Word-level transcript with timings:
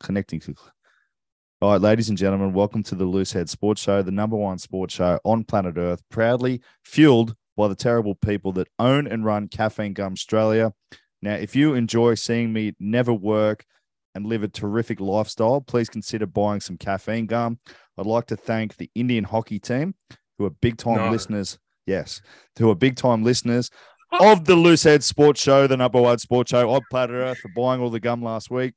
connecting 0.00 0.40
to. 0.40 0.54
All 1.60 1.72
right, 1.72 1.80
ladies 1.80 2.08
and 2.08 2.18
gentlemen, 2.18 2.52
welcome 2.52 2.82
to 2.84 2.94
the 2.94 3.04
Loosehead 3.04 3.48
Sports 3.48 3.80
Show, 3.80 4.02
the 4.02 4.10
number 4.10 4.36
one 4.36 4.58
sports 4.58 4.94
show 4.94 5.20
on 5.24 5.44
planet 5.44 5.76
Earth, 5.76 6.02
proudly 6.10 6.60
fueled 6.84 7.34
by 7.56 7.68
the 7.68 7.74
terrible 7.74 8.14
people 8.16 8.52
that 8.52 8.68
own 8.78 9.06
and 9.06 9.24
run 9.24 9.46
Caffeine 9.48 9.92
Gum 9.92 10.12
Australia. 10.14 10.72
Now, 11.20 11.34
if 11.34 11.54
you 11.54 11.74
enjoy 11.74 12.14
seeing 12.14 12.52
me 12.52 12.72
never 12.80 13.12
work 13.12 13.64
and 14.14 14.26
live 14.26 14.42
a 14.42 14.48
terrific 14.48 14.98
lifestyle, 14.98 15.60
please 15.60 15.88
consider 15.88 16.26
buying 16.26 16.60
some 16.60 16.76
caffeine 16.76 17.26
gum. 17.26 17.58
I'd 17.96 18.06
like 18.06 18.26
to 18.26 18.36
thank 18.36 18.76
the 18.76 18.90
Indian 18.94 19.22
hockey 19.24 19.60
team, 19.60 19.94
who 20.38 20.46
are 20.46 20.50
big 20.50 20.78
time 20.78 20.96
No. 20.96 21.10
listeners. 21.10 21.58
Yes, 21.86 22.20
who 22.58 22.70
are 22.70 22.74
big 22.74 22.96
time 22.96 23.22
listeners 23.22 23.70
of 24.20 24.44
the 24.44 24.54
Loosehead 24.56 25.02
Sports 25.02 25.40
Show, 25.40 25.66
the 25.66 25.76
number 25.76 26.00
one 26.00 26.18
sports 26.18 26.50
show 26.50 26.70
on 26.70 26.80
planet 26.90 27.14
Earth, 27.14 27.38
for 27.38 27.48
buying 27.54 27.80
all 27.80 27.90
the 27.90 28.00
gum 28.00 28.22
last 28.22 28.50
week. 28.50 28.74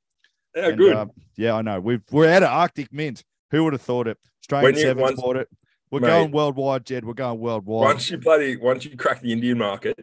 Yeah, 0.55 0.67
And, 0.69 0.77
good. 0.77 0.95
uh, 0.95 1.05
yeah, 1.35 1.53
I 1.55 1.61
know. 1.61 1.79
We've, 1.79 2.01
we're 2.11 2.29
out 2.31 2.43
of 2.43 2.49
Arctic 2.49 2.91
Mint. 2.93 3.23
Who 3.51 3.63
would 3.65 3.73
have 3.73 3.81
thought 3.81 4.07
it? 4.07 4.17
Australian 4.41 4.75
Sevens 4.75 5.19
bought 5.19 5.35
it. 5.37 5.49
We're 5.91 5.99
Mate. 5.99 6.07
going 6.07 6.31
worldwide, 6.31 6.85
Jed. 6.85 7.05
We're 7.05 7.13
going 7.13 7.39
worldwide. 7.39 7.85
once 7.85 8.09
you 8.09 8.17
bloody 8.17 8.57
once 8.57 8.85
you 8.85 8.95
crack 8.97 9.21
the 9.21 9.31
Indian 9.31 9.57
market, 9.57 9.97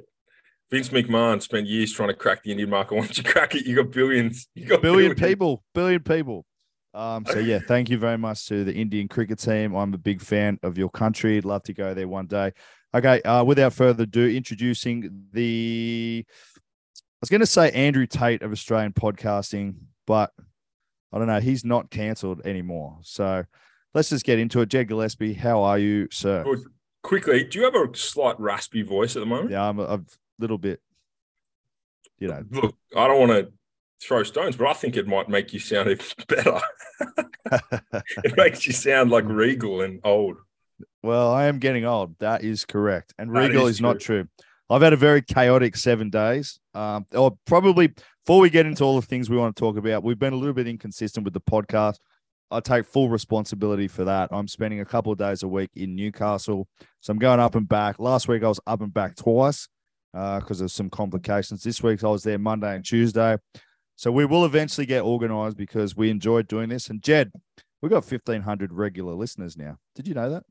Vince 0.71 0.89
McMahon 0.91 1.43
spent 1.43 1.67
years 1.67 1.93
trying 1.93 2.09
to 2.09 2.15
crack 2.15 2.43
the 2.45 2.51
Indian 2.51 2.71
market. 2.71 2.95
Once 2.97 3.19
you 3.19 3.25
crack 3.25 3.55
it, 3.55 3.67
you 3.67 3.77
got 3.77 3.91
billions. 3.91 4.47
You 4.55 4.67
got 4.67 4.81
billion 4.81 5.11
billions. 5.15 5.21
people, 5.21 5.63
billion 5.75 6.03
people. 6.03 6.47
Um, 6.95 7.27
so 7.27 7.39
yeah, 7.41 7.59
thank 7.67 7.91
you 7.91 7.99
very 7.99 8.17
much 8.19 8.47
to 8.49 8.65
the 8.65 8.73
Indian 8.75 9.09
cricket 9.09 9.39
team. 9.39 9.75
I'm 9.75 9.93
a 9.93 9.99
big 9.99 10.21
fan 10.21 10.59
of 10.63 10.79
your 10.79 10.89
country. 10.91 11.41
Love 11.41 11.63
to 11.65 11.75
go 11.75 11.95
there 11.95 12.09
one 12.09 12.27
day. 12.27 12.53
Okay, 12.95 13.21
uh, 13.23 13.43
without 13.45 13.73
further 13.73 14.05
ado, 14.05 14.29
introducing 14.29 15.25
the 15.33 16.25
I 16.29 17.19
was 17.21 17.29
going 17.31 17.41
to 17.41 17.47
say 17.47 17.71
Andrew 17.73 18.07
Tate 18.07 18.43
of 18.43 18.53
Australian 18.53 18.93
podcasting, 18.93 19.75
but 20.07 20.33
I 21.13 21.19
don't 21.19 21.27
know. 21.27 21.41
He's 21.41 21.65
not 21.65 21.91
cancelled 21.91 22.41
anymore. 22.45 22.99
So 23.03 23.45
let's 23.95 24.09
just 24.09 24.25
get 24.25 24.39
into 24.39 24.61
it. 24.61 24.69
Jed 24.69 24.89
Gillespie, 24.89 25.35
how 25.35 25.63
are 25.63 25.79
you, 25.79 26.09
sir? 26.11 26.45
Good. 26.45 26.65
Quickly, 27.03 27.45
do 27.45 27.59
you 27.59 27.65
have 27.65 27.75
a 27.75 27.97
slight 27.97 28.39
raspy 28.39 28.83
voice 28.83 29.17
at 29.17 29.21
the 29.21 29.27
moment? 29.27 29.51
Yeah, 29.51 29.69
I'm 29.69 29.81
a, 29.81 29.83
a 29.83 30.01
little 30.39 30.59
bit, 30.59 30.81
you 32.19 32.29
know, 32.29 32.45
Look, 32.49 32.77
I 32.97 33.09
don't 33.09 33.29
want 33.29 33.33
to 33.33 33.53
throw 34.01 34.23
stones, 34.23 34.57
but 34.57 34.69
I 34.69 34.73
think 34.73 34.97
it 34.97 35.09
might 35.09 35.29
make 35.29 35.53
you 35.53 35.59
sound 35.59 35.91
even 35.91 36.07
better. 36.29 36.61
it 38.23 38.37
makes 38.37 38.67
you 38.69 38.73
sound 38.73 39.11
like 39.11 39.25
regal 39.25 39.81
and 39.81 40.01
old. 40.05 40.37
Well, 41.03 41.33
I 41.33 41.47
am 41.47 41.59
getting 41.59 41.85
old. 41.85 42.17
That 42.21 42.45
is 42.45 42.65
correct. 42.65 43.15
And 43.19 43.35
That 43.35 43.49
Regal 43.49 43.67
is 43.67 43.77
is, 43.77 43.81
not 43.81 43.99
true. 43.99 44.29
I've 44.71 44.83
had 44.83 44.93
a 44.93 44.97
very 44.97 45.23
chaotic 45.23 45.77
seven 45.77 46.11
days. 46.11 46.61
Um, 46.75 47.07
or 47.13 47.37
probably 47.47 47.93
before 48.25 48.41
we 48.41 48.51
get 48.51 48.67
into 48.67 48.85
all 48.85 48.97
the 49.01 49.07
things 49.07 49.29
we 49.29 49.37
want 49.37 49.55
to 49.57 49.61
talk 49.61 49.77
about, 49.77 50.03
we've 50.03 50.19
been 50.19 50.33
a 50.33 50.37
little 50.37 50.55
bit 50.55 50.69
inconsistent 50.69 51.25
with 51.25 51.35
the 51.35 51.41
podcast. 51.41 51.97
I 52.51 52.61
take 52.61 52.85
full 52.85 53.09
responsibility 53.09 53.89
for 53.89 54.05
that. 54.05 54.29
I'm 54.31 54.47
spending 54.47 54.81
a 54.81 54.85
couple 54.85 55.11
of 55.13 55.19
days 55.19 55.43
a 55.43 55.49
week 55.49 55.71
in 55.75 55.97
Newcastle. 55.97 56.69
So 57.01 57.11
I'm 57.11 57.19
going 57.19 57.41
up 57.41 57.55
and 57.55 57.67
back. 57.69 57.99
Last 57.99 58.29
week 58.29 58.43
I 58.45 58.49
was 58.49 58.61
up 58.67 58.83
and 58.83 58.93
back 58.93 59.17
twice 59.17 59.69
uh, 60.15 60.39
because 60.41 60.61
of 60.61 60.71
some 60.71 60.91
complications. 60.91 61.63
This 61.63 61.83
week 61.83 62.05
I 62.05 62.09
was 62.09 62.23
there 62.23 62.39
Monday 62.39 62.75
and 62.77 62.85
Tuesday. 62.85 63.39
So 63.97 64.13
we 64.13 64.25
will 64.27 64.45
eventually 64.45 64.87
get 64.87 65.01
organized 65.01 65.57
because 65.57 65.97
we 65.97 66.11
enjoyed 66.11 66.47
doing 66.47 66.69
this. 66.69 66.89
And 66.91 67.03
Jed, 67.03 67.33
we've 67.81 67.91
got 67.91 68.05
1,500 68.11 68.73
regular 68.73 69.15
listeners 69.15 69.57
now. 69.57 69.79
Did 69.95 70.07
you 70.07 70.15
know 70.15 70.31
that? 70.31 70.45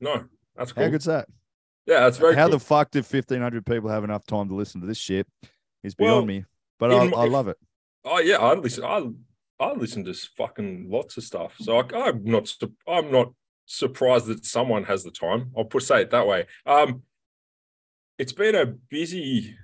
No, 0.00 0.24
that's 0.56 0.72
How 0.72 0.82
cool. 0.82 0.90
good's 0.90 1.04
that? 1.04 1.28
Yeah, 1.86 2.00
that's 2.00 2.18
very 2.18 2.34
How 2.34 2.48
cool. 2.48 2.58
the 2.58 2.64
fuck 2.64 2.90
did 2.90 3.04
1,500 3.04 3.64
people 3.64 3.88
have 3.88 4.02
enough 4.02 4.26
time 4.26 4.48
to 4.48 4.54
listen 4.54 4.80
to 4.80 4.86
this 4.86 4.98
shit? 4.98 5.26
Is 5.84 5.94
beyond 5.94 6.12
Well, 6.16 6.26
me. 6.26 6.44
But 6.78 6.92
I, 6.92 7.06
I 7.06 7.26
love 7.26 7.48
it. 7.48 7.56
Oh 8.04 8.18
yeah, 8.18 8.36
I 8.36 8.54
listen. 8.54 8.84
I 8.84 9.06
I 9.58 9.72
listen 9.72 10.04
to 10.04 10.14
fucking 10.36 10.88
lots 10.90 11.16
of 11.16 11.24
stuff. 11.24 11.54
So 11.60 11.78
I, 11.78 12.08
I'm 12.08 12.24
not. 12.24 12.52
I'm 12.86 13.10
not 13.10 13.32
surprised 13.66 14.26
that 14.26 14.44
someone 14.44 14.84
has 14.84 15.04
the 15.04 15.10
time. 15.10 15.52
I'll 15.56 15.64
put 15.64 15.82
say 15.82 16.02
it 16.02 16.10
that 16.10 16.26
way. 16.26 16.46
Um, 16.64 17.02
it's 18.18 18.32
been 18.32 18.54
a 18.54 18.66
busy 18.66 19.56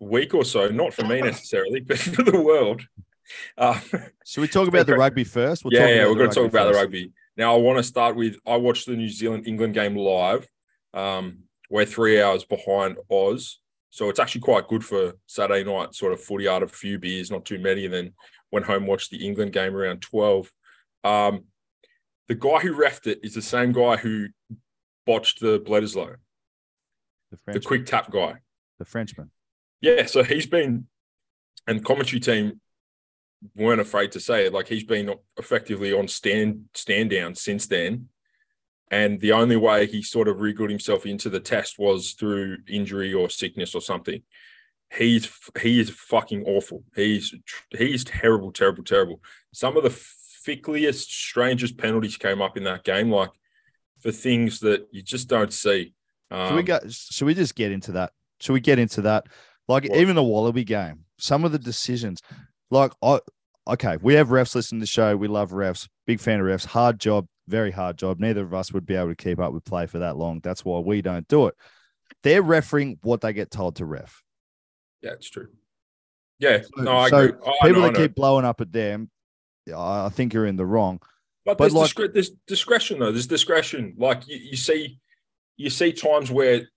week 0.00 0.34
or 0.34 0.44
so. 0.44 0.68
Not 0.68 0.94
for 0.94 1.04
me 1.04 1.20
necessarily, 1.22 1.80
but 1.80 1.98
for 1.98 2.22
the 2.22 2.40
world. 2.40 2.82
Uh, 3.56 3.78
Should 4.26 4.40
we 4.40 4.48
talk 4.48 4.68
about 4.68 4.86
the 4.86 4.94
rugby 4.96 5.24
first? 5.24 5.64
We'll 5.64 5.72
yeah, 5.72 5.86
yeah, 5.86 6.06
we're 6.06 6.16
going 6.16 6.30
to 6.30 6.34
talk 6.34 6.48
about 6.48 6.72
the 6.72 6.78
rugby. 6.78 7.12
Now, 7.36 7.54
I 7.54 7.58
want 7.58 7.78
to 7.78 7.82
start 7.82 8.16
with 8.16 8.36
I 8.46 8.56
watched 8.56 8.86
the 8.86 8.96
New 8.96 9.08
Zealand 9.08 9.46
England 9.46 9.74
game 9.74 9.96
live. 9.96 10.48
Um, 10.92 11.44
we're 11.68 11.84
three 11.84 12.20
hours 12.20 12.44
behind 12.44 12.96
Oz. 13.08 13.59
So 13.90 14.08
it's 14.08 14.20
actually 14.20 14.42
quite 14.42 14.68
good 14.68 14.84
for 14.84 15.14
Saturday 15.26 15.64
night, 15.64 15.94
sort 15.94 16.12
of 16.12 16.20
footy 16.22 16.46
out 16.48 16.62
of 16.62 16.70
a 16.70 16.74
few 16.74 16.98
beers, 16.98 17.30
not 17.30 17.44
too 17.44 17.58
many. 17.58 17.84
And 17.84 17.94
then 17.94 18.12
went 18.52 18.66
home, 18.66 18.86
watched 18.86 19.10
the 19.10 19.24
England 19.26 19.52
game 19.52 19.74
around 19.76 20.00
12. 20.00 20.50
Um, 21.04 21.44
the 22.28 22.36
guy 22.36 22.58
who 22.60 22.74
refed 22.74 23.06
it 23.08 23.20
is 23.24 23.34
the 23.34 23.42
same 23.42 23.72
guy 23.72 23.96
who 23.96 24.28
botched 25.06 25.40
the 25.40 25.58
Bledisloe, 25.58 26.16
The 27.30 27.52
the 27.54 27.60
quick 27.60 27.86
tap 27.86 28.10
guy. 28.12 28.36
the 28.78 28.84
Frenchman. 28.84 29.30
Yeah, 29.80 30.06
so 30.06 30.22
he's 30.22 30.46
been, 30.46 30.86
and 31.66 31.84
commentary 31.84 32.20
team 32.20 32.60
weren't 33.56 33.80
afraid 33.80 34.12
to 34.12 34.20
say 34.20 34.46
it. 34.46 34.52
Like 34.52 34.68
he's 34.68 34.84
been 34.84 35.14
effectively 35.36 35.92
on 35.92 36.06
stand 36.06 36.66
stand 36.74 37.10
down 37.10 37.34
since 37.34 37.66
then, 37.66 38.08
and 38.90 39.20
the 39.20 39.32
only 39.32 39.56
way 39.56 39.86
he 39.86 40.02
sort 40.02 40.28
of 40.28 40.40
wriggled 40.40 40.70
himself 40.70 41.06
into 41.06 41.30
the 41.30 41.40
test 41.40 41.78
was 41.78 42.12
through 42.12 42.58
injury 42.68 43.12
or 43.12 43.30
sickness 43.30 43.74
or 43.74 43.80
something. 43.80 44.22
He's 44.92 45.30
he 45.60 45.78
is 45.78 45.90
fucking 45.90 46.44
awful. 46.46 46.82
He's 46.96 47.32
he's 47.70 48.02
terrible, 48.04 48.50
terrible, 48.50 48.82
terrible. 48.82 49.20
Some 49.52 49.76
of 49.76 49.84
the 49.84 49.90
fickliest, 50.46 51.08
strangest 51.08 51.76
penalties 51.76 52.16
came 52.16 52.42
up 52.42 52.56
in 52.56 52.64
that 52.64 52.82
game, 52.82 53.10
like 53.10 53.30
for 54.00 54.10
things 54.10 54.60
that 54.60 54.88
you 54.90 55.02
just 55.02 55.28
don't 55.28 55.52
see. 55.52 55.94
Um, 56.30 56.48
Should 56.48 56.56
we 56.56 56.62
go? 56.64 56.80
Should 56.88 57.26
we 57.26 57.34
just 57.34 57.54
get 57.54 57.70
into 57.70 57.92
that? 57.92 58.12
Should 58.40 58.54
we 58.54 58.60
get 58.60 58.78
into 58.78 59.02
that? 59.02 59.26
Like 59.68 59.84
What? 59.84 59.98
even 59.98 60.16
the 60.16 60.22
Wallaby 60.24 60.64
game, 60.64 61.04
some 61.18 61.44
of 61.44 61.52
the 61.52 61.58
decisions, 61.58 62.20
like 62.70 62.92
I, 63.02 63.20
okay, 63.68 63.96
we 64.00 64.14
have 64.14 64.28
refs 64.28 64.54
listening 64.54 64.80
to 64.80 64.84
the 64.84 64.88
show. 64.88 65.16
We 65.16 65.28
love 65.28 65.50
refs. 65.50 65.88
Big 66.06 66.18
fan 66.18 66.40
of 66.40 66.46
refs. 66.46 66.66
Hard 66.66 66.98
job, 66.98 67.26
very 67.48 67.70
hard 67.70 67.96
job. 67.98 68.20
Neither 68.20 68.42
of 68.42 68.54
us 68.54 68.72
would 68.72 68.86
be 68.86 68.94
able 68.94 69.08
to 69.08 69.14
keep 69.16 69.38
up 69.38 69.52
with 69.52 69.64
play 69.64 69.86
for 69.86 69.98
that 70.00 70.16
long. 70.16 70.40
That's 70.42 70.64
why 70.64 70.78
we 70.80 71.02
don't 71.02 71.26
do 71.28 71.46
it. 71.46 71.54
They're 72.22 72.42
refereeing 72.42 72.98
what 73.02 73.20
they 73.20 73.32
get 73.32 73.50
told 73.50 73.76
to 73.76 73.84
ref. 73.86 74.22
Yeah, 75.02 75.12
it's 75.12 75.30
true. 75.30 75.48
Yeah, 76.38 76.62
So- 76.62 76.82
no, 76.82 76.96
I 76.96 77.08
so 77.10 77.18
agree. 77.18 77.38
I 77.62 77.66
People 77.66 77.82
know, 77.82 77.88
that 77.88 77.96
keep 77.96 78.14
blowing 78.14 78.44
up 78.44 78.60
at 78.60 78.72
them, 78.72 79.10
I 79.68 80.06
I 80.06 80.08
think 80.08 80.32
you're 80.34 80.46
in 80.46 80.56
the 80.56 80.66
wrong. 80.66 81.00
But, 81.44 81.58
but 81.58 81.64
there's, 81.64 81.74
like- 81.74 81.90
discre- 81.90 82.12
there's 82.14 82.30
discretion 82.46 82.98
though. 82.98 83.12
There's 83.12 83.26
discretion. 83.26 83.94
Like 83.98 84.26
you, 84.28 84.36
you 84.36 84.56
see, 84.56 84.98
you 85.56 85.70
see 85.70 85.92
times 85.92 86.30
where, 86.30 86.68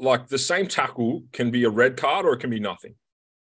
like 0.00 0.26
the 0.28 0.38
same 0.38 0.66
tackle 0.66 1.22
can 1.32 1.50
be 1.50 1.64
a 1.64 1.70
red 1.70 1.96
card 1.96 2.26
or 2.26 2.34
it 2.34 2.38
can 2.40 2.50
be 2.50 2.60
nothing. 2.60 2.94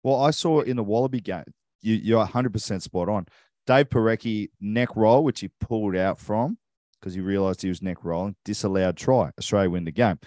Well, 0.03 0.21
I 0.21 0.31
saw 0.31 0.61
in 0.61 0.75
the 0.75 0.83
Wallaby 0.83 1.21
game, 1.21 1.45
you, 1.81 1.95
you're 1.95 2.25
100% 2.25 2.81
spot 2.81 3.07
on. 3.07 3.25
Dave 3.65 3.89
Porecki 3.89 4.49
neck 4.59 4.95
roll, 4.95 5.23
which 5.23 5.39
he 5.39 5.49
pulled 5.59 5.95
out 5.95 6.19
from 6.19 6.57
because 6.99 7.13
he 7.13 7.21
realized 7.21 7.61
he 7.61 7.69
was 7.69 7.81
neck 7.81 8.03
rolling, 8.03 8.35
disallowed 8.45 8.97
try. 8.97 9.31
Australia 9.37 9.69
win 9.69 9.85
the 9.85 9.91
game. 9.91 10.19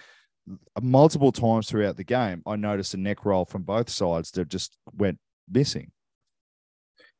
Multiple 0.81 1.31
times 1.31 1.69
throughout 1.69 1.97
the 1.97 2.03
game, 2.03 2.41
I 2.45 2.55
noticed 2.55 2.93
a 2.93 2.97
neck 2.97 3.25
roll 3.25 3.45
from 3.45 3.63
both 3.63 3.89
sides 3.89 4.31
that 4.31 4.47
just 4.47 4.77
went 4.95 5.19
missing. 5.49 5.91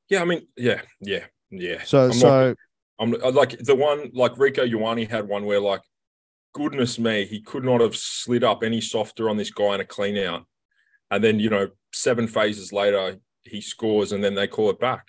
Yeah, 0.10 0.22
I 0.22 0.26
mean, 0.26 0.48
yeah, 0.56 0.82
yeah, 1.02 1.26
yeah. 1.52 1.84
So, 1.84 2.10
I'm 2.10 2.20
not- 2.20 2.56
I'm 3.00 3.14
uh, 3.22 3.32
like 3.32 3.60
the 3.60 3.76
one 3.76 4.10
like 4.14 4.34
Rieko 4.34 4.68
Ioane 4.72 5.10
had 5.10 5.28
one 5.28 5.46
where 5.46 5.60
like, 5.60 5.82
goodness 6.54 6.98
me, 6.98 7.26
he 7.26 7.42
could 7.42 7.64
not 7.64 7.82
have 7.82 7.96
slid 7.96 8.44
up 8.44 8.64
any 8.64 8.82
softer 8.82 9.30
on 9.30 9.38
this 9.38 9.52
guy 9.52 9.76
in 9.76 9.82
a 9.82 9.86
clean 9.86 10.18
out, 10.18 10.46
and 11.12 11.24
then 11.24 11.40
you 11.40 11.50
know 11.50 11.70
seven 11.94 12.28
phases 12.28 12.74
later 12.74 13.18
he 13.44 13.62
scores 13.62 14.12
and 14.12 14.24
then 14.24 14.34
they 14.36 14.48
call 14.48 14.70
it 14.72 14.80
back. 14.80 15.06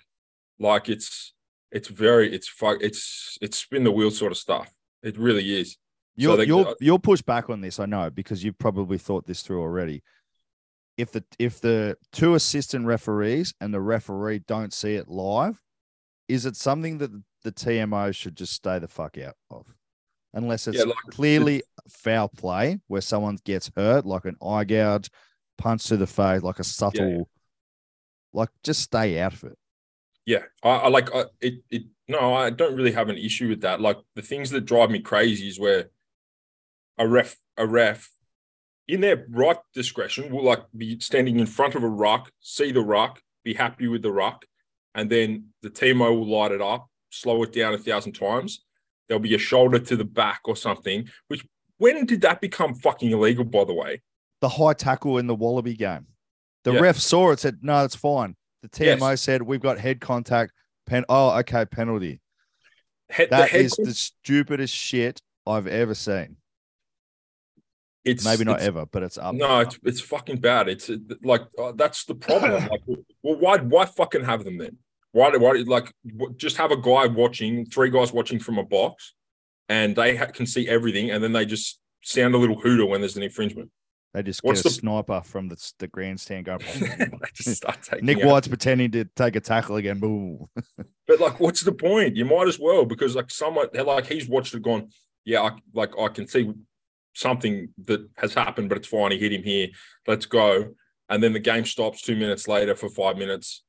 Like 0.59 0.89
it's 0.89 1.33
it's 1.71 1.87
very 1.87 2.33
it's 2.33 2.51
it's 2.81 3.37
it's 3.41 3.57
spin 3.57 3.83
the 3.83 3.91
wheel 3.91 4.11
sort 4.11 4.31
of 4.31 4.37
stuff. 4.37 4.73
It 5.03 5.17
really 5.17 5.57
is. 5.59 5.77
you'll, 6.15 6.35
they- 6.37 6.45
you'll, 6.45 6.67
uh, 6.67 6.73
you'll 6.81 6.99
push 6.99 7.21
back 7.21 7.49
on 7.49 7.61
this, 7.61 7.79
I 7.79 7.85
know, 7.85 8.09
because 8.09 8.43
you've 8.43 8.57
probably 8.59 8.97
thought 8.97 9.25
this 9.25 9.41
through 9.41 9.61
already. 9.61 10.03
If 10.97 11.13
the 11.13 11.23
if 11.37 11.61
the 11.61 11.95
two 12.11 12.33
assistant 12.35 12.85
referees 12.85 13.53
and 13.61 13.73
the 13.73 13.79
referee 13.79 14.39
don't 14.39 14.73
see 14.73 14.95
it 14.95 15.07
live, 15.07 15.61
is 16.27 16.45
it 16.45 16.57
something 16.57 16.97
that 16.97 17.11
the 17.43 17.53
TMO 17.53 18.13
should 18.13 18.35
just 18.35 18.51
stay 18.53 18.79
the 18.79 18.89
fuck 18.89 19.17
out 19.17 19.35
of? 19.49 19.65
Unless 20.33 20.67
it's 20.67 20.77
Yeah, 20.77 20.83
like, 20.83 20.97
clearly 21.09 21.63
foul 21.87 22.27
play 22.27 22.79
where 22.87 22.99
someone 23.01 23.37
gets 23.45 23.71
hurt, 23.77 24.05
like 24.05 24.25
an 24.25 24.35
eye 24.45 24.65
gouge, 24.65 25.09
punch 25.57 25.85
to 25.85 25.95
the 25.97 26.05
face, 26.05 26.41
like 26.43 26.59
a 26.59 26.63
subtle, 26.65 27.29
like 28.33 28.49
just 28.63 28.81
stay 28.81 29.19
out 29.21 29.33
of 29.33 29.43
it. 29.45 29.57
Yeah, 30.29 30.43
I, 30.63 30.69
I 30.69 30.87
like 30.89 31.09
I, 31.11 31.23
it. 31.41 31.55
It 31.71 31.83
no, 32.07 32.35
I 32.35 32.51
don't 32.51 32.75
really 32.75 32.91
have 32.91 33.09
an 33.09 33.17
issue 33.17 33.49
with 33.49 33.61
that. 33.61 33.81
Like 33.81 33.97
the 34.15 34.21
things 34.21 34.51
that 34.51 34.61
drive 34.61 34.91
me 34.91 34.99
crazy 34.99 35.47
is 35.47 35.59
where 35.59 35.89
a 36.99 37.07
ref, 37.07 37.35
a 37.57 37.65
ref, 37.65 38.11
in 38.87 39.01
their 39.01 39.25
right 39.31 39.57
discretion, 39.73 40.31
will 40.31 40.43
like 40.43 40.59
be 40.77 40.99
standing 40.99 41.39
in 41.39 41.47
front 41.47 41.73
of 41.73 41.81
a 41.83 41.87
ruck, 41.87 42.31
see 42.41 42.71
the 42.71 42.81
ruck, 42.81 43.23
be 43.43 43.55
happy 43.55 43.87
with 43.87 44.03
the 44.03 44.11
ruck, 44.11 44.45
and 44.93 45.09
then 45.09 45.45
the 45.63 45.69
TMO 45.71 46.11
will 46.19 46.27
light 46.29 46.51
it 46.51 46.61
up, 46.61 46.87
slow 47.09 47.41
it 47.41 47.51
down 47.51 47.73
a 47.73 47.79
thousand 47.79 48.13
times. 48.13 48.63
There'll 49.07 49.19
be 49.19 49.33
a 49.33 49.39
shoulder 49.39 49.79
to 49.79 49.95
the 49.95 50.05
back 50.05 50.41
or 50.45 50.55
something. 50.55 51.09
Which 51.27 51.43
when 51.79 52.05
did 52.05 52.21
that 52.21 52.39
become 52.39 52.75
fucking 52.75 53.09
illegal? 53.09 53.45
By 53.45 53.63
the 53.63 53.73
way, 53.73 54.03
The 54.41 54.49
high 54.49 54.73
tackle 54.73 55.17
in 55.17 55.25
the 55.25 55.33
Wallaby 55.35 55.73
game. 55.75 56.05
The 56.65 56.73
Yeah. 56.73 56.81
ref 56.81 56.97
saw 56.97 57.31
it, 57.31 57.39
said, 57.39 57.59
no, 57.63 57.83
it's 57.83 57.95
fine. 57.95 58.35
The 58.61 58.69
TMO 58.69 59.09
Yes. 59.11 59.21
said, 59.21 59.41
we've 59.41 59.61
got 59.61 59.79
head 59.79 60.01
contact. 60.01 60.51
Pen- 60.85 61.05
oh, 61.09 61.37
okay, 61.39 61.65
penalty. 61.65 62.19
head, 63.09 63.27
the 63.29 63.37
That 63.37 63.49
head 63.49 63.61
is 63.65 63.71
the 63.73 63.93
stupidest 63.93 64.73
shit 64.75 65.21
I've 65.45 65.67
ever 65.67 65.95
seen. 65.95 66.37
it's 68.05 68.23
Maybe 68.25 68.43
not 68.43 68.57
it's- 68.57 68.67
ever, 68.67 68.85
but 68.85 69.03
it's 69.03 69.17
up. 69.17 69.35
No, 69.35 69.59
it's 69.59 69.77
it's 69.83 70.01
fucking 70.01 70.37
bad. 70.39 70.67
It's 70.69 70.89
like 71.23 71.41
uh, 71.57 71.73
that's 71.73 72.05
the 72.05 72.15
problem. 72.15 72.67
like, 72.69 72.81
well, 72.87 73.37
why 73.39 73.57
why 73.57 73.85
fucking 73.85 74.23
have 74.23 74.43
them 74.43 74.57
then? 74.57 74.77
Why 75.11 75.35
why 75.37 75.51
like 75.65 75.91
just 76.37 76.57
have 76.57 76.71
a 76.71 76.77
guy 76.77 77.07
watching, 77.07 77.65
three 77.65 77.89
guys 77.89 78.11
watching 78.13 78.39
from 78.39 78.57
a 78.57 78.63
box, 78.63 79.13
and 79.67 79.95
they 79.95 80.15
ha- 80.15 80.27
can 80.27 80.45
see 80.45 80.67
everything, 80.67 81.11
and 81.11 81.23
then 81.23 81.33
they 81.33 81.45
just 81.45 81.79
sound 82.03 82.33
a 82.35 82.37
little 82.37 82.59
hooter 82.59 82.85
when 82.85 83.01
there's 83.01 83.17
an 83.17 83.23
infringement. 83.23 83.69
They 84.13 84.23
just 84.23 84.43
What's 84.43 84.63
get 84.63 84.71
a 84.71 84.73
the- 84.73 84.79
sniper 84.79 85.21
from 85.21 85.49
the, 85.49 85.71
the 85.77 85.87
grandstand 85.87 86.45
going. 86.45 86.59
just 87.33 87.57
start 87.57 87.83
taking 87.83 88.05
Nick 88.05 88.17
out. 88.19 88.25
White's 88.25 88.47
pretending 88.47 88.91
to 88.91 89.05
take 89.05 89.35
a 89.35 89.39
tackle 89.39 89.75
again. 89.75 89.99
Boom. 89.99 90.47
But 91.07 91.19
like, 91.19 91.39
what's 91.39 91.63
the 91.63 91.71
point? 91.71 92.15
You 92.17 92.25
might 92.25 92.47
as 92.47 92.59
well 92.59 92.85
because 92.85 93.15
like 93.15 93.31
someone 93.31 93.65
like 93.73 94.05
he's 94.05 94.29
watched 94.29 94.53
it, 94.53 94.61
gone, 94.61 94.89
yeah, 95.25 95.41
I, 95.41 95.51
like 95.73 95.97
I 95.99 96.07
can 96.09 96.27
see 96.27 96.53
something 97.15 97.69
that 97.85 98.07
has 98.17 98.35
happened, 98.35 98.69
but 98.69 98.77
it's 98.77 98.87
fine. 98.87 99.09
He 99.09 99.17
hit 99.17 99.33
him 99.33 99.41
here. 99.41 99.69
Let's 100.05 100.27
go. 100.27 100.75
And 101.09 101.23
then 101.23 101.33
the 101.33 101.39
game 101.39 101.65
stops 101.65 102.03
two 102.03 102.15
minutes 102.15 102.47
later 102.47 102.75
for 102.75 102.89
five 102.89 103.17
minutes. 103.17 103.63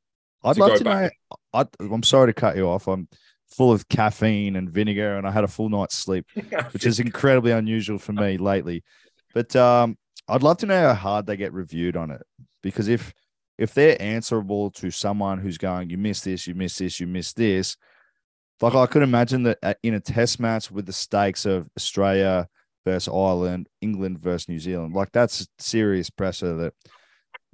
I'd 0.44 0.56
to 0.56 0.60
love 0.60 0.70
go 0.70 0.76
to 0.76 0.84
know. 0.84 1.10
I, 1.54 1.64
I'm 1.80 2.02
sorry 2.02 2.28
to 2.28 2.38
cut 2.38 2.56
you 2.56 2.68
off. 2.68 2.88
I'm 2.88 3.08
full 3.50 3.72
of 3.72 3.88
caffeine 3.88 4.56
and 4.56 4.70
vinegar, 4.70 5.16
and 5.16 5.26
I 5.26 5.30
had 5.30 5.44
a 5.44 5.48
full 5.48 5.70
night's 5.70 5.96
sleep, 5.96 6.26
which 6.72 6.84
is 6.84 7.00
incredibly 7.00 7.52
unusual 7.52 7.98
for 7.98 8.12
me 8.12 8.36
lately. 8.36 8.84
But 9.32 9.56
um, 9.56 9.96
I'd 10.28 10.42
love 10.42 10.58
to 10.58 10.66
know 10.66 10.88
how 10.88 10.94
hard 10.94 11.26
they 11.26 11.36
get 11.36 11.52
reviewed 11.52 11.96
on 11.96 12.10
it, 12.10 12.22
because 12.62 12.88
if 12.88 13.12
if 13.58 13.74
they're 13.74 14.00
answerable 14.00 14.70
to 14.70 14.90
someone 14.90 15.38
who's 15.38 15.58
going, 15.58 15.90
you 15.90 15.98
missed 15.98 16.24
this, 16.24 16.46
you 16.46 16.54
missed 16.54 16.78
this, 16.78 16.98
you 16.98 17.06
missed 17.06 17.36
this, 17.36 17.76
like 18.60 18.74
I 18.74 18.86
could 18.86 19.02
imagine 19.02 19.42
that 19.44 19.58
uh, 19.62 19.74
in 19.82 19.94
a 19.94 20.00
test 20.00 20.40
match 20.40 20.70
with 20.70 20.86
the 20.86 20.92
stakes 20.92 21.46
of 21.46 21.68
Australia 21.76 22.48
versus 22.84 23.08
Ireland, 23.08 23.68
England 23.80 24.18
versus 24.18 24.48
New 24.48 24.58
Zealand, 24.58 24.94
like 24.94 25.12
that's 25.12 25.46
serious 25.58 26.10
pressure 26.10 26.54
that 26.56 26.74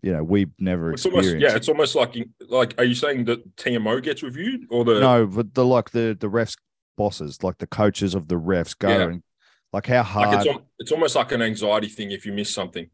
you 0.02 0.12
know 0.12 0.22
we've 0.22 0.50
never 0.58 0.92
It's 0.92 1.06
almost 1.06 1.36
yeah. 1.38 1.56
It's 1.56 1.68
almost 1.68 1.94
like 1.94 2.16
like. 2.48 2.74
Are 2.78 2.84
you 2.84 2.94
saying 2.94 3.24
that 3.24 3.56
TMO 3.56 4.02
gets 4.02 4.22
reviewed 4.22 4.66
or 4.70 4.84
the 4.84 5.00
no, 5.00 5.26
but 5.26 5.54
the 5.54 5.64
like 5.64 5.90
the 5.90 6.16
the 6.18 6.28
refs 6.28 6.56
bosses, 6.96 7.42
like 7.42 7.58
the 7.58 7.66
coaches 7.66 8.14
of 8.14 8.28
the 8.28 8.36
refs, 8.36 8.76
go 8.76 8.88
Yeah. 8.88 9.02
and 9.04 9.22
like 9.72 9.86
how 9.86 10.02
hard. 10.02 10.28
like 10.28 10.46
it's 10.46 10.58
it's 10.78 10.92
almost 10.92 11.16
like 11.16 11.32
an 11.32 11.42
anxiety 11.42 11.88
thing 11.88 12.10
if 12.10 12.24
you 12.24 12.32
miss 12.32 12.52
something. 12.52 12.88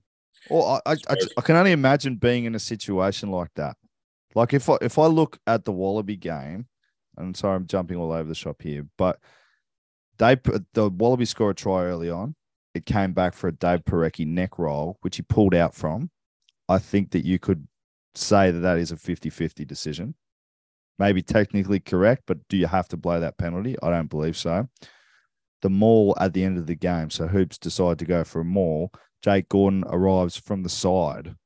or 0.48 0.80
I, 0.86 0.92
I, 0.92 0.96
I. 1.08 1.16
I 1.38 1.40
can 1.40 1.56
only 1.56 1.72
imagine 1.72 2.16
being 2.16 2.44
in 2.44 2.54
a 2.54 2.60
situation 2.60 3.30
like 3.30 3.50
that. 3.56 3.76
Like 4.34 4.54
if 4.54 4.68
I 4.68 4.78
if 4.80 4.98
I 4.98 5.06
look 5.06 5.38
at 5.46 5.64
the 5.64 5.72
Wallaby 5.72 6.16
game, 6.16 6.66
and 7.16 7.36
sorry 7.36 7.56
I'm 7.56 7.66
jumping 7.66 7.98
all 7.98 8.12
over 8.12 8.28
the 8.28 8.34
shop 8.34 8.62
here, 8.62 8.86
but 8.96 9.18
they 10.18 10.36
put 10.36 10.64
the 10.74 10.88
Wallaby 10.88 11.24
scored 11.24 11.58
a 11.58 11.60
try 11.60 11.84
early 11.84 12.10
on. 12.10 12.34
It 12.74 12.86
came 12.86 13.12
back 13.12 13.34
for 13.34 13.48
a 13.48 13.52
Dave 13.52 13.84
Porecki 13.84 14.26
neck 14.26 14.58
roll, 14.58 14.96
which 15.02 15.16
he 15.16 15.22
pulled 15.22 15.54
out 15.54 15.74
from. 15.74 16.10
I 16.68 16.78
think 16.78 17.10
that 17.10 17.24
you 17.24 17.38
could 17.38 17.66
say 18.14 18.50
that 18.50 18.60
that 18.60 18.78
is 18.78 18.90
a 18.92 18.96
50-50 18.96 19.66
decision. 19.66 20.14
Maybe 20.98 21.22
technically 21.22 21.80
correct, 21.80 22.22
but 22.26 22.38
do 22.48 22.56
you 22.56 22.66
have 22.66 22.88
to 22.88 22.96
blow 22.96 23.20
that 23.20 23.36
penalty? 23.36 23.76
I 23.82 23.90
don't 23.90 24.08
believe 24.08 24.36
so. 24.36 24.68
The 25.62 25.70
maul 25.70 26.16
at 26.20 26.32
the 26.32 26.44
end 26.44 26.58
of 26.58 26.66
the 26.66 26.74
game, 26.74 27.08
so 27.10 27.28
Hoops 27.28 27.56
decide 27.58 27.98
to 28.00 28.04
go 28.04 28.24
for 28.24 28.40
a 28.40 28.44
maul. 28.44 28.92
Jake 29.22 29.48
Gordon 29.48 29.84
arrives 29.86 30.36
from 30.36 30.62
the 30.64 30.68
side. 30.68 31.36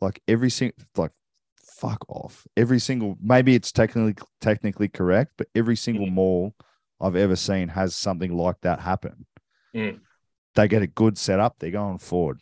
Like 0.00 0.22
every 0.28 0.50
single, 0.50 0.76
like 0.96 1.10
fuck 1.58 2.04
off. 2.08 2.46
Every 2.56 2.78
single, 2.78 3.16
maybe 3.20 3.54
it's 3.54 3.72
technically 3.72 4.14
technically 4.40 4.88
correct, 4.88 5.32
but 5.36 5.48
every 5.54 5.76
single 5.76 6.06
Mm. 6.06 6.12
maul 6.12 6.54
I've 7.00 7.16
ever 7.16 7.36
seen 7.36 7.68
has 7.68 7.94
something 7.96 8.36
like 8.36 8.60
that 8.62 8.80
happen. 8.80 9.26
Mm. 9.74 10.00
They 10.54 10.68
get 10.68 10.82
a 10.82 10.86
good 10.86 11.18
setup, 11.18 11.56
they're 11.58 11.70
going 11.70 11.98
forward. 11.98 12.40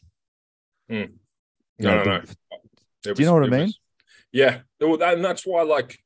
Mm. 0.91 1.15
You 1.79 1.87
No, 1.87 1.97
know, 1.97 2.05
no, 2.05 2.19
no. 2.19 2.25
It 3.07 3.17
Do 3.17 3.23
you 3.23 3.27
know 3.27 3.35
what 3.35 3.45
I 3.45 3.49
mean? 3.49 3.73
yeah, 4.31 4.61
well, 4.81 4.97
that, 4.99 5.15
and 5.15 5.25
that's 5.25 5.47
why, 5.47 5.63
like, 5.63 5.99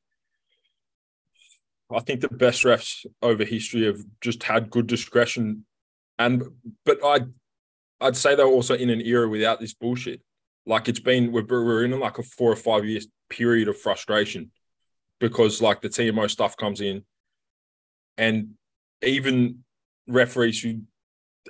I 1.91 1.99
think 2.01 2.21
the 2.21 2.29
best 2.29 2.63
refs 2.63 3.05
over 3.21 3.43
history 3.43 3.85
have 3.85 3.99
just 4.21 4.43
had 4.43 4.69
good 4.69 4.87
discretion, 4.87 5.65
and 6.19 6.43
but 6.85 6.99
I, 7.03 7.21
I'd 7.99 8.15
say 8.15 8.35
they're 8.35 8.45
also 8.45 8.75
in 8.75 8.89
an 8.89 9.01
era 9.01 9.27
without 9.27 9.59
this 9.59 9.73
bullshit. 9.73 10.21
Like 10.65 10.87
it's 10.87 10.99
been 10.99 11.31
we're, 11.31 11.45
we're 11.47 11.85
in 11.85 11.99
like 11.99 12.19
a 12.19 12.23
four 12.23 12.51
or 12.51 12.55
five 12.55 12.85
years 12.85 13.07
period 13.29 13.67
of 13.67 13.77
frustration 13.77 14.51
because 15.19 15.61
like 15.61 15.81
the 15.81 15.89
TMO 15.89 16.29
stuff 16.29 16.55
comes 16.57 16.79
in, 16.79 17.03
and 18.17 18.51
even 19.01 19.63
referees 20.07 20.61
who 20.61 20.81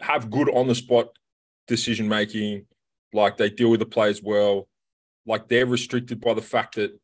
have 0.01 0.29
good 0.29 0.49
on 0.49 0.67
the 0.67 0.75
spot 0.75 1.09
decision 1.67 2.07
making, 2.07 2.65
like 3.11 3.35
they 3.35 3.49
deal 3.49 3.71
with 3.71 3.81
the 3.81 3.85
players 3.85 4.23
well, 4.23 4.69
like 5.25 5.49
they're 5.49 5.65
restricted 5.65 6.21
by 6.21 6.33
the 6.33 6.41
fact 6.41 6.75
that 6.75 6.97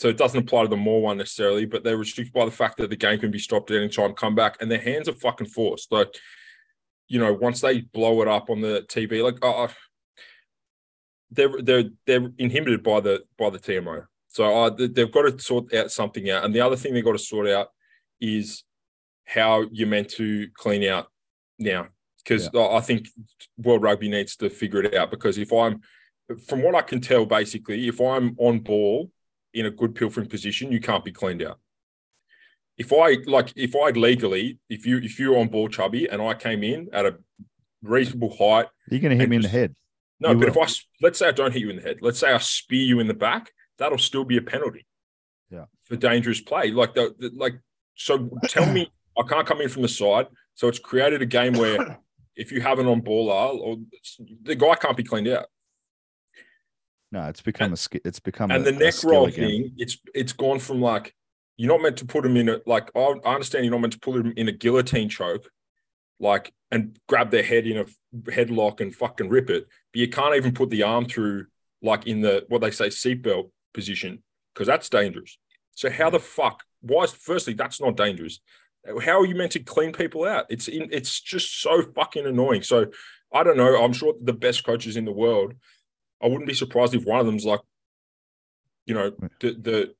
so 0.00 0.08
it 0.08 0.16
doesn't 0.16 0.40
apply 0.40 0.62
to 0.62 0.68
the 0.68 0.78
maul 0.78 1.02
one 1.02 1.18
necessarily, 1.18 1.66
but 1.66 1.84
they're 1.84 1.98
restricted 1.98 2.32
by 2.32 2.46
the 2.46 2.50
fact 2.50 2.78
that 2.78 2.88
the 2.88 2.96
game 2.96 3.18
can 3.18 3.30
be 3.30 3.38
stopped 3.38 3.70
at 3.70 3.76
any 3.76 3.90
time, 3.90 4.14
come 4.14 4.34
back, 4.34 4.56
and 4.58 4.70
their 4.70 4.80
hands 4.80 5.10
are 5.10 5.12
fucking 5.12 5.48
forced. 5.48 5.92
Like, 5.92 6.08
you 7.08 7.18
know, 7.18 7.34
once 7.34 7.60
they 7.60 7.82
blow 7.82 8.22
it 8.22 8.28
up 8.28 8.48
on 8.48 8.62
the 8.62 8.86
TV, 8.88 9.22
like 9.22 9.36
uh, 9.44 9.68
they're 11.30 11.52
they're 11.60 11.90
they're 12.06 12.30
inhibited 12.38 12.82
by 12.82 13.00
the 13.00 13.24
by 13.38 13.50
the 13.50 13.58
TMO. 13.58 14.06
So 14.28 14.44
uh, 14.62 14.70
they- 14.70 14.86
they've 14.86 15.12
got 15.12 15.30
to 15.30 15.38
sort 15.38 15.74
out 15.74 15.90
something 15.90 16.30
out. 16.30 16.46
And 16.46 16.54
the 16.54 16.62
other 16.62 16.76
thing 16.76 16.94
they've 16.94 17.04
got 17.04 17.12
to 17.12 17.18
sort 17.18 17.46
out 17.46 17.68
is 18.22 18.64
how 19.26 19.66
you're 19.70 19.86
meant 19.86 20.08
to 20.12 20.48
clean 20.54 20.82
out 20.84 21.08
now. 21.58 21.88
Because 22.24 22.48
I 22.54 22.80
think 22.80 23.06
World 23.58 23.82
Rugby 23.82 24.08
needs 24.08 24.34
to 24.36 24.48
figure 24.48 24.82
it 24.82 24.94
out. 24.94 25.10
Because 25.10 25.36
if 25.36 25.52
I'm, 25.52 25.82
from 26.48 26.62
what 26.62 26.74
I 26.74 26.80
can 26.80 27.02
tell, 27.02 27.26
basically, 27.26 27.86
if 27.86 28.00
I'm 28.00 28.34
on 28.38 28.60
ball 28.60 29.10
in 29.54 29.66
a 29.66 29.70
good 29.70 29.94
pilfering 29.94 30.28
position, 30.28 30.72
you 30.72 30.80
can't 30.80 31.04
be 31.04 31.12
cleaned 31.12 31.42
out. 31.42 31.58
If 32.78 32.92
I 32.92 33.16
like, 33.26 33.52
if 33.56 33.74
I 33.76 33.90
legally, 33.90 34.58
if 34.68 34.86
you 34.86 34.98
if 34.98 35.18
you're 35.18 35.38
on 35.38 35.48
ball, 35.48 35.68
chubby, 35.68 36.06
and 36.08 36.22
I 36.22 36.34
came 36.34 36.62
in 36.62 36.88
at 36.92 37.04
a 37.04 37.16
reasonable 37.82 38.34
height, 38.36 38.66
You're 38.90 39.00
going 39.00 39.10
to 39.10 39.16
hit 39.16 39.28
me 39.28 39.36
in 39.36 39.42
the 39.42 39.48
head. 39.48 39.74
no, 40.18 40.30
You 40.30 40.38
but 40.38 40.48
if 40.48 40.56
I 40.56 40.66
let's 41.02 41.18
say 41.18 41.28
I 41.28 41.32
don't 41.32 41.52
hit 41.52 41.60
you 41.60 41.70
in 41.70 41.76
the 41.76 41.82
head, 41.82 41.98
let's 42.00 42.18
say 42.18 42.32
I 42.32 42.38
spear 42.38 42.82
you 42.82 43.00
in 43.00 43.06
the 43.08 43.14
back, 43.14 43.50
that'll 43.78 43.98
still 43.98 44.24
be 44.24 44.38
a 44.38 44.42
penalty. 44.42 44.86
Yeah. 45.50 45.64
For 45.82 45.96
dangerous 45.96 46.40
play, 46.40 46.70
like 46.70 46.94
the, 46.94 47.14
the 47.18 47.30
like. 47.34 47.54
So 47.96 48.30
tell 48.48 48.72
me, 48.72 48.90
I 49.18 49.22
can't 49.28 49.46
come 49.46 49.60
in 49.60 49.68
from 49.68 49.82
the 49.82 49.88
side. 49.88 50.28
So 50.54 50.68
it's 50.68 50.78
created 50.78 51.20
a 51.20 51.26
game 51.26 51.52
where 51.54 51.98
if 52.36 52.50
you 52.50 52.62
have 52.62 52.78
an 52.78 52.86
on 52.86 53.02
baller, 53.02 53.58
or 53.58 53.76
the 54.42 54.54
guy 54.54 54.74
can't 54.76 54.96
be 54.96 55.02
cleaned 55.02 55.28
out. 55.28 55.46
No, 57.12 57.26
it's 57.26 57.42
become 57.42 57.72
a 57.72 57.76
sk- 57.76 58.04
it's 58.04 58.20
become 58.20 58.50
and 58.50 58.66
a, 58.66 58.70
the 58.70 58.78
neck 58.78 58.94
roll 59.02 59.26
again. 59.26 59.48
thing, 59.48 59.72
it's 59.76 59.98
it's 60.14 60.32
gone 60.32 60.58
from 60.60 60.80
like 60.80 61.14
you're 61.56 61.72
not 61.72 61.82
meant 61.82 61.96
to 61.98 62.06
put 62.06 62.24
him 62.24 62.36
in 62.36 62.48
a 62.48 62.60
like 62.66 62.90
I 62.94 63.14
I 63.24 63.34
understand 63.34 63.64
you're 63.64 63.72
not 63.72 63.80
meant 63.80 63.94
to 63.94 64.00
put 64.00 64.20
him 64.20 64.32
in 64.36 64.48
a 64.48 64.52
guillotine 64.52 65.08
choke, 65.08 65.50
like 66.20 66.52
and 66.70 66.98
grab 67.08 67.30
their 67.30 67.42
head 67.42 67.66
in 67.66 67.78
a 67.78 67.84
headlock 68.30 68.80
and 68.80 68.94
fucking 68.94 69.28
rip 69.28 69.50
it, 69.50 69.66
but 69.92 70.00
you 70.00 70.08
can't 70.08 70.36
even 70.36 70.52
put 70.52 70.70
the 70.70 70.84
arm 70.84 71.06
through 71.06 71.46
like 71.82 72.06
in 72.06 72.20
the 72.20 72.44
what 72.48 72.60
they 72.60 72.70
say 72.70 72.88
seatbelt 72.88 73.50
position 73.74 74.22
because 74.54 74.66
that's 74.66 74.88
dangerous. 74.88 75.36
So 75.74 75.90
how 75.90 76.10
the 76.10 76.20
fuck? 76.20 76.62
Why? 76.80 77.04
Is, 77.04 77.12
firstly, 77.12 77.54
that's 77.54 77.80
not 77.80 77.96
dangerous. 77.96 78.40
How 79.02 79.20
are 79.20 79.26
you 79.26 79.34
meant 79.34 79.52
to 79.52 79.60
clean 79.60 79.92
people 79.92 80.24
out? 80.24 80.46
It's 80.48 80.68
in, 80.68 80.88
it's 80.90 81.20
just 81.20 81.60
so 81.60 81.82
fucking 81.94 82.26
annoying. 82.26 82.62
So 82.62 82.86
I 83.32 83.42
don't 83.42 83.56
know. 83.56 83.82
I'm 83.82 83.92
sure 83.92 84.14
the 84.20 84.32
best 84.32 84.64
coaches 84.64 84.96
in 84.96 85.04
the 85.04 85.12
world. 85.12 85.54
I 86.22 86.26
wouldn't 86.26 86.46
be 86.46 86.54
surprised 86.54 86.94
if 86.94 87.04
one 87.04 87.20
of 87.20 87.26
them's 87.26 87.44
like, 87.44 87.60
you 88.86 88.94
know, 88.94 89.10
the 89.40 89.52
the 89.52 89.94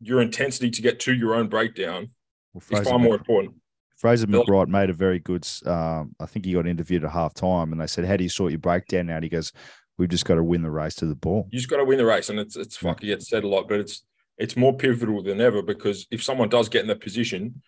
your 0.00 0.20
intensity 0.20 0.70
to 0.70 0.82
get 0.82 1.00
to 1.00 1.14
your 1.14 1.34
own 1.34 1.48
breakdown 1.48 2.10
Well, 2.52 2.80
is 2.80 2.88
far 2.88 2.98
more 2.98 3.14
important. 3.14 3.54
Fraser 3.96 4.26
McReight 4.26 4.66
made 4.66 4.90
a 4.90 4.94
very 4.94 5.20
good. 5.20 5.46
Um, 5.64 6.16
I 6.18 6.26
think 6.26 6.44
he 6.44 6.54
got 6.54 6.66
interviewed 6.66 7.04
at 7.04 7.12
half 7.12 7.34
time, 7.34 7.70
and 7.70 7.80
they 7.80 7.86
said, 7.86 8.04
"How 8.04 8.16
do 8.16 8.24
you 8.24 8.30
sort 8.30 8.50
your 8.50 8.58
breakdown 8.58 9.10
out?" 9.10 9.22
He 9.22 9.28
goes, 9.28 9.52
"We've 9.96 10.08
just 10.08 10.24
got 10.24 10.34
to 10.34 10.42
win 10.42 10.62
the 10.62 10.72
race 10.72 10.96
to 10.96 11.06
the 11.06 11.14
ball." 11.14 11.48
You 11.52 11.58
just 11.58 11.70
got 11.70 11.76
to 11.76 11.84
win 11.84 11.98
the 11.98 12.04
race, 12.04 12.28
and 12.28 12.40
it's 12.40 12.56
it's 12.56 12.76
fucking 12.76 13.08
gets 13.08 13.28
said 13.28 13.44
a 13.44 13.48
lot, 13.48 13.68
but 13.68 13.78
it's 13.78 14.04
it's 14.38 14.56
more 14.56 14.76
pivotal 14.76 15.22
than 15.22 15.40
ever 15.40 15.62
because 15.62 16.08
if 16.10 16.20
someone 16.20 16.48
does 16.48 16.68
get 16.68 16.82
in 16.82 16.88
that 16.88 17.00
position, 17.00 17.62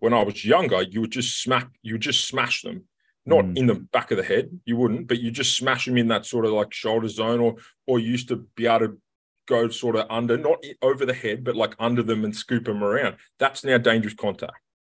when 0.00 0.12
I 0.12 0.24
was 0.24 0.44
younger, 0.44 0.82
you 0.82 1.00
would 1.02 1.12
just 1.12 1.40
smack, 1.40 1.68
you 1.82 1.94
would 1.94 2.00
just 2.00 2.26
smash 2.26 2.62
them, 2.62 2.84
not 3.26 3.44
Mm. 3.44 3.58
in 3.58 3.66
the 3.66 3.74
back 3.74 4.10
of 4.10 4.16
the 4.16 4.22
head, 4.24 4.60
you 4.64 4.76
wouldn't, 4.76 5.08
but 5.08 5.18
you 5.20 5.30
just 5.30 5.56
smash 5.56 5.84
them 5.86 5.96
in 5.98 6.08
that 6.08 6.24
sort 6.24 6.44
of 6.46 6.52
like 6.52 6.72
shoulder 6.72 7.08
zone, 7.08 7.40
or 7.40 7.56
or 7.86 7.98
used 7.98 8.28
to 8.28 8.36
be 8.56 8.66
able 8.66 8.86
to 8.86 9.00
go 9.46 9.68
sort 9.68 9.96
of 9.96 10.06
under, 10.10 10.36
not 10.36 10.58
over 10.82 11.06
the 11.06 11.14
head, 11.14 11.44
but 11.44 11.54
like 11.56 11.74
under 11.78 12.02
them 12.02 12.24
and 12.24 12.34
scoop 12.34 12.64
them 12.64 12.82
around. 12.82 13.16
That's 13.38 13.62
now 13.64 13.78
dangerous 13.78 14.14
contact. 14.14 14.54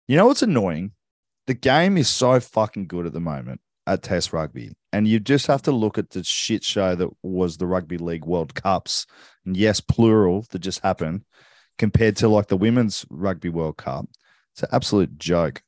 You 0.08 0.18
know 0.18 0.26
what's 0.28 0.42
annoying? 0.42 0.92
The 1.48 1.54
game 1.54 1.98
is 1.98 2.08
so 2.10 2.40
fucking 2.40 2.88
good 2.88 3.06
at 3.06 3.14
the 3.14 3.20
moment 3.20 3.62
at 3.86 4.04
Test 4.04 4.34
Rugby, 4.34 4.72
and 4.94 5.08
you 5.08 5.20
just 5.20 5.48
have 5.48 5.62
to 5.64 5.72
look 5.72 5.98
at 5.98 6.12
the 6.12 6.24
shit 6.24 6.64
show 6.64 6.96
that 6.96 7.10
was 7.24 7.58
the 7.58 7.66
Rugby 7.68 7.98
League 7.98 8.26
World 8.26 8.54
Cups, 8.56 9.06
and 9.46 9.56
yes, 9.58 9.82
plural 9.82 10.46
that 10.52 10.60
just 10.60 10.82
happened, 10.82 11.26
compared 11.80 12.16
to 12.18 12.28
like 12.28 12.48
the 12.48 12.58
Women's 12.58 13.06
Rugby 13.10 13.50
World 13.50 13.78
Cup. 13.78 14.08
It's 14.54 14.64
an 14.64 14.70
absolute 14.72 15.18
joke 15.18 15.62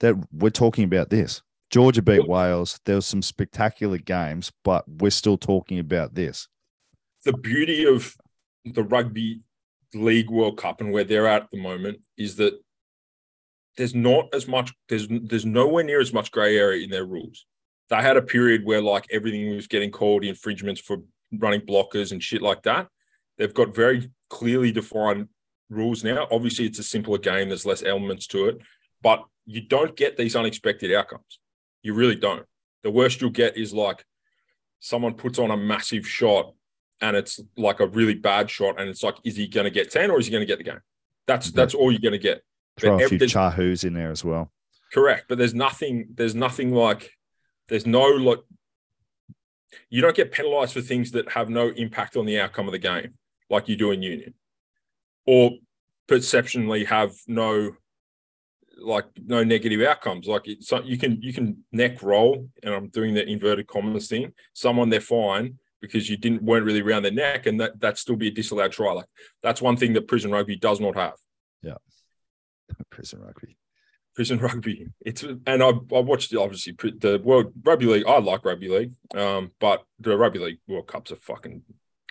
that 0.00 0.16
we're 0.32 0.50
talking 0.50 0.84
about 0.84 1.10
this. 1.10 1.42
Georgia 1.72 2.02
beat 2.02 2.28
Wales. 2.28 2.78
There 2.84 2.96
was 2.96 3.06
some 3.06 3.22
spectacular 3.22 3.96
games, 3.96 4.52
but 4.62 4.84
we're 4.86 5.10
still 5.10 5.38
talking 5.38 5.78
about 5.78 6.14
this. 6.14 6.46
The 7.24 7.32
beauty 7.32 7.86
of 7.86 8.14
the 8.66 8.82
Rugby 8.82 9.40
League 9.94 10.28
World 10.30 10.58
Cup 10.58 10.82
and 10.82 10.92
where 10.92 11.04
they're 11.04 11.26
at 11.26 11.44
at 11.44 11.50
the 11.50 11.60
moment 11.60 12.00
is 12.18 12.36
that 12.36 12.60
there's 13.78 13.94
not 13.94 14.26
as 14.34 14.46
much 14.46 14.74
there's 14.90 15.08
there's 15.08 15.46
nowhere 15.46 15.82
near 15.82 16.00
as 16.00 16.12
much 16.12 16.30
gray 16.30 16.58
area 16.58 16.84
in 16.84 16.90
their 16.90 17.06
rules. 17.06 17.46
They 17.88 17.96
had 17.96 18.18
a 18.18 18.22
period 18.22 18.66
where 18.66 18.82
like 18.82 19.06
everything 19.10 19.54
was 19.54 19.66
getting 19.66 19.90
called 19.90 20.24
infringements 20.24 20.80
for 20.80 20.98
running 21.32 21.62
blockers 21.62 22.12
and 22.12 22.22
shit 22.22 22.42
like 22.42 22.62
that. 22.64 22.88
They've 23.38 23.54
got 23.54 23.74
very 23.74 24.10
clearly 24.28 24.72
defined 24.72 25.28
rules 25.70 26.04
now. 26.04 26.28
Obviously, 26.30 26.66
it's 26.66 26.78
a 26.78 26.84
simpler 26.84 27.16
game. 27.16 27.48
There's 27.48 27.64
less 27.64 27.82
elements 27.82 28.26
to 28.28 28.48
it, 28.48 28.58
but 29.00 29.24
you 29.46 29.62
don't 29.62 29.96
get 29.96 30.18
these 30.18 30.36
unexpected 30.36 30.92
outcomes. 30.92 31.38
You 31.82 31.94
really 31.94 32.16
don't. 32.16 32.46
The 32.82 32.90
worst 32.90 33.20
you'll 33.20 33.30
get 33.30 33.56
is 33.56 33.72
like 33.72 34.04
someone 34.80 35.14
puts 35.14 35.38
on 35.38 35.50
a 35.50 35.56
massive 35.56 36.06
shot 36.06 36.54
and 37.02 37.16
it's 37.16 37.40
like 37.56 37.80
a 37.80 37.86
really 37.86 38.14
bad 38.14 38.48
shot, 38.48 38.80
and 38.80 38.88
it's 38.88 39.02
like, 39.02 39.16
is 39.24 39.36
he 39.36 39.48
going 39.48 39.64
to 39.64 39.70
get 39.70 39.90
ten 39.90 40.10
or 40.10 40.18
is 40.18 40.26
he 40.26 40.32
going 40.32 40.42
to 40.42 40.46
get 40.46 40.58
the 40.58 40.64
game? 40.64 40.80
That's 41.26 41.50
that's 41.50 41.74
all 41.74 41.90
you're 41.90 42.00
going 42.00 42.12
to 42.12 42.18
get. 42.18 42.42
Throw 42.78 42.98
a 42.98 43.08
few 43.08 43.18
chahoos 43.18 43.84
in 43.84 43.92
there 43.92 44.10
as 44.10 44.24
well. 44.24 44.50
Correct, 44.94 45.26
but 45.28 45.36
there's 45.36 45.54
nothing. 45.54 46.08
There's 46.14 46.34
nothing 46.34 46.72
like. 46.72 47.10
There's 47.68 47.86
no 47.86 48.06
like. 48.06 48.38
You 49.90 50.00
don't 50.00 50.16
get 50.16 50.32
penalised 50.32 50.72
for 50.72 50.80
things 50.80 51.10
that 51.12 51.30
have 51.32 51.50
no 51.50 51.68
impact 51.68 52.16
on 52.16 52.24
the 52.24 52.40
outcome 52.40 52.66
of 52.66 52.72
the 52.72 52.78
game, 52.78 53.14
like 53.50 53.68
you 53.68 53.76
do 53.76 53.90
in 53.90 54.02
union, 54.02 54.34
or 55.26 55.52
perceptionally 56.06 56.84
have 56.84 57.14
no 57.26 57.72
like 58.78 59.06
no 59.24 59.44
negative 59.44 59.80
outcomes. 59.82 60.26
Like 60.26 60.48
it's 60.48 60.70
you 60.84 60.98
can 60.98 61.20
you 61.22 61.32
can 61.32 61.64
neck 61.72 62.02
roll, 62.02 62.48
and 62.62 62.74
I'm 62.74 62.88
doing 62.88 63.14
the 63.14 63.26
inverted 63.28 63.66
commas 63.66 64.08
thing. 64.08 64.32
Someone 64.52 64.88
they're 64.88 65.00
fine 65.00 65.58
because 65.80 66.08
you 66.08 66.16
didn't 66.16 66.42
weren't 66.42 66.64
really 66.64 66.80
around 66.80 67.02
their 67.02 67.12
neck, 67.12 67.46
and 67.46 67.60
that 67.60 67.80
that 67.80 67.98
still 67.98 68.16
be 68.16 68.28
a 68.28 68.30
disallowed 68.30 68.72
try. 68.72 68.92
Like 68.92 69.08
that's 69.42 69.62
one 69.62 69.76
thing 69.76 69.92
that 69.94 70.08
prison 70.08 70.30
rugby 70.30 70.56
does 70.56 70.80
not 70.80 70.96
have. 70.96 71.14
Yeah. 71.62 71.74
Prison 72.90 73.20
rugby. 73.20 73.56
Prison 74.14 74.38
rugby. 74.38 74.88
It's 75.00 75.22
and 75.22 75.62
I 75.62 75.68
I 75.68 76.00
watched 76.00 76.34
obviously 76.34 76.72
the 76.72 77.20
World 77.22 77.52
Rugby 77.62 77.86
League. 77.86 78.06
I 78.06 78.18
like 78.18 78.44
rugby 78.44 78.68
league, 78.68 78.92
um, 79.14 79.52
but 79.60 79.84
the 80.00 80.16
Rugby 80.16 80.38
League 80.38 80.58
World 80.68 80.86
Cups 80.86 81.12
are 81.12 81.16
fucking 81.16 81.62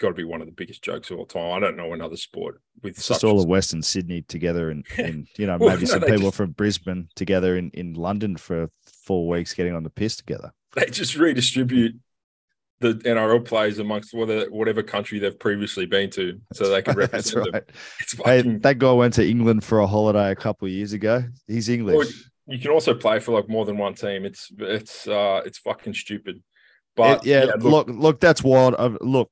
got 0.02 0.10
to 0.10 0.14
be 0.14 0.24
one 0.24 0.42
of 0.42 0.48
the 0.48 0.54
biggest 0.54 0.84
jokes 0.84 1.12
of 1.12 1.20
all 1.20 1.26
time. 1.26 1.54
I 1.54 1.60
don't 1.60 1.78
know 1.78 1.94
another 1.94 2.18
sport 2.18 2.60
with 2.82 2.98
it's 2.98 3.08
just 3.08 3.24
all 3.24 3.40
of 3.40 3.48
Western 3.48 3.82
Sydney 3.82 4.24
together, 4.24 4.70
and, 4.70 4.86
and 4.98 5.28
you 5.38 5.48
know 5.48 5.58
well, 5.58 5.70
maybe 5.70 5.86
no, 5.86 5.92
some 5.92 6.02
people 6.02 6.18
just, 6.20 6.36
from 6.36 6.52
Brisbane 6.52 7.08
together 7.16 7.56
in 7.58 7.70
in 7.72 7.94
London 7.94 8.36
for 8.36 8.70
four 8.86 9.28
weeks 9.28 9.54
getting 9.54 9.76
on 9.76 9.84
the 9.84 9.90
piss 9.90 10.16
together. 10.18 10.52
They 10.76 10.86
just 10.86 11.16
redistribute 11.16 11.96
the 12.80 12.96
NRL 12.96 13.46
players 13.46 13.78
amongst 13.78 14.14
whatever, 14.14 14.50
whatever 14.50 14.82
country 14.82 15.20
they've 15.20 15.38
previously 15.38 15.86
been 15.86 16.10
to, 16.12 16.42
so 16.54 16.70
they 16.70 16.82
can 16.82 16.96
represent 16.98 17.46
right. 17.46 17.68
them. 17.68 17.76
Fucking... 18.08 18.52
Hey, 18.52 18.58
that 18.58 18.80
guy 18.80 18.92
went 18.92 19.14
to 19.16 19.28
England 19.28 19.64
for 19.64 19.80
a 19.80 19.88
holiday 19.88 20.32
a 20.32 20.36
couple 20.36 20.66
of 20.66 20.72
years 20.74 20.94
ago. 20.94 21.24
He's 21.48 21.70
English. 21.70 21.96
Well, 21.96 22.08
you 22.48 22.60
can 22.60 22.72
also 22.72 22.94
play 22.94 23.20
for 23.20 23.34
like 23.34 23.48
more 23.48 23.66
than 23.66 23.78
one 23.78 23.94
team. 23.94 24.26
It's 24.26 24.52
it's 24.58 25.08
uh 25.08 25.42
it's 25.46 25.60
fucking 25.60 25.94
stupid. 25.94 26.42
But 26.96 27.20
it, 27.20 27.28
yeah, 27.28 27.46
yeah 27.46 27.52
look, 27.60 27.88
look, 27.88 27.90
look, 27.90 28.20
that's 28.20 28.44
wild. 28.44 28.76
Uh, 28.78 28.98
look, 29.00 29.32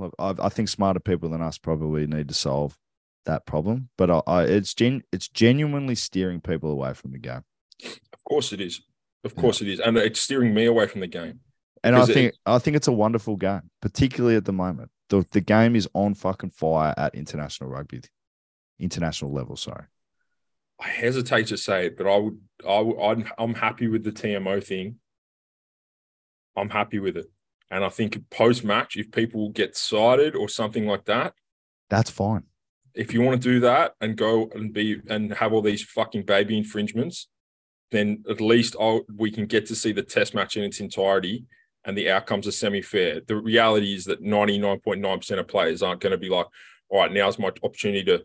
look, 0.00 0.14
I, 0.18 0.34
I, 0.38 0.48
think 0.48 0.68
smarter 0.68 1.00
people 1.00 1.30
than 1.30 1.42
us 1.42 1.58
probably 1.58 2.06
need 2.06 2.28
to 2.28 2.34
solve 2.34 2.78
that 3.26 3.46
problem. 3.46 3.90
But 3.96 4.10
I, 4.10 4.22
I, 4.26 4.42
it's 4.44 4.74
gen, 4.74 5.02
it's 5.12 5.28
genuinely 5.28 5.94
steering 5.94 6.40
people 6.40 6.70
away 6.70 6.94
from 6.94 7.12
the 7.12 7.18
game. 7.18 7.42
Of 7.84 8.24
course 8.28 8.52
it 8.52 8.60
is. 8.60 8.80
Of 9.24 9.34
course 9.34 9.60
yeah. 9.60 9.68
it 9.68 9.72
is, 9.74 9.80
and 9.80 9.96
it's 9.96 10.20
steering 10.20 10.54
me 10.54 10.66
away 10.66 10.86
from 10.86 11.00
the 11.00 11.06
game. 11.06 11.40
And 11.84 11.96
I 11.96 12.06
think 12.06 12.34
it, 12.34 12.36
I 12.46 12.58
think 12.58 12.76
it's 12.76 12.88
a 12.88 12.92
wonderful 12.92 13.36
game, 13.36 13.70
particularly 13.80 14.36
at 14.36 14.44
the 14.44 14.52
moment. 14.52 14.90
The 15.08 15.24
the 15.32 15.40
game 15.40 15.76
is 15.76 15.88
on 15.94 16.14
fucking 16.14 16.50
fire 16.50 16.94
at 16.96 17.14
international 17.14 17.70
rugby, 17.70 18.02
international 18.78 19.32
level. 19.32 19.56
Sorry. 19.56 19.84
I 20.80 20.88
hesitate 20.88 21.48
to 21.48 21.56
say 21.56 21.86
it, 21.86 21.96
but 21.96 22.06
I 22.06 22.16
would, 22.16 22.38
I 22.66 22.78
would, 22.78 23.00
I'm, 23.00 23.28
I'm 23.36 23.54
happy 23.54 23.88
with 23.88 24.04
the 24.04 24.12
TMO 24.12 24.62
thing. 24.62 24.96
I'm 26.56 26.70
happy 26.70 27.00
with 27.00 27.16
it, 27.16 27.26
and 27.70 27.84
I 27.84 27.88
think 27.88 28.18
post 28.30 28.64
match, 28.64 28.96
if 28.96 29.10
people 29.10 29.50
get 29.50 29.76
cited 29.76 30.34
or 30.34 30.48
something 30.48 30.86
like 30.86 31.04
that, 31.04 31.34
that's 31.90 32.10
fine. 32.10 32.44
If 32.94 33.14
you 33.14 33.22
want 33.22 33.40
to 33.40 33.48
do 33.48 33.60
that 33.60 33.94
and 34.00 34.16
go 34.16 34.50
and 34.54 34.72
be 34.72 35.00
and 35.08 35.32
have 35.34 35.52
all 35.52 35.62
these 35.62 35.82
fucking 35.82 36.24
baby 36.24 36.56
infringements, 36.56 37.28
then 37.90 38.24
at 38.28 38.40
least 38.40 38.76
I'll, 38.78 39.02
we 39.14 39.30
can 39.30 39.46
get 39.46 39.66
to 39.66 39.74
see 39.74 39.92
the 39.92 40.02
test 40.02 40.34
match 40.34 40.56
in 40.56 40.64
its 40.64 40.80
entirety 40.80 41.44
and 41.84 41.96
the 41.96 42.10
outcomes 42.10 42.46
are 42.46 42.52
semi-fair. 42.52 43.22
The 43.26 43.36
reality 43.36 43.94
is 43.94 44.04
that 44.06 44.22
99.9% 44.22 45.38
of 45.38 45.48
players 45.48 45.82
aren't 45.82 46.00
going 46.00 46.10
to 46.10 46.18
be 46.18 46.28
like, 46.28 46.46
all 46.90 47.00
right, 47.00 47.12
now's 47.12 47.38
my 47.38 47.50
opportunity 47.62 48.04
to 48.04 48.24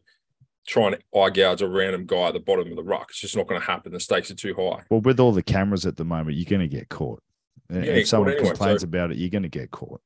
try 0.67 0.87
and 0.87 0.97
eye 1.15 1.29
gouge 1.29 1.61
a 1.61 1.67
random 1.67 2.05
guy 2.05 2.27
at 2.27 2.33
the 2.33 2.39
bottom 2.39 2.69
of 2.69 2.75
the 2.75 2.83
ruck. 2.83 3.07
It's 3.09 3.19
just 3.19 3.37
not 3.37 3.47
going 3.47 3.61
to 3.61 3.67
happen. 3.67 3.91
The 3.91 3.99
stakes 3.99 4.31
are 4.31 4.35
too 4.35 4.55
high. 4.55 4.83
Well, 4.89 5.01
with 5.01 5.19
all 5.19 5.31
the 5.31 5.43
cameras 5.43 5.85
at 5.85 5.97
the 5.97 6.05
moment, 6.05 6.37
you're 6.37 6.49
going 6.49 6.67
to 6.67 6.75
get 6.75 6.89
caught. 6.89 7.21
And 7.69 7.85
if 7.85 8.07
someone 8.07 8.37
complains 8.37 8.81
so, 8.81 8.85
about 8.85 9.11
it, 9.11 9.17
you're 9.17 9.29
going 9.29 9.43
to 9.43 9.49
get 9.49 9.71
caught. 9.71 10.01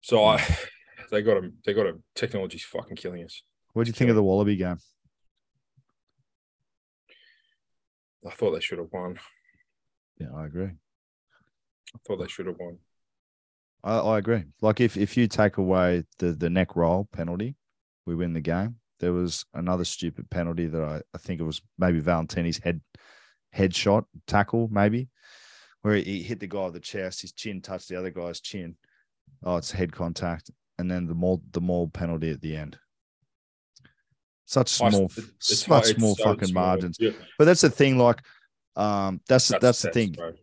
So 0.00 0.24
I, 0.24 0.44
they 1.10 1.22
got 1.22 1.40
them. 1.40 1.54
They 1.64 1.74
got 1.74 1.86
a 1.86 1.98
technology's 2.14 2.64
fucking 2.64 2.96
killing 2.96 3.24
us. 3.24 3.42
What 3.72 3.84
do 3.84 3.88
you 3.88 3.94
think 3.94 4.10
of 4.10 4.16
the 4.16 4.22
Wallaby 4.22 4.56
game? 4.56 4.78
I 8.26 8.30
thought 8.30 8.52
they 8.52 8.60
should 8.60 8.78
have 8.78 8.88
won. 8.92 9.18
Yeah, 10.18 10.28
I 10.34 10.46
agree. 10.46 10.70
I 11.94 11.98
thought 12.06 12.18
they 12.18 12.28
should 12.28 12.46
have 12.46 12.56
won. 12.58 12.78
I, 13.84 13.98
I 13.98 14.18
agree. 14.18 14.44
Like 14.60 14.80
if 14.80 14.96
if 14.96 15.16
you 15.16 15.28
take 15.28 15.56
away 15.56 16.04
the 16.18 16.32
the 16.32 16.50
neck 16.50 16.76
roll 16.76 17.08
penalty, 17.12 17.56
we 18.06 18.14
win 18.14 18.32
the 18.32 18.40
game. 18.40 18.76
There 19.00 19.12
was 19.12 19.44
another 19.54 19.84
stupid 19.84 20.28
penalty 20.28 20.66
that 20.66 20.82
I, 20.82 21.02
I 21.14 21.18
think 21.18 21.40
it 21.40 21.44
was 21.44 21.62
maybe 21.78 22.00
Valetini's 22.00 22.58
head 22.58 22.80
headshot 23.54 24.04
tackle, 24.26 24.68
maybe, 24.72 25.08
where 25.82 25.96
he 25.96 26.22
hit 26.22 26.40
the 26.40 26.46
guy 26.46 26.64
with 26.64 26.74
the 26.74 26.80
chest, 26.80 27.22
his 27.22 27.32
chin 27.32 27.60
touched 27.60 27.88
the 27.88 27.96
other 27.96 28.10
guy's 28.10 28.40
chin. 28.40 28.76
Oh, 29.44 29.56
it's 29.56 29.70
head 29.70 29.92
contact. 29.92 30.50
And 30.78 30.90
then 30.90 31.06
the 31.06 31.14
maul 31.14 31.42
the 31.50 31.60
maul 31.60 31.88
penalty 31.88 32.30
at 32.30 32.40
the 32.40 32.56
end. 32.56 32.78
Such 34.44 34.68
small, 34.68 35.10
it's, 35.16 35.64
such 35.64 35.96
small 35.96 36.14
so 36.14 36.24
fucking 36.24 36.48
small. 36.48 36.64
margins. 36.64 36.96
Yeah. 36.98 37.10
But 37.36 37.44
that's 37.44 37.60
the 37.60 37.70
thing, 37.70 37.98
like 37.98 38.22
um, 38.76 39.20
that's 39.28 39.48
that's, 39.48 39.62
that's 39.62 39.82
the 39.82 39.90
thing. 39.90 40.12
Bro 40.12 40.34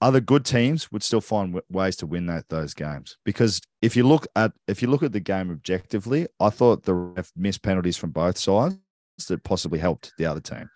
other 0.00 0.20
good 0.20 0.44
teams 0.44 0.90
would 0.92 1.02
still 1.02 1.20
find 1.20 1.52
w- 1.54 1.64
ways 1.70 1.96
to 1.96 2.06
win 2.06 2.26
that, 2.26 2.48
those 2.48 2.74
games 2.74 3.16
because 3.24 3.60
if 3.82 3.96
you 3.96 4.06
look 4.06 4.26
at 4.36 4.52
if 4.66 4.82
you 4.82 4.88
look 4.88 5.02
at 5.02 5.12
the 5.12 5.20
game 5.20 5.50
objectively, 5.50 6.26
I 6.40 6.50
thought 6.50 6.84
the 6.84 6.94
ref 6.94 7.32
missed 7.36 7.62
penalties 7.62 7.96
from 7.96 8.10
both 8.10 8.38
sides 8.38 8.76
that 9.28 9.42
possibly 9.44 9.78
helped 9.78 10.12
the 10.18 10.26
other 10.26 10.40
team. 10.40 10.68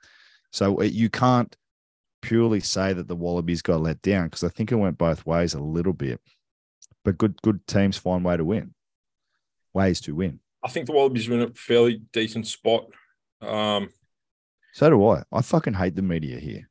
So 0.51 0.83
you 0.83 1.09
can't 1.09 1.55
purely 2.23 2.61
say 2.61 2.93
that 2.93 3.09
the 3.09 3.17
Wallabies 3.17 3.61
got 3.61 3.83
let 3.83 4.01
down 4.01 4.27
because 4.27 4.45
I 4.45 4.49
think 4.49 4.73
it 4.73 4.77
went 4.77 4.97
both 4.97 5.27
ways 5.27 5.55
a 5.55 5.61
little 5.61 5.93
bit. 5.93 6.21
But 7.05 7.19
good 7.19 7.41
good 7.43 7.67
teams 7.67 7.99
find 7.99 8.25
way 8.25 8.37
to 8.37 8.45
win, 8.45 8.75
ways 9.75 10.01
to 10.03 10.15
win. 10.15 10.41
I 10.65 10.69
think 10.69 10.87
the 10.87 10.93
Wallabies 10.93 11.29
were 11.29 11.37
in 11.37 11.51
a 11.51 11.55
fairly 11.55 12.01
decent 12.13 12.47
spot. 12.47 12.87
Um, 13.41 13.91
so 14.73 14.89
do 14.89 15.07
I. 15.09 15.25
I 15.31 15.43
fucking 15.43 15.75
hate 15.75 15.97
the 15.97 16.03
media 16.03 16.39
here. 16.39 16.71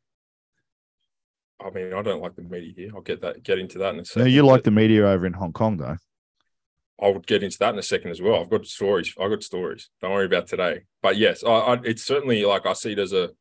I 1.64 1.70
mean, 1.70 1.94
I 1.94 2.02
don't 2.02 2.22
like 2.22 2.36
the 2.36 2.42
media 2.42 2.74
here. 2.76 2.90
I'll 2.96 3.02
get 3.02 3.22
that 3.22 3.44
get 3.44 3.60
into 3.60 3.78
that 3.80 3.94
in 3.94 4.00
a 4.00 4.06
second. 4.06 4.24
No, 4.24 4.30
you 4.30 4.44
like 4.44 4.64
the 4.64 4.72
media 4.72 5.06
over 5.06 5.26
in 5.26 5.34
Hong 5.34 5.54
Kong, 5.54 5.78
though. 5.78 5.98
I 7.02 7.10
would 7.10 7.28
get 7.28 7.44
into 7.44 7.58
that 7.60 7.74
in 7.74 7.80
a 7.80 7.84
second 7.84 8.12
as 8.12 8.22
well. 8.22 8.40
I've 8.40 8.50
got 8.50 8.66
stories. 8.66 9.14
I've 9.20 9.32
got 9.32 9.44
stories. 9.44 9.90
Don't 10.02 10.12
worry 10.12 10.26
about 10.26 10.48
today. 10.48 10.82
But 11.02 11.18
yes, 11.18 11.44
I, 11.44 11.50
I, 11.50 11.80
it's 11.84 12.04
certainly 12.04 12.46
like 12.46 12.66
I 12.66 12.74
see 12.74 12.94
it 12.94 13.00
as 13.00 13.12
a 13.12 13.32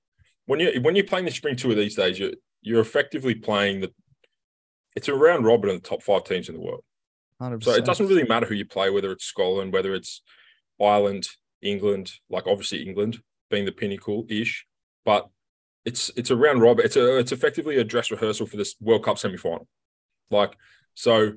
when 0.50 0.58
you 0.58 0.80
when 0.80 0.96
you're 0.96 1.04
playing 1.04 1.26
the 1.26 1.30
spring 1.30 1.54
tour 1.54 1.76
these 1.76 1.94
days, 1.94 2.18
you're 2.18 2.32
you're 2.60 2.80
effectively 2.80 3.36
playing 3.36 3.82
the. 3.82 3.92
It's 4.96 5.06
a 5.06 5.14
round 5.14 5.44
robin 5.46 5.70
of 5.70 5.80
the 5.80 5.88
top 5.88 6.02
five 6.02 6.24
teams 6.24 6.48
in 6.48 6.56
the 6.56 6.60
world. 6.60 6.82
100%. 7.40 7.62
So 7.62 7.70
it 7.70 7.84
doesn't 7.84 8.08
really 8.08 8.26
matter 8.26 8.46
who 8.46 8.56
you 8.56 8.66
play, 8.66 8.90
whether 8.90 9.12
it's 9.12 9.24
Scotland, 9.24 9.72
whether 9.72 9.94
it's 9.94 10.22
Ireland, 10.82 11.28
England. 11.62 12.14
Like 12.28 12.48
obviously 12.48 12.82
England 12.82 13.22
being 13.48 13.64
the 13.64 13.70
pinnacle 13.70 14.26
ish, 14.28 14.66
but 15.04 15.28
it's 15.84 16.10
it's 16.16 16.30
a 16.30 16.36
round 16.36 16.62
robin. 16.62 16.84
It's 16.84 16.96
a 16.96 17.18
it's 17.18 17.30
effectively 17.30 17.76
a 17.76 17.84
dress 17.84 18.10
rehearsal 18.10 18.46
for 18.46 18.56
this 18.56 18.74
World 18.80 19.04
Cup 19.04 19.18
semi 19.18 19.36
final. 19.36 19.68
Like 20.32 20.56
so, 20.94 21.34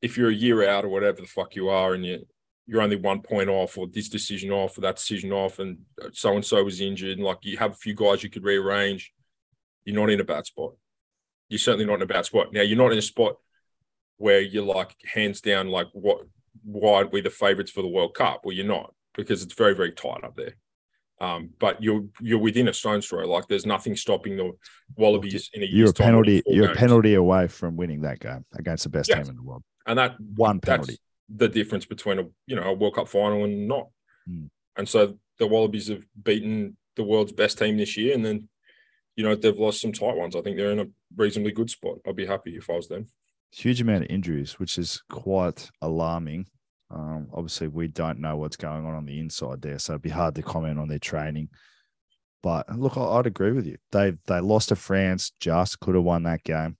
if 0.00 0.16
you're 0.16 0.30
a 0.30 0.34
year 0.34 0.66
out 0.66 0.86
or 0.86 0.88
whatever 0.88 1.20
the 1.20 1.26
fuck 1.26 1.54
you 1.54 1.68
are, 1.68 1.92
and 1.92 2.06
you 2.06 2.26
you're 2.66 2.82
only 2.82 2.96
one 2.96 3.20
point 3.20 3.48
off, 3.50 3.76
or 3.76 3.86
this 3.86 4.08
decision 4.08 4.50
off, 4.50 4.78
or 4.78 4.80
that 4.82 4.96
decision 4.96 5.32
off, 5.32 5.58
and 5.58 5.78
so 6.12 6.34
and 6.34 6.44
so 6.44 6.62
was 6.64 6.80
injured, 6.80 7.16
and 7.18 7.26
like 7.26 7.38
you 7.42 7.56
have 7.58 7.72
a 7.72 7.76
few 7.76 7.94
guys 7.94 8.22
you 8.22 8.30
could 8.30 8.44
rearrange, 8.44 9.12
you're 9.84 9.96
not 9.96 10.10
in 10.10 10.20
a 10.20 10.24
bad 10.24 10.46
spot. 10.46 10.72
You're 11.48 11.58
certainly 11.58 11.84
not 11.86 11.96
in 11.96 12.02
a 12.02 12.06
bad 12.06 12.24
spot. 12.24 12.52
Now 12.52 12.62
you're 12.62 12.78
not 12.78 12.92
in 12.92 12.98
a 12.98 13.02
spot 13.02 13.36
where 14.16 14.40
you're 14.40 14.64
like 14.64 14.94
hands 15.12 15.40
down 15.40 15.68
like 15.68 15.88
what 15.92 16.20
why 16.64 17.02
are 17.02 17.06
we 17.06 17.20
the 17.20 17.30
favourites 17.30 17.70
for 17.70 17.82
the 17.82 17.88
World 17.88 18.14
Cup? 18.14 18.42
Well, 18.44 18.54
you're 18.54 18.64
not 18.66 18.94
because 19.14 19.42
it's 19.42 19.54
very 19.54 19.74
very 19.74 19.92
tight 19.92 20.24
up 20.24 20.36
there. 20.36 20.54
Um, 21.20 21.50
but 21.60 21.82
you're 21.82 22.04
you're 22.20 22.38
within 22.38 22.68
a 22.68 22.72
stone's 22.72 23.06
throw. 23.06 23.26
Like 23.26 23.46
there's 23.48 23.66
nothing 23.66 23.94
stopping 23.94 24.36
the 24.36 24.52
Wallabies 24.96 25.50
in 25.52 25.62
a 25.62 25.66
year. 25.66 25.76
You're 25.80 25.90
a 25.90 25.92
penalty. 25.92 26.42
You're 26.46 26.72
a 26.72 26.74
penalty 26.74 27.14
away 27.14 27.46
from 27.46 27.76
winning 27.76 28.00
that 28.02 28.20
game 28.20 28.44
against 28.54 28.84
the 28.84 28.90
best 28.90 29.10
Yeah. 29.10 29.16
team 29.22 29.30
in 29.30 29.36
the 29.36 29.42
world. 29.42 29.62
and 29.86 29.98
that 29.98 30.18
One 30.18 30.60
penalty. 30.60 30.98
The 31.28 31.48
difference 31.48 31.86
between 31.86 32.18
a 32.18 32.24
you 32.46 32.56
know 32.56 32.62
a 32.62 32.72
World 32.72 32.94
Cup 32.94 33.08
final 33.08 33.44
and 33.44 33.68
not. 33.68 33.88
Mm. 34.28 34.48
And 34.76 34.88
so 34.88 35.18
the 35.38 35.46
Wallabies 35.46 35.88
have 35.88 36.04
beaten 36.20 36.76
the 36.96 37.04
world's 37.04 37.32
best 37.32 37.58
team 37.58 37.76
this 37.76 37.96
year, 37.96 38.14
and 38.14 38.24
then 38.24 38.48
you 39.16 39.24
know 39.24 39.34
they've 39.34 39.58
lost 39.58 39.80
some 39.80 39.92
tight 39.92 40.16
ones. 40.16 40.36
I 40.36 40.42
think 40.42 40.56
they're 40.56 40.72
in 40.72 40.80
a 40.80 40.86
reasonably 41.16 41.52
good 41.52 41.70
spot. 41.70 41.98
I'd 42.06 42.16
be 42.16 42.26
happy 42.26 42.56
if 42.56 42.70
I 42.70 42.74
was 42.74 42.88
them. 42.88 43.06
Huge 43.52 43.80
amount 43.80 44.04
of 44.04 44.10
injuries, 44.10 44.58
which 44.58 44.78
is 44.78 45.02
quite 45.08 45.70
alarming. 45.80 46.46
Um, 46.90 47.28
obviously, 47.32 47.68
we 47.68 47.88
don't 47.88 48.20
know 48.20 48.36
what's 48.36 48.56
going 48.56 48.84
on 48.84 48.94
on 48.94 49.06
the 49.06 49.18
inside 49.18 49.62
there, 49.62 49.78
so 49.78 49.92
it'd 49.92 50.02
be 50.02 50.10
hard 50.10 50.34
to 50.36 50.42
comment 50.42 50.78
on 50.78 50.88
their 50.88 50.98
training. 50.98 51.48
But 52.42 52.68
look, 52.76 52.96
I'd 52.96 53.26
agree 53.26 53.52
with 53.52 53.66
you. 53.66 53.78
They 53.90 54.14
they 54.26 54.40
lost 54.40 54.68
to 54.68 54.76
France, 54.76 55.32
just 55.40 55.80
could 55.80 55.94
have 55.94 56.04
won 56.04 56.24
that 56.24 56.44
game. 56.44 56.76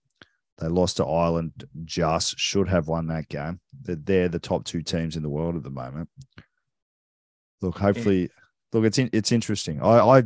They 0.57 0.67
lost 0.67 0.97
to 0.97 1.05
Ireland, 1.05 1.65
just 1.83 2.39
should 2.39 2.69
have 2.69 2.87
won 2.87 3.07
that 3.07 3.27
game. 3.27 3.59
They're, 3.81 3.95
they're 3.95 4.29
the 4.29 4.39
top 4.39 4.63
two 4.63 4.81
teams 4.81 5.17
in 5.17 5.23
the 5.23 5.29
world 5.29 5.55
at 5.55 5.63
the 5.63 5.69
moment. 5.69 6.09
Look, 7.61 7.77
hopefully, 7.77 8.29
look, 8.71 8.85
it's 8.85 8.97
in, 8.97 9.09
it's 9.11 9.31
interesting. 9.31 9.81
I, 9.81 9.99
I 9.99 10.23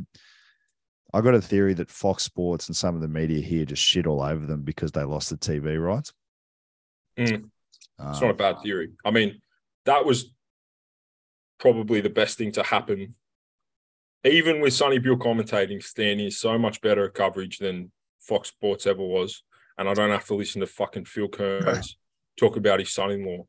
I 1.13 1.21
got 1.21 1.33
a 1.33 1.41
theory 1.41 1.73
that 1.75 1.89
Fox 1.89 2.23
Sports 2.23 2.67
and 2.67 2.75
some 2.75 2.95
of 2.95 3.01
the 3.01 3.07
media 3.07 3.41
here 3.41 3.65
just 3.65 3.83
shit 3.83 4.05
all 4.05 4.21
over 4.21 4.45
them 4.45 4.61
because 4.61 4.91
they 4.91 5.03
lost 5.03 5.29
the 5.29 5.37
TV 5.37 5.81
rights. 5.81 6.13
Mm. 7.17 7.49
Um, 7.97 8.09
It's 8.11 8.21
not 8.21 8.31
a 8.31 8.35
bad 8.35 8.61
theory. 8.61 8.91
I 9.03 9.11
mean, 9.11 9.41
that 9.85 10.05
was 10.05 10.31
probably 11.59 12.01
the 12.01 12.09
best 12.09 12.37
thing 12.37 12.51
to 12.53 12.63
happen. 12.63 13.15
Even 14.23 14.61
with 14.61 14.73
Sonny 14.73 14.99
Bill 14.99 15.17
commentating, 15.17 15.81
Stan 15.81 16.19
is 16.19 16.39
so 16.39 16.57
much 16.57 16.81
better 16.81 17.05
at 17.05 17.13
coverage 17.13 17.57
than 17.57 17.91
Fox 18.19 18.49
Sports 18.49 18.85
ever 18.85 19.03
was. 19.03 19.43
And 19.79 19.89
I 19.89 19.93
don't 19.95 20.11
have 20.11 20.25
to 20.27 20.35
listen 20.35 20.59
to 20.59 20.67
fucking 20.67 21.05
Phil 21.05 21.29
Kearns 21.29 21.97
talk 22.37 22.57
about 22.57 22.79
his 22.79 22.93
son-in-law. 22.93 23.45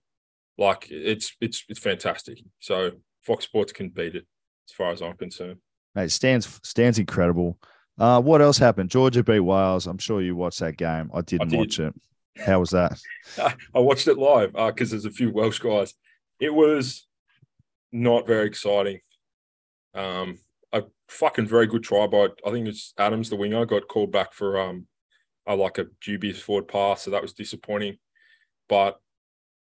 Like 0.57 0.87
it's 0.91 1.37
it's 1.41 1.65
it's 1.69 1.81
fantastic. 1.81 2.39
So 2.61 2.93
Fox 3.23 3.45
Sports 3.45 3.73
can 3.73 3.89
beat 3.89 4.15
it 4.15 4.27
as 4.69 4.75
far 4.75 4.93
as 4.93 5.03
I'm 5.03 5.17
concerned. 5.17 5.59
Mate, 5.95 6.11
Stan's 6.11 6.61
Stan's 6.63 6.99
incredible. 6.99 7.59
Uh, 7.99 8.21
what 8.21 8.41
else 8.41 8.59
happened? 8.59 8.91
Georgia 8.91 9.25
beat 9.25 9.41
Wales. 9.41 9.87
I'm 9.87 9.99
sure 9.99 10.23
you 10.23 10.37
watched 10.37 10.61
that 10.61 10.77
game. 10.77 11.11
I 11.13 11.21
didn't 11.23 11.49
did. 11.49 11.59
watch 11.59 11.81
it. 11.81 11.95
How 12.39 12.61
was 12.61 12.71
that? 12.71 12.99
I 13.39 13.79
watched 13.81 14.07
it 14.07 14.17
live 14.17 14.53
because 14.53 14.91
there's 14.91 15.05
a 15.05 15.11
few 15.11 15.33
Welsh 15.33 15.59
guys. 15.59 15.95
It 16.39 16.55
was 16.55 17.07
not 17.93 18.27
very 18.27 18.47
exciting. 18.47 19.01
Um, 19.95 20.39
a 20.73 20.85
fucking 21.09 21.47
very 21.47 21.67
good 21.67 21.83
try 21.83 22.07
by 22.07 22.29
I 22.47 22.51
think 22.51 22.69
it's 22.69 22.95
Adams, 22.97 23.31
the 23.31 23.37
winger, 23.37 23.67
got 23.67 23.89
called 23.89 24.13
back 24.13 24.33
for 24.33 24.59
um, 24.61 24.87
a, 25.47 25.55
like 25.55 25.79
a 25.79 25.87
dubious 26.01 26.41
forward 26.41 26.69
pass, 26.69 27.03
so 27.03 27.11
that 27.11 27.23
was 27.23 27.33
disappointing. 27.33 27.99
But 28.69 29.01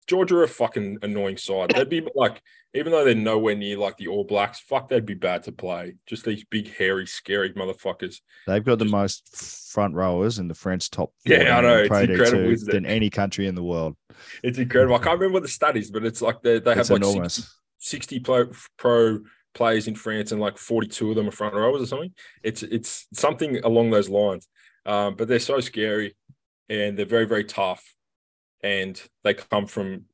Georgia 0.06 0.36
are 0.36 0.42
a 0.42 0.48
fucking 0.48 0.98
annoying 1.02 1.36
side. 1.36 1.70
They'd 1.74 1.88
be 1.88 2.06
like, 2.14 2.42
even 2.74 2.92
though 2.92 3.04
they're 3.04 3.14
nowhere 3.14 3.54
near 3.54 3.76
like 3.76 3.96
the 3.96 4.08
All 4.08 4.24
Blacks, 4.24 4.60
fuck, 4.60 4.88
they'd 4.88 5.06
be 5.06 5.14
bad 5.14 5.44
to 5.44 5.52
play. 5.52 5.96
Just 6.06 6.24
these 6.24 6.44
big, 6.44 6.74
hairy, 6.74 7.06
scary 7.06 7.52
motherfuckers. 7.52 8.16
They've 8.46 8.64
got 8.64 8.78
the 8.78 8.84
most 8.84 9.70
front 9.72 9.94
rowers 9.94 10.38
in 10.38 10.48
the 10.48 10.54
French 10.54 10.90
top. 10.90 11.12
Yeah, 11.24 11.56
I 11.56 11.60
know, 11.60 11.78
it's 11.78 11.88
Pro 11.88 12.06
D2 12.06 12.10
incredible, 12.10 12.50
isn't 12.50 12.68
it? 12.68 12.72
than 12.72 12.86
any 12.86 13.10
country 13.10 13.46
in 13.46 13.54
the 13.54 13.62
world. 13.62 13.96
It's 14.42 14.58
incredible. 14.58 14.96
I 14.96 14.98
can't 14.98 15.18
remember 15.18 15.34
what 15.34 15.42
the 15.42 15.48
stat 15.48 15.76
is, 15.76 15.90
but 15.90 16.04
it's 16.04 16.22
like 16.22 16.42
they, 16.42 16.58
they 16.58 16.74
have 16.74 16.90
It's 16.90 16.90
like 16.90 17.30
60 17.30 17.42
60 17.78 18.20
pro, 18.20 18.50
pro 18.76 19.20
players 19.54 19.88
in 19.88 19.94
France 19.94 20.32
and 20.32 20.40
like 20.40 20.56
42 20.56 21.10
of 21.10 21.16
them 21.16 21.28
are 21.28 21.32
front 21.32 21.54
rowers 21.54 21.82
or 21.82 21.86
something. 21.86 22.12
It's 22.42 22.62
it's 22.62 23.06
something 23.12 23.58
along 23.64 23.90
those 23.90 24.08
lines. 24.08 24.48
Um, 24.86 25.14
but 25.16 25.28
they're 25.28 25.38
so 25.38 25.60
scary 25.60 26.16
and 26.68 26.96
they're 26.98 27.06
very, 27.06 27.26
very 27.26 27.44
tough. 27.44 27.94
And 28.62 29.00
they 29.24 29.34
come 29.34 29.66
from 29.66 30.04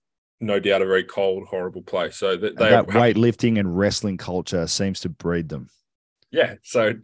no 0.41 0.61
doubt 0.61 0.83
a 0.83 0.87
very 0.87 1.05
cold, 1.05 1.47
horrible 1.49 1.83
place. 1.83 2.17
So 2.17 2.37
that 2.37 2.57
they 2.57 2.71
that 2.71 2.87
weightlifting 2.87 3.59
and 3.59 3.77
wrestling 3.79 4.17
culture 4.17 4.67
seems 4.67 5.01
to 5.01 5.09
breed 5.09 5.49
them. 5.49 5.69
yeah. 6.31 6.55
So 6.63 6.95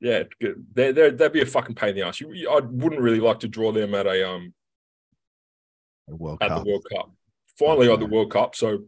yeah. 0.00 0.24
They're, 0.40 0.92
they're, 0.92 1.10
that'd 1.10 1.32
be 1.32 1.40
a 1.42 1.46
fucking 1.46 1.74
pain 1.74 1.90
in 1.90 1.96
the 1.96 2.02
ass. 2.02 2.20
You, 2.20 2.48
I 2.50 2.60
wouldn't 2.60 3.00
really 3.02 3.20
like 3.20 3.40
to 3.40 3.48
draw 3.48 3.72
them 3.72 3.94
at 3.94 4.06
a 4.06 4.28
um 4.28 4.54
World 6.06 6.38
at 6.40 6.48
Cup. 6.48 6.64
the 6.64 6.70
World 6.70 6.86
Cup. 6.94 7.10
Finally 7.58 7.92
at 7.92 8.00
the 8.00 8.06
World 8.06 8.30
Cup. 8.32 8.54
So 8.54 8.84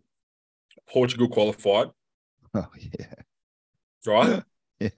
Portugal 0.88 1.29
qualified, 1.29 1.88
Oh, 2.55 2.66
yeah. 2.79 3.14
right? 4.07 4.43
Yeah. 4.81 4.88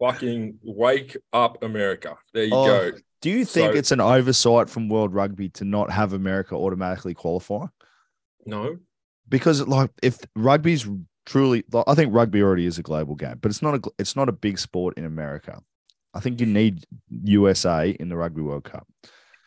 Fucking 0.00 0.58
wake 0.62 1.16
up, 1.32 1.62
America. 1.62 2.16
There 2.32 2.44
you 2.44 2.54
Oh, 2.54 2.66
go. 2.66 2.98
Do 3.20 3.30
you 3.30 3.44
think 3.44 3.72
So- 3.72 3.78
it's 3.78 3.90
an 3.90 4.00
oversight 4.00 4.68
from 4.70 4.88
World 4.88 5.12
Rugby 5.12 5.48
to 5.50 5.64
not 5.64 5.90
have 5.90 6.12
America 6.12 6.54
automatically 6.54 7.14
qualify? 7.14 7.66
No, 8.46 8.78
Because 9.28 9.66
like 9.66 9.90
if 10.02 10.18
rugby's 10.36 10.88
truly, 11.26 11.64
like, 11.72 11.84
I 11.86 11.94
think 11.94 12.14
rugby 12.14 12.42
already 12.42 12.64
is 12.64 12.78
a 12.78 12.82
global 12.82 13.14
game, 13.14 13.38
but 13.40 13.50
it's 13.50 13.60
not 13.60 13.74
a 13.74 13.90
it's 13.98 14.16
not 14.16 14.28
a 14.28 14.32
big 14.32 14.58
sport 14.58 14.96
in 14.96 15.04
America. 15.04 15.60
I 16.14 16.20
think 16.20 16.40
you 16.40 16.46
mm. 16.46 16.52
need 16.52 16.86
USA 17.24 17.90
in 17.90 18.08
the 18.08 18.16
Rugby 18.16 18.40
World 18.40 18.64
Cup. 18.64 18.86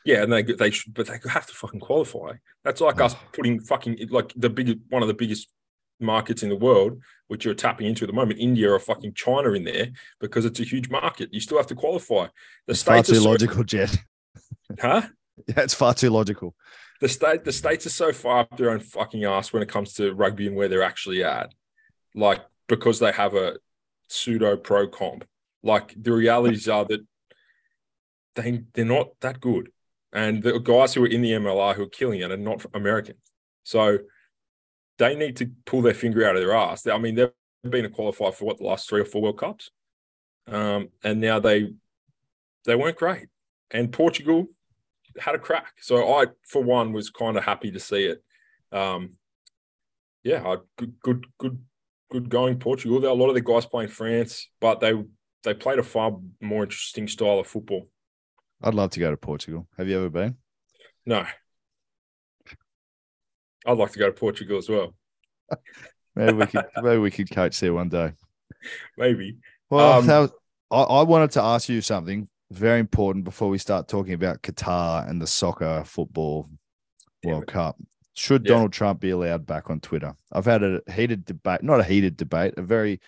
yeah, 0.06 0.22
and 0.24 0.32
they 0.32 0.44
they 0.44 0.70
should, 0.70 0.94
but 0.94 1.08
they 1.08 1.18
have 1.30 1.48
to 1.48 1.54
fucking 1.54 1.80
qualify. 1.80 2.34
That's 2.64 2.82
like 2.82 3.00
us 3.02 3.16
Oh. 3.16 3.28
putting 3.34 3.60
fucking 3.62 4.10
like 4.10 4.34
the 4.36 4.50
big 4.50 4.80
one 4.90 5.02
of 5.02 5.08
the 5.08 5.16
biggest 5.16 5.48
markets 6.02 6.44
in 6.44 6.50
the 6.50 6.56
world, 6.56 7.02
which 7.28 7.46
you're 7.46 7.54
tapping 7.54 7.88
into 7.88 8.04
at 8.04 8.08
the 8.08 8.14
moment, 8.14 8.40
India 8.40 8.72
or 8.72 8.80
fucking 8.80 9.14
China 9.14 9.52
in 9.52 9.64
there 9.64 9.90
because 10.20 10.46
it's 10.46 10.60
a 10.60 10.64
huge 10.64 10.90
market. 10.90 11.34
You 11.34 11.40
still 11.40 11.58
have 11.58 11.68
to 11.68 11.76
qualify. 11.76 12.28
The 12.68 12.72
It's 12.72 12.84
far 12.84 12.98
states 12.98 13.10
are 13.10 13.14
too 13.14 13.22
so, 13.22 13.30
logical, 13.30 13.64
Jed. 13.64 13.92
huh? 14.80 15.04
Yeah, 15.48 15.62
it's 15.62 15.74
far 15.74 15.94
too 15.94 16.10
logical. 16.10 16.56
The 17.00 17.10
state 17.10 17.44
the 17.44 17.52
states 17.52 17.86
are 17.86 17.90
so 17.90 18.12
far 18.12 18.40
up 18.42 18.58
their 18.58 18.70
own 18.70 18.80
fucking 18.80 19.24
ass 19.24 19.52
when 19.52 19.64
it 19.64 19.70
comes 19.70 19.94
to 19.94 20.14
rugby 20.14 20.48
and 20.48 20.56
where 20.56 20.68
they're 20.68 20.84
actually 20.84 21.24
at. 21.24 21.54
Like 22.14 22.42
because 22.68 23.00
they 23.00 23.12
have 23.12 23.34
a 23.34 23.58
pseudo 24.08 24.56
pro 24.58 24.88
comp. 24.88 25.26
Like 25.64 25.96
the 26.00 26.12
realities 26.12 26.68
are 26.68 26.86
that 26.86 27.02
they 28.36 28.64
they're 28.74 28.86
not 28.86 29.20
that 29.22 29.42
good. 29.42 29.72
And 30.14 30.44
the 30.44 30.60
guys 30.60 30.94
who 30.94 31.04
are 31.04 31.08
in 31.08 31.22
the 31.22 31.32
MLR 31.32 31.76
who 31.76 31.84
are 31.84 31.90
killing 31.90 32.20
it 32.20 32.32
are 32.32 32.38
not 32.38 32.66
American. 32.74 33.16
So 33.64 34.00
they 35.02 35.16
need 35.16 35.36
to 35.38 35.50
pull 35.66 35.82
their 35.82 35.96
finger 35.96 36.28
out 36.28 36.36
of 36.36 36.44
their 36.44 36.54
ass. 36.54 36.86
I 36.86 37.00
mean, 37.00 37.16
they've 37.16 37.32
been 37.68 37.86
a 37.86 37.90
qualifier 37.90 38.32
for 38.32 38.46
what 38.46 38.60
the 38.60 38.66
last 38.66 38.88
three 38.88 39.02
or 39.02 39.06
four 39.06 39.24
World 39.24 39.40
Cups. 39.40 39.72
Um, 40.48 40.90
and 41.04 41.20
now 41.20 41.40
they 41.40 41.74
they 42.66 42.76
weren't 42.76 42.98
great. 42.98 43.28
And 43.72 43.92
Portugal 43.92 44.46
had 45.20 45.34
a 45.34 45.40
crack. 45.40 45.74
So 45.82 46.14
I, 46.14 46.28
for 46.48 46.62
one, 46.62 46.94
was 46.94 47.10
kind 47.10 47.36
of 47.36 47.44
happy 47.44 47.72
to 47.72 47.80
see 47.80 48.06
it. 48.06 48.24
Um, 48.72 49.14
yeah, 50.24 50.48
I, 50.48 50.58
good, 50.78 50.94
good, 51.02 51.26
good, 51.40 51.58
good 52.12 52.30
going 52.30 52.60
Portugal. 52.60 53.00
There 53.00 53.10
are 53.10 53.14
a 53.14 53.20
lot 53.20 53.30
of 53.30 53.36
the 53.36 53.42
guys 53.42 53.66
playing 53.66 53.90
France, 53.90 54.50
but 54.60 54.82
they 54.82 54.94
they 55.44 55.56
played 55.56 55.80
a 55.80 55.84
far 55.84 56.16
more 56.40 56.62
interesting 56.62 57.08
style 57.08 57.40
of 57.40 57.48
football. 57.48 57.88
I'd 58.62 58.76
love 58.76 58.92
to 58.92 59.00
go 59.00 59.10
to 59.10 59.18
Portugal. 59.18 59.68
Have 59.80 59.88
you 59.88 59.98
ever 59.98 60.12
been? 60.12 60.38
No, 61.08 61.26
I'd 63.66 63.78
like 63.78 63.92
to 63.92 64.00
go 64.00 64.06
to 64.08 64.12
Portugal 64.12 64.58
as 64.58 64.70
well. 64.70 64.94
Maybe 66.16 66.34
we 66.34 66.46
could 66.46 66.66
maybe 66.82 66.98
we 66.98 67.12
could 67.12 67.32
coach 67.32 67.58
there 67.62 67.74
one 67.74 67.88
day. 67.88 68.12
Maybe. 68.98 69.38
Well, 69.70 70.00
Um, 70.00 70.08
was, 70.08 70.32
I, 70.70 70.82
I 70.82 71.04
wanted 71.04 71.32
to 71.32 71.42
ask 71.42 71.70
you 71.70 71.80
something 71.82 72.28
very 72.52 72.82
important 72.82 73.24
before 73.24 73.48
we 73.50 73.58
start 73.58 73.88
talking 73.88 74.14
about 74.14 74.42
Qatar 74.42 75.10
and 75.10 75.22
the 75.22 75.28
soccer 75.28 75.84
football 75.86 76.50
World 77.24 77.44
it. 77.44 77.48
Cup. 77.48 77.78
Should 78.14 78.46
Yeah. 78.46 78.56
Donald 78.56 78.74
Trump 78.74 79.00
be 79.00 79.12
allowed 79.12 79.46
back 79.46 79.70
on 79.70 79.80
Twitter? 79.80 80.14
I've 80.34 80.44
had 80.46 80.64
a 80.64 80.82
heated 80.92 81.24
debate, 81.24 81.64
not 81.64 81.80
a 81.80 81.84
heated 81.84 82.18
debate, 82.18 82.56
a 82.58 82.62
very 82.62 83.00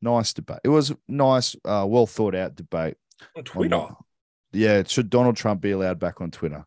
nice 0.00 0.32
debate. 0.32 0.58
It 0.64 0.68
was 0.70 0.92
nice, 1.06 1.54
uh, 1.64 1.86
well 1.88 2.08
thought 2.08 2.34
out 2.34 2.56
debate. 2.56 2.96
On 3.20 3.26
on 3.40 3.44
Twitter, 3.44 3.78
what- 3.78 3.94
yeah, 4.52 4.82
should 4.84 5.10
Donald 5.10 5.36
Trump 5.36 5.60
be 5.60 5.70
allowed 5.70 6.00
back 6.00 6.20
on 6.20 6.30
Twitter? 6.32 6.64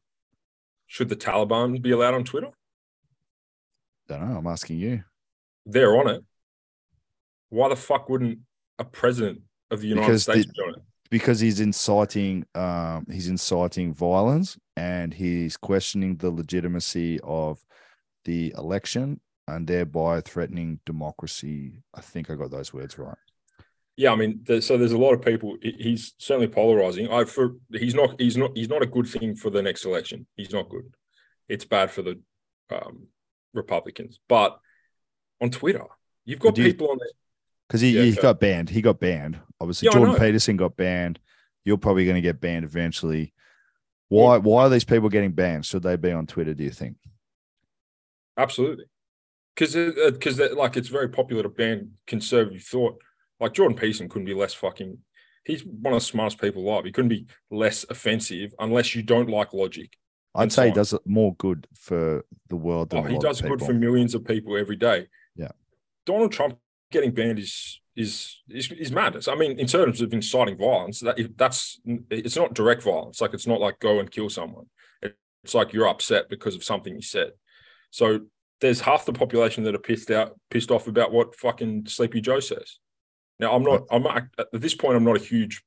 should 0.87 1.09
the 1.09 1.15
Taliban 1.17 1.81
be 1.81 1.91
allowed 1.91 2.13
on 2.13 2.23
Twitter? 2.23 2.51
Don't 4.07 4.21
know. 4.29 4.37
I'm 4.37 4.47
asking 4.47 4.79
you. 4.79 5.03
They're 5.65 5.95
on 5.97 6.07
it. 6.09 6.23
Why 7.49 7.69
the 7.69 7.75
fuck 7.75 8.09
wouldn't 8.09 8.39
a 8.79 8.83
president 8.83 9.41
of 9.71 9.81
the 9.81 9.87
United 9.87 10.07
Because 10.07 10.23
States 10.23 10.45
the- 10.47 10.53
be 10.53 10.61
on 10.61 10.69
it? 10.75 10.81
because 11.11 11.39
he's 11.39 11.59
inciting 11.59 12.43
um 12.55 13.05
he's 13.11 13.27
inciting 13.29 13.93
violence 13.93 14.57
and 14.75 15.13
he's 15.13 15.55
questioning 15.55 16.15
the 16.17 16.29
legitimacy 16.31 17.19
of 17.23 17.59
the 18.25 18.51
election 18.57 19.21
and 19.47 19.67
thereby 19.67 20.19
threatening 20.21 20.79
democracy. 20.85 21.83
I 21.93 22.01
think 22.01 22.29
I 22.29 22.35
got 22.35 22.49
those 22.51 22.73
words 22.73 22.97
right. 22.97 23.15
Yeah, 23.97 24.11
I 24.11 24.15
mean, 24.15 24.41
there's, 24.43 24.65
so 24.65 24.77
there's 24.77 24.91
a 24.91 24.97
lot 24.97 25.13
of 25.13 25.21
people. 25.21 25.55
He's 25.61 26.15
certainly 26.17 26.47
polarizing. 26.47 27.07
I 27.09 27.23
for 27.23 27.55
he's 27.71 27.93
not 27.95 28.19
he's 28.19 28.35
not 28.35 28.51
he's 28.57 28.67
not 28.67 28.81
a 28.81 28.87
good 28.87 29.07
thing 29.07 29.35
for 29.35 29.49
the 29.51 29.61
next 29.61 29.85
election. 29.85 30.25
He's 30.35 30.51
not 30.51 30.69
good. 30.69 30.93
It's 31.47 31.65
bad 31.65 31.91
for 31.91 32.01
the 32.01 32.19
um, 32.71 33.07
Republicans. 33.55 34.19
But 34.27 34.59
on 35.41 35.49
Twitter, 35.49 35.85
you've 36.25 36.39
got 36.39 36.57
you, 36.57 36.65
people 36.65 36.89
on 36.91 36.97
there 36.99 37.09
because 37.67 37.81
he, 37.81 37.91
Yeah, 37.91 38.03
he 38.03 38.11
okay. 38.11 38.21
got 38.21 38.39
banned. 38.39 38.69
He 38.69 38.81
got 38.81 38.99
banned. 38.99 39.39
Obviously, 39.59 39.87
Yeah, 39.87 39.93
Jordan. 39.93 40.15
Peterson 40.15 40.57
got 40.57 40.75
banned. 40.75 41.19
You're 41.63 41.77
probably 41.77 42.05
going 42.05 42.15
to 42.15 42.21
get 42.21 42.39
banned 42.39 42.65
eventually. 42.65 43.33
Why? 44.09 44.37
Why 44.37 44.63
are 44.63 44.69
these 44.69 44.83
people 44.83 45.09
getting 45.09 45.31
banned? 45.31 45.65
Should 45.65 45.83
they 45.83 45.95
be 45.95 46.11
on 46.11 46.27
Twitter? 46.27 46.53
Do 46.53 46.63
you 46.63 46.69
think? 46.69 46.97
Absolutely, 48.37 48.85
because 49.55 49.73
because 50.11 50.39
uh, 50.39 50.49
like 50.55 50.77
it's 50.77 50.89
very 50.89 51.09
popular 51.09 51.43
to 51.43 51.49
ban 51.49 51.91
conservative 52.05 52.63
thought. 52.63 53.01
Like 53.39 53.53
Jordan 53.53 53.77
Peterson 53.77 54.07
couldn't 54.07 54.27
be 54.27 54.33
less 54.33 54.53
fucking. 54.53 54.99
He's 55.43 55.63
one 55.65 55.93
of 55.93 55.99
the 55.99 56.05
smartest 56.05 56.39
people 56.39 56.63
alive. 56.63 56.85
He 56.85 56.91
couldn't 56.91 57.09
be 57.09 57.27
less 57.49 57.85
offensive 57.89 58.53
unless 58.59 58.95
you 58.95 59.03
don't 59.03 59.29
like 59.29 59.53
logic. 59.53 59.95
I'd 60.35 60.51
say 60.51 60.67
he 60.67 60.73
does 60.73 60.93
it 60.93 61.01
more 61.05 61.35
good 61.35 61.67
for 61.73 62.25
the 62.49 62.55
world 62.55 62.89
than 62.89 62.99
Oh, 62.99 63.03
he 63.03 63.17
does 63.17 63.41
good 63.41 63.61
for 63.61 63.73
millions 63.73 64.13
of 64.15 64.25
people 64.25 64.57
every 64.57 64.75
day. 64.75 65.07
Yeah. 65.35 65.51
Donald 66.05 66.31
Trump 66.31 66.57
getting 66.91 67.11
banned 67.11 67.39
is 67.39 67.81
is 67.95 68.41
is, 68.49 68.71
is 68.71 68.91
madness. 68.91 69.27
I 69.27 69.35
mean, 69.35 69.57
in 69.57 69.67
terms 69.67 70.01
of 70.01 70.13
inciting 70.13 70.57
violence, 70.57 70.99
that 70.99 71.17
that's 71.37 71.79
it's 72.09 72.35
not 72.35 72.53
direct 72.53 72.83
violence. 72.83 73.21
Like 73.21 73.33
it's 73.33 73.47
not 73.47 73.61
like 73.61 73.79
go 73.79 73.99
and 73.99 74.11
kill 74.11 74.29
someone. 74.29 74.65
It's 75.43 75.53
like 75.53 75.73
you're 75.73 75.87
upset 75.87 76.29
because 76.29 76.55
of 76.55 76.63
something 76.63 76.95
he 76.95 77.01
said. 77.01 77.31
So 77.91 78.21
there's 78.61 78.81
half 78.81 79.05
the 79.05 79.13
population 79.13 79.63
that 79.63 79.75
are 79.75 79.79
pissed 79.79 80.11
out, 80.11 80.39
pissed 80.49 80.71
off 80.71 80.87
about 80.87 81.11
what 81.11 81.35
fucking 81.35 81.85
Sleepy 81.87 82.19
Joe 82.19 82.39
says. 82.39 82.79
Now 83.39 83.53
I'm 83.53 83.63
not. 83.63 83.83
I'm 83.91 84.03
not, 84.03 84.23
at 84.39 84.47
this 84.53 84.75
point. 84.75 84.97
I'm 84.97 85.03
not 85.03 85.17
a 85.17 85.23
huge. 85.23 85.63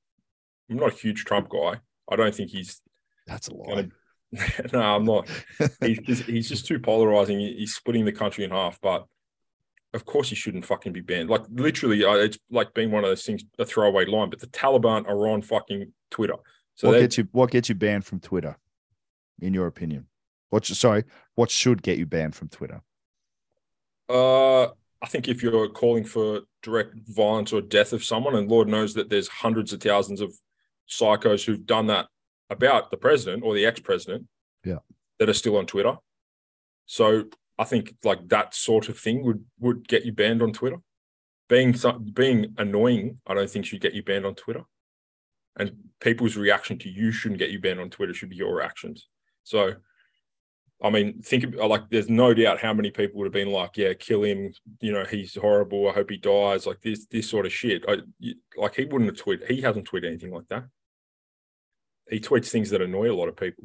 I'm 0.70 0.76
not 0.76 0.92
a 0.92 0.96
huge 0.96 1.24
Trump 1.24 1.48
guy. 1.48 1.80
I 2.10 2.16
don't 2.16 2.34
think 2.34 2.50
he's 2.50 2.80
That's 3.26 3.48
a 3.48 3.54
lie. 3.54 3.68
gonna 3.68 3.88
no, 4.72 4.80
I'm 4.80 5.04
not. 5.04 5.28
He's, 5.80 5.98
he's, 6.04 6.26
he's 6.26 6.48
just 6.48 6.66
too 6.66 6.78
polarizing. 6.78 7.38
He's 7.38 7.74
splitting 7.74 8.04
the 8.04 8.12
country 8.12 8.44
in 8.44 8.50
half. 8.50 8.78
But 8.80 9.06
of 9.94 10.04
course, 10.04 10.28
he 10.28 10.34
shouldn't 10.34 10.66
fucking 10.66 10.92
be 10.92 11.00
banned. 11.00 11.30
Like 11.30 11.42
literally, 11.50 12.02
it's 12.02 12.38
like 12.50 12.74
being 12.74 12.90
one 12.90 13.04
of 13.04 13.10
those 13.10 13.24
things, 13.24 13.42
a 13.58 13.64
throwaway 13.64 14.04
line. 14.04 14.30
But 14.30 14.40
the 14.40 14.46
Taliban 14.48 15.06
are 15.06 15.28
on 15.28 15.42
fucking 15.42 15.92
Twitter. 16.10 16.36
So 16.74 16.88
what 16.88 16.94
they, 16.94 17.00
gets 17.00 17.18
you? 17.18 17.28
What 17.32 17.50
gets 17.50 17.68
you 17.68 17.74
banned 17.74 18.04
from 18.04 18.20
Twitter? 18.20 18.56
In 19.40 19.54
your 19.54 19.66
opinion, 19.66 20.06
what? 20.50 20.66
Sorry, 20.66 21.04
what 21.34 21.50
should 21.50 21.82
get 21.82 21.96
you 21.96 22.06
banned 22.06 22.34
from 22.34 22.48
Twitter? 22.48 22.82
uh, 24.08 24.64
I 24.64 25.06
think 25.06 25.28
if 25.28 25.42
you're 25.42 25.68
calling 25.68 26.04
for 26.04 26.42
direct 26.62 26.94
violence 27.06 27.52
or 27.52 27.60
death 27.60 27.92
of 27.92 28.02
someone, 28.02 28.34
and 28.34 28.50
Lord 28.50 28.68
knows 28.68 28.94
that 28.94 29.10
there's 29.10 29.28
hundreds 29.28 29.72
of 29.72 29.80
thousands 29.80 30.20
of 30.20 30.34
psychos 30.88 31.44
who've 31.44 31.66
done 31.66 31.86
that 31.86 32.06
about 32.50 32.90
the 32.90 32.96
president 32.96 33.42
or 33.44 33.54
the 33.54 33.66
ex-president, 33.66 34.26
Yeah. 34.64 34.78
that 35.18 35.28
are 35.28 35.34
still 35.34 35.56
on 35.56 35.66
Twitter. 35.66 35.96
So 36.86 37.24
I 37.58 37.64
think 37.64 37.96
like 38.04 38.28
that 38.28 38.54
sort 38.54 38.88
of 38.88 38.98
thing 38.98 39.24
would 39.24 39.44
would 39.58 39.86
get 39.88 40.04
you 40.04 40.12
banned 40.12 40.42
on 40.42 40.52
Twitter. 40.52 40.78
Being 41.48 41.74
being 42.12 42.54
annoying, 42.58 43.20
I 43.26 43.34
don't 43.34 43.50
think 43.50 43.66
should 43.66 43.80
get 43.80 43.94
you 43.94 44.02
banned 44.02 44.26
on 44.26 44.34
Twitter. 44.34 44.62
And 45.56 45.72
people's 46.00 46.36
reaction 46.36 46.78
to 46.78 46.88
you 46.88 47.10
shouldn't 47.10 47.40
get 47.40 47.50
you 47.50 47.58
banned 47.58 47.80
on 47.80 47.90
Twitter. 47.90 48.14
Should 48.14 48.30
be 48.30 48.36
your 48.36 48.62
actions. 48.62 49.08
So, 49.42 49.74
I 50.80 50.90
mean, 50.90 51.20
think 51.22 51.42
of, 51.44 51.54
like 51.54 51.90
there's 51.90 52.08
no 52.08 52.32
doubt 52.32 52.60
how 52.60 52.72
many 52.72 52.90
people 52.90 53.18
would 53.18 53.26
have 53.26 53.32
been 53.32 53.50
like, 53.50 53.76
"Yeah, 53.76 53.94
kill 53.94 54.22
him." 54.22 54.52
You 54.80 54.92
know, 54.92 55.04
he's 55.04 55.34
horrible. 55.34 55.88
I 55.88 55.92
hope 55.94 56.10
he 56.10 56.16
dies. 56.16 56.66
Like 56.66 56.80
this 56.80 57.06
this 57.06 57.28
sort 57.28 57.46
of 57.46 57.52
shit. 57.52 57.82
I, 57.88 57.98
like 58.56 58.76
he 58.76 58.84
wouldn't 58.84 59.10
have 59.10 59.24
tweeted. 59.24 59.50
He 59.50 59.60
hasn't 59.62 59.90
tweeted 59.90 60.06
anything 60.06 60.32
like 60.32 60.46
that. 60.48 60.64
He 62.08 62.20
tweets 62.20 62.48
things 62.48 62.70
that 62.70 62.82
annoy 62.82 63.10
a 63.10 63.14
lot 63.14 63.28
of 63.28 63.36
people. 63.36 63.64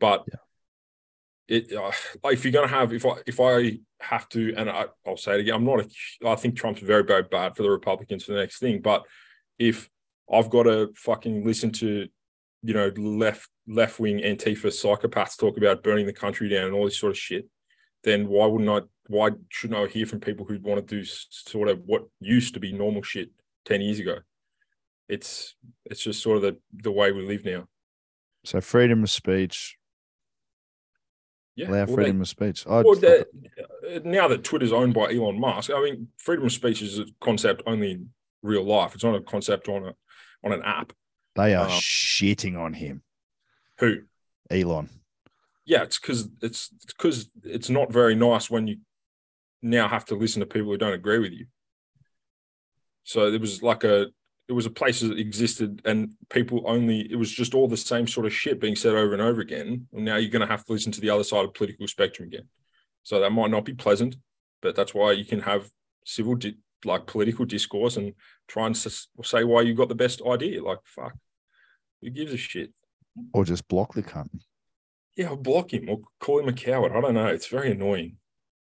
But 0.00 0.24
it 1.48 1.72
uh, 1.72 1.92
if 2.24 2.44
you're 2.44 2.52
gonna 2.52 2.68
have 2.68 2.92
if 2.92 3.04
I 3.06 3.14
if 3.26 3.40
I 3.40 3.78
have 4.00 4.28
to 4.30 4.54
and 4.56 4.68
I, 4.70 4.86
I'll 5.06 5.16
say 5.16 5.34
it 5.34 5.40
again, 5.40 5.54
I'm 5.54 5.64
not 5.64 5.80
a 5.80 6.28
I 6.28 6.36
think 6.36 6.56
Trump's 6.56 6.80
very 6.80 7.04
very 7.04 7.22
bad 7.22 7.56
for 7.56 7.62
the 7.62 7.70
Republicans 7.70 8.24
for 8.24 8.32
the 8.32 8.38
next 8.38 8.58
thing. 8.58 8.80
But 8.80 9.04
if 9.58 9.88
I've 10.32 10.50
got 10.50 10.64
to 10.64 10.92
fucking 10.94 11.44
listen 11.44 11.72
to 11.72 12.08
you 12.62 12.74
know 12.74 12.92
left 12.96 13.48
left 13.66 13.98
wing 13.98 14.18
Antifa 14.18 14.66
psychopaths 14.66 15.38
talk 15.38 15.56
about 15.56 15.82
burning 15.82 16.06
the 16.06 16.12
country 16.12 16.48
down 16.48 16.66
and 16.66 16.74
all 16.74 16.84
this 16.84 16.98
sort 16.98 17.12
of 17.12 17.18
shit, 17.18 17.48
then 18.04 18.28
why 18.28 18.46
wouldn't 18.46 18.70
I? 18.70 18.86
Why 19.06 19.30
shouldn't 19.48 19.80
I 19.80 19.90
hear 19.90 20.06
from 20.06 20.20
people 20.20 20.44
who 20.44 20.58
want 20.60 20.86
to 20.86 20.96
do 20.96 21.02
sort 21.02 21.68
of 21.68 21.80
what 21.86 22.04
used 22.20 22.54
to 22.54 22.60
be 22.60 22.72
normal 22.72 23.02
shit 23.02 23.30
ten 23.64 23.80
years 23.80 24.00
ago? 24.00 24.18
It's 25.08 25.54
it's 25.84 26.02
just 26.02 26.22
sort 26.22 26.36
of 26.36 26.42
the 26.42 26.56
the 26.82 26.92
way 26.92 27.12
we 27.12 27.26
live 27.26 27.44
now. 27.44 27.66
So 28.44 28.60
freedom 28.60 29.02
of 29.02 29.10
speech, 29.10 29.76
Yeah, 31.56 31.68
allow 31.68 31.76
well, 31.76 31.86
they- 31.86 31.94
freedom 31.94 32.20
of 32.20 32.28
speech. 32.28 32.66
I'd 32.66 32.84
Well, 32.84 33.02
it. 33.04 33.28
uh, 33.58 34.00
now 34.04 34.28
that 34.28 34.44
Twitter's 34.44 34.72
owned 34.72 34.94
by 34.94 35.12
Elon 35.12 35.40
Musk, 35.40 35.70
I 35.70 35.82
mean, 35.82 36.08
freedom 36.18 36.44
of 36.46 36.52
speech 36.52 36.82
is 36.82 36.98
a 36.98 37.06
concept 37.20 37.62
only 37.66 37.92
in 37.92 38.10
real 38.42 38.64
life. 38.64 38.94
It's 38.94 39.04
not 39.04 39.14
a 39.16 39.20
concept 39.20 39.68
on 39.68 39.84
a 39.86 39.94
on 40.44 40.52
an 40.52 40.62
app. 40.62 40.92
they 41.34 41.54
are 41.54 41.64
um, 41.66 41.70
shitting 41.72 42.56
on 42.58 42.74
him, 42.74 43.02
Who? 43.78 44.02
Elon. 44.50 44.88
Yeah, 45.64 45.82
it's 45.82 45.98
because 45.98 46.28
it's 46.42 46.68
because 46.86 47.28
it's 47.44 47.68
not 47.70 47.92
very 47.92 48.14
nice 48.14 48.48
when 48.50 48.66
you 48.68 48.78
now 49.62 49.88
have 49.88 50.04
to 50.06 50.14
listen 50.14 50.40
to 50.40 50.46
people 50.46 50.70
who 50.70 50.78
don't 50.78 50.92
agree 50.94 51.18
with 51.18 51.32
you. 51.32 51.46
So 53.04 53.30
there 53.30 53.40
was 53.40 53.62
like 53.62 53.84
a 53.84 54.06
it 54.48 54.52
was 54.52 54.66
a 54.66 54.70
place 54.70 55.00
that 55.00 55.18
existed 55.18 55.82
and 55.84 56.14
people 56.30 56.62
only 56.66 57.00
it 57.12 57.16
was 57.16 57.30
just 57.30 57.54
all 57.54 57.68
the 57.68 57.76
same 57.76 58.06
sort 58.06 58.26
of 58.26 58.32
shit 58.32 58.58
being 58.60 58.74
said 58.76 58.94
over 58.94 59.12
and 59.12 59.20
over 59.22 59.40
again. 59.40 59.86
And 59.92 60.04
now 60.04 60.16
you're 60.16 60.30
going 60.30 60.46
to 60.46 60.52
have 60.52 60.64
to 60.64 60.72
listen 60.72 60.90
to 60.92 61.00
the 61.00 61.10
other 61.10 61.24
side 61.24 61.44
of 61.44 61.52
the 61.52 61.58
political 61.58 61.86
spectrum 61.86 62.28
again. 62.28 62.48
So 63.02 63.20
that 63.20 63.30
might 63.30 63.50
not 63.50 63.64
be 63.66 63.74
pleasant, 63.74 64.16
but 64.62 64.74
that's 64.74 64.94
why 64.94 65.12
you 65.12 65.24
can 65.24 65.40
have 65.40 65.70
civil 66.04 66.34
di- 66.34 66.56
like 66.84 67.06
political 67.06 67.44
discourse 67.44 67.96
and 67.96 68.14
try 68.46 68.66
and 68.66 68.74
s- 68.74 69.08
say 69.22 69.44
why 69.44 69.60
you 69.62 69.74
got 69.74 69.88
the 69.90 69.94
best 69.94 70.22
idea. 70.26 70.62
Like 70.62 70.78
fuck, 70.84 71.12
who 72.00 72.10
gives 72.10 72.32
a 72.32 72.36
shit? 72.38 72.72
Or 73.34 73.44
just 73.44 73.68
block 73.68 73.94
the 73.94 74.02
cunt. 74.02 74.28
Yeah, 75.16 75.26
I'll 75.28 75.36
block 75.36 75.72
him 75.74 75.88
or 75.90 75.98
call 76.20 76.38
him 76.38 76.48
a 76.48 76.52
coward. 76.52 76.92
I 76.92 77.00
don't 77.00 77.14
know. 77.14 77.26
It's 77.26 77.48
very 77.48 77.72
annoying. 77.72 78.16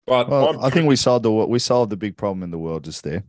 But 0.06 0.28
Well, 0.30 0.64
I 0.64 0.70
think 0.70 0.88
we 0.88 0.96
solved 0.96 1.24
the 1.24 1.30
we 1.30 1.58
solved 1.58 1.90
the 1.92 1.96
big 1.96 2.16
problem 2.16 2.42
in 2.42 2.50
the 2.50 2.58
world 2.58 2.84
just 2.84 3.04
there. 3.04 3.24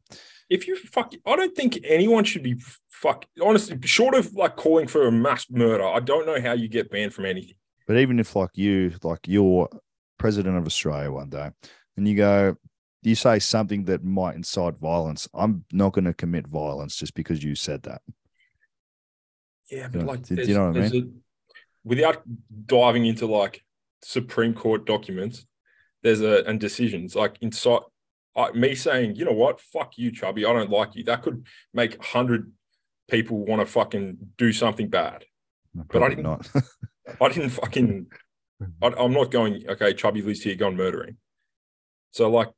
If 0.50 0.68
you 0.68 0.76
fuck, 0.78 1.14
I 1.26 1.36
don't 1.36 1.56
think 1.56 1.80
anyone 1.84 2.24
should 2.24 2.44
be 2.44 2.56
fuck. 2.90 3.26
Honestly, 3.42 3.78
short 3.84 4.16
of 4.16 4.34
like 4.34 4.56
calling 4.56 4.88
for 4.88 5.08
a 5.08 5.12
mass 5.12 5.50
murder, 5.50 5.86
I 5.86 6.00
don't 6.00 6.26
know 6.26 6.40
how 6.42 6.54
you 6.54 6.68
get 6.68 6.90
banned 6.90 7.14
from 7.14 7.26
anything. 7.26 7.56
But 7.88 7.98
even 7.98 8.20
if 8.20 8.36
like 8.36 8.52
you, 8.56 8.94
like 9.04 9.28
you're 9.28 9.70
president 10.18 10.58
of 10.58 10.66
Australia 10.66 11.12
one 11.12 11.30
day, 11.30 11.52
and 11.96 12.08
you 12.08 12.16
go, 12.16 12.56
you 13.04 13.16
say 13.16 13.40
something 13.40 13.86
that 13.86 14.04
might 14.04 14.36
incite 14.36 14.76
violence, 14.80 15.28
I'm 15.34 15.64
not 15.72 15.94
going 15.94 16.06
to 16.06 16.14
commit 16.14 16.48
violence 16.48 16.96
just 16.96 17.14
because 17.14 17.44
you 17.44 17.56
said 17.56 17.84
that. 17.84 18.02
Yeah, 19.70 19.88
but 19.92 20.06
like, 20.06 20.24
do- 20.24 20.36
you 20.36 20.54
know 20.54 20.68
what 20.70 20.78
I 20.78 20.80
there's 20.80 20.94
a- 20.94 21.10
without 21.84 22.24
diving 22.66 23.06
into 23.06 23.26
like 23.26 23.64
Supreme 24.02 24.54
Court 24.54 24.86
documents, 24.86 25.46
there's 26.04 26.22
a 26.22 26.44
and 26.46 26.60
decisions 26.60 27.16
like 27.16 27.38
inside. 27.42 27.82
I, 28.38 28.52
me 28.52 28.76
saying, 28.76 29.16
you 29.16 29.26
know 29.26 29.32
what, 29.34 29.60
fuck 29.60 29.98
you, 29.98 30.12
chubby, 30.12 30.46
I 30.46 30.54
don't 30.54 30.70
like 30.70 30.96
you. 30.96 31.04
That 31.04 31.24
could 31.24 31.46
make 31.74 32.00
a 32.00 32.04
hundred 32.04 32.52
people 33.10 33.44
want 33.44 33.62
to 33.62 33.66
fucking 33.66 34.18
do 34.38 34.54
something 34.54 34.90
bad. 34.90 35.26
But 35.74 36.04
I 36.04 36.10
didn't- 36.10 36.24
not. 36.24 36.50
I 37.22 37.30
didn't 37.30 37.50
fucking. 37.50 38.08
I, 38.82 38.88
I'm 38.88 39.14
not 39.14 39.32
going. 39.32 39.64
Okay, 39.68 39.94
chubby 39.94 40.22
lives 40.22 40.44
here. 40.44 40.56
Go 40.56 40.68
and 40.68 40.78
murder. 40.78 41.10
So 42.12 42.30
like, 42.30 42.50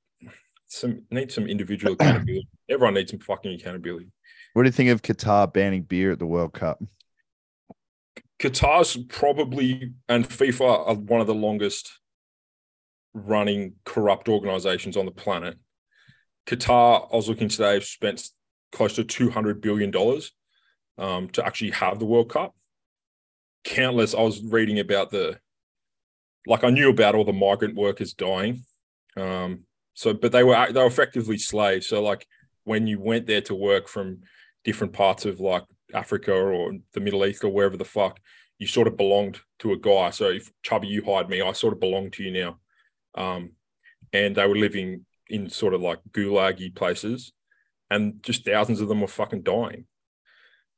some 0.67 1.03
need 1.11 1.31
some 1.31 1.47
individual 1.47 1.93
accountability. 1.99 2.47
Everyone 2.69 2.93
needs 2.95 3.11
some 3.11 3.19
fucking 3.19 3.53
accountability. 3.53 4.11
what 4.53 4.63
do 4.63 4.67
you 4.67 4.73
think 4.73 4.89
of 4.89 5.01
Qatar 5.01 5.51
banning 5.51 5.83
beer 5.83 6.11
at 6.11 6.19
the 6.19 6.25
World 6.25 6.53
Cup? 6.53 6.81
Qatar's 8.39 8.95
probably 9.09 9.93
and 10.07 10.27
FIFA 10.27 10.87
are 10.87 10.95
one 10.95 11.21
of 11.21 11.27
the 11.27 11.33
longest 11.35 11.99
running 13.13 13.73
corrupt 13.85 14.29
organizations 14.29 14.95
on 14.95 15.05
the 15.05 15.11
planet. 15.11 15.57
Qatar, 16.49 17.07
I 17.13 17.15
was 17.15 17.29
looking 17.29 17.47
today, 17.47 17.79
spent 17.79 18.27
close 18.71 18.95
to 18.95 19.03
two 19.03 19.29
hundred 19.29 19.61
billion 19.61 19.91
dollars 19.91 20.31
um, 20.97 21.29
to 21.29 21.45
actually 21.45 21.71
have 21.71 21.99
the 21.99 22.05
World 22.05 22.29
Cup. 22.29 22.55
Countless. 23.63 24.15
I 24.15 24.21
was 24.21 24.43
reading 24.43 24.79
about 24.79 25.11
the, 25.11 25.39
like 26.47 26.63
I 26.63 26.71
knew 26.71 26.89
about 26.89 27.13
all 27.13 27.23
the 27.23 27.33
migrant 27.33 27.75
workers 27.75 28.13
dying. 28.13 28.63
Um, 29.15 29.65
so, 29.93 30.13
but 30.13 30.31
they 30.31 30.43
were 30.43 30.71
they 30.71 30.79
were 30.79 30.87
effectively 30.87 31.37
slaves. 31.37 31.87
So, 31.87 32.01
like 32.01 32.25
when 32.63 32.87
you 32.87 32.99
went 32.99 33.27
there 33.27 33.41
to 33.41 33.53
work 33.53 33.87
from 33.87 34.21
different 34.63 34.93
parts 34.93 35.25
of 35.25 35.39
like 35.39 35.63
Africa 35.93 36.33
or 36.33 36.73
the 36.93 36.99
Middle 36.99 37.25
East 37.25 37.43
or 37.43 37.49
wherever 37.49 37.77
the 37.77 37.85
fuck, 37.85 38.19
you 38.57 38.65
sort 38.65 38.87
of 38.87 38.97
belonged 38.97 39.39
to 39.59 39.73
a 39.73 39.77
guy. 39.77 40.09
So 40.09 40.29
if 40.29 40.51
Chubby, 40.63 40.87
you 40.87 41.03
hired 41.03 41.29
me, 41.29 41.41
I 41.41 41.51
sort 41.51 41.73
of 41.73 41.79
belong 41.79 42.11
to 42.11 42.23
you 42.23 42.31
now. 42.31 42.59
Um, 43.15 43.51
and 44.13 44.35
they 44.35 44.47
were 44.47 44.57
living 44.57 45.05
in 45.29 45.49
sort 45.49 45.73
of 45.73 45.81
like 45.81 45.99
gulaggy 46.11 46.73
places, 46.73 47.31
and 47.89 48.21
just 48.23 48.45
thousands 48.45 48.81
of 48.81 48.87
them 48.87 49.01
were 49.01 49.07
fucking 49.07 49.43
dying. 49.43 49.85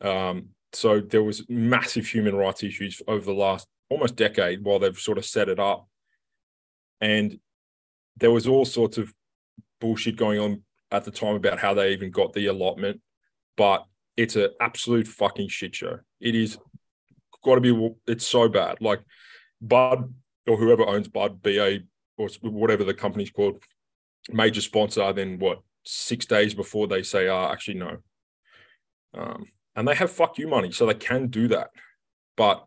Um, 0.01 0.49
so 0.73 0.99
there 0.99 1.23
was 1.23 1.45
massive 1.49 2.07
human 2.07 2.35
rights 2.35 2.63
issues 2.63 3.01
over 3.07 3.25
the 3.25 3.33
last 3.33 3.67
almost 3.89 4.15
decade 4.15 4.63
while 4.63 4.79
they've 4.79 4.97
sort 4.97 5.17
of 5.17 5.25
set 5.25 5.49
it 5.49 5.59
up, 5.59 5.87
and 6.99 7.39
there 8.17 8.31
was 8.31 8.47
all 8.47 8.65
sorts 8.65 8.97
of 8.97 9.13
bullshit 9.79 10.15
going 10.15 10.39
on 10.39 10.63
at 10.91 11.05
the 11.05 11.11
time 11.11 11.35
about 11.35 11.59
how 11.59 11.73
they 11.73 11.93
even 11.93 12.11
got 12.11 12.33
the 12.33 12.47
allotment, 12.47 13.01
but 13.57 13.85
it's 14.17 14.35
an 14.35 14.49
absolute 14.59 15.07
fucking 15.07 15.47
shit 15.47 15.73
show. 15.73 15.99
It 16.19 16.35
is 16.35 16.57
got 17.43 17.55
to 17.55 17.61
be. 17.61 17.89
It's 18.07 18.27
so 18.27 18.47
bad. 18.49 18.77
Like 18.81 19.01
Bud 19.61 20.13
or 20.47 20.57
whoever 20.57 20.85
owns 20.87 21.07
Bud, 21.07 21.41
BA 21.41 21.79
or 22.17 22.29
whatever 22.41 22.83
the 22.83 22.93
company's 22.93 23.31
called, 23.31 23.63
major 24.29 24.61
sponsor. 24.61 25.11
Then 25.13 25.39
what? 25.39 25.61
Six 25.83 26.25
days 26.25 26.53
before 26.53 26.87
they 26.87 27.03
say, 27.03 27.27
"Ah, 27.27 27.47
uh, 27.47 27.51
actually 27.51 27.79
no," 27.79 27.97
um, 29.15 29.45
and 29.75 29.87
they 29.87 29.95
have 29.95 30.11
fuck 30.11 30.37
you 30.37 30.47
money, 30.47 30.71
so 30.71 30.85
they 30.85 30.93
can 30.93 31.27
do 31.27 31.47
that. 31.47 31.71
But 32.37 32.65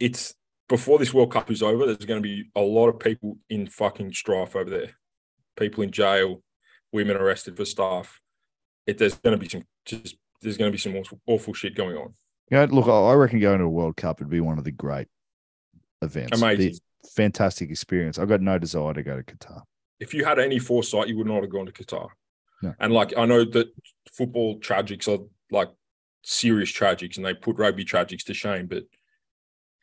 it's 0.00 0.34
before 0.68 0.98
this 0.98 1.14
World 1.14 1.32
Cup 1.32 1.50
is 1.50 1.62
over. 1.62 1.86
There's 1.86 1.98
going 1.98 2.22
to 2.22 2.28
be 2.28 2.50
a 2.56 2.60
lot 2.60 2.88
of 2.88 2.98
people 2.98 3.38
in 3.48 3.66
fucking 3.66 4.12
strife 4.14 4.56
over 4.56 4.68
there. 4.68 4.96
People 5.56 5.84
in 5.84 5.92
jail, 5.92 6.42
women 6.92 7.16
arrested 7.16 7.56
for 7.56 7.64
stuff. 7.64 8.20
It, 8.86 8.98
there's 8.98 9.14
going 9.14 9.36
to 9.36 9.40
be 9.40 9.48
some 9.48 9.64
just 9.84 10.16
there's 10.42 10.56
going 10.56 10.70
to 10.70 10.72
be 10.72 10.78
some 10.78 10.96
awful, 10.96 11.20
awful 11.26 11.54
shit 11.54 11.74
going 11.74 11.96
on. 11.96 12.14
You 12.50 12.58
know, 12.58 12.64
look, 12.66 12.88
I 12.88 13.12
reckon 13.14 13.40
going 13.40 13.58
to 13.58 13.64
a 13.64 13.68
World 13.68 13.96
Cup 13.96 14.20
would 14.20 14.30
be 14.30 14.40
one 14.40 14.58
of 14.58 14.64
the 14.64 14.70
great 14.70 15.08
events. 16.02 16.40
Amazing. 16.40 16.78
The 17.02 17.08
fantastic 17.14 17.70
experience. 17.70 18.18
I've 18.18 18.28
got 18.28 18.40
no 18.40 18.58
desire 18.58 18.94
to 18.94 19.02
go 19.02 19.16
to 19.16 19.22
Qatar. 19.22 19.62
If 19.98 20.14
you 20.14 20.24
had 20.24 20.38
any 20.38 20.58
foresight, 20.58 21.08
you 21.08 21.16
would 21.18 21.26
not 21.26 21.42
have 21.42 21.50
gone 21.50 21.66
to 21.66 21.72
Qatar. 21.72 22.08
And 22.80 22.92
like 22.92 23.16
I 23.16 23.26
know 23.26 23.44
that 23.44 23.68
football 24.12 24.58
tragics 24.58 25.08
are 25.08 25.24
like 25.50 25.70
serious 26.22 26.72
tragics 26.72 27.16
and 27.16 27.24
they 27.24 27.34
put 27.34 27.58
rugby 27.58 27.84
tragics 27.84 28.24
to 28.24 28.34
shame, 28.34 28.66
but 28.66 28.84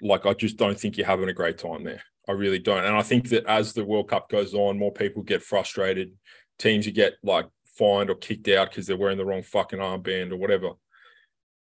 like 0.01 0.25
I 0.25 0.33
just 0.33 0.57
don't 0.57 0.79
think 0.79 0.97
you're 0.97 1.07
having 1.07 1.29
a 1.29 1.33
great 1.33 1.57
time 1.57 1.83
there. 1.83 2.01
I 2.27 2.33
really 2.33 2.59
don't. 2.59 2.85
And 2.85 2.95
I 2.95 3.01
think 3.01 3.29
that 3.29 3.45
as 3.45 3.73
the 3.73 3.83
World 3.83 4.09
Cup 4.09 4.29
goes 4.29 4.53
on, 4.53 4.77
more 4.77 4.91
people 4.91 5.23
get 5.23 5.43
frustrated. 5.43 6.13
Teams 6.59 6.85
you 6.85 6.91
get 6.91 7.13
like 7.23 7.47
fined 7.77 8.09
or 8.09 8.15
kicked 8.15 8.47
out 8.49 8.69
because 8.69 8.87
they're 8.87 8.97
wearing 8.97 9.17
the 9.17 9.25
wrong 9.25 9.43
fucking 9.43 9.79
armband 9.79 10.31
or 10.31 10.37
whatever. 10.37 10.71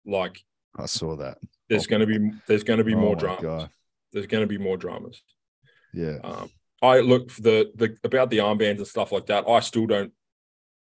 Like 0.07 0.43
I 0.77 0.87
saw 0.87 1.17
that. 1.17 1.39
There's 1.69 1.87
oh. 1.87 1.91
going 1.91 2.01
to 2.01 2.07
be 2.07 2.31
there's 2.47 2.65
going 2.65 2.79
to 2.79 2.85
be 2.85 2.95
oh 2.95 3.01
more 3.01 3.17
dramas. 3.17 3.69
There's 4.13 4.27
going 4.27 4.43
to 4.43 4.49
be 4.49 4.59
more 4.59 4.77
dramas. 4.77 5.23
Yeah. 5.95 6.19
Um, 6.23 6.51
I 6.83 7.01
look 7.01 7.31
for 7.31 7.43
the 7.43 7.71
the 7.75 7.97
about 8.05 8.31
the 8.31 8.39
armbands 8.39 8.79
and 8.79 8.87
stuff 8.87 9.13
like 9.13 9.27
that. 9.27 9.49
I 9.49 9.61
still 9.61 9.87
don't. 9.87 10.13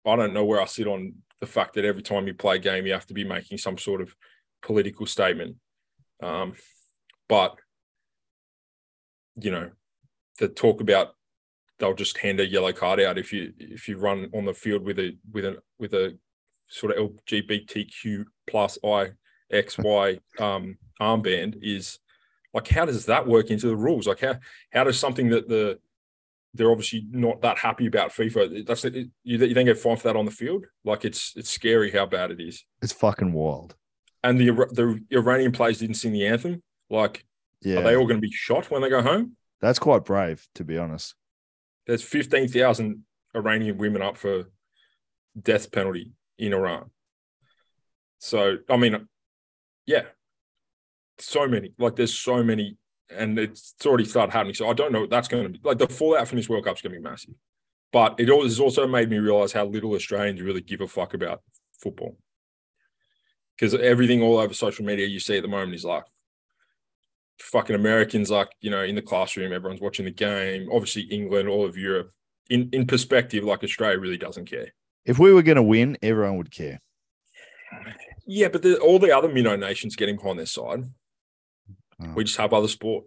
I 0.06 0.16
don't 0.16 0.34
know 0.34 0.46
where 0.46 0.62
I 0.62 0.66
sit 0.66 0.88
on 0.88 1.16
the 1.40 1.48
fact 1.48 1.74
that 1.76 1.86
every 1.86 2.04
time 2.04 2.28
you 2.28 2.34
play 2.34 2.58
a 2.58 2.60
game, 2.60 2.86
you 2.86 2.94
have 2.94 3.08
to 3.08 3.14
be 3.14 3.24
making 3.24 3.58
some 3.58 3.78
sort 3.78 4.02
of 4.02 4.16
political 4.62 5.06
statement. 5.06 5.56
Um, 6.22 6.54
but 7.28 7.56
you 9.42 9.52
know, 9.52 9.72
the 10.40 10.48
talk 10.48 10.82
about 10.82 11.16
they'll 11.80 11.94
just 11.94 12.18
hand 12.18 12.40
a 12.40 12.48
yellow 12.48 12.72
card 12.72 13.00
out 13.00 13.18
if 13.18 13.34
you 13.34 13.54
if 13.60 13.88
you 13.88 13.98
run 13.98 14.30
on 14.34 14.46
the 14.46 14.54
field 14.54 14.84
with 14.84 15.00
a 15.00 15.18
with 15.32 15.46
a 15.46 15.58
with 15.80 15.94
a 15.94 16.18
sort 16.68 16.98
of 16.98 17.12
LGBTQ 17.26 18.26
plus 18.48 18.78
I 18.84 19.12
X 19.52 19.78
Y 19.78 20.20
um, 20.40 20.78
armband 21.02 21.60
is 21.62 22.00
like 22.54 22.68
how 22.68 22.86
does 22.86 23.06
that 23.06 23.28
work 23.28 23.50
into 23.50 23.68
the 23.68 23.76
rules? 23.76 24.08
Like 24.08 24.22
how 24.22 24.38
how 24.72 24.84
does 24.84 25.00
something 25.00 25.30
that 25.30 25.48
the 25.50 25.80
they're 26.56 26.72
obviously 26.72 27.06
not 27.12 27.42
that 27.42 27.58
happy 27.58 27.86
about 27.86 28.12
FIFA. 28.12 28.66
That's 28.66 28.86
it, 28.86 28.96
you, 28.96 29.38
you 29.38 29.54
then 29.54 29.66
get 29.66 29.78
fined 29.78 30.02
for 30.02 30.08
that 30.08 30.18
on 30.18 30.26
the 30.26 30.32
field. 30.32 30.66
Like 30.84 31.06
it's 31.06 31.34
it's 31.36 31.50
scary 31.50 31.92
how 31.92 32.06
bad 32.06 32.32
it 32.32 32.40
is. 32.40 32.64
It's 32.82 32.94
fucking 32.94 33.34
wild. 33.34 33.76
And 34.24 34.40
the 34.40 34.52
the 34.72 35.00
Iranian 35.12 35.52
players 35.52 35.80
didn't 35.80 35.96
sing 35.96 36.14
the 36.14 36.26
anthem. 36.26 36.64
Like, 36.90 37.26
yeah. 37.62 37.78
are 37.78 37.84
they 37.84 37.96
all 37.96 38.06
going 38.06 38.18
to 38.18 38.28
be 38.28 38.32
shot 38.32 38.72
when 38.72 38.82
they 38.82 38.90
go 38.90 39.02
home? 39.02 39.36
That's 39.62 39.80
quite 39.80 40.06
brave, 40.06 40.48
to 40.56 40.64
be 40.64 40.78
honest. 40.78 41.16
There's 41.88 42.04
fifteen 42.04 42.48
thousand 42.48 43.04
Iranian 43.36 43.78
women 43.78 44.02
up 44.02 44.18
for 44.18 44.46
death 45.40 45.72
penalty 45.72 46.14
in 46.38 46.54
Iran. 46.54 46.90
So 48.20 48.58
I 48.70 48.78
mean, 48.78 49.08
yeah, 49.86 50.04
so 51.20 51.48
many. 51.48 51.74
Like 51.78 51.96
there's 51.96 52.18
so 52.18 52.44
many, 52.44 52.78
and 53.10 53.38
it's 53.38 53.74
already 53.86 54.06
started 54.06 54.34
happening. 54.34 54.56
So 54.56 54.70
I 54.70 54.74
don't 54.74 54.92
know 54.92 55.02
what 55.02 55.10
that's 55.10 55.28
going 55.28 55.44
to 55.44 55.50
be. 55.50 55.60
Like 55.64 55.78
the 55.78 55.88
fallout 55.88 56.28
from 56.28 56.38
this 56.38 56.50
World 56.50 56.66
Cup 56.66 56.76
is 56.76 56.82
going 56.82 56.94
to 56.94 57.00
be 57.00 57.04
massive. 57.04 57.36
But 57.92 58.20
it 58.20 58.28
has 58.28 58.60
also 58.60 58.88
made 58.88 59.10
me 59.10 59.18
realize 59.18 59.54
how 59.54 59.66
little 59.66 59.94
Australians 59.94 60.42
really 60.42 60.62
give 60.62 60.82
a 60.82 60.88
fuck 60.88 61.14
about 61.14 61.42
football. 61.80 62.18
Because 63.56 63.74
everything 63.74 64.22
all 64.22 64.38
over 64.38 64.54
social 64.54 64.86
media 64.86 65.06
you 65.06 65.20
see 65.20 65.38
at 65.38 65.44
the 65.44 65.48
moment 65.48 65.76
is 65.76 65.86
like 65.86 66.04
fucking 67.40 67.76
Americans, 67.76 68.30
like, 68.30 68.50
you 68.60 68.70
know, 68.70 68.84
in 68.84 68.96
the 68.96 69.02
classroom, 69.02 69.54
everyone's 69.54 69.82
watching 69.82 70.06
the 70.06 70.12
game. 70.12 70.68
Obviously, 70.72 71.04
England, 71.04 71.48
all 71.48 71.66
of 71.66 71.78
Europe. 71.78 72.12
In 72.50 72.70
in 72.74 72.86
perspective, 72.86 73.44
like 73.44 73.64
Australia 73.64 73.98
really 73.98 74.18
doesn't 74.18 74.50
care. 74.50 74.68
If 75.06 75.18
we 75.18 75.34
were 75.34 75.42
going 75.42 75.56
to 75.56 75.64
win, 75.64 75.98
everyone 76.02 76.38
would 76.38 76.52
care. 76.52 76.82
Yeah, 78.28 78.50
but 78.50 78.62
the, 78.62 78.78
all 78.80 79.00
the 79.00 79.16
other 79.16 79.30
minnow 79.30 79.56
nations 79.56 79.96
getting 79.96 80.18
behind 80.18 80.40
their 80.40 80.46
side. 80.46 80.84
Oh. 82.02 82.14
We 82.16 82.24
just 82.24 82.38
have 82.38 82.54
other 82.54 82.68
sport. 82.68 83.06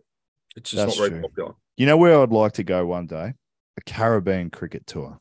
It's 0.57 0.71
just 0.71 0.85
That's 0.85 0.99
not 0.99 1.03
very 1.03 1.21
true. 1.21 1.29
popular. 1.29 1.55
You 1.77 1.87
know 1.87 1.97
where 1.97 2.21
I'd 2.21 2.31
like 2.31 2.53
to 2.55 2.65
go 2.65 2.87
one 2.87 3.07
day? 3.07 3.35
A 3.77 3.81
Caribbean 3.87 4.51
cricket 4.51 4.87
tour. 4.87 5.21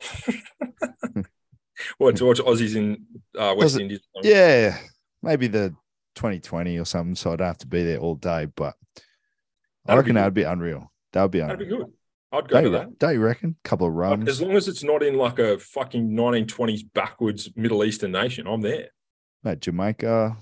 what 1.98 2.16
to 2.16 2.24
watch 2.24 2.38
Aussies 2.38 2.74
in 2.74 3.06
uh, 3.38 3.54
West 3.56 3.78
Indies? 3.78 4.00
Yeah, 4.22 4.76
maybe 5.22 5.46
the 5.46 5.74
2020 6.16 6.78
or 6.78 6.84
something. 6.84 7.14
So 7.14 7.32
I'd 7.32 7.40
have 7.40 7.58
to 7.58 7.66
be 7.66 7.84
there 7.84 7.98
all 7.98 8.14
day, 8.16 8.46
but 8.46 8.74
that'd 9.84 9.94
I 9.94 9.94
reckon 9.96 10.14
that'd 10.14 10.34
be 10.34 10.42
unreal. 10.42 10.92
That 11.12 11.22
would 11.22 11.30
be 11.30 11.40
unreal. 11.40 11.58
That'd 11.58 11.68
be 11.68 11.76
good. 11.76 11.92
I'd 12.32 12.48
go 12.48 12.54
don't 12.54 12.64
to 12.64 12.70
that. 12.78 12.98
Don't 12.98 13.14
you 13.14 13.20
reckon? 13.20 13.56
A 13.62 13.68
couple 13.68 13.86
of 13.86 13.92
runs. 13.92 14.28
As 14.28 14.40
long 14.40 14.52
as 14.52 14.66
it's 14.66 14.82
not 14.82 15.02
in 15.02 15.16
like 15.16 15.38
a 15.38 15.58
fucking 15.58 16.10
1920s 16.10 16.82
backwards 16.94 17.50
Middle 17.54 17.84
Eastern 17.84 18.12
nation, 18.12 18.46
I'm 18.46 18.62
there. 18.62 18.88
Mate, 19.44 19.60
Jamaica, 19.60 20.36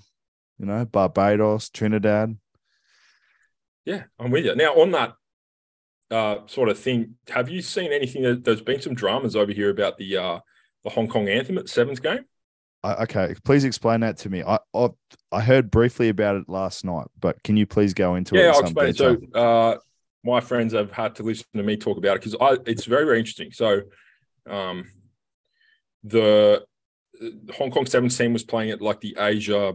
you 0.59 0.67
know, 0.67 0.85
Barbados, 0.85 1.69
Trinidad. 1.69 2.37
Yeah, 3.85 4.05
I'm 4.19 4.31
with 4.31 4.45
you. 4.45 4.55
Now, 4.55 4.75
on 4.75 4.91
that 4.93 5.15
uh, 6.11 6.47
sort 6.47 6.69
of 6.69 6.79
thing, 6.79 7.17
have 7.29 7.49
you 7.49 7.63
seen 7.63 7.93
anything? 7.93 8.43
there's 8.43 8.63
been 8.63 8.81
some 8.81 8.95
dramas 8.95 9.37
over 9.37 9.53
here 9.53 9.71
about 9.71 9.97
the 9.99 10.17
uh, 10.17 10.41
the 10.85 10.91
Hong 10.91 11.09
Kong 11.09 11.29
anthem 11.29 11.59
at 11.59 11.69
Sevens 11.69 12.01
game. 12.01 12.25
okay, 12.85 13.35
please 13.45 13.65
explain 13.65 14.01
that 14.01 14.19
to 14.19 14.31
me. 14.31 14.43
I, 14.43 14.59
I, 14.75 14.89
I 15.33 15.41
heard 15.41 15.71
briefly 15.71 16.09
about 16.09 16.37
it 16.37 16.49
last 16.49 16.85
night, 16.85 17.07
but 17.19 17.43
can 17.43 17.57
you 17.57 17.67
please 17.67 17.95
go 17.95 18.15
into 18.15 18.37
yeah, 18.37 18.41
it? 18.41 18.45
Yeah, 18.45 18.53
I'll 18.53 18.61
explain. 18.61 18.95
So, 18.95 19.17
uh, 19.35 19.77
my 20.25 20.41
friends 20.41 20.75
have 20.75 20.93
had 20.93 21.15
to 21.17 21.23
listen 21.23 21.47
to 21.57 21.63
me 21.63 21.77
talk 21.77 21.97
about 21.97 22.17
it 22.17 22.23
because 22.23 22.37
I 22.41 22.59
it's 22.67 22.85
very 22.85 23.05
very 23.05 23.19
interesting. 23.19 23.53
So, 23.53 23.83
um, 24.49 24.85
the 26.05 26.65
Hong 27.55 27.71
Kong 27.71 27.87
17 27.87 28.33
was 28.33 28.45
playing 28.45 28.71
at 28.71 28.81
like 28.81 29.01
the 29.01 29.17
Asia 29.19 29.75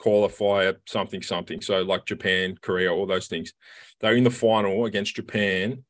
qualifier 0.00 0.76
something 0.86 1.22
something. 1.22 1.60
So 1.60 1.82
like 1.82 2.06
Japan, 2.06 2.56
Korea, 2.60 2.92
all 2.92 3.06
those 3.06 3.28
things. 3.28 3.52
They're 4.00 4.16
in 4.16 4.24
the 4.24 4.30
final 4.30 4.86
against 4.86 5.16
Japan, 5.16 5.84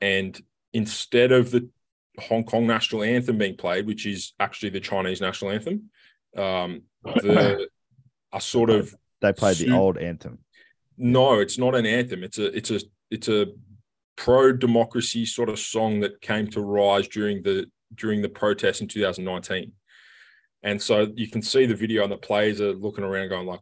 and 0.00 0.40
instead 0.72 1.32
of 1.32 1.50
the 1.50 1.68
Hong 2.18 2.44
Kong 2.44 2.66
national 2.66 3.02
anthem 3.02 3.38
being 3.38 3.56
played, 3.56 3.86
which 3.86 4.06
is 4.06 4.34
actually 4.38 4.70
the 4.70 4.80
Chinese 4.80 5.20
national 5.20 5.52
anthem, 5.52 5.90
um, 6.36 6.82
the 7.04 7.68
a 8.32 8.40
sort 8.40 8.70
of 8.70 8.94
they 9.20 9.32
played 9.32 9.56
the 9.56 9.72
old 9.72 9.98
anthem. 9.98 10.38
No, 10.96 11.38
it's 11.38 11.58
not 11.58 11.74
an 11.74 11.86
anthem. 11.86 12.22
It's 12.24 12.38
a 12.38 12.56
it's 12.56 12.70
a 12.70 12.80
it's 13.10 13.28
a 13.28 13.46
pro 14.16 14.52
democracy 14.52 15.24
sort 15.24 15.48
of 15.48 15.58
song 15.58 16.00
that 16.00 16.20
came 16.20 16.48
to 16.48 16.60
rise 16.60 17.08
during 17.08 17.42
the 17.42 17.66
during 17.94 18.20
the 18.20 18.28
protests 18.28 18.80
in 18.80 18.88
2019. 18.88 19.72
And 20.62 20.80
so 20.82 21.06
you 21.14 21.28
can 21.28 21.42
see 21.42 21.66
the 21.66 21.74
video, 21.74 22.02
and 22.02 22.12
the 22.12 22.16
players 22.16 22.60
are 22.60 22.72
looking 22.72 23.04
around, 23.04 23.28
going 23.28 23.46
like, 23.46 23.60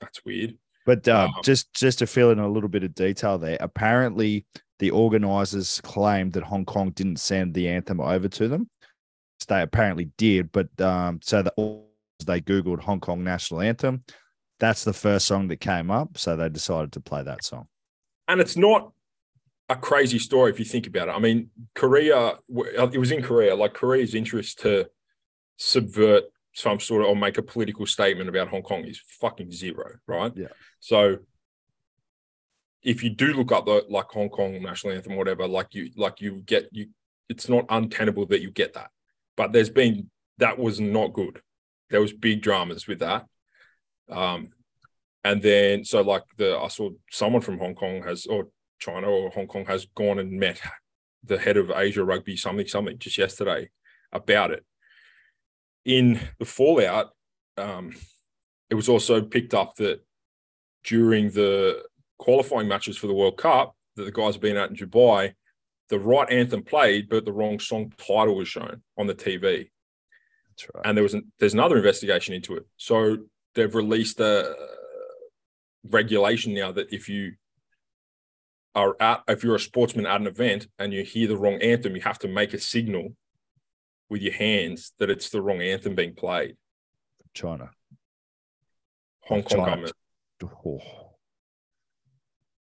"That's 0.00 0.24
weird." 0.24 0.56
But 0.84 1.06
uh, 1.08 1.24
um, 1.24 1.34
just 1.42 1.72
just 1.74 1.98
to 1.98 2.06
fill 2.06 2.30
in 2.30 2.38
a 2.38 2.48
little 2.48 2.68
bit 2.68 2.84
of 2.84 2.94
detail 2.94 3.38
there, 3.38 3.58
apparently 3.60 4.46
the 4.78 4.90
organizers 4.90 5.80
claimed 5.80 6.34
that 6.34 6.44
Hong 6.44 6.64
Kong 6.64 6.90
didn't 6.90 7.18
send 7.18 7.54
the 7.54 7.68
anthem 7.68 8.00
over 8.00 8.28
to 8.28 8.48
them. 8.48 8.70
They 9.48 9.62
apparently 9.62 10.10
did, 10.16 10.50
but 10.50 10.68
um, 10.80 11.20
so 11.22 11.42
that 11.42 11.54
they 12.24 12.40
googled 12.40 12.80
Hong 12.80 13.00
Kong 13.00 13.22
national 13.22 13.60
anthem. 13.60 14.04
That's 14.58 14.84
the 14.84 14.92
first 14.92 15.26
song 15.26 15.48
that 15.48 15.58
came 15.58 15.90
up, 15.90 16.18
so 16.18 16.34
they 16.34 16.48
decided 16.48 16.92
to 16.92 17.00
play 17.00 17.22
that 17.22 17.44
song. 17.44 17.68
And 18.26 18.40
it's 18.40 18.56
not 18.56 18.92
a 19.68 19.76
crazy 19.76 20.18
story 20.18 20.50
if 20.50 20.58
you 20.58 20.64
think 20.64 20.86
about 20.86 21.08
it. 21.08 21.12
I 21.12 21.18
mean, 21.18 21.50
Korea, 21.74 22.38
it 22.48 22.98
was 22.98 23.12
in 23.12 23.22
Korea, 23.22 23.54
like 23.54 23.74
Korea's 23.74 24.14
interest 24.14 24.60
to 24.60 24.88
subvert 25.56 26.24
some 26.54 26.80
sort 26.80 27.02
of 27.02 27.08
or 27.08 27.16
make 27.16 27.36
a 27.36 27.42
political 27.42 27.86
statement 27.86 28.28
about 28.28 28.48
Hong 28.48 28.62
Kong 28.62 28.84
is 28.84 29.00
fucking 29.20 29.52
zero, 29.52 29.96
right? 30.06 30.32
Yeah. 30.34 30.48
So 30.80 31.18
if 32.82 33.02
you 33.02 33.10
do 33.10 33.34
look 33.34 33.52
up 33.52 33.66
the 33.66 33.84
like 33.90 34.06
Hong 34.06 34.30
Kong 34.30 34.62
national 34.62 34.94
anthem, 34.94 35.12
or 35.12 35.18
whatever, 35.18 35.46
like 35.46 35.74
you 35.74 35.90
like 35.96 36.20
you 36.20 36.42
get 36.46 36.68
you, 36.72 36.86
it's 37.28 37.48
not 37.48 37.66
untenable 37.68 38.26
that 38.26 38.40
you 38.40 38.50
get 38.50 38.74
that. 38.74 38.90
But 39.36 39.52
there's 39.52 39.70
been 39.70 40.10
that 40.38 40.58
was 40.58 40.80
not 40.80 41.12
good. 41.12 41.40
There 41.90 42.00
was 42.00 42.12
big 42.12 42.42
dramas 42.42 42.86
with 42.86 43.00
that. 43.00 43.26
Um, 44.10 44.50
and 45.24 45.42
then 45.42 45.84
so 45.84 46.00
like 46.02 46.22
the 46.38 46.56
I 46.56 46.68
saw 46.68 46.90
someone 47.10 47.42
from 47.42 47.58
Hong 47.58 47.74
Kong 47.74 48.02
has 48.02 48.26
or 48.26 48.48
China 48.78 49.08
or 49.08 49.30
Hong 49.30 49.46
Kong 49.46 49.66
has 49.66 49.86
gone 49.94 50.18
and 50.18 50.32
met 50.32 50.60
the 51.24 51.38
head 51.38 51.56
of 51.56 51.70
Asia 51.74 52.04
Rugby 52.04 52.36
something 52.36 52.66
something 52.66 52.98
just 52.98 53.18
yesterday 53.18 53.68
about 54.12 54.52
it. 54.52 54.64
In 55.86 56.20
the 56.38 56.44
fallout, 56.44 57.12
um, 57.56 57.92
it 58.68 58.74
was 58.74 58.88
also 58.88 59.22
picked 59.22 59.54
up 59.54 59.76
that 59.76 60.04
during 60.84 61.30
the 61.30 61.82
qualifying 62.18 62.68
matches 62.68 62.98
for 62.98 63.06
the 63.06 63.14
World 63.14 63.38
Cup 63.38 63.74
that 63.96 64.04
the 64.04 64.12
guys 64.12 64.34
have 64.34 64.42
been 64.42 64.56
at 64.56 64.70
in 64.70 64.76
Dubai, 64.76 65.32
the 65.88 65.98
right 65.98 66.28
anthem 66.30 66.62
played, 66.62 67.08
but 67.08 67.24
the 67.24 67.32
wrong 67.32 67.58
song 67.58 67.92
title 67.96 68.36
was 68.36 68.48
shown 68.48 68.82
on 68.98 69.06
the 69.06 69.14
TV. 69.14 69.70
That's 70.50 70.68
right. 70.74 70.86
And 70.86 70.96
there 70.96 71.02
was 71.02 71.14
an, 71.14 71.32
there's 71.38 71.54
another 71.54 71.76
investigation 71.76 72.34
into 72.34 72.56
it. 72.56 72.66
So 72.76 73.18
they've 73.54 73.74
released 73.74 74.20
a 74.20 74.54
regulation 75.90 76.54
now 76.54 76.72
that 76.72 76.92
if 76.92 77.08
you 77.08 77.34
are 78.74 78.96
at 79.00 79.22
if 79.28 79.42
you're 79.42 79.54
a 79.54 79.60
sportsman 79.60 80.06
at 80.06 80.20
an 80.20 80.26
event 80.26 80.68
and 80.78 80.92
you 80.92 81.02
hear 81.02 81.28
the 81.28 81.36
wrong 81.36 81.60
anthem, 81.62 81.96
you 81.96 82.02
have 82.02 82.18
to 82.20 82.28
make 82.28 82.52
a 82.52 82.60
signal 82.60 83.14
with 84.08 84.22
your 84.22 84.34
hands 84.34 84.92
that 84.98 85.10
it's 85.10 85.30
the 85.30 85.42
wrong 85.42 85.60
anthem 85.60 85.94
being 85.94 86.14
played. 86.14 86.56
China. 87.34 87.70
Hong 89.22 89.42
Kong 89.42 89.58
China. 89.58 89.64
government. 89.64 89.92
Oh. 90.64 90.80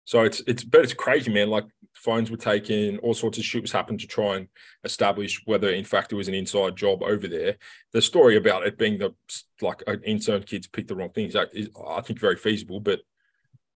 So 0.06 0.22
it's 0.22 0.42
it's 0.46 0.64
but 0.64 0.82
it's 0.82 0.94
crazy, 0.94 1.32
man. 1.32 1.48
Like 1.48 1.64
phones 1.94 2.30
were 2.30 2.36
taken, 2.36 2.98
all 2.98 3.14
sorts 3.14 3.38
of 3.38 3.44
shit 3.44 3.62
was 3.62 3.72
happened 3.72 4.00
to 4.00 4.06
try 4.06 4.36
and 4.36 4.48
establish 4.84 5.40
whether 5.46 5.70
in 5.70 5.84
fact 5.84 6.12
it 6.12 6.16
was 6.16 6.28
an 6.28 6.34
inside 6.34 6.76
job 6.76 7.02
over 7.02 7.26
there. 7.26 7.56
The 7.92 8.02
story 8.02 8.36
about 8.36 8.66
it 8.66 8.76
being 8.76 8.98
the 8.98 9.14
like 9.62 9.82
an 9.86 10.02
intern 10.04 10.42
kids 10.42 10.66
picked 10.66 10.88
the 10.88 10.96
wrong 10.96 11.10
things 11.10 11.34
is 11.52 11.68
I 11.88 12.00
think 12.02 12.20
very 12.20 12.36
feasible, 12.36 12.80
but 12.80 13.00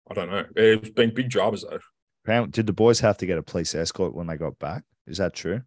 I 0.09 0.13
don't 0.13 0.29
know. 0.29 0.45
It's 0.55 0.89
been 0.89 1.13
big 1.13 1.29
dramas 1.29 1.65
though. 1.69 2.45
Did 2.47 2.67
the 2.67 2.73
boys 2.73 2.99
have 2.99 3.17
to 3.19 3.25
get 3.25 3.37
a 3.37 3.43
police 3.43 3.73
escort 3.73 4.13
when 4.13 4.27
they 4.27 4.35
got 4.35 4.59
back? 4.59 4.83
Is 5.05 5.19
that 5.19 5.33
true? 5.33 5.61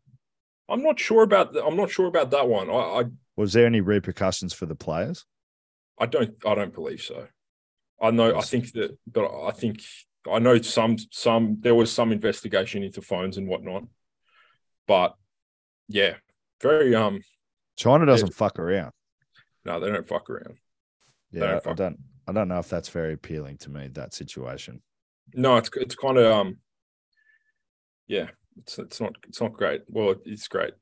I'm 0.71 0.83
not 0.83 0.99
sure 1.01 1.23
about 1.23 1.53
the, 1.53 1.65
I'm 1.65 1.77
not 1.77 1.91
sure 1.91 2.07
about 2.07 2.31
that 2.31 2.49
one. 2.49 2.71
I, 2.71 2.73
I 2.75 3.05
Was 3.37 3.53
there 3.53 3.67
any 3.67 3.81
repercussions 3.81 4.53
for 4.53 4.67
the 4.67 4.75
players? 4.77 5.25
I 5.99 6.07
don't 6.07 6.35
I 6.47 6.55
don't 6.55 6.73
believe 6.75 7.03
so. 7.03 7.27
I 8.01 8.11
know 8.11 8.37
I 8.37 8.41
think 8.43 8.73
that 8.73 8.97
but 9.07 9.29
I 9.45 9.51
think 9.51 9.83
I 10.31 10.39
know 10.39 10.61
some 10.63 10.97
some 11.11 11.57
there 11.61 11.75
was 11.75 11.93
some 11.93 12.13
investigation 12.13 12.83
into 12.83 13.03
phones 13.03 13.37
and 13.37 13.49
whatnot. 13.49 13.85
But 14.87 15.15
yeah, 15.89 16.15
very 16.63 16.95
um 16.95 17.21
China 17.77 18.07
doesn't 18.07 18.35
fuck 18.35 18.59
around. 18.59 18.93
no, 19.65 19.81
they 19.81 19.91
don't 19.91 20.07
fuck 20.07 20.31
around. 20.31 20.57
Yeah, 21.33 21.45
I- 21.45 21.57
I 21.57 21.61
fuck. 21.61 21.77
don't. 21.77 21.99
I 22.29 22.33
don't 22.33 22.49
know 22.49 22.59
if 22.61 22.69
that's 22.69 22.89
very 22.91 23.13
appealing 23.15 23.59
to 23.59 23.71
me. 23.71 23.89
That 23.89 24.15
situation. 24.15 24.83
No, 25.35 25.57
it's 25.57 25.71
it's 25.77 25.95
kind 25.97 26.17
of 26.19 26.31
um 26.33 26.59
yeah, 28.07 28.29
it's 28.61 28.79
it's 28.79 29.01
not 29.01 29.15
it's 29.29 29.41
not 29.41 29.53
great. 29.53 29.83
Well, 29.89 30.15
it's 30.25 30.49
great. 30.49 30.73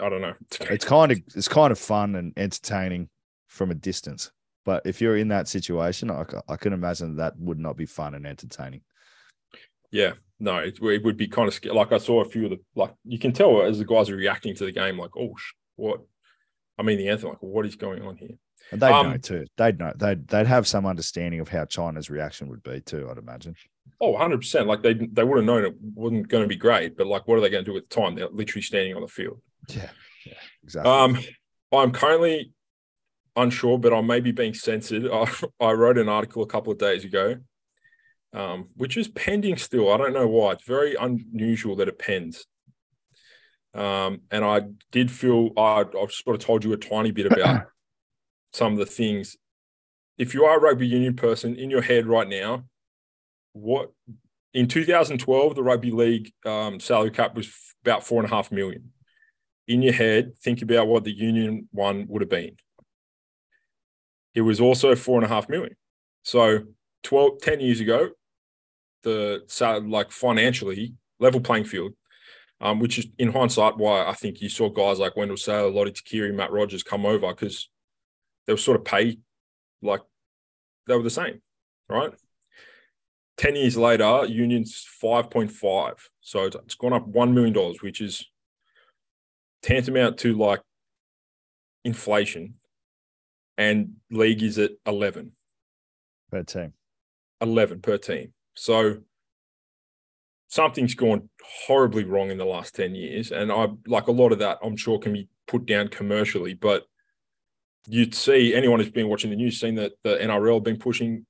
I 0.00 0.08
don't 0.08 0.20
know. 0.22 0.34
It's 0.70 0.84
kind 0.84 1.12
of 1.12 1.18
it's 1.34 1.48
kind 1.48 1.72
of 1.72 1.78
fun 1.78 2.14
and 2.14 2.32
entertaining 2.36 3.08
from 3.46 3.70
a 3.70 3.74
distance. 3.74 4.30
But 4.64 4.82
if 4.84 5.00
you're 5.00 5.16
in 5.16 5.28
that 5.28 5.48
situation, 5.48 6.10
I, 6.10 6.24
I 6.48 6.56
can 6.56 6.72
imagine 6.72 7.16
that 7.16 7.38
would 7.38 7.58
not 7.58 7.76
be 7.76 7.86
fun 7.86 8.14
and 8.14 8.26
entertaining. 8.26 8.82
yeah, 9.90 10.12
no, 10.38 10.58
it, 10.58 10.78
it 10.82 11.02
would 11.04 11.16
be 11.16 11.26
kind 11.26 11.48
of 11.48 11.54
scary. 11.54 11.74
Like 11.74 11.92
I 11.92 11.98
saw 11.98 12.20
a 12.20 12.24
few 12.28 12.44
of 12.44 12.50
the 12.50 12.60
like 12.74 12.92
you 13.04 13.18
can 13.18 13.32
tell 13.32 13.62
as 13.62 13.78
the 13.78 13.84
guys 13.84 14.10
are 14.10 14.16
reacting 14.16 14.54
to 14.56 14.64
the 14.64 14.72
game, 14.72 14.98
like 14.98 15.16
oh 15.18 15.34
sh- 15.36 15.52
what. 15.76 16.00
I 16.80 16.84
mean, 16.84 16.98
the 16.98 17.08
anthem, 17.08 17.30
like 17.30 17.42
what 17.42 17.66
is 17.66 17.74
going 17.74 18.02
on 18.02 18.16
here? 18.16 18.36
And 18.70 18.80
they'd 18.80 18.92
Um, 18.92 19.10
know 19.10 19.16
too. 19.16 19.46
They'd 19.56 19.78
know. 19.80 19.92
They'd 19.96 20.28
they'd 20.28 20.46
have 20.46 20.68
some 20.68 20.86
understanding 20.86 21.40
of 21.40 21.48
how 21.48 21.64
China's 21.64 22.08
reaction 22.08 22.48
would 22.50 22.62
be 22.62 22.80
too. 22.80 23.08
I'd 23.10 23.18
imagine. 23.18 23.56
Oh, 24.00 24.10
100 24.10 24.38
percent. 24.38 24.66
Like 24.66 24.82
they 24.82 24.94
they 24.94 25.24
would 25.24 25.38
have 25.38 25.44
known 25.44 25.64
it 25.64 25.74
wasn't 25.94 26.28
going 26.28 26.44
to 26.44 26.48
be 26.48 26.56
great, 26.56 26.96
but 26.96 27.06
like, 27.06 27.26
what 27.26 27.38
are 27.38 27.40
they 27.40 27.50
going 27.50 27.64
to 27.64 27.70
do 27.70 27.74
with 27.74 27.88
the 27.88 27.94
time? 27.94 28.14
They're 28.14 28.28
literally 28.28 28.62
standing 28.62 28.94
on 28.94 29.02
the 29.02 29.08
field. 29.08 29.40
Yeah. 29.68 29.90
Yeah. 30.24 30.34
Exactly. 30.62 30.92
Um, 30.92 31.18
I'm 31.72 31.92
currently 31.92 32.52
unsure, 33.36 33.78
but 33.78 33.92
I 33.92 34.00
may 34.00 34.20
be 34.20 34.32
being 34.32 34.54
censored. 34.54 35.08
I, 35.12 35.26
I 35.60 35.72
wrote 35.72 35.98
an 35.98 36.08
article 36.08 36.42
a 36.42 36.46
couple 36.46 36.72
of 36.72 36.78
days 36.78 37.04
ago, 37.04 37.36
um, 38.32 38.68
which 38.76 38.96
is 38.96 39.08
pending 39.08 39.56
still. 39.56 39.92
I 39.92 39.96
don't 39.96 40.12
know 40.12 40.28
why. 40.28 40.52
It's 40.52 40.64
very 40.64 40.94
unusual 40.94 41.76
that 41.76 41.88
it 41.88 41.98
pens. 41.98 42.46
Um, 43.74 44.22
and 44.30 44.44
I 44.44 44.62
did 44.90 45.10
feel 45.10 45.50
I, 45.56 45.84
I've 46.00 46.12
sort 46.12 46.34
of 46.34 46.40
told 46.40 46.64
you 46.64 46.72
a 46.72 46.76
tiny 46.76 47.10
bit 47.10 47.26
about 47.26 47.66
some 48.52 48.72
of 48.72 48.78
the 48.78 48.86
things. 48.86 49.36
If 50.16 50.34
you 50.34 50.44
are 50.44 50.58
a 50.58 50.60
rugby 50.60 50.86
union 50.86 51.14
person 51.14 51.54
in 51.54 51.70
your 51.70 51.82
head 51.82 52.06
right 52.06 52.28
now, 52.28 52.64
what 53.52 53.92
in 54.54 54.68
2012 54.68 55.54
the 55.54 55.62
rugby 55.62 55.90
league 55.90 56.32
um, 56.44 56.80
salary 56.80 57.10
cap 57.10 57.34
was 57.34 57.46
f- 57.46 57.74
about 57.82 58.04
four 58.04 58.20
and 58.22 58.30
a 58.30 58.34
half 58.34 58.50
million 58.50 58.92
in 59.68 59.82
your 59.82 59.92
head, 59.92 60.36
think 60.38 60.62
about 60.62 60.88
what 60.88 61.04
the 61.04 61.12
union 61.12 61.68
one 61.72 62.06
would 62.08 62.22
have 62.22 62.30
been. 62.30 62.56
It 64.34 64.40
was 64.40 64.60
also 64.60 64.96
four 64.96 65.16
and 65.16 65.26
a 65.26 65.28
half 65.28 65.48
million. 65.48 65.76
So 66.22 66.60
12, 67.02 67.40
10 67.42 67.60
years 67.60 67.80
ago, 67.80 68.08
the 69.02 69.42
like 69.86 70.10
financially 70.10 70.94
level 71.20 71.40
playing 71.40 71.64
field, 71.64 71.92
um, 72.60 72.80
which 72.80 72.98
is 72.98 73.06
in 73.18 73.30
hindsight 73.30 73.76
why 73.76 74.06
I 74.06 74.14
think 74.14 74.40
you 74.40 74.48
saw 74.48 74.70
guys 74.70 74.98
like 74.98 75.16
Wendell 75.16 75.36
Sailor, 75.36 75.70
Lote 75.70 75.94
Tuqiri, 75.94 76.34
Matt 76.34 76.50
Rogers 76.50 76.82
come 76.82 77.04
over 77.04 77.28
because 77.28 77.68
they 78.46 78.54
were 78.54 78.58
sort 78.58 78.78
of 78.78 78.84
paid 78.84 79.20
like 79.82 80.00
they 80.86 80.96
were 80.96 81.02
the 81.02 81.10
same, 81.10 81.42
right? 81.88 82.12
10 83.38 83.56
years 83.56 83.76
later, 83.76 84.26
union's 84.26 84.84
5.5. 85.02 86.10
So 86.20 86.46
it's- 86.46 86.74
gone 86.74 86.92
up 86.92 87.06
$1 87.06 87.32
million, 87.32 87.54
which 87.80 88.00
is 88.00 88.26
tantamount 89.62 90.18
to 90.18 90.34
like 90.36 90.60
inflation. 91.84 92.54
And 93.56 93.94
league 94.10 94.42
is 94.42 94.58
at 94.58 94.72
11 94.86 95.32
per 96.30 96.42
team. 96.44 96.74
11 97.40 97.80
per 97.80 97.98
team. 97.98 98.32
So 98.54 98.98
something's 100.48 100.94
gone 100.94 101.28
horribly 101.66 102.04
wrong 102.04 102.30
in 102.30 102.38
the 102.38 102.44
last 102.44 102.74
10 102.76 102.94
years. 102.94 103.32
And 103.32 103.50
i 103.50 103.68
like 103.86 104.06
a 104.06 104.12
lot 104.12 104.32
of 104.32 104.38
that 104.38 104.58
i'm 104.62 104.76
sure 104.76 104.98
can 104.98 105.12
be 105.12 105.28
put 105.46 105.66
down 105.66 105.88
commercially. 105.88 106.54
But 106.54 106.84
you'd 107.88 108.14
see 108.14 108.54
anyone 108.54 108.78
who's 108.78 108.90
been 108.90 109.08
watching 109.08 109.30
the 109.30 109.36
news 109.36 109.58
seen 109.60 109.74
that 109.76 109.92
the 110.04 110.16
nrl 110.16 110.62
been 110.62 110.78
pushing 110.78 111.26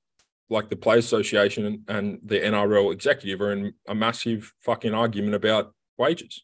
like 0.49 0.69
the 0.69 0.75
players 0.75 1.05
association 1.05 1.65
and, 1.65 1.79
and 1.87 2.19
the 2.23 2.39
nrl 2.39 2.91
executive 2.91 3.39
are 3.41 3.51
in 3.51 3.73
a 3.87 3.95
massive 3.95 4.51
fucking 4.61 4.93
argument 4.93 5.35
about 5.35 5.73
wages 5.97 6.43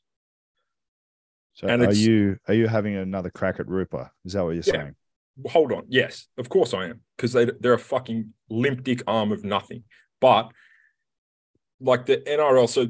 So 1.54 1.68
And 1.68 1.82
are 1.84 1.94
you 1.94 2.38
are 2.48 2.54
you 2.54 2.68
having 2.68 2.96
another 2.96 3.30
crack 3.32 3.60
at 3.60 3.68
RUPA? 3.68 4.10
Is 4.26 4.34
that 4.34 4.44
what 4.44 4.52
you're 4.56 4.64
Yeah. 4.68 4.74
saying? 4.74 4.96
hold 5.48 5.72
on. 5.74 5.84
Yes, 5.90 6.28
of 6.38 6.48
course 6.48 6.74
I 6.74 6.86
am, 6.92 7.02
because 7.18 7.34
they 7.34 7.46
they're 7.62 7.74
a 7.74 7.80
fucking 7.94 8.34
limp 8.50 8.84
dick 8.84 9.02
arm 9.08 9.32
of 9.34 9.44
nothing. 9.44 9.84
But 10.22 10.52
like 11.80 12.06
the 12.06 12.18
NRL, 12.18 12.68
so 12.70 12.88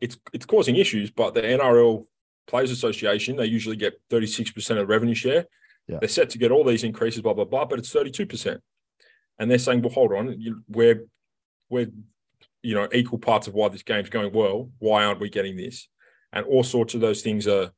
it's 0.00 0.16
it's 0.32 0.46
causing 0.46 0.76
issues. 0.76 1.10
But 1.10 1.34
the 1.34 1.42
NRL 1.42 2.06
Players 2.46 2.70
Association, 2.70 3.36
they 3.36 3.46
usually 3.46 3.76
get 3.76 4.00
thirty 4.10 4.26
six 4.28 4.50
percent 4.52 4.78
of 4.78 4.84
the 4.86 4.92
revenue 4.94 5.14
share. 5.14 5.46
Yeah. 5.88 5.98
They're 6.00 6.08
set 6.08 6.30
to 6.30 6.38
get 6.38 6.50
all 6.52 6.64
these 6.64 6.84
increases, 6.84 7.20
blah 7.22 7.34
blah 7.34 7.44
blah, 7.52 7.64
but 7.64 7.78
it's 7.80 7.90
thirty 7.90 8.10
two 8.12 8.26
percent, 8.26 8.60
and 9.38 9.50
they're 9.50 9.58
saying, 9.58 9.82
well, 9.82 9.92
hold 9.92 10.12
on, 10.12 10.40
you, 10.40 10.62
we're 10.68 11.04
we're 11.70 11.88
you 12.62 12.74
know 12.74 12.88
equal 12.92 13.18
parts 13.18 13.46
of 13.46 13.54
why 13.54 13.68
this 13.68 13.82
game's 13.82 14.10
going 14.10 14.32
well. 14.32 14.70
Why 14.78 15.04
aren't 15.04 15.20
we 15.20 15.30
getting 15.30 15.56
this? 15.56 15.88
And 16.32 16.44
all 16.46 16.62
sorts 16.62 16.94
of 16.94 17.00
those 17.00 17.22
things 17.22 17.46
are 17.46 17.70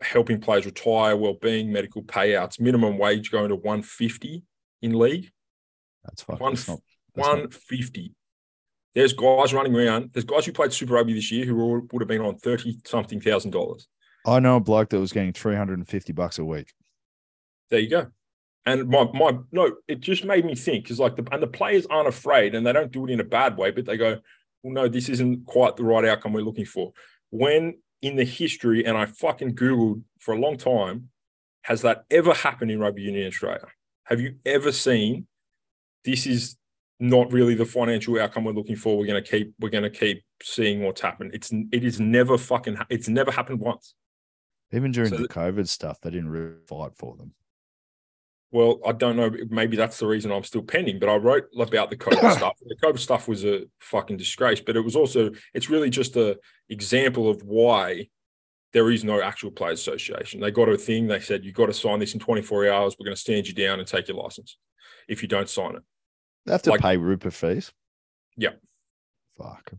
helping 0.00 0.40
players 0.40 0.66
retire, 0.66 1.16
well-being, 1.16 1.72
medical 1.72 2.02
payouts, 2.02 2.60
minimum 2.60 2.98
wage 2.98 3.30
going 3.30 3.48
to 3.48 3.56
150 3.56 4.44
in 4.82 4.98
league. 4.98 5.30
That's 6.04 6.22
fucking 6.22 6.40
One 6.42 6.54
that's 6.54 6.68
not, 6.68 6.80
that's 7.14 7.26
not- 7.26 7.32
150. 7.38 8.14
There's 8.94 9.12
guys 9.14 9.54
running 9.54 9.74
around. 9.74 10.10
There's 10.12 10.24
guys 10.26 10.44
who 10.44 10.52
played 10.52 10.72
Super 10.72 10.94
Rugby 10.94 11.14
this 11.14 11.32
year 11.32 11.46
who 11.46 11.60
all- 11.62 11.80
would 11.92 12.02
have 12.02 12.08
been 12.08 12.20
on 12.20 12.36
30 12.36 12.78
something 12.84 13.20
thousand 13.20 13.52
dollars. 13.52 13.88
I 14.26 14.38
know 14.38 14.56
a 14.56 14.60
bloke 14.60 14.90
that 14.90 15.00
was 15.00 15.12
getting 15.12 15.32
350 15.32 16.12
bucks 16.12 16.38
a 16.38 16.44
week. 16.44 16.72
There 17.70 17.80
you 17.80 17.88
go. 17.88 18.08
And 18.64 18.88
my 18.88 19.04
my 19.12 19.38
no, 19.50 19.76
it 19.88 20.00
just 20.00 20.24
made 20.24 20.44
me 20.44 20.54
think 20.54 20.84
because 20.84 21.00
like 21.00 21.16
the 21.16 21.26
and 21.32 21.42
the 21.42 21.48
players 21.48 21.86
aren't 21.86 22.08
afraid 22.08 22.54
and 22.54 22.66
they 22.66 22.72
don't 22.72 22.92
do 22.92 23.04
it 23.06 23.10
in 23.10 23.20
a 23.20 23.24
bad 23.24 23.56
way, 23.56 23.70
but 23.70 23.86
they 23.86 23.96
go, 23.96 24.20
well, 24.62 24.72
no, 24.72 24.88
this 24.88 25.08
isn't 25.08 25.46
quite 25.46 25.76
the 25.76 25.84
right 25.84 26.04
outcome 26.04 26.32
we're 26.32 26.42
looking 26.42 26.64
for. 26.64 26.92
When 27.30 27.78
in 28.00 28.16
the 28.16 28.24
history, 28.24 28.84
and 28.84 28.96
I 28.96 29.06
fucking 29.06 29.54
Googled 29.54 30.02
for 30.20 30.34
a 30.34 30.38
long 30.38 30.56
time, 30.56 31.10
has 31.62 31.82
that 31.82 32.04
ever 32.10 32.34
happened 32.34 32.70
in 32.70 32.80
rugby 32.80 33.02
union 33.02 33.26
Australia? 33.26 33.66
Have 34.04 34.20
you 34.20 34.36
ever 34.44 34.72
seen 34.72 35.26
this 36.04 36.26
is 36.26 36.56
not 37.02 37.32
really 37.32 37.54
the 37.54 37.66
financial 37.66 38.18
outcome 38.20 38.44
we're 38.44 38.52
looking 38.52 38.76
for. 38.76 38.96
We're 38.96 39.06
going 39.06 39.22
to 39.22 39.28
keep 39.28 39.54
we're 39.58 39.70
going 39.70 39.82
to 39.82 39.90
keep 39.90 40.22
seeing 40.40 40.82
what's 40.82 41.00
happened. 41.00 41.32
It's 41.34 41.52
it 41.52 41.84
is 41.84 41.98
never 42.00 42.38
fucking 42.38 42.78
it's 42.88 43.08
never 43.08 43.32
happened 43.32 43.58
once. 43.58 43.94
Even 44.72 44.92
during 44.92 45.10
So 45.10 45.16
the 45.16 45.22
the- 45.22 45.28
COVID 45.28 45.68
stuff, 45.68 46.00
they 46.00 46.10
didn't 46.10 46.30
really 46.30 46.54
fight 46.68 46.92
for 46.96 47.16
them. 47.16 47.34
Well, 48.52 48.78
I 48.86 48.92
don't 48.92 49.16
know. 49.16 49.30
Maybe 49.48 49.76
that's 49.76 49.98
the 49.98 50.06
reason 50.06 50.30
I'm 50.30 50.44
still 50.44 50.62
pending. 50.62 50.98
But 50.98 51.08
I 51.08 51.16
wrote 51.16 51.44
about 51.58 51.90
the 51.90 51.96
COVID 51.96 52.32
stuff. 52.36 52.56
The 52.64 52.76
COVID 52.76 52.98
stuff 52.98 53.26
was 53.26 53.44
a 53.44 53.62
fucking 53.80 54.18
disgrace. 54.18 54.60
But 54.60 54.76
it 54.76 54.80
was 54.82 54.94
also 54.94 55.30
it's 55.54 55.70
really 55.70 55.90
just 55.90 56.14
a 56.16 56.38
example 56.68 57.28
of 57.30 57.42
why 57.42 58.08
there 58.74 58.90
is 58.90 59.04
no 59.04 59.20
actual 59.22 59.50
players 59.50 59.80
association. 59.80 60.40
They 60.40 60.50
got 60.50 60.68
a 60.68 60.76
thing. 60.76 61.06
They 61.06 61.20
said 61.20 61.44
you've 61.44 61.54
got 61.54 61.66
to 61.66 61.72
sign 61.72 61.98
this 61.98 62.14
in 62.14 62.20
24 62.20 62.68
hours. 62.70 62.94
We're 62.98 63.04
going 63.06 63.16
to 63.16 63.20
stand 63.20 63.48
you 63.48 63.54
down 63.54 63.78
and 63.80 63.88
take 63.88 64.06
your 64.08 64.16
license 64.18 64.56
if 65.08 65.22
you 65.22 65.28
don't 65.28 65.48
sign 65.48 65.74
it. 65.76 65.82
They 66.46 66.52
have 66.52 66.62
to 66.62 66.70
Like- 66.72 66.80
pay 66.80 66.96
Rupert 66.98 67.32
fees. 67.34 67.72
Yeah. 68.36 68.50
Fuck. 69.36 69.72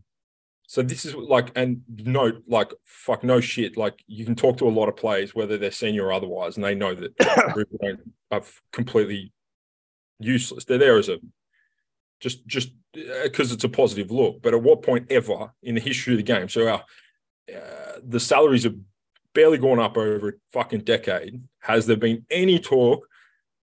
So 0.74 0.82
this 0.82 1.04
is 1.04 1.14
like, 1.14 1.52
and 1.54 1.82
no, 1.88 2.32
like, 2.48 2.72
fuck, 2.82 3.22
no 3.22 3.38
shit. 3.38 3.76
Like, 3.76 4.02
you 4.08 4.24
can 4.24 4.34
talk 4.34 4.56
to 4.56 4.66
a 4.66 4.70
lot 4.70 4.88
of 4.88 4.96
players, 4.96 5.32
whether 5.32 5.56
they're 5.56 5.70
senior 5.70 6.06
or 6.06 6.12
otherwise, 6.12 6.56
and 6.56 6.64
they 6.64 6.74
know 6.74 6.96
that 6.96 7.16
don't, 7.80 8.00
are 8.32 8.42
completely 8.72 9.32
useless. 10.18 10.64
They're 10.64 10.76
there 10.76 10.98
as 10.98 11.08
a 11.08 11.18
just, 12.18 12.44
just 12.48 12.70
because 12.92 13.52
it's 13.52 13.62
a 13.62 13.68
positive 13.68 14.10
look. 14.10 14.42
But 14.42 14.52
at 14.52 14.64
what 14.64 14.82
point 14.82 15.12
ever 15.12 15.52
in 15.62 15.76
the 15.76 15.80
history 15.80 16.14
of 16.14 16.16
the 16.16 16.24
game? 16.24 16.48
So 16.48 16.66
our 16.66 16.84
uh, 17.54 18.00
the 18.02 18.18
salaries 18.18 18.64
have 18.64 18.74
barely 19.32 19.58
gone 19.58 19.78
up 19.78 19.96
over 19.96 20.28
a 20.28 20.32
fucking 20.52 20.80
decade. 20.80 21.40
Has 21.60 21.86
there 21.86 21.96
been 21.96 22.26
any 22.32 22.58
talk 22.58 23.06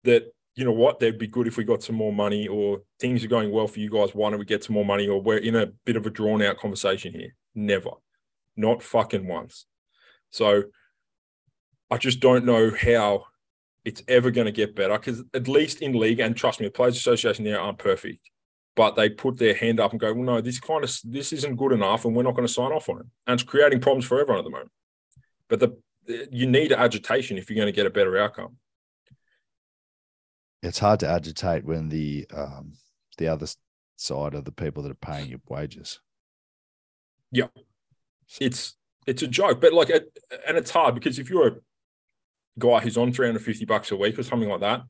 that 0.03 0.35
you 0.57 0.65
know 0.65 0.73
what, 0.73 0.99
they'd 0.99 1.19
be 1.19 1.27
good 1.27 1.47
if 1.47 1.59
we 1.59 1.65
got 1.65 1.83
some 1.83 1.97
more 1.97 2.13
money, 2.13 2.49
or 2.49 2.81
things 2.99 3.23
are 3.23 3.29
going 3.29 3.53
well 3.53 3.69
for 3.69 3.79
you 3.79 3.91
guys. 3.91 4.15
Why 4.15 4.31
don't 4.31 4.39
we 4.39 4.47
get 4.47 4.65
some 4.65 4.75
more 4.75 4.87
money? 4.87 5.07
Or 5.07 5.21
we're 5.21 5.37
in 5.37 5.55
a 5.55 5.67
bit 5.67 5.97
of 5.97 6.07
a 6.07 6.11
drawn 6.11 6.43
out 6.43 6.57
conversation 6.57 7.13
here. 7.13 7.35
Never, 7.55 7.91
not 8.57 8.83
fucking 8.83 9.29
once. 9.29 9.67
So 10.31 10.65
I 11.91 11.99
just 11.99 12.21
don't 12.21 12.47
know 12.47 12.71
how 12.71 13.27
it's 13.85 14.03
ever 14.09 14.31
going 14.31 14.47
to 14.47 14.53
get 14.53 14.75
better 14.75 14.99
because 14.99 15.23
at 15.35 15.47
least 15.47 15.83
in 15.83 15.93
league, 15.93 16.21
and 16.21 16.35
trust 16.35 16.59
me, 16.59 16.67
the 16.67 16.73
Players 16.73 16.97
Association 16.97 17.45
there 17.45 17.61
aren't 17.61 17.79
perfect, 17.79 18.31
but 18.75 18.97
they 18.97 19.11
put 19.11 19.39
their 19.39 19.55
hand 19.55 19.79
up 19.79 19.93
and 19.93 20.01
go, 20.01 20.13
well, 20.13 20.25
no, 20.25 20.41
this 20.41 20.59
kind 20.59 20.83
of 20.83 20.99
this 21.05 21.35
isn't 21.35 21.57
good 21.57 21.73
enough, 21.73 22.07
and 22.07 22.17
we're 22.17 22.23
not 22.23 22.35
going 22.35 22.47
to 22.47 22.53
sign 22.53 22.73
off 22.73 22.89
on 22.89 23.01
it, 23.01 23.07
and 23.27 23.39
it's 23.39 23.49
creating 23.49 23.81
problems 23.81 24.07
for 24.07 24.21
everyone 24.21 24.39
at 24.39 24.45
the 24.45 24.51
moment. 24.51 24.71
But 25.49 25.61
the 25.61 25.77
you 26.31 26.47
need 26.47 26.73
agitation 26.73 27.37
if 27.37 27.51
you're 27.51 27.57
going 27.57 27.67
to 27.67 27.73
get 27.73 27.87
a 27.87 27.91
better 27.91 28.17
outcome. 28.17 28.57
It's 30.63 30.79
hard 30.79 31.01
to 31.01 31.09
agitate 31.09 31.65
when 31.65 31.89
the 31.89 32.27
um 32.35 32.75
the 33.19 33.29
other 33.29 33.47
side 33.97 34.35
are 34.35 34.41
the 34.41 34.53
people 34.53 34.83
that 34.83 34.93
are 34.93 34.95
paying 34.95 35.31
your 35.31 35.41
wages. 35.49 36.01
Yeah, 37.31 37.49
it's 38.41 38.77
it's 39.07 39.23
a 39.23 39.29
joke, 39.29 39.61
but 39.61 39.73
like, 39.73 39.91
it, 39.91 40.19
and 40.47 40.57
it's 40.57 40.71
hard 40.71 40.95
because 40.95 41.19
if 41.19 41.31
you're 41.31 41.47
a 41.47 41.57
guy 42.59 42.81
who's 42.81 42.97
on 42.97 43.13
350 43.13 43.65
bucks 43.65 43.93
a 43.93 43.97
week 43.97 44.19
or 44.19 44.23
something 44.25 44.49
like 44.49 44.61
that, 44.61 44.83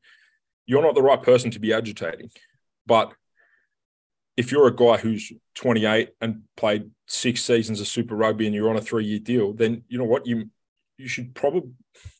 you're 0.64 0.83
not 0.83 0.95
the 0.95 1.03
right 1.03 1.23
person 1.23 1.51
to 1.51 1.59
be 1.59 1.73
agitating. 1.73 2.31
But 2.87 3.12
if 4.37 4.51
you're 4.51 4.69
a 4.69 4.75
guy 4.75 4.97
who's 4.97 5.33
28 5.55 6.11
and 6.21 6.43
played 6.57 6.91
six 7.07 7.43
seasons 7.43 7.81
of 7.81 7.89
Super 7.89 8.17
Rugby 8.17 8.47
and 8.47 8.55
you're 8.55 8.71
on 8.71 8.77
a 8.77 8.81
three 8.81 9.05
year 9.05 9.19
deal, 9.19 9.53
then 9.53 9.85
you 9.89 9.99
know 9.99 10.05
what 10.05 10.27
you 10.27 10.51
you 10.99 11.09
should 11.09 11.34
probably, 11.34 11.70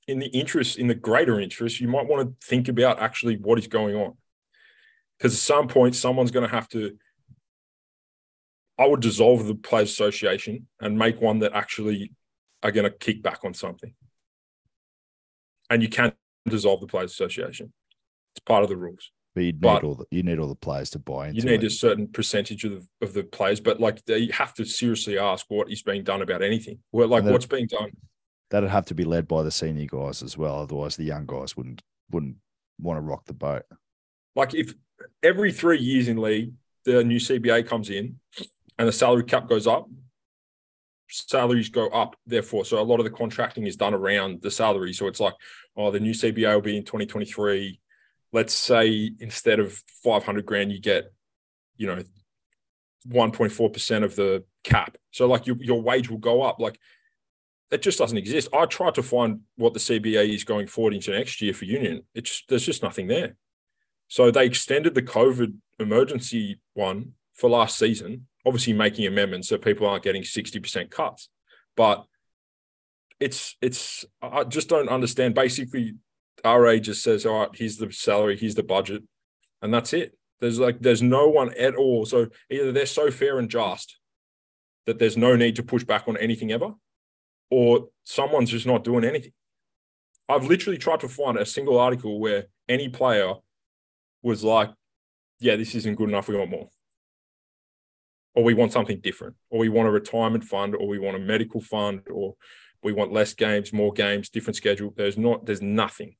in 0.07 0.19
the 0.19 0.27
interest, 0.27 0.79
in 0.79 0.87
the 0.87 0.95
greater 0.95 1.41
interest, 1.41 1.81
you 1.81 1.89
might 1.89 2.07
want 2.07 2.29
to 2.29 2.47
think 2.47 2.69
about 2.69 3.01
actually 3.01 3.37
what 3.37 3.59
is 3.59 3.67
going 3.67 3.97
on, 3.97 4.15
because 5.19 5.35
at 5.35 5.41
some 5.41 5.69
point 5.69 5.95
someone's 5.95 6.31
going 6.31 6.47
to 6.47 6.55
have 6.55 6.69
to 6.71 6.97
I 8.79 8.87
would 8.87 9.01
dissolve 9.01 9.47
the 9.47 9.55
players 9.55 9.91
association 9.91 10.67
and 10.81 10.99
make 10.99 11.21
one 11.21 11.39
that 11.41 11.53
actually 11.55 12.13
are 12.63 12.71
going 12.71 12.85
to 12.85 12.91
kick 12.91 13.23
back 13.23 13.45
on 13.45 13.55
something. 13.55 13.95
And 15.71 15.83
you 15.83 15.89
can't 15.89 16.15
dissolve 16.47 16.81
the 16.81 16.87
players 16.87 17.13
association. 17.13 17.73
It's 18.35 18.45
part 18.45 18.63
of 18.63 18.69
the 18.69 18.77
rules. 18.77 19.11
But 19.35 19.43
you 19.43 19.53
need 19.53 19.65
all 19.65 19.95
the 19.95 20.07
you 20.11 20.23
need 20.23 20.39
all 20.39 20.49
the 20.49 20.55
players 20.55 20.89
to 20.91 20.99
buy 20.99 21.29
into 21.29 21.41
You 21.41 21.47
need 21.47 21.63
it. 21.63 21.67
a 21.67 21.71
certain 21.71 22.09
percentage 22.09 22.65
of 22.65 22.73
the, 22.73 22.87
of 23.05 23.13
the 23.13 23.23
players, 23.23 23.61
but 23.61 23.81
like 23.81 24.03
they 24.07 24.29
have 24.33 24.55
to 24.55 24.65
seriously 24.65 25.19
ask 25.19 25.45
what 25.49 25.71
is 25.71 25.83
being 25.83 26.05
done 26.05 26.23
about 26.23 26.43
anything. 26.43 26.79
Well, 26.93 27.09
like 27.09 27.25
what's 27.25 27.47
being 27.47 27.67
done. 27.67 27.91
That'd 28.51 28.71
have 28.71 28.87
to 28.87 28.95
be 28.95 29.05
led 29.05 29.27
by 29.27 29.43
the 29.43 29.51
senior 29.51 29.87
guys 29.87 30.23
as 30.23 30.39
well. 30.39 30.61
Otherwise, 30.61 30.97
the 30.97 31.05
young 31.05 31.27
guys 31.27 31.57
wouldn't 31.57 31.83
wouldn't 32.11 32.37
want 32.79 32.97
to 32.97 33.01
rock 33.01 33.25
the 33.27 33.33
boat. 33.33 33.65
Like 34.35 34.55
if 34.55 34.75
every 35.23 35.53
three 35.53 35.79
years 35.79 36.09
in 36.09 36.21
league, 36.21 36.53
the 36.85 37.03
new 37.03 37.19
CBA 37.19 37.67
comes 37.67 37.91
in 37.91 38.21
and 38.79 38.87
the 38.87 38.93
salary 38.93 39.25
cap 39.25 39.49
goes 39.49 39.67
up, 39.67 39.89
salaries 41.09 41.69
go 41.69 41.89
up. 41.89 42.17
Therefore, 42.27 42.65
so 42.65 42.81
a 42.81 42.85
lot 42.85 43.01
of 43.01 43.05
the 43.05 43.11
contracting 43.11 43.67
is 43.67 43.77
done 43.77 43.95
around 43.95 44.43
the 44.43 44.51
salary. 44.51 44.93
So 44.93 45.07
it's 45.07 45.21
like, 45.21 45.35
oh, 45.77 45.91
the 45.91 46.01
new 46.01 46.13
CBA 46.13 46.55
will 46.55 46.61
be 46.61 46.77
in 46.77 46.85
2023. 46.85 47.81
Let's 48.33 48.55
say 48.55 49.11
instead 49.19 49.61
of 49.61 49.73
500 50.03 50.45
grand, 50.45 50.73
you 50.73 50.81
get, 50.81 51.13
you 51.77 51.87
know, 51.87 52.03
1.4% 53.09 54.05
of 54.05 54.17
the 54.17 54.45
cap. 54.65 54.97
So 55.13 55.27
like 55.27 55.47
your, 55.47 55.57
your 55.61 55.81
wage 55.81 56.11
will 56.11 56.19
go 56.19 56.43
up. 56.43 56.59
Like 56.59 56.79
that 57.71 57.83
just 57.83 57.99
doesn't 57.99 58.19
exist. 58.19 58.49
I 58.53 58.67
tried 58.67 58.95
to 58.95 59.03
find 59.03 59.41
what 59.57 59.75
the 59.75 59.81
CBA 59.81 60.35
is 60.35 60.45
going 60.45 60.67
forward 60.67 60.95
into 60.95 61.11
next 61.11 61.41
year 61.43 61.53
for 61.53 61.65
union. 61.65 62.03
It's 62.15 62.43
there's 62.49 62.67
just 62.67 62.83
nothing 62.83 63.09
there. 63.09 63.37
So 64.09 64.31
they 64.31 64.47
extended 64.47 64.95
the 64.95 65.03
COVID 65.03 65.55
emergency 65.79 66.61
one 66.75 67.13
for 67.35 67.51
last 67.51 67.79
season, 67.79 68.29
obviously 68.47 68.73
making 68.73 69.07
amendments 69.07 69.49
so 69.49 69.59
people 69.59 69.87
aren't 69.87 70.05
getting 70.05 70.23
60% 70.23 70.91
cuts. 70.91 71.29
But 71.77 72.07
it's 73.19 73.57
it's 73.61 74.05
I 74.23 74.45
just 74.45 74.69
don't 74.69 74.89
understand. 74.89 75.35
Basically, 75.35 75.95
RA 76.45 76.77
just 76.77 77.03
says, 77.03 77.27
all 77.27 77.41
right, 77.41 77.49
here's 77.55 77.79
the 77.79 77.91
salary, 77.93 78.37
here's 78.37 78.55
the 78.55 78.63
budget, 78.63 79.03
and 79.63 79.73
that's 79.73 79.93
it. 79.93 80.17
There's 80.41 80.61
like 80.61 80.81
there's 80.81 81.03
no 81.03 81.29
one 81.29 81.53
at 81.55 81.75
all. 81.75 82.05
So 82.05 82.29
either 82.51 82.73
they're 82.73 82.87
so 82.87 83.11
fair 83.11 83.39
and 83.39 83.51
just 83.51 83.99
that 84.85 84.99
there's 84.99 85.17
no 85.17 85.35
need 85.35 85.57
to 85.57 85.63
push 85.63 85.83
back 85.83 86.07
on 86.07 86.17
anything 86.19 86.53
ever, 86.53 86.73
or 87.51 87.89
someone's 88.05 88.51
just 88.51 88.67
not 88.67 88.85
doing 88.85 89.05
anything. 89.05 89.33
I've 90.29 90.47
literally 90.47 90.79
tried 90.79 91.01
to 91.01 91.09
find 91.09 91.39
a 91.39 91.47
single 91.47 91.79
article 91.79 92.19
where 92.19 92.47
any 92.69 92.89
player 92.89 93.35
was 94.23 94.43
like, 94.43 94.71
yeah, 95.39 95.57
this 95.57 95.75
isn't 95.75 95.97
good 95.97 96.09
enough. 96.09 96.29
We 96.29 96.37
want 96.37 96.51
more. 96.51 96.69
Or 98.35 98.43
we 98.43 98.55
want 98.55 98.73
something 98.73 99.01
different. 99.01 99.37
Or 99.51 99.61
we 99.61 99.69
want 99.69 99.89
a 99.89 99.93
retirement 99.93 100.45
fund, 100.45 100.75
or 100.75 100.89
we 100.89 100.99
want 100.99 101.17
a 101.17 101.21
medical 101.21 101.61
fund, 101.61 102.03
or 102.11 102.35
we 102.83 102.93
want 102.93 103.13
less 103.13 103.35
games, 103.35 103.73
more 103.73 103.93
games, 103.93 104.29
different 104.29 104.57
schedule. 104.57 104.93
There's 104.97 105.17
not, 105.17 105.47
there's 105.47 105.63
nothing. 105.63 106.17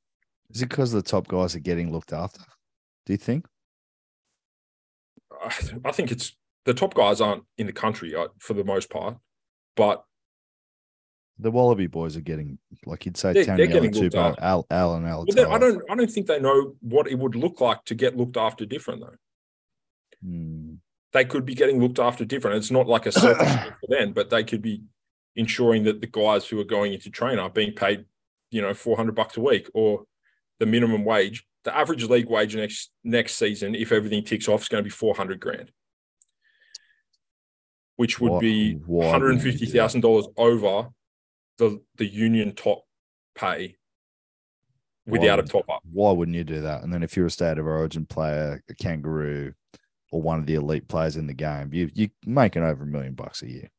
Is 0.49 0.61
it 0.61 0.69
because 0.69 0.91
the 0.91 1.01
top 1.01 1.27
guys 1.27 1.55
are 1.55 1.59
getting 1.59 1.91
looked 1.91 2.13
after? 2.13 2.41
Do 3.05 3.13
you 3.13 3.17
think? 3.17 3.45
I 5.85 5.91
think 5.91 6.11
it's 6.11 6.35
the 6.65 6.73
top 6.73 6.93
guys 6.93 7.21
aren't 7.21 7.43
in 7.57 7.67
the 7.67 7.73
country 7.73 8.15
uh, 8.15 8.27
for 8.39 8.53
the 8.53 8.63
most 8.63 8.89
part, 8.89 9.17
but 9.75 10.03
The 11.39 11.51
Wallaby 11.51 11.87
boys 11.87 12.17
are 12.17 12.21
getting, 12.21 12.57
like 12.85 13.05
you'd 13.05 13.15
say, 13.17 13.33
They're- 13.33 13.45
Tony 13.45 13.57
they're 13.57 13.67
getting 13.67 13.91
Allen, 13.91 14.03
looked 14.05 14.15
after. 14.15 14.41
Al, 14.43 14.65
Al 14.71 14.95
and 14.95 15.05
Al. 15.07 15.25
well, 15.27 15.51
I 15.51 15.57
don't, 15.59 15.81
I 15.89 15.95
don't 15.95 16.09
think 16.11 16.25
they 16.27 16.39
know 16.39 16.75
what 16.81 17.07
it 17.07 17.19
would 17.19 17.35
look 17.35 17.61
like 17.61 17.83
to 17.85 17.95
get 17.95 18.17
looked 18.17 18.37
after 18.37 18.65
different 18.65 19.01
though. 19.01 19.15
Hmm. 20.23 20.73
they 21.13 21.25
could 21.25 21.45
be 21.45 21.53
getting 21.53 21.79
looked 21.79 21.99
after 21.99 22.25
different. 22.25 22.57
It's 22.57 22.71
not 22.71 22.87
like 22.87 23.05
a 23.05 23.11
selfish 23.11 23.47
thing 23.47 23.71
for 23.81 23.87
them, 23.95 24.13
but 24.13 24.31
they 24.31 24.43
could 24.43 24.63
be 24.63 24.81
ensuring 25.35 25.83
that 25.83 26.01
the 26.01 26.07
guys 26.07 26.47
who 26.47 26.59
are 26.59 26.63
going 26.63 26.93
into 26.93 27.11
train 27.11 27.37
are 27.37 27.51
being 27.51 27.73
paid, 27.73 28.05
you 28.49 28.61
know, 28.63 28.73
400 28.73 29.13
bucks 29.13 29.37
a 29.37 29.41
week 29.41 29.69
or 29.75 30.05
the 30.59 30.65
minimum 30.65 31.05
wage. 31.05 31.45
The 31.65 31.75
average 31.77 32.03
league 32.05 32.29
wage 32.29 32.55
next 32.55 32.89
next 33.03 33.35
season, 33.35 33.75
if 33.75 33.91
everything 33.91 34.23
ticks 34.23 34.47
off, 34.47 34.63
is 34.63 34.69
going 34.69 34.79
to 34.83 34.87
be 34.87 34.89
400 34.89 35.39
grand, 35.39 35.71
which 37.97 38.19
would 38.19 38.31
Why- 38.33 38.39
be 38.39 38.73
why 38.85 39.17
wouldn't 39.17 39.43
you 39.43 39.51
do 39.51 39.65
that? 39.67 39.91
$150,000 39.91 40.33
over 40.37 40.89
the 41.57 41.81
the 41.97 42.05
union 42.05 42.53
top 42.53 42.83
pay 43.35 43.75
without 45.05 45.39
a 45.39 45.43
top 45.43 45.69
up. 45.69 45.81
Why 45.91 46.11
wouldn't 46.11 46.35
you 46.35 46.43
do 46.43 46.61
that? 46.61 46.83
And 46.83 46.93
then 46.93 47.03
if 47.03 47.15
you're 47.15 47.27
a 47.27 47.31
state 47.31 47.57
of 47.57 47.65
origin 47.65 48.05
player, 48.05 48.61
a 48.69 48.73
kangaroo, 48.75 49.53
or 50.11 50.21
one 50.21 50.39
of 50.39 50.45
the 50.45 50.55
elite 50.55 50.87
players 50.87 51.15
in 51.15 51.27
the 51.27 51.33
game, 51.33 51.69
you 51.73 51.89
you 51.93 52.09
making 52.25 52.63
over 52.63 52.83
a 52.83 52.87
million 52.87 53.13
bucks 53.13 53.41
a 53.41 53.49
year. 53.49 53.69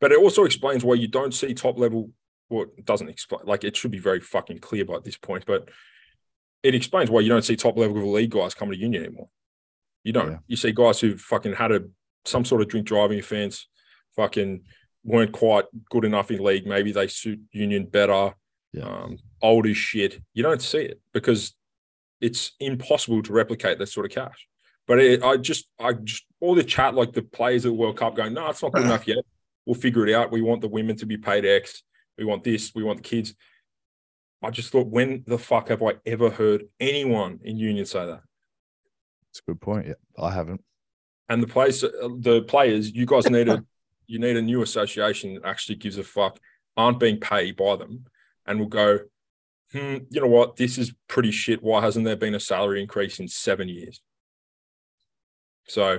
But 0.00 0.12
it 0.12 0.18
also 0.18 0.44
explains 0.44 0.84
why 0.84 0.94
you 0.94 1.08
don't 1.08 1.34
see 1.34 1.54
top 1.54 1.78
level. 1.78 2.10
Well, 2.50 2.66
it 2.76 2.84
doesn't 2.84 3.08
explain. 3.08 3.42
Like 3.44 3.64
it 3.64 3.76
should 3.76 3.90
be 3.90 3.98
very 3.98 4.20
fucking 4.20 4.58
clear 4.58 4.84
by 4.84 4.98
this 5.02 5.16
point, 5.16 5.44
but 5.46 5.68
it 6.62 6.74
explains 6.74 7.10
why 7.10 7.20
you 7.20 7.28
don't 7.28 7.44
see 7.44 7.56
top 7.56 7.76
level 7.76 8.12
league 8.12 8.30
guys 8.30 8.54
coming 8.54 8.74
to 8.74 8.80
union 8.80 9.04
anymore. 9.04 9.28
You 10.02 10.12
don't. 10.12 10.32
Yeah. 10.32 10.38
You 10.46 10.56
see 10.56 10.72
guys 10.72 11.00
who 11.00 11.16
fucking 11.16 11.54
had 11.54 11.72
a 11.72 11.84
some 12.26 12.44
sort 12.44 12.62
of 12.62 12.68
drink 12.68 12.86
driving 12.86 13.18
offense, 13.18 13.66
fucking 14.16 14.62
weren't 15.04 15.32
quite 15.32 15.66
good 15.90 16.04
enough 16.04 16.30
in 16.30 16.42
league. 16.42 16.66
Maybe 16.66 16.92
they 16.92 17.06
suit 17.06 17.40
union 17.52 17.86
better. 17.86 18.34
Yeah. 18.72 18.84
Um, 18.84 19.18
old 19.40 19.66
as 19.66 19.76
shit. 19.76 20.20
You 20.32 20.42
don't 20.42 20.62
see 20.62 20.78
it 20.78 21.00
because 21.12 21.54
it's 22.20 22.52
impossible 22.58 23.22
to 23.22 23.32
replicate 23.32 23.78
that 23.78 23.86
sort 23.86 24.06
of 24.06 24.12
cash. 24.12 24.48
But 24.86 24.98
it, 24.98 25.22
I 25.22 25.36
just, 25.36 25.68
I 25.78 25.92
just 25.92 26.24
all 26.40 26.54
the 26.54 26.64
chat 26.64 26.94
like 26.94 27.12
the 27.12 27.22
players 27.22 27.64
at 27.64 27.70
the 27.70 27.74
World 27.74 27.96
Cup 27.96 28.16
going, 28.16 28.34
no, 28.34 28.48
it's 28.48 28.62
not 28.62 28.72
good 28.72 28.84
enough 28.86 29.06
yet. 29.06 29.24
We'll 29.66 29.74
figure 29.74 30.06
it 30.06 30.14
out. 30.14 30.32
We 30.32 30.42
want 30.42 30.60
the 30.60 30.68
women 30.68 30.96
to 30.96 31.06
be 31.06 31.16
paid 31.16 31.44
X. 31.44 31.82
We 32.18 32.24
want 32.24 32.44
this. 32.44 32.74
We 32.74 32.82
want 32.82 32.98
the 32.98 33.08
kids. 33.08 33.34
I 34.42 34.50
just 34.50 34.70
thought, 34.70 34.88
when 34.88 35.24
the 35.26 35.38
fuck 35.38 35.68
have 35.68 35.82
I 35.82 35.94
ever 36.04 36.28
heard 36.28 36.64
anyone 36.78 37.40
in 37.42 37.56
union 37.56 37.86
say 37.86 38.04
that? 38.04 38.20
It's 39.30 39.40
a 39.40 39.50
good 39.50 39.60
point. 39.60 39.86
Yeah, 39.86 39.94
I 40.22 40.32
haven't. 40.32 40.62
And 41.30 41.42
the 41.42 41.46
place, 41.46 41.80
the 41.80 42.44
players, 42.46 42.92
you 42.92 43.06
guys 43.06 43.28
need 43.30 43.48
a, 43.48 43.64
you 44.06 44.18
need 44.18 44.36
a 44.36 44.42
new 44.42 44.62
association 44.62 45.34
that 45.34 45.44
actually 45.44 45.76
gives 45.76 45.98
a 45.98 46.04
fuck, 46.04 46.38
aren't 46.76 47.00
being 47.00 47.18
paid 47.18 47.56
by 47.56 47.76
them, 47.76 48.04
and 48.46 48.58
will 48.58 48.66
go, 48.66 49.00
hmm, 49.72 49.98
you 50.10 50.20
know 50.20 50.26
what, 50.26 50.56
this 50.56 50.78
is 50.78 50.94
pretty 51.08 51.30
shit. 51.30 51.62
Why 51.62 51.80
hasn't 51.80 52.04
there 52.04 52.16
been 52.16 52.34
a 52.34 52.40
salary 52.40 52.80
increase 52.80 53.18
in 53.18 53.28
seven 53.28 53.68
years? 53.68 54.00
So, 55.66 55.98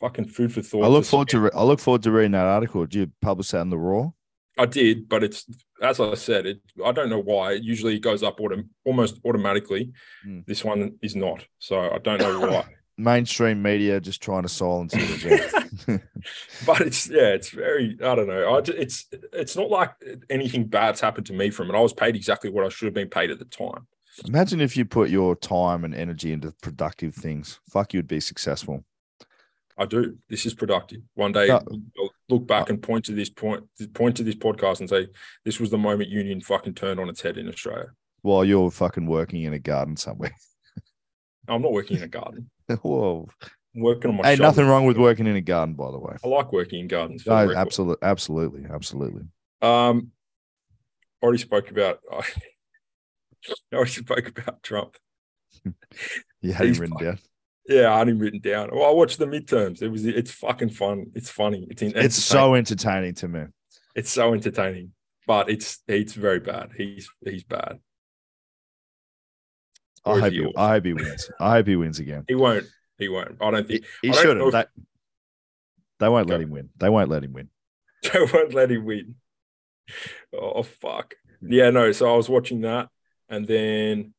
fucking 0.00 0.26
food 0.26 0.52
for 0.52 0.62
thought. 0.62 0.84
I 0.84 0.88
look 0.88 1.04
forward 1.04 1.28
to 1.28 1.40
re- 1.40 1.50
I 1.54 1.62
look 1.62 1.80
forward 1.80 2.02
to 2.04 2.10
reading 2.10 2.32
that 2.32 2.46
article. 2.46 2.82
Did 2.86 2.94
you 2.94 3.12
publish 3.20 3.50
that 3.50 3.60
in 3.60 3.70
the 3.70 3.78
Roar? 3.78 4.14
I 4.56 4.66
did, 4.66 5.08
but 5.08 5.22
it's 5.22 5.46
as 5.82 6.00
I 6.00 6.14
said, 6.14 6.46
it. 6.46 6.60
I 6.84 6.92
don't 6.92 7.10
know 7.10 7.22
why. 7.22 7.52
It 7.52 7.62
usually 7.62 7.98
goes 7.98 8.22
up 8.22 8.38
autom- 8.38 8.68
almost 8.84 9.20
automatically. 9.24 9.92
Hmm. 10.24 10.40
This 10.46 10.64
one 10.64 10.96
is 11.02 11.14
not, 11.14 11.44
so 11.58 11.78
I 11.78 11.98
don't 11.98 12.18
know 12.20 12.40
why. 12.50 12.64
Mainstream 12.98 13.62
media 13.62 14.00
just 14.00 14.20
trying 14.20 14.42
to 14.42 14.48
silence 14.48 14.92
it 14.96 15.52
but 16.66 16.80
it's 16.80 17.08
yeah, 17.08 17.28
it's 17.28 17.50
very. 17.50 17.96
I 18.02 18.14
don't 18.14 18.26
know. 18.26 18.56
I, 18.56 18.58
it's 18.66 19.06
it's 19.32 19.56
not 19.56 19.70
like 19.70 19.92
anything 20.28 20.66
bad's 20.66 21.00
happened 21.00 21.26
to 21.26 21.32
me 21.32 21.50
from 21.50 21.70
it. 21.70 21.76
I 21.76 21.80
was 21.80 21.92
paid 21.92 22.16
exactly 22.16 22.50
what 22.50 22.64
I 22.64 22.68
should 22.68 22.86
have 22.86 22.94
been 22.94 23.08
paid 23.08 23.30
at 23.30 23.38
the 23.38 23.44
time. 23.44 23.86
Imagine 24.26 24.60
if 24.60 24.76
you 24.76 24.84
put 24.84 25.10
your 25.10 25.36
time 25.36 25.84
and 25.84 25.94
energy 25.94 26.32
into 26.32 26.52
productive 26.60 27.14
things. 27.14 27.60
Fuck, 27.70 27.94
you'd 27.94 28.08
be 28.08 28.20
successful. 28.20 28.84
I 29.78 29.86
do. 29.86 30.18
This 30.28 30.44
is 30.44 30.54
productive. 30.54 31.02
One 31.14 31.30
day, 31.30 31.46
No. 31.46 31.62
I'll 31.98 32.10
look 32.28 32.46
back 32.46 32.68
and 32.68 32.82
point 32.82 33.04
to 33.04 33.12
this 33.12 33.30
point, 33.30 33.64
point 33.94 34.16
to 34.16 34.24
this 34.24 34.34
podcast, 34.34 34.80
and 34.80 34.88
say 34.88 35.06
this 35.44 35.60
was 35.60 35.70
the 35.70 35.78
moment 35.78 36.10
union 36.10 36.40
fucking 36.40 36.74
turned 36.74 36.98
on 36.98 37.08
its 37.08 37.22
head 37.22 37.38
in 37.38 37.48
Australia. 37.48 37.90
While 38.22 38.44
you're 38.44 38.72
fucking 38.72 39.06
working 39.06 39.44
in 39.44 39.52
a 39.52 39.60
garden 39.60 39.96
somewhere. 39.96 40.34
I'm 41.46 41.62
not 41.62 41.72
working 41.72 41.98
in 41.98 42.02
a 42.02 42.08
garden. 42.08 42.50
Whoa. 42.82 43.28
Working 43.74 44.10
on 44.10 44.16
my. 44.16 44.28
Ain't 44.30 44.38
shovel. 44.38 44.50
nothing 44.50 44.66
wrong 44.66 44.86
with 44.86 44.96
working 44.96 45.26
in 45.26 45.36
a 45.36 45.40
garden, 45.40 45.74
by 45.74 45.90
the 45.90 45.98
way. 45.98 46.16
I 46.24 46.28
like 46.28 46.52
working 46.52 46.80
in 46.80 46.88
gardens. 46.88 47.26
No, 47.26 47.52
absolutely, 47.54 48.06
absolutely, 48.06 48.66
absolutely. 48.68 49.22
Um, 49.62 50.10
already 51.22 51.38
spoke 51.38 51.70
about. 51.70 52.00
I 52.12 52.22
already 53.74 53.90
spoke 53.90 54.28
about 54.28 54.62
Trump. 54.62 54.96
You 56.40 56.52
had 56.52 56.62
him 56.66 56.68
He's 56.68 56.78
written 56.78 56.94
fucking- 56.94 57.06
down. 57.08 57.18
Yeah, 57.68 57.92
I 57.92 57.98
had 57.98 58.08
him 58.08 58.18
written 58.20 58.40
down. 58.40 58.70
Well, 58.72 58.86
I 58.88 58.92
watched 58.92 59.18
the 59.18 59.26
midterms. 59.26 59.82
It 59.82 59.88
was. 59.88 60.06
It's 60.06 60.30
fucking 60.30 60.70
fun. 60.70 61.06
It's 61.14 61.28
funny. 61.30 61.66
It's 61.68 61.82
in, 61.82 61.92
It's 61.96 62.14
so 62.16 62.54
entertaining 62.54 63.14
to 63.16 63.28
me. 63.28 63.44
It's 63.94 64.10
so 64.10 64.32
entertaining, 64.32 64.92
but 65.26 65.50
it's 65.50 65.80
it's 65.86 66.14
very 66.14 66.38
bad. 66.40 66.70
He's 66.76 67.10
he's 67.24 67.42
bad. 67.44 67.80
I 70.08 70.20
hope, 70.20 70.32
he 70.32 70.38
he. 70.38 70.52
I 70.56 70.68
hope 70.70 70.84
he 70.84 70.92
wins. 70.92 71.30
I 71.40 71.50
hope 71.52 71.66
he 71.66 71.76
wins 71.76 71.98
again. 71.98 72.24
He 72.28 72.34
won't. 72.34 72.66
He 72.98 73.08
won't. 73.08 73.36
I 73.40 73.50
don't 73.50 73.66
think 73.66 73.84
he 74.02 74.10
don't 74.10 74.22
shouldn't. 74.22 74.46
if- 74.46 74.52
They, 74.52 74.64
they 76.00 76.08
won't 76.08 76.28
let 76.28 76.40
him 76.40 76.50
win. 76.50 76.70
They 76.76 76.88
won't 76.88 77.10
let 77.10 77.24
him 77.24 77.32
win. 77.32 77.48
they 78.12 78.20
won't 78.32 78.54
let 78.54 78.70
him 78.70 78.84
win. 78.84 79.14
Oh 80.32 80.62
fuck. 80.62 81.14
Yeah, 81.40 81.70
no. 81.70 81.92
So 81.92 82.12
I 82.12 82.16
was 82.16 82.28
watching 82.28 82.62
that, 82.62 82.88
and 83.28 83.46
then 83.46 84.14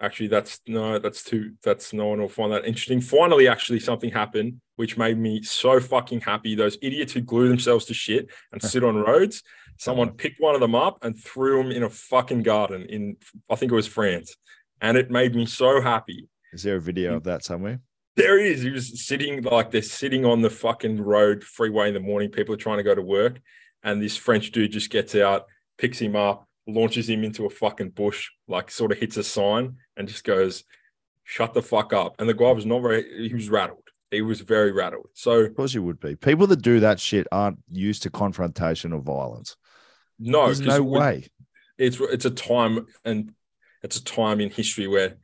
actually, 0.00 0.28
that's 0.28 0.60
no, 0.66 0.98
that's 0.98 1.22
too. 1.22 1.54
That's 1.62 1.92
no 1.92 2.06
one 2.06 2.20
will 2.20 2.28
find 2.28 2.52
that 2.52 2.66
interesting. 2.66 3.00
Finally, 3.00 3.48
actually, 3.48 3.80
something 3.80 4.10
happened 4.10 4.60
which 4.76 4.96
made 4.96 5.18
me 5.18 5.42
so 5.42 5.80
fucking 5.80 6.20
happy. 6.20 6.54
Those 6.54 6.78
idiots 6.80 7.12
who 7.12 7.22
glue 7.22 7.48
themselves 7.48 7.86
to 7.86 7.94
shit 7.94 8.28
and 8.52 8.62
sit 8.62 8.84
on 8.84 8.96
roads. 8.96 9.42
Someone 9.78 10.08
uh-huh. 10.08 10.16
picked 10.18 10.40
one 10.40 10.54
of 10.54 10.60
them 10.60 10.74
up 10.74 10.98
and 11.02 11.18
threw 11.18 11.62
them 11.62 11.72
in 11.72 11.82
a 11.82 11.90
fucking 11.90 12.42
garden 12.42 12.86
in, 12.88 13.16
I 13.50 13.56
think 13.56 13.72
it 13.72 13.74
was 13.74 13.86
France, 13.86 14.36
and 14.80 14.96
it 14.96 15.10
made 15.10 15.34
me 15.34 15.46
so 15.46 15.80
happy. 15.80 16.28
Is 16.52 16.62
there 16.62 16.76
a 16.76 16.80
video 16.80 17.16
of 17.16 17.24
that 17.24 17.44
somewhere? 17.44 17.80
There 18.16 18.38
he. 18.42 18.54
He 18.54 18.70
was 18.70 19.04
sitting 19.06 19.42
like 19.42 19.70
they're 19.70 19.82
sitting 19.82 20.24
on 20.24 20.40
the 20.40 20.50
fucking 20.50 21.00
road 21.00 21.44
freeway 21.44 21.88
in 21.88 21.94
the 21.94 22.00
morning. 22.00 22.30
People 22.30 22.54
are 22.54 22.58
trying 22.58 22.78
to 22.78 22.82
go 22.82 22.94
to 22.94 23.02
work. 23.02 23.40
And 23.82 24.00
this 24.02 24.16
French 24.16 24.50
dude 24.52 24.72
just 24.72 24.90
gets 24.90 25.14
out, 25.14 25.44
picks 25.76 25.98
him 25.98 26.16
up, 26.16 26.48
launches 26.66 27.08
him 27.08 27.24
into 27.24 27.44
a 27.46 27.50
fucking 27.50 27.90
bush, 27.90 28.30
like 28.48 28.70
sort 28.70 28.90
of 28.90 28.98
hits 28.98 29.16
a 29.18 29.22
sign 29.22 29.76
and 29.96 30.08
just 30.08 30.24
goes, 30.24 30.64
shut 31.24 31.52
the 31.52 31.62
fuck 31.62 31.92
up. 31.92 32.14
And 32.18 32.28
the 32.28 32.34
guy 32.34 32.52
was 32.52 32.64
not 32.66 32.80
very, 32.80 33.28
he 33.28 33.34
was 33.34 33.50
rattled. 33.50 33.82
He 34.10 34.22
was 34.22 34.40
very 34.40 34.72
rattled. 34.72 35.08
So, 35.12 35.40
Of 35.40 35.54
course 35.56 35.74
you 35.74 35.82
would 35.82 36.00
be. 36.00 36.16
People 36.16 36.46
that 36.46 36.62
do 36.62 36.80
that 36.80 36.98
shit 36.98 37.26
aren't 37.30 37.58
used 37.70 38.02
to 38.04 38.10
confrontation 38.10 38.92
or 38.92 39.00
violence. 39.02 39.56
no, 40.18 40.46
There's 40.46 40.60
no 40.60 40.82
way. 40.82 41.26
it's 41.76 42.00
it's 42.00 42.24
a 42.24 42.30
time 42.30 42.86
and 43.04 43.32
it's 43.82 43.96
a 43.96 44.04
time 44.04 44.40
in 44.40 44.50
history 44.50 44.86
where 44.86 45.16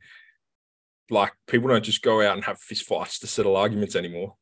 like 1.09 1.33
people 1.47 1.69
don't 1.69 1.83
just 1.83 2.01
go 2.01 2.21
out 2.21 2.35
and 2.35 2.45
have 2.45 2.59
fist 2.59 2.85
fights 2.85 3.19
to 3.19 3.27
settle 3.27 3.55
arguments 3.57 3.95
anymore. 3.95 4.35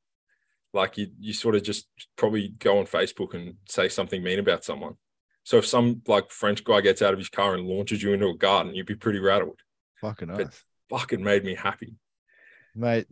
Like 0.74 0.98
you 0.98 1.08
you 1.20 1.34
sort 1.34 1.56
of 1.56 1.64
just 1.64 1.88
probably 2.16 2.50
go 2.60 2.80
on 2.80 2.86
Facebook 2.86 3.34
and 3.34 3.56
say 3.68 3.90
something 3.90 4.24
mean 4.24 4.40
about 4.40 4.64
someone. 4.64 4.96
So 5.44 5.58
if 5.58 5.66
some 5.66 6.02
like 6.08 6.32
French 6.32 6.64
guy 6.64 6.82
gets 6.82 7.02
out 7.02 7.14
of 7.14 7.20
his 7.20 7.30
car 7.30 7.56
and 7.56 7.68
launches 7.68 8.02
you 8.04 8.14
into 8.14 8.28
a 8.28 8.38
garden, 8.38 8.76
you'd 8.76 8.86
be 8.86 8.96
pretty 8.96 9.20
rattled. 9.20 9.60
Fucking 10.00 10.30
But- 10.30 10.42
oath. 10.42 10.64
Fucking 10.90 11.24
made 11.24 11.46
me 11.46 11.56
happy. 11.56 11.96
Mate, 12.76 13.08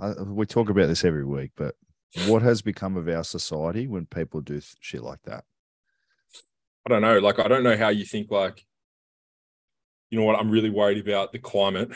I, 0.00 0.12
we 0.22 0.46
talk 0.46 0.70
about 0.70 0.86
this 0.86 1.04
every 1.04 1.24
week, 1.24 1.50
but 1.54 1.74
what 2.26 2.40
has 2.40 2.62
become 2.62 2.96
of 2.96 3.08
our 3.08 3.24
society 3.24 3.86
when 3.86 4.06
people 4.06 4.40
do 4.40 4.60
shit 4.80 5.02
like 5.02 5.20
that? 5.24 5.44
I 6.86 6.90
don't 6.90 7.02
know. 7.02 7.18
Like 7.18 7.38
I 7.38 7.46
don't 7.48 7.62
know 7.62 7.76
how 7.76 7.88
you 7.88 8.06
think 8.06 8.30
like, 8.30 8.64
you 10.14 10.20
know 10.20 10.26
what? 10.26 10.38
I'm 10.38 10.48
really 10.48 10.70
worried 10.70 11.04
about 11.04 11.32
the 11.32 11.40
climate. 11.40 11.90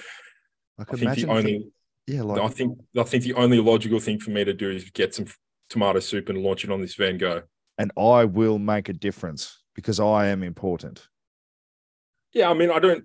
Like 0.77 0.93
I 0.93 0.97
think 0.97 1.15
the 1.15 1.27
only 1.29 1.69
yeah, 2.09 2.23
like 2.23 2.41
I 2.43 2.49
think 2.49 2.77
I 2.99 3.05
think 3.05 3.23
the 3.23 3.35
only 3.35 3.61
logical 3.61 4.01
thing 4.01 4.19
for 4.19 4.31
me 4.31 4.45
to 4.45 4.53
do 4.53 4.69
is 4.71 4.91
get 4.91 5.15
some 5.15 5.27
tomato 5.71 6.01
soup 6.01 6.29
and 6.29 6.39
launch 6.43 6.65
it 6.65 6.73
on 6.73 6.81
this 6.81 6.97
Van 6.97 7.17
Gogh. 7.17 7.43
and 7.79 7.93
I 7.97 8.25
will 8.25 8.59
make 8.59 8.89
a 8.89 8.93
difference 8.93 9.63
because 9.77 10.01
I 10.01 10.27
am 10.27 10.43
important. 10.43 11.07
Yeah, 12.33 12.51
I 12.51 12.55
mean, 12.55 12.73
I 12.73 12.81
don't. 12.81 13.05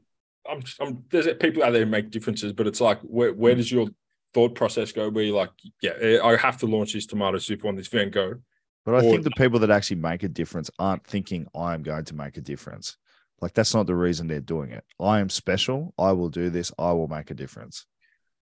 I'm. 0.49 0.63
I'm 0.79 1.03
there's 1.11 1.27
people 1.39 1.61
out 1.63 1.73
there 1.73 1.85
who 1.85 1.91
make 1.91 2.09
differences, 2.09 2.51
but 2.53 2.65
it's 2.65 2.81
like, 2.81 2.99
where 3.01 3.33
where 3.33 3.53
does 3.53 3.71
your 3.71 3.89
thought 4.33 4.55
process 4.55 4.91
go? 4.91 5.09
Where 5.11 5.23
you're 5.23 5.37
like, 5.37 5.51
yeah, 5.83 5.91
eh, 6.01 6.19
I 6.23 6.35
have 6.37 6.57
to 6.57 6.65
launch 6.65 6.93
this 6.93 7.05
tomato 7.05 7.37
soup 7.37 7.65
on 7.65 7.75
this 7.75 7.87
Van 7.87 8.09
Gogh. 8.09 8.41
But 8.83 8.95
I 8.95 8.97
Or- 8.97 9.01
think 9.11 9.23
the 9.23 9.31
people 9.37 9.59
that 9.59 9.69
actually 9.69 9.97
make 9.97 10.23
a 10.23 10.27
difference 10.27 10.71
aren't 10.79 11.05
thinking 11.05 11.45
I 11.55 11.75
am 11.75 11.83
going 11.83 12.05
to 12.05 12.15
make 12.15 12.35
a 12.37 12.41
difference. 12.41 12.97
Like 13.43 13.53
that's 13.53 13.73
not 13.73 13.87
the 13.87 13.95
reason 13.95 14.27
they're 14.27 14.39
doing 14.39 14.71
it. 14.71 14.85
I 15.01 15.19
am 15.19 15.29
special. 15.29 15.93
I 15.99 16.13
will 16.13 16.29
do 16.29 16.49
this. 16.49 16.71
I 16.79 16.93
will 16.93 17.09
make 17.09 17.29
a 17.29 17.33
difference. 17.33 17.85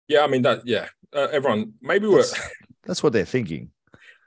Yeah, 0.09 0.25
I 0.25 0.27
mean 0.27 0.41
that. 0.41 0.67
Yeah, 0.67 0.89
uh, 1.15 1.29
everyone. 1.31 1.75
Maybe 1.81 2.05
we're 2.05 2.17
That's, 2.17 2.49
that's 2.83 3.01
what 3.01 3.13
they're 3.13 3.23
thinking. 3.23 3.71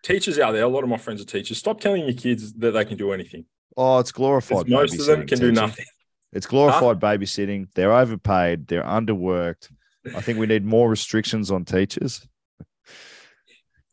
teachers 0.02 0.38
out 0.38 0.52
there. 0.52 0.62
A 0.62 0.68
lot 0.68 0.82
of 0.82 0.88
my 0.88 0.96
friends 0.96 1.20
are 1.20 1.26
teachers. 1.26 1.58
Stop 1.58 1.78
telling 1.78 2.04
your 2.04 2.14
kids 2.14 2.54
that 2.54 2.70
they 2.70 2.86
can 2.86 2.96
do 2.96 3.12
anything. 3.12 3.44
Oh, 3.76 3.98
it's 3.98 4.12
glorified. 4.12 4.66
Most 4.66 4.98
of 4.98 5.04
them 5.04 5.26
can 5.26 5.38
do 5.38 5.52
nothing. 5.52 5.84
It's 6.32 6.46
glorified 6.46 6.98
babysitting. 6.98 7.68
They're 7.74 7.92
overpaid. 7.92 8.66
They're 8.66 8.82
underworked. 8.82 9.70
I 10.16 10.22
think 10.22 10.38
we 10.38 10.46
need 10.46 10.64
more 10.64 10.88
restrictions 10.88 11.50
on 11.50 11.66
teachers. 11.66 12.26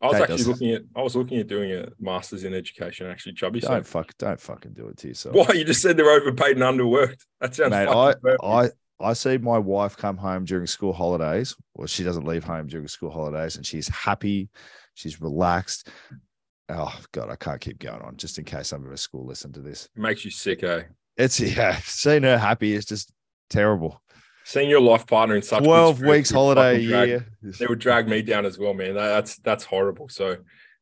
I 0.02 0.06
was 0.06 0.20
actually 0.20 0.44
looking 0.44 0.70
at. 0.70 0.82
I 0.96 1.02
was 1.02 1.14
looking 1.14 1.38
at 1.38 1.46
doing 1.46 1.72
a 1.72 1.88
master's 1.98 2.44
in 2.44 2.54
education. 2.54 3.06
Actually, 3.06 3.34
Chubby. 3.34 3.60
So 3.60 3.68
Don't 3.68 3.86
fuck. 3.86 4.16
Don't 4.18 4.40
fucking 4.40 4.72
do 4.72 4.88
it 4.88 4.96
to 4.98 5.08
yourself. 5.08 5.34
why 5.34 5.54
you 5.54 5.64
just 5.64 5.82
said 5.82 5.96
they're 5.96 6.10
overpaid 6.10 6.58
and 6.58 6.62
underworked? 6.62 7.24
That 7.40 7.54
sounds 7.54 7.70
Mate, 7.70 7.88
I, 7.88 8.14
perfect. 8.14 8.42
I 8.42 8.70
I 9.00 9.12
see 9.14 9.38
my 9.38 9.58
wife 9.58 9.96
come 9.96 10.16
home 10.16 10.44
during 10.44 10.66
school 10.66 10.92
holidays, 10.92 11.56
or 11.74 11.88
she 11.88 12.04
doesn't 12.04 12.26
leave 12.26 12.44
home 12.44 12.66
during 12.66 12.88
school 12.88 13.10
holidays, 13.10 13.56
and 13.56 13.64
she's 13.64 13.88
happy, 13.88 14.50
she's 14.94 15.20
relaxed. 15.20 15.88
Oh 16.68 16.94
God, 17.12 17.30
I 17.30 17.36
can't 17.36 17.60
keep 17.60 17.78
going 17.78 18.02
on. 18.02 18.16
Just 18.16 18.38
in 18.38 18.44
case 18.44 18.68
some 18.68 18.84
of 18.84 18.90
her 18.90 18.96
school 18.96 19.26
listen 19.26 19.52
to 19.52 19.60
this, 19.60 19.88
makes 19.96 20.24
you 20.24 20.30
sick, 20.30 20.62
eh? 20.62 20.82
it's 21.16 21.40
yeah, 21.40 21.76
seeing 21.84 22.22
her 22.22 22.38
happy 22.38 22.72
is 22.72 22.84
just 22.84 23.12
terrible. 23.48 24.00
Seeing 24.44 24.70
your 24.70 24.80
life 24.80 25.06
partner 25.06 25.36
in 25.36 25.42
such 25.42 25.60
good 25.60 25.66
Twelve 25.66 26.00
weeks 26.00 26.30
holiday 26.30 26.76
a 26.76 26.78
year. 26.78 27.26
They 27.42 27.66
would 27.66 27.78
drag 27.78 28.08
me 28.08 28.22
down 28.22 28.44
as 28.46 28.58
well, 28.58 28.74
man. 28.74 28.94
That- 28.94 29.08
That's 29.08 29.38
that's 29.38 29.64
horrible. 29.64 30.08
So, 30.08 30.36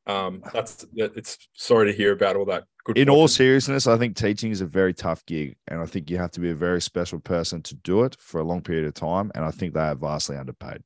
um, 0.07 0.43
that's 0.53 0.87
that- 0.95 1.13
it's 1.17 1.37
sorry 1.55 1.91
to 1.91 1.97
hear 1.97 2.13
about 2.13 2.37
all 2.37 2.47
that. 2.47 2.65
Good. 2.85 2.97
In 2.97 3.11
all 3.11 3.29
seriousness, 3.29 3.87
I 3.87 3.99
think 3.99 4.17
teaching 4.17 4.51
is 4.51 4.61
a 4.63 4.67
very 4.67 4.95
tough 4.95 5.27
gig, 5.27 5.57
and 5.67 5.81
I 5.81 5.87
think 5.87 6.09
you 6.09 6.17
have 6.17 6.31
to 6.33 6.41
be 6.41 6.51
a 6.51 6.55
very 6.55 6.81
special 6.81 7.21
person 7.21 7.63
to 7.65 7.75
do 7.75 8.05
it 8.05 8.17
for 8.19 8.41
a 8.41 8.45
long 8.45 8.63
period 8.63 8.87
of 8.87 8.95
time. 8.95 9.31
And 9.35 9.45
I 9.45 9.51
think 9.51 9.75
they 9.75 9.81
are 9.81 9.95
vastly 9.95 10.37
underpaid 10.39 10.83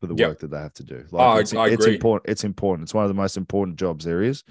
for 0.00 0.06
the 0.06 0.14
Yep. 0.14 0.28
work 0.30 0.38
that 0.38 0.50
they 0.50 0.58
have 0.58 0.72
to 0.74 0.84
do. 0.84 1.04
Oh, 1.12 1.18
I- 1.18 1.40
it's, 1.40 1.52
I 1.54 1.68
it's 1.68 1.84
important. 1.86 2.30
It's 2.30 2.44
important. 2.44 2.86
It's 2.86 2.94
one 2.94 3.04
of 3.04 3.08
the 3.10 3.14
most 3.14 3.36
important 3.36 3.78
jobs 3.78 4.06
there 4.06 4.22
is. 4.22 4.42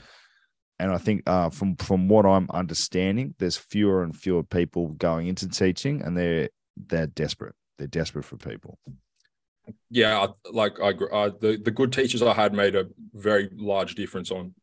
And 0.79 0.91
I 0.91 0.97
think 0.97 1.23
uh, 1.27 1.49
from 1.49 1.75
from 1.75 2.07
what 2.07 2.25
I'm 2.25 2.49
understanding, 2.51 3.35
there's 3.37 3.57
fewer 3.57 4.01
and 4.03 4.15
fewer 4.15 4.43
people 4.43 4.89
going 4.89 5.27
into 5.27 5.47
teaching, 5.49 6.01
and 6.01 6.17
they're 6.17 6.49
they're 6.77 7.07
desperate. 7.07 7.55
they're 7.77 7.87
desperate 7.87 8.23
for 8.23 8.37
people. 8.37 8.77
Yeah, 9.89 10.27
like 10.51 10.79
I 10.79 10.89
uh, 10.89 11.31
the 11.39 11.59
the 11.63 11.71
good 11.71 11.91
teachers 11.91 12.21
I 12.21 12.33
had 12.33 12.53
made 12.53 12.75
a 12.75 12.87
very 13.13 13.49
large 13.53 13.95
difference 13.95 14.31
on 14.31 14.53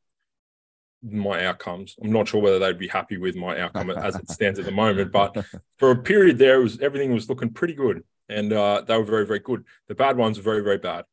my 1.02 1.44
outcomes. 1.44 1.94
I'm 2.02 2.12
not 2.12 2.28
sure 2.28 2.40
whether 2.40 2.58
they'd 2.58 2.78
be 2.78 2.88
happy 2.88 3.16
with 3.16 3.36
my 3.36 3.60
outcome 3.60 3.90
as 3.90 4.16
it 4.16 4.30
stands 4.30 4.58
at 4.58 4.64
the 4.64 4.72
moment, 4.72 5.12
but 5.12 5.36
for 5.78 5.90
a 5.90 5.96
period 5.96 6.38
there, 6.38 6.60
was 6.60 6.80
everything 6.80 7.12
was 7.12 7.28
looking 7.28 7.50
pretty 7.50 7.74
good, 7.74 8.02
and 8.28 8.52
uh, 8.52 8.82
they 8.86 8.96
were 8.96 9.04
very 9.04 9.26
very 9.26 9.40
good. 9.40 9.64
The 9.88 9.94
bad 9.94 10.16
ones 10.16 10.38
were 10.38 10.44
very 10.44 10.62
very 10.62 10.78
bad, 10.78 11.04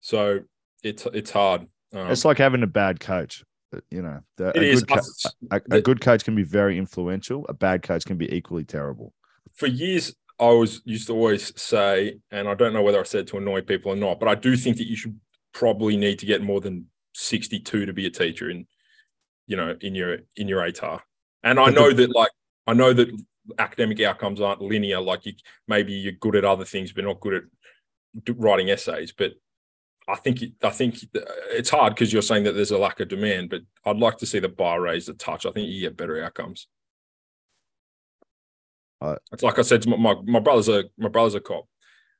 so 0.00 0.40
it's 0.82 1.06
it's 1.12 1.30
hard. 1.30 1.62
Um, 1.92 2.10
it's 2.10 2.24
like 2.24 2.38
having 2.38 2.62
a 2.62 2.68
bad 2.68 3.00
coach. 3.00 3.44
You 3.90 4.02
know, 4.02 4.20
the, 4.36 4.50
a, 4.50 4.74
good 4.74 4.88
co- 4.88 5.30
a, 5.52 5.60
a 5.70 5.80
good 5.80 6.00
coach 6.00 6.24
can 6.24 6.34
be 6.34 6.42
very 6.42 6.76
influential. 6.76 7.46
A 7.48 7.52
bad 7.52 7.82
coach 7.82 8.04
can 8.04 8.16
be 8.16 8.32
equally 8.34 8.64
terrible. 8.64 9.12
For 9.54 9.68
years, 9.68 10.14
I 10.40 10.50
was 10.50 10.80
used 10.84 11.06
to 11.06 11.12
always 11.12 11.52
say, 11.60 12.18
and 12.30 12.48
I 12.48 12.54
don't 12.54 12.72
know 12.72 12.82
whether 12.82 12.98
I 12.98 13.04
said 13.04 13.26
to 13.28 13.36
annoy 13.36 13.60
people 13.60 13.92
or 13.92 13.96
not, 13.96 14.18
but 14.18 14.28
I 14.28 14.34
do 14.34 14.56
think 14.56 14.78
that 14.78 14.88
you 14.88 14.96
should 14.96 15.20
probably 15.52 15.96
need 15.96 16.18
to 16.20 16.26
get 16.26 16.42
more 16.42 16.60
than 16.60 16.86
62 17.14 17.86
to 17.86 17.92
be 17.92 18.06
a 18.06 18.10
teacher 18.10 18.50
in, 18.50 18.66
you 19.46 19.56
know, 19.56 19.76
in 19.80 19.94
your 19.94 20.18
in 20.36 20.48
your 20.48 20.60
ATAR. 20.60 21.00
And 21.42 21.60
I 21.60 21.70
know 21.70 21.92
that 21.92 22.14
like 22.14 22.30
I 22.66 22.72
know 22.72 22.92
that 22.92 23.08
academic 23.58 24.00
outcomes 24.00 24.40
aren't 24.40 24.62
linear. 24.62 25.00
Like 25.00 25.26
you 25.26 25.34
maybe 25.68 25.92
you're 25.92 26.12
good 26.12 26.36
at 26.36 26.44
other 26.44 26.64
things, 26.64 26.92
but 26.92 27.04
not 27.04 27.20
good 27.20 27.34
at 27.34 27.42
writing 28.36 28.70
essays. 28.70 29.12
But 29.12 29.34
I 30.10 30.16
think 30.16 30.40
I 30.62 30.70
think 30.70 30.96
it's 31.50 31.70
hard 31.70 31.94
because 31.94 32.12
you're 32.12 32.22
saying 32.22 32.44
that 32.44 32.52
there's 32.52 32.70
a 32.70 32.78
lack 32.78 33.00
of 33.00 33.08
demand. 33.08 33.50
But 33.50 33.62
I'd 33.84 33.98
like 33.98 34.18
to 34.18 34.26
see 34.26 34.40
the 34.40 34.48
bar 34.48 34.80
raised 34.80 35.08
a 35.08 35.14
touch. 35.14 35.46
I 35.46 35.52
think 35.52 35.68
you 35.68 35.80
get 35.80 35.96
better 35.96 36.22
outcomes. 36.22 36.66
Uh, 39.00 39.16
it's 39.32 39.42
like 39.42 39.58
I 39.58 39.62
said 39.62 39.86
my, 39.86 39.96
my, 39.96 40.14
my 40.24 40.40
brother's 40.40 40.68
a 40.68 40.84
my 40.98 41.08
brother's 41.08 41.34
a 41.34 41.40
cop, 41.40 41.66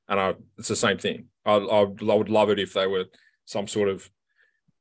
and 0.08 0.20
I, 0.20 0.34
it's 0.58 0.68
the 0.68 0.76
same 0.76 0.98
thing. 0.98 1.26
I, 1.44 1.54
I 1.54 1.80
I 1.80 1.84
would 1.84 2.30
love 2.30 2.50
it 2.50 2.58
if 2.58 2.72
they 2.72 2.86
were 2.86 3.06
some 3.44 3.66
sort 3.66 3.88
of 3.88 4.08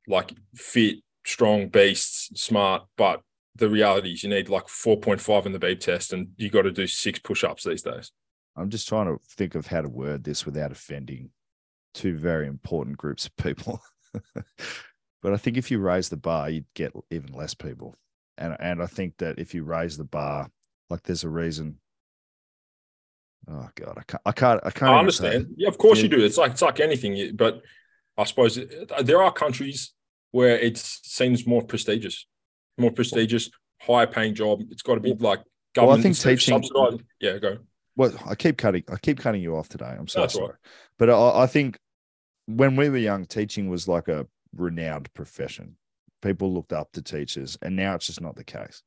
like 0.08 0.32
fit, 0.56 0.98
strong 1.26 1.68
beasts, 1.68 2.30
smart. 2.42 2.84
But 2.96 3.22
the 3.56 3.70
reality 3.70 4.14
is, 4.14 4.24
you 4.24 4.30
need 4.30 4.50
like 4.50 4.70
four 4.70 4.98
point 4.98 5.20
five 5.20 5.46
in 5.46 5.52
the 5.52 5.60
beep 5.60 5.80
test, 5.80 6.14
and 6.14 6.30
you 6.38 6.50
got 6.50 6.62
to 6.62 6.72
do 6.72 6.88
six 6.88 7.20
push 7.20 7.44
ups 7.44 7.64
these 7.64 7.82
days. 7.82 8.12
I'm 8.56 8.70
just 8.70 8.88
trying 8.88 9.08
to 9.08 9.20
think 9.36 9.56
of 9.56 9.68
how 9.68 9.82
to 9.82 9.90
word 9.90 10.24
this 10.24 10.46
without 10.46 10.72
offending 10.72 11.32
two 11.94 12.18
very 12.18 12.48
important 12.48 12.98
groups 12.98 13.26
of 13.26 13.36
people. 13.38 13.82
but 15.22 15.34
I 15.34 15.38
think 15.38 15.58
if 15.58 15.72
you 15.72 15.80
raise 15.80 16.10
the 16.10 16.18
bar, 16.18 16.50
you'd 16.50 16.66
get 16.74 16.94
even 17.12 17.34
less 17.34 17.54
people. 17.54 17.96
And 18.38 18.56
and 18.60 18.82
I 18.82 18.88
think 18.88 19.18
that 19.18 19.40
if 19.40 19.54
you 19.54 19.64
raise 19.64 19.98
the 19.98 20.06
bar, 20.06 20.50
like 20.90 21.04
there's 21.04 21.24
a 21.24 21.30
reason 21.30 21.78
Oh 23.52 23.70
god, 23.76 23.98
I 23.98 24.04
can't. 24.04 24.22
I 24.26 24.32
can't. 24.32 24.62
I 24.66 24.72
can't. 24.72 24.92
I 24.92 25.00
understand. 25.00 25.48
Yeah, 25.58 25.70
of 25.70 25.78
course 25.78 26.00
yeah. 26.00 26.04
you 26.04 26.10
do. 26.10 26.24
It's 26.24 26.38
like 26.38 26.52
it's 26.52 26.62
like 26.62 26.80
anything. 26.80 27.36
But 27.36 27.62
I 28.18 28.24
suppose 28.26 28.60
there 29.02 29.24
are 29.24 29.32
countries 29.32 29.94
where 30.32 30.58
it 30.58 30.78
seems 30.78 31.48
more 31.48 31.64
prestigious, 31.64 32.28
more 32.78 32.92
prestigious, 32.92 33.50
higher 33.82 34.08
paying 34.08 34.36
job. 34.36 34.62
It's 34.70 34.84
got 34.84 34.96
to 34.96 35.00
be 35.00 35.14
like 35.14 35.42
government. 35.74 35.90
Well, 35.90 35.98
I 35.98 36.02
think 36.02 36.18
teaching. 36.18 36.62
Subsidized. 36.62 37.02
Yeah, 37.20 37.38
go. 37.38 37.58
Well, 38.00 38.14
I 38.26 38.34
keep 38.34 38.58
cutting. 38.58 38.86
I 38.90 38.96
keep 38.96 39.20
cutting 39.20 39.42
you 39.42 39.58
off 39.58 39.68
today. 39.68 39.94
I'm 40.00 40.08
so 40.08 40.22
That's 40.22 40.36
sorry. 40.36 40.48
Right. 40.48 40.56
But 40.98 41.10
I, 41.10 41.44
I 41.44 41.48
think 41.48 41.78
when 42.46 42.78
we 42.78 42.88
were 42.88 42.96
young, 42.96 43.26
teaching 43.26 43.70
was 43.70 43.90
like 43.90 44.08
a 44.08 44.26
renowned 44.56 45.14
profession. 45.14 45.76
People 46.22 46.54
looked 46.54 46.72
up 46.72 46.94
to 46.94 47.02
teachers, 47.02 47.58
and 47.62 47.76
now 47.76 47.96
it's 47.96 48.08
just 48.08 48.22
not 48.22 48.38
the 48.38 48.46
case. 48.46 48.84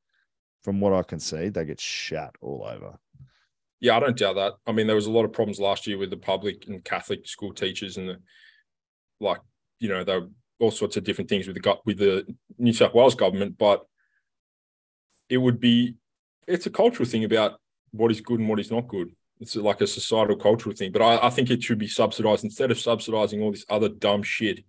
From 0.65 0.81
what 0.81 0.95
I 0.95 1.03
can 1.03 1.21
see, 1.21 1.51
they 1.51 1.67
get 1.67 1.79
shat 1.79 2.35
all 2.41 2.67
over. 2.67 2.97
Yeah, 3.81 3.99
I 3.99 4.01
don't 4.01 4.17
doubt 4.17 4.37
that. 4.37 4.55
I 4.67 4.73
mean, 4.73 4.87
there 4.87 4.97
was 4.97 5.05
a 5.05 5.13
lot 5.13 5.27
of 5.27 5.33
problems 5.35 5.61
last 5.61 5.87
year 5.87 5.99
with 5.99 6.09
the 6.09 6.17
public 6.17 6.67
and 6.67 6.83
Catholic 6.83 7.29
school 7.29 7.53
teachers, 7.53 7.99
and 7.99 8.09
the 8.09 8.17
like. 9.21 9.41
You 9.79 9.91
know, 9.91 10.05
there 10.05 10.23
were 10.23 10.29
all 10.59 10.71
sorts 10.71 10.97
of 10.97 11.05
different 11.05 11.29
things 11.29 11.47
with 11.47 11.63
the 11.63 11.77
with 11.85 11.99
the 11.99 12.25
New 12.57 12.73
South 12.73 12.95
Wales 12.95 13.15
government, 13.15 13.59
but 13.59 13.85
it 15.29 15.37
would 15.37 15.61
be 15.61 15.97
it's 16.49 16.65
a 16.65 16.71
cultural 16.71 17.07
thing 17.07 17.25
about 17.25 17.59
what 17.93 18.11
is 18.11 18.20
good 18.20 18.40
and 18.40 18.49
what 18.49 18.61
is 18.61 18.70
not 18.70 18.88
good. 18.88 19.14
It's 19.40 19.57
like 19.57 19.80
a 19.80 19.86
societal 19.86 20.36
cultural 20.36 20.74
thing, 20.74 20.93
but 20.93 21.03
I, 21.03 21.26
I 21.26 21.30
think 21.30 21.51
it 21.51 21.62
should 21.62 21.78
be 21.78 21.88
subsidized 21.88 22.45
instead 22.45 22.70
of 22.70 22.78
subsidizing 22.78 23.43
all 23.43 23.51
this 23.51 23.66
other 23.68 23.88
dumb 23.88 24.22
shit 24.22 24.64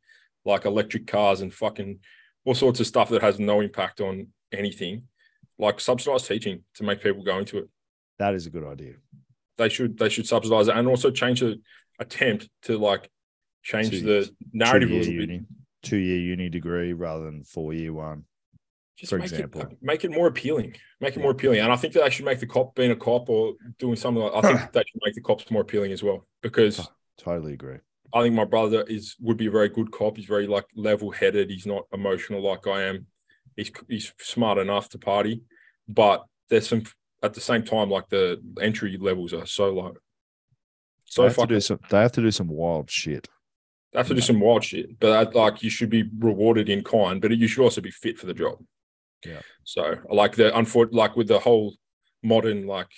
like 0.45 0.65
electric 0.65 1.07
cars 1.07 1.41
and 1.41 1.53
fucking 1.53 1.99
all 2.45 2.55
sorts 2.55 2.79
of 2.79 2.87
stuff 2.87 3.09
that 3.09 3.21
has 3.21 3.39
no 3.39 3.61
impact 3.61 4.01
on 4.01 4.27
anything. 4.51 5.03
Like 5.59 5.79
subsidized 5.79 6.27
teaching 6.27 6.63
to 6.75 6.83
make 6.83 7.01
people 7.01 7.23
go 7.23 7.37
into 7.37 7.59
it. 7.59 7.69
That 8.19 8.33
is 8.33 8.47
a 8.47 8.49
good 8.49 8.65
idea. 8.65 8.93
They 9.57 9.69
should 9.69 9.97
they 9.97 10.09
should 10.09 10.27
subsidize 10.27 10.67
it 10.67 10.75
and 10.75 10.87
also 10.87 11.11
change 11.11 11.41
the 11.41 11.61
attempt 11.99 12.49
to 12.63 12.77
like 12.77 13.09
change 13.61 13.91
two, 13.91 14.01
the 14.01 14.31
narrative 14.51 14.89
a 14.89 14.93
little 14.93 15.13
uni, 15.13 15.37
bit. 15.37 15.47
Two 15.83 15.97
year 15.97 16.17
uni 16.17 16.49
degree 16.49 16.93
rather 16.93 17.25
than 17.25 17.43
four 17.43 17.73
year 17.73 17.93
one. 17.93 18.25
Just 18.97 19.09
for 19.09 19.17
make 19.17 19.31
example, 19.31 19.61
it, 19.61 19.77
make 19.81 20.03
it 20.03 20.11
more 20.11 20.27
appealing. 20.27 20.75
Make 21.01 21.17
it 21.17 21.19
more 21.19 21.31
appealing, 21.31 21.59
and 21.59 21.71
I 21.71 21.75
think 21.75 21.93
that 21.93 22.03
they 22.03 22.09
should 22.11 22.25
make 22.25 22.39
the 22.39 22.45
cop 22.45 22.75
being 22.75 22.91
a 22.91 22.95
cop 22.95 23.27
or 23.27 23.53
doing 23.79 23.95
something. 23.95 24.23
like 24.23 24.33
I 24.35 24.41
think 24.41 24.71
they 24.73 24.81
should 24.81 25.01
make 25.03 25.15
the 25.15 25.21
cops 25.21 25.49
more 25.49 25.63
appealing 25.63 25.91
as 25.91 26.03
well 26.03 26.27
because 26.41 26.87
totally 27.17 27.53
agree. 27.53 27.79
I 28.13 28.21
think 28.21 28.35
my 28.35 28.45
brother 28.45 28.83
is 28.83 29.15
would 29.19 29.37
be 29.37 29.47
a 29.47 29.51
very 29.51 29.69
good 29.69 29.91
cop. 29.91 30.17
He's 30.17 30.27
very 30.27 30.45
like 30.45 30.65
level 30.75 31.09
headed. 31.09 31.49
He's 31.49 31.65
not 31.65 31.87
emotional 31.91 32.43
like 32.43 32.67
I 32.67 32.83
am. 32.83 33.07
He's 33.55 33.71
he's 33.89 34.13
smart 34.19 34.59
enough 34.59 34.89
to 34.89 34.99
party, 34.99 35.41
but 35.87 36.25
there's 36.49 36.67
some 36.67 36.83
at 37.23 37.33
the 37.33 37.41
same 37.41 37.63
time, 37.63 37.89
like 37.89 38.09
the 38.09 38.39
entry 38.61 38.97
levels 38.97 39.33
are 39.33 39.45
so 39.45 39.73
low. 39.73 39.93
So 41.05 41.23
they 41.23 41.27
have, 41.29 41.37
to 41.37 41.47
do 41.47 41.59
some, 41.59 41.79
they 41.89 42.01
have 42.01 42.11
to 42.13 42.21
do 42.21 42.31
some 42.31 42.49
wild 42.49 42.91
shit. 42.91 43.27
They 43.91 43.99
have 43.99 44.07
to 44.07 44.15
do 44.15 44.21
some 44.21 44.39
wild 44.39 44.63
shit, 44.63 44.99
but 44.99 45.33
like 45.33 45.63
you 45.63 45.69
should 45.69 45.89
be 45.89 46.03
rewarded 46.19 46.69
in 46.69 46.83
kind, 46.83 47.21
but 47.21 47.35
you 47.35 47.47
should 47.47 47.63
also 47.63 47.81
be 47.81 47.91
fit 47.91 48.17
for 48.17 48.25
the 48.25 48.33
job. 48.33 48.57
Yeah. 49.25 49.41
So 49.63 49.95
like 50.09 50.35
the 50.35 50.55
unfortunate, 50.57 50.97
like 50.97 51.15
with 51.15 51.27
the 51.27 51.39
whole 51.39 51.75
modern 52.23 52.67
like 52.67 52.89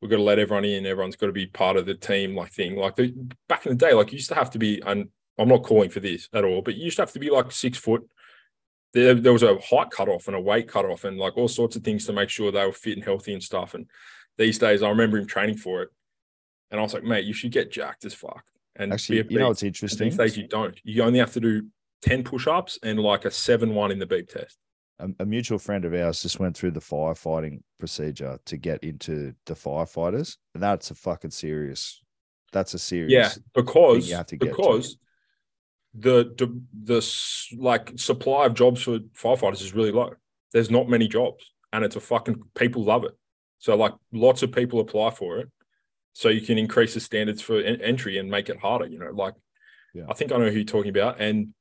we've 0.00 0.10
got 0.10 0.16
to 0.16 0.22
let 0.22 0.38
everyone 0.38 0.64
in, 0.64 0.86
everyone's 0.86 1.16
got 1.16 1.26
to 1.26 1.32
be 1.32 1.46
part 1.46 1.76
of 1.76 1.86
the 1.86 1.94
team, 1.94 2.34
like 2.34 2.52
thing. 2.52 2.76
Like 2.76 2.96
the 2.96 3.14
back 3.48 3.66
in 3.66 3.72
the 3.72 3.86
day, 3.86 3.92
like 3.92 4.12
you 4.12 4.16
used 4.16 4.30
to 4.30 4.34
have 4.34 4.50
to 4.52 4.58
be, 4.58 4.82
and 4.86 5.08
I'm 5.38 5.48
not 5.48 5.62
calling 5.62 5.90
for 5.90 6.00
this 6.00 6.28
at 6.32 6.44
all, 6.44 6.62
but 6.62 6.74
you 6.74 6.84
used 6.84 6.96
to 6.96 7.02
have 7.02 7.12
to 7.12 7.18
be 7.18 7.30
like 7.30 7.52
six 7.52 7.76
foot, 7.78 8.08
there, 8.92 9.14
there 9.14 9.32
was 9.32 9.42
a 9.42 9.58
height 9.58 9.90
cutoff 9.90 10.26
and 10.26 10.36
a 10.36 10.40
weight 10.40 10.68
cutoff 10.68 11.04
and 11.04 11.18
like 11.18 11.36
all 11.36 11.48
sorts 11.48 11.76
of 11.76 11.84
things 11.84 12.06
to 12.06 12.12
make 12.12 12.28
sure 12.28 12.50
they 12.50 12.64
were 12.64 12.72
fit 12.72 12.96
and 12.96 13.04
healthy 13.04 13.32
and 13.34 13.42
stuff. 13.42 13.74
And 13.74 13.86
these 14.38 14.58
days, 14.58 14.82
I 14.82 14.88
remember 14.88 15.18
him 15.18 15.26
training 15.26 15.58
for 15.58 15.82
it, 15.82 15.90
and 16.70 16.80
I 16.80 16.82
was 16.82 16.94
like, 16.94 17.04
mate, 17.04 17.24
you 17.24 17.34
should 17.34 17.52
get 17.52 17.70
jacked 17.70 18.04
as 18.04 18.14
fuck. 18.14 18.44
And 18.76 18.92
actually, 18.92 19.24
you 19.28 19.38
know 19.38 19.50
it's 19.50 19.62
interesting? 19.62 20.08
These 20.08 20.16
days, 20.16 20.36
you 20.38 20.46
don't. 20.46 20.78
You 20.82 21.02
only 21.02 21.18
have 21.18 21.32
to 21.32 21.40
do 21.40 21.66
ten 22.00 22.22
push-ups 22.22 22.78
and 22.82 22.98
like 22.98 23.26
a 23.26 23.30
seven-one 23.30 23.90
in 23.90 23.98
the 23.98 24.06
beep 24.06 24.28
test. 24.28 24.56
A, 25.00 25.22
a 25.22 25.26
mutual 25.26 25.58
friend 25.58 25.84
of 25.84 25.94
ours 25.94 26.22
just 26.22 26.38
went 26.38 26.56
through 26.56 26.72
the 26.72 26.80
firefighting 26.80 27.60
procedure 27.78 28.38
to 28.44 28.56
get 28.56 28.84
into 28.84 29.34
the 29.46 29.54
firefighters, 29.54 30.36
and 30.54 30.62
that's 30.62 30.90
a 30.90 30.94
fucking 30.94 31.30
serious. 31.30 32.02
That's 32.52 32.74
a 32.74 32.78
serious. 32.78 33.12
Yeah, 33.12 33.42
because 33.54 34.08
you 34.08 34.16
have 34.16 34.26
to 34.26 34.36
get 34.36 34.50
because 34.50 34.96
the, 35.94 36.32
the 36.36 36.60
the 36.84 37.56
like 37.58 37.92
supply 37.96 38.46
of 38.46 38.54
jobs 38.54 38.82
for 38.82 38.98
firefighters 39.16 39.62
is 39.62 39.74
really 39.74 39.92
low. 39.92 40.10
There's 40.52 40.70
not 40.70 40.88
many 40.88 41.08
jobs, 41.08 41.52
and 41.72 41.84
it's 41.84 41.96
a 41.96 42.00
fucking 42.00 42.42
people 42.54 42.84
love 42.84 43.04
it. 43.04 43.12
So 43.58 43.76
like 43.76 43.92
lots 44.12 44.42
of 44.42 44.52
people 44.52 44.80
apply 44.80 45.10
for 45.10 45.38
it, 45.38 45.48
so 46.12 46.28
you 46.28 46.40
can 46.40 46.58
increase 46.58 46.94
the 46.94 47.00
standards 47.00 47.42
for 47.42 47.60
en- 47.60 47.80
entry 47.80 48.18
and 48.18 48.30
make 48.30 48.48
it 48.48 48.58
harder. 48.58 48.86
You 48.86 48.98
know, 48.98 49.10
like 49.12 49.34
yeah. 49.94 50.04
I 50.08 50.14
think 50.14 50.32
I 50.32 50.36
know 50.36 50.50
who 50.50 50.56
you're 50.56 50.64
talking 50.64 50.90
about, 50.90 51.20
and 51.20 51.54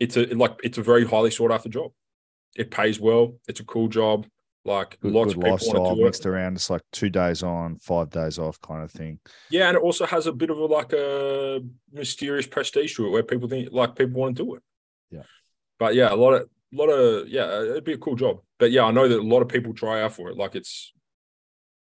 it's 0.00 0.16
a 0.16 0.26
like 0.34 0.56
it's 0.62 0.78
a 0.78 0.82
very 0.82 1.04
highly 1.04 1.30
sought 1.30 1.52
after 1.52 1.68
job. 1.68 1.92
It 2.56 2.70
pays 2.70 3.00
well. 3.00 3.34
It's 3.48 3.60
a 3.60 3.64
cool 3.64 3.88
job. 3.88 4.26
Like 4.66 4.98
good, 5.00 5.12
lots 5.12 5.34
good 5.34 5.46
of 5.46 5.60
people 5.60 5.80
want 5.80 5.90
to 5.90 6.00
do 6.00 6.04
mixed 6.04 6.24
it. 6.24 6.28
around. 6.30 6.54
It's 6.54 6.70
like 6.70 6.80
two 6.90 7.10
days 7.10 7.42
on, 7.42 7.76
five 7.76 8.08
days 8.08 8.38
off, 8.38 8.58
kind 8.62 8.82
of 8.82 8.90
thing. 8.90 9.20
Yeah, 9.50 9.68
and 9.68 9.76
it 9.76 9.82
also 9.82 10.06
has 10.06 10.26
a 10.26 10.32
bit 10.32 10.48
of 10.48 10.56
a 10.58 10.64
like 10.64 10.92
a 10.94 11.60
mysterious 11.92 12.46
prestige 12.46 12.96
to 12.96 13.06
it, 13.06 13.10
where 13.10 13.22
people 13.22 13.46
think 13.46 13.68
like 13.72 13.94
people 13.94 14.20
want 14.20 14.36
to 14.38 14.44
do 14.44 14.54
it. 14.54 14.62
Yeah, 15.10 15.24
but 15.78 15.94
yeah, 15.94 16.12
a 16.12 16.16
lot 16.16 16.32
of 16.32 16.42
a 16.42 16.76
lot 16.76 16.88
of 16.88 17.28
yeah, 17.28 17.60
it'd 17.60 17.84
be 17.84 17.92
a 17.92 17.98
cool 17.98 18.16
job. 18.16 18.38
But 18.58 18.70
yeah, 18.70 18.84
I 18.84 18.90
know 18.90 19.06
that 19.06 19.18
a 19.18 19.22
lot 19.22 19.42
of 19.42 19.48
people 19.48 19.74
try 19.74 20.02
out 20.02 20.14
for 20.14 20.30
it. 20.30 20.36
Like 20.38 20.54
it's 20.54 20.94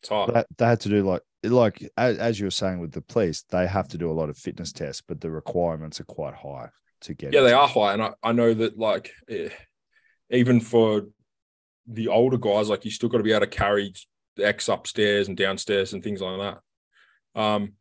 it's 0.02 0.11
hard. 0.11 0.34
They, 0.34 0.44
they 0.59 0.66
had 0.66 0.80
to 0.80 0.90
do 0.90 1.02
like 1.02 1.22
like 1.42 1.88
as, 1.96 2.38
you 2.38 2.46
were 2.46 2.50
saying 2.50 2.80
with 2.80 2.92
the 2.92 3.00
police, 3.00 3.44
they 3.48 3.66
have 3.66 3.88
to 3.88 3.98
do 3.98 4.11
a 4.11 4.12
lot 4.12 4.28
of 4.28 4.36
fitness 4.36 4.72
tests, 4.72 5.02
but 5.06 5.20
the 5.20 5.30
requirements 5.30 6.00
are 6.00 6.04
quite 6.04 6.34
high 6.34 6.68
to 7.02 7.14
get. 7.14 7.32
Yeah, 7.32 7.42
they 7.42 7.52
are 7.52 7.68
high, 7.68 7.94
and 7.94 8.02
I, 8.02 8.12
I 8.22 8.32
know 8.32 8.52
that 8.54 8.78
like 8.78 9.12
eh, 9.30 9.48
even 10.31 10.61
for 10.61 11.07
the 11.87 12.09
older 12.09 12.37
guys, 12.39 12.68
like 12.68 12.85
you 12.85 12.91
still 12.91 13.09
got 13.09 13.18
to 13.18 13.24
be 13.24 13.33
able 13.33 13.41
to 13.41 13.47
carry 13.47 13.93
X 14.39 14.68
upstairs 14.68 15.29
and 15.29 15.37
downstairs 15.37 15.93
and 15.93 16.03
things 16.03 16.20
like 16.20 16.39
that. 16.39 17.41
Um, 17.41 17.72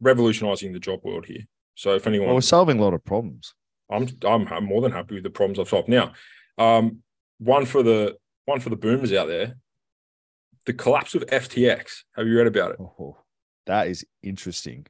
revolutionizing 0.00 0.72
the 0.72 0.78
job 0.78 1.00
world 1.02 1.26
here. 1.26 1.44
So 1.74 1.94
if 1.94 2.06
anyone, 2.06 2.28
well, 2.28 2.36
we're 2.36 2.40
solving 2.42 2.78
a 2.78 2.82
lot 2.82 2.94
of 2.94 3.04
problems. 3.04 3.54
I'm, 3.90 4.08
I'm 4.26 4.46
I'm 4.48 4.64
more 4.64 4.80
than 4.80 4.92
happy 4.92 5.14
with 5.14 5.24
the 5.24 5.30
problems 5.30 5.58
I've 5.58 5.68
solved. 5.68 5.88
Now, 5.88 6.12
um, 6.58 7.02
one 7.38 7.66
for 7.66 7.82
the 7.82 8.16
one 8.46 8.60
for 8.60 8.70
the 8.70 8.76
boomers 8.76 9.12
out 9.12 9.28
there. 9.28 9.56
the 10.64 10.72
collapse 10.72 11.14
of 11.14 11.22
FTX. 11.26 12.02
Have 12.16 12.26
you 12.26 12.36
read 12.36 12.46
about 12.46 12.72
it? 12.72 12.80
Oh, 12.80 13.18
that 13.66 13.86
is 13.88 14.04
interesting. 14.22 14.86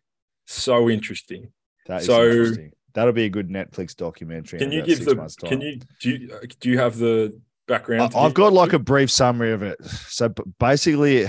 So 0.46 0.88
interesting. 0.88 1.52
That 1.86 2.00
is 2.00 2.06
So- 2.06 2.24
interesting. 2.30 2.72
That'll 2.96 3.12
be 3.12 3.26
a 3.26 3.28
good 3.28 3.50
Netflix 3.50 3.94
documentary. 3.94 4.58
Can 4.58 4.72
you 4.72 4.82
give 4.82 5.04
the? 5.04 5.36
Can 5.44 5.60
you 5.60 5.80
do? 6.00 6.10
You, 6.16 6.34
uh, 6.34 6.38
do 6.60 6.70
you 6.70 6.78
have 6.78 6.96
the 6.96 7.38
background? 7.68 8.14
I- 8.16 8.20
I've 8.20 8.32
got 8.32 8.54
like 8.54 8.72
a 8.72 8.78
brief 8.78 9.10
summary 9.10 9.52
of 9.52 9.62
it. 9.62 9.84
So 9.84 10.30
basically, 10.58 11.26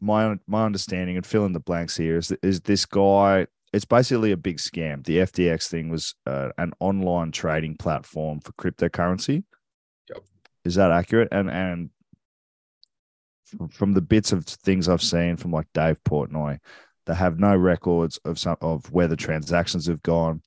my 0.00 0.36
my 0.46 0.64
understanding 0.64 1.18
and 1.18 1.26
fill 1.26 1.44
in 1.44 1.52
the 1.52 1.60
blanks 1.60 1.98
here 1.98 2.16
is 2.16 2.32
is 2.42 2.62
this 2.62 2.86
guy. 2.86 3.46
It's 3.74 3.84
basically 3.84 4.32
a 4.32 4.38
big 4.38 4.56
scam. 4.56 5.04
The 5.04 5.18
FTX 5.18 5.68
thing 5.68 5.90
was 5.90 6.14
uh, 6.26 6.48
an 6.56 6.72
online 6.80 7.30
trading 7.30 7.76
platform 7.76 8.40
for 8.40 8.52
cryptocurrency. 8.52 9.44
Yep. 10.08 10.22
Is 10.64 10.76
that 10.76 10.90
accurate? 10.92 11.28
And 11.30 11.50
and 11.50 11.90
from 13.70 13.92
the 13.92 14.00
bits 14.00 14.32
of 14.32 14.46
things 14.46 14.88
I've 14.88 15.02
seen 15.02 15.36
from 15.36 15.50
like 15.50 15.66
Dave 15.74 16.02
Portnoy, 16.04 16.58
they 17.06 17.14
have 17.14 17.38
no 17.38 17.54
records 17.54 18.18
of 18.24 18.38
some 18.38 18.56
of 18.60 18.90
where 18.90 19.08
the 19.08 19.16
transactions 19.16 19.86
have 19.86 20.02
gone. 20.02 20.42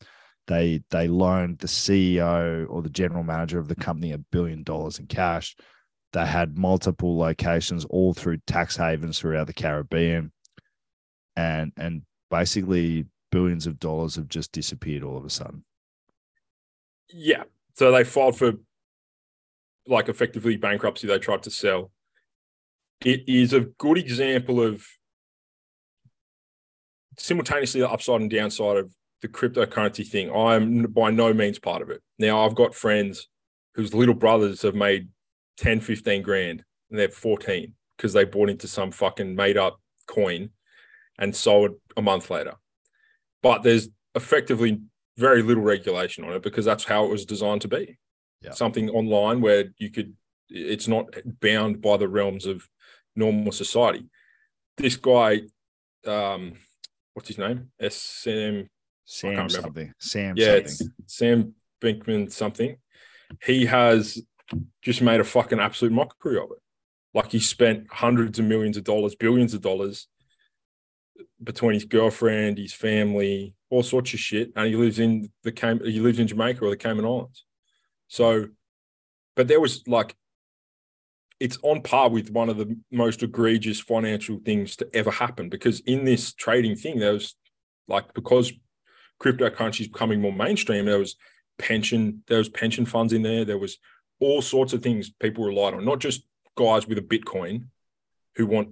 They 0.47 0.81
they 0.89 1.07
loaned 1.07 1.59
the 1.59 1.67
CEO 1.67 2.65
or 2.69 2.81
the 2.81 2.89
general 2.89 3.23
manager 3.23 3.59
of 3.59 3.67
the 3.67 3.75
company 3.75 4.11
a 4.13 4.17
billion 4.17 4.63
dollars 4.63 4.99
in 4.99 5.07
cash. 5.07 5.55
They 6.13 6.25
had 6.25 6.57
multiple 6.57 7.17
locations 7.17 7.85
all 7.85 8.13
through 8.13 8.37
tax 8.47 8.77
havens 8.77 9.19
throughout 9.19 9.47
the 9.47 9.53
Caribbean, 9.53 10.31
and 11.35 11.73
and 11.77 12.03
basically 12.31 13.05
billions 13.31 13.67
of 13.67 13.79
dollars 13.79 14.15
have 14.15 14.27
just 14.27 14.51
disappeared 14.51 15.03
all 15.03 15.17
of 15.17 15.25
a 15.25 15.29
sudden. 15.29 15.63
Yeah. 17.09 17.43
So 17.75 17.91
they 17.91 18.03
filed 18.03 18.37
for 18.37 18.53
like 19.85 20.09
effectively 20.09 20.57
bankruptcy. 20.57 21.07
They 21.07 21.19
tried 21.19 21.43
to 21.43 21.51
sell. 21.51 21.91
It 23.05 23.23
is 23.27 23.53
a 23.53 23.61
good 23.61 23.97
example 23.97 24.61
of 24.61 24.85
simultaneously 27.17 27.81
the 27.81 27.89
upside 27.89 28.21
and 28.21 28.29
downside 28.29 28.77
of 28.77 28.93
the 29.21 29.27
cryptocurrency 29.27 30.07
thing. 30.07 30.33
I'm 30.33 30.83
by 30.83 31.11
no 31.11 31.33
means 31.33 31.59
part 31.59 31.81
of 31.81 31.89
it. 31.89 32.01
Now, 32.19 32.45
I've 32.45 32.55
got 32.55 32.75
friends 32.75 33.27
whose 33.75 33.93
little 33.93 34.15
brothers 34.15 34.61
have 34.61 34.75
made 34.75 35.09
10, 35.57 35.81
15 35.81 36.21
grand 36.21 36.63
and 36.89 36.99
they're 36.99 37.09
14 37.09 37.73
because 37.95 38.13
they 38.13 38.25
bought 38.25 38.49
into 38.49 38.67
some 38.67 38.91
fucking 38.91 39.35
made 39.35 39.57
up 39.57 39.79
coin 40.07 40.49
and 41.19 41.35
sold 41.35 41.71
a 41.95 42.01
month 42.01 42.29
later. 42.29 42.53
But 43.41 43.63
there's 43.63 43.89
effectively 44.15 44.81
very 45.17 45.41
little 45.41 45.63
regulation 45.63 46.23
on 46.23 46.33
it 46.33 46.43
because 46.43 46.65
that's 46.65 46.83
how 46.83 47.05
it 47.05 47.11
was 47.11 47.25
designed 47.25 47.61
to 47.61 47.67
be. 47.67 47.97
Yeah. 48.41 48.51
Something 48.51 48.89
online 48.89 49.41
where 49.41 49.65
you 49.77 49.89
could, 49.89 50.13
it's 50.49 50.87
not 50.87 51.07
bound 51.41 51.81
by 51.81 51.97
the 51.97 52.07
realms 52.07 52.45
of 52.45 52.67
normal 53.15 53.51
society. 53.51 54.05
This 54.77 54.95
guy, 54.95 55.41
um, 56.05 56.53
what's 57.17 57.29
his 57.29 57.39
name? 57.39 57.71
SM, 57.81 58.67
Sam 59.05 59.29
remember. 59.31 59.49
something. 59.49 59.93
Sam 59.97 60.35
yeah, 60.37 60.59
something. 60.67 60.93
Sam 61.07 61.55
Binkman 61.81 62.31
something. 62.31 62.77
He 63.43 63.65
has 63.65 64.21
just 64.83 65.01
made 65.01 65.19
a 65.19 65.23
fucking 65.23 65.59
absolute 65.59 65.91
mockery 65.91 66.37
of 66.37 66.51
it. 66.51 66.59
Like 67.15 67.31
he 67.31 67.39
spent 67.39 67.87
hundreds 67.91 68.37
of 68.37 68.45
millions 68.45 68.77
of 68.77 68.83
dollars, 68.83 69.15
billions 69.15 69.55
of 69.55 69.61
dollars 69.61 70.07
between 71.41 71.73
his 71.73 71.85
girlfriend, 71.85 72.59
his 72.59 72.73
family, 72.73 73.55
all 73.71 73.81
sorts 73.81 74.13
of 74.13 74.19
shit, 74.19 74.51
and 74.55 74.67
he 74.67 74.75
lives 74.75 74.99
in 74.99 75.31
the 75.41 75.51
Cayman, 75.51 75.89
he 75.89 75.99
lives 75.99 76.19
in 76.19 76.27
Jamaica 76.27 76.63
or 76.63 76.69
the 76.69 76.77
Cayman 76.77 77.03
Islands. 77.03 77.45
So, 78.09 78.45
but 79.35 79.47
there 79.47 79.59
was 79.59 79.87
like, 79.87 80.15
it's 81.39 81.57
on 81.61 81.81
par 81.81 82.09
with 82.09 82.31
one 82.31 82.49
of 82.49 82.57
the 82.57 82.77
most 82.91 83.21
egregious 83.21 83.79
financial 83.79 84.39
things 84.43 84.75
to 84.77 84.89
ever 84.93 85.11
happen 85.11 85.49
because 85.49 85.81
in 85.81 86.03
this 86.03 86.33
trading 86.33 86.75
thing, 86.75 86.99
there 86.99 87.13
was 87.13 87.35
like 87.87 88.13
because 88.13 88.51
cryptocurrency 89.21 89.81
is 89.81 89.87
becoming 89.87 90.21
more 90.21 90.33
mainstream, 90.33 90.85
there 90.85 90.99
was 90.99 91.15
pension, 91.57 92.23
there 92.27 92.39
was 92.39 92.49
pension 92.49 92.85
funds 92.85 93.13
in 93.13 93.21
there, 93.21 93.45
there 93.45 93.57
was 93.57 93.77
all 94.19 94.41
sorts 94.41 94.73
of 94.73 94.81
things 94.81 95.11
people 95.11 95.43
relied 95.43 95.73
on, 95.73 95.85
not 95.85 95.99
just 95.99 96.23
guys 96.55 96.87
with 96.87 96.97
a 96.97 97.01
Bitcoin 97.01 97.65
who 98.35 98.47
want 98.47 98.69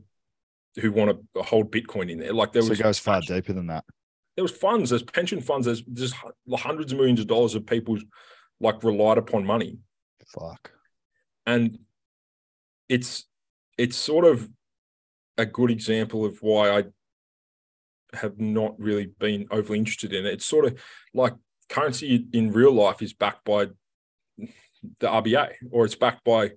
who 0.82 0.92
want 0.92 1.18
to 1.36 1.42
hold 1.44 1.72
Bitcoin 1.72 2.12
in 2.12 2.20
there. 2.20 2.34
Like 2.34 2.52
there 2.52 2.62
so 2.64 2.70
was 2.70 2.80
it 2.80 2.84
goes 2.84 3.00
far 3.00 3.22
deeper 3.22 3.54
than 3.54 3.68
that. 3.68 3.86
there 4.36 4.44
was 4.44 4.52
funds, 4.52 4.90
there's 4.90 5.04
pension 5.04 5.40
funds, 5.40 5.66
there's 5.66 5.82
just 5.82 6.16
hundreds 6.52 6.92
of 6.92 6.98
millions 6.98 7.20
of 7.20 7.28
dollars 7.28 7.56
of 7.56 7.66
people 7.66 7.98
like 8.60 8.84
relied 8.84 9.18
upon 9.18 9.46
money. 9.46 9.78
Fuck. 10.28 10.72
And 11.46 11.78
it's 12.90 13.26
it's 13.78 13.98
sort 13.98 14.26
of 14.26 14.50
a 15.38 15.46
good 15.46 15.72
example 15.72 16.26
of 16.26 16.38
why 16.42 16.70
I 16.70 16.84
have 18.14 18.40
not 18.40 18.80
really 18.80 19.08
been 19.20 19.48
overly 19.52 19.80
interested 19.80 20.14
in 20.14 20.26
it. 20.26 20.34
It's 20.34 20.46
sort 20.46 20.66
of 20.66 20.80
like 21.14 21.34
currency 21.70 22.26
in 22.34 22.54
real 22.54 22.72
life 22.72 23.02
is 23.02 23.14
backed 23.14 23.44
by 23.44 23.68
the 24.38 25.08
RBA 25.08 25.54
or 25.72 25.86
it's 25.86 25.96
backed 25.96 26.24
by 26.24 26.52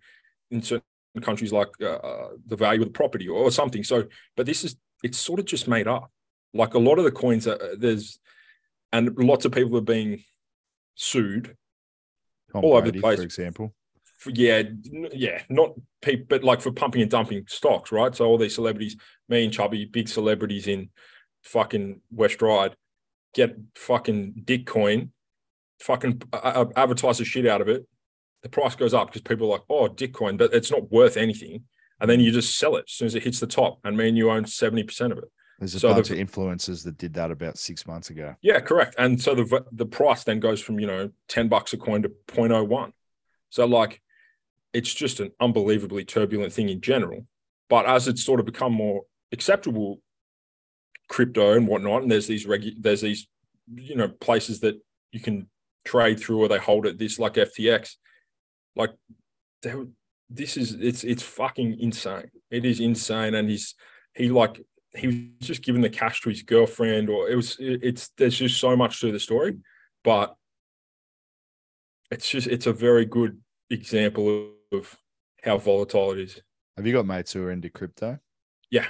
in 0.51 0.63
certain 0.63 0.85
countries 1.23 1.53
like 1.53 1.69
uh, 1.85 2.29
the 2.47 2.57
value 2.57 2.83
of 2.83 2.89
the 2.89 2.93
property 2.93 3.29
or 3.29 3.51
something. 3.51 3.83
So, 3.83 4.05
but 4.37 4.47
this 4.47 4.65
is 4.65 4.77
it's 5.03 5.19
sort 5.19 5.41
of 5.41 5.47
just 5.47 5.69
made 5.69 5.89
up. 5.89 6.11
Like 6.55 6.75
a 6.75 6.79
lot 6.79 6.99
of 6.99 7.05
the 7.05 7.11
coins, 7.11 7.47
are, 7.47 7.77
there's 7.77 8.19
and 8.93 9.17
lots 9.19 9.45
of 9.45 9.53
people 9.53 9.77
are 9.77 9.83
being 9.83 10.23
sued 10.95 11.57
Tom 12.53 12.65
All 12.65 12.77
over 12.77 12.91
the 12.91 13.01
place. 13.01 13.19
for 13.19 13.25
example. 13.25 13.75
Yeah, 14.35 14.63
yeah, 15.13 15.43
not 15.49 15.73
people, 16.03 16.27
but 16.29 16.45
like 16.45 16.61
for 16.61 16.73
pumping 16.73 17.03
and 17.03 17.11
dumping 17.11 17.45
stocks, 17.49 17.91
right? 17.93 18.15
So 18.15 18.27
all 18.27 18.39
these 18.39 18.55
celebrities, 18.55 18.97
me 19.29 19.45
and 19.45 19.53
Chubby, 19.53 19.85
big 19.85 20.09
celebrities 20.09 20.67
in 20.67 20.91
fucking 21.43 22.01
West 22.11 22.41
Ride, 22.43 22.75
get 23.35 23.57
fucking 23.75 24.43
dick 24.45 24.67
coin, 24.67 25.13
fucking 25.81 26.23
uh, 26.33 26.67
advertise 26.77 27.19
the 27.19 27.25
shit 27.25 27.47
out 27.47 27.61
of 27.61 27.69
it. 27.69 27.87
The 28.43 28.49
price 28.49 28.77
goes 28.77 28.95
up 28.95 29.09
because 29.09 29.23
people 29.23 29.49
are 29.49 29.53
like, 29.59 29.63
oh, 29.69 29.89
dick 29.89 30.15
coin, 30.15 30.37
but 30.37 30.55
it's 30.55 30.71
not 30.71 30.91
worth 30.93 31.17
anything. 31.17 31.65
And 32.01 32.09
then 32.09 32.21
you 32.21 32.31
just 32.31 32.57
sell 32.59 32.77
it 32.77 32.85
as 32.89 32.93
soon 32.93 33.07
as 33.07 33.15
it 33.17 33.25
hits 33.25 33.41
the 33.41 33.47
top, 33.49 33.81
and 33.83 33.97
me 33.97 34.09
and 34.09 34.17
you 34.17 34.31
own 34.31 34.47
seventy 34.47 34.85
percent 34.85 35.13
of 35.13 35.19
it. 35.19 35.25
There's 35.59 35.75
a 35.75 35.81
So 35.81 35.89
the- 35.89 35.95
bunch 35.95 36.11
of 36.11 36.19
influencers 36.19 36.85
that 36.85 36.97
did 36.99 37.15
that 37.15 37.33
about 37.33 37.59
six 37.59 37.85
months 37.85 38.11
ago. 38.11 38.37
Yeah, 38.41 38.61
correct. 38.61 38.95
And 38.99 39.21
so 39.21 39.35
the 39.35 39.65
the 39.73 39.87
price 39.87 40.23
then 40.23 40.39
goes 40.39 40.61
from 40.61 40.79
you 40.79 40.87
know 40.87 41.11
ten 41.27 41.49
bucks 41.49 41.73
a 41.73 41.77
coin 41.77 42.03
to 42.03 42.11
0.01. 42.29 42.93
So 43.51 43.67
like, 43.67 44.01
it's 44.79 44.95
just 44.95 45.19
an 45.21 45.31
unbelievably 45.41 46.05
turbulent 46.05 46.53
thing 46.53 46.69
in 46.69 46.81
general. 46.81 47.27
But 47.69 47.87
as 47.87 48.07
it's 48.09 48.25
sort 48.25 48.41
of 48.41 48.47
become 48.47 48.73
more 48.73 49.03
acceptable, 49.33 50.01
crypto 51.09 51.53
and 51.57 51.67
whatnot, 51.67 52.03
and 52.03 52.11
there's 52.11 52.29
these 52.29 52.47
regu- 52.47 52.81
there's 52.81 53.01
these 53.01 53.27
you 53.75 53.97
know 53.97 54.09
places 54.09 54.61
that 54.61 54.77
you 55.13 55.21
can 55.21 55.49
trade 55.85 56.21
through 56.21 56.39
or 56.43 56.49
they 56.49 56.59
hold 56.59 56.87
it. 56.87 56.99
This 56.99 57.19
like 57.19 57.35
FTX, 57.35 57.97
like 58.77 58.93
this 60.31 60.57
is 60.57 60.75
it's 60.75 61.03
it's 61.05 61.23
fucking 61.23 61.79
insane. 61.81 62.31
It 62.51 62.65
is 62.65 62.79
insane, 62.81 63.35
and 63.35 63.51
he's 63.51 63.75
he 64.15 64.31
like 64.31 64.61
he 64.95 65.07
was 65.09 65.49
just 65.49 65.63
giving 65.63 65.83
the 65.83 65.91
cash 65.91 66.21
to 66.23 66.29
his 66.31 66.43
girlfriend, 66.43 67.11
or 67.11 67.29
it 67.29 67.37
was 67.37 67.57
it- 67.59 67.81
it's 67.83 68.09
there's 68.17 68.39
just 68.39 68.59
so 68.61 68.77
much 68.77 69.01
to 69.01 69.11
the 69.13 69.21
story, 69.21 69.57
but 70.05 70.35
it's 72.11 72.29
just 72.31 72.47
it's 72.47 72.67
a 72.67 72.73
very 72.73 73.05
good 73.05 73.41
example 73.71 74.53
of 74.73 74.97
how 75.43 75.59
volatile 75.59 76.13
it 76.13 76.19
is. 76.21 76.43
Have 76.77 76.87
you 76.87 76.93
got 76.93 77.07
mates 77.07 77.33
who 77.33 77.43
are 77.43 77.51
into 77.51 77.71
crypto? 77.71 78.19
Yeah. 78.71 78.87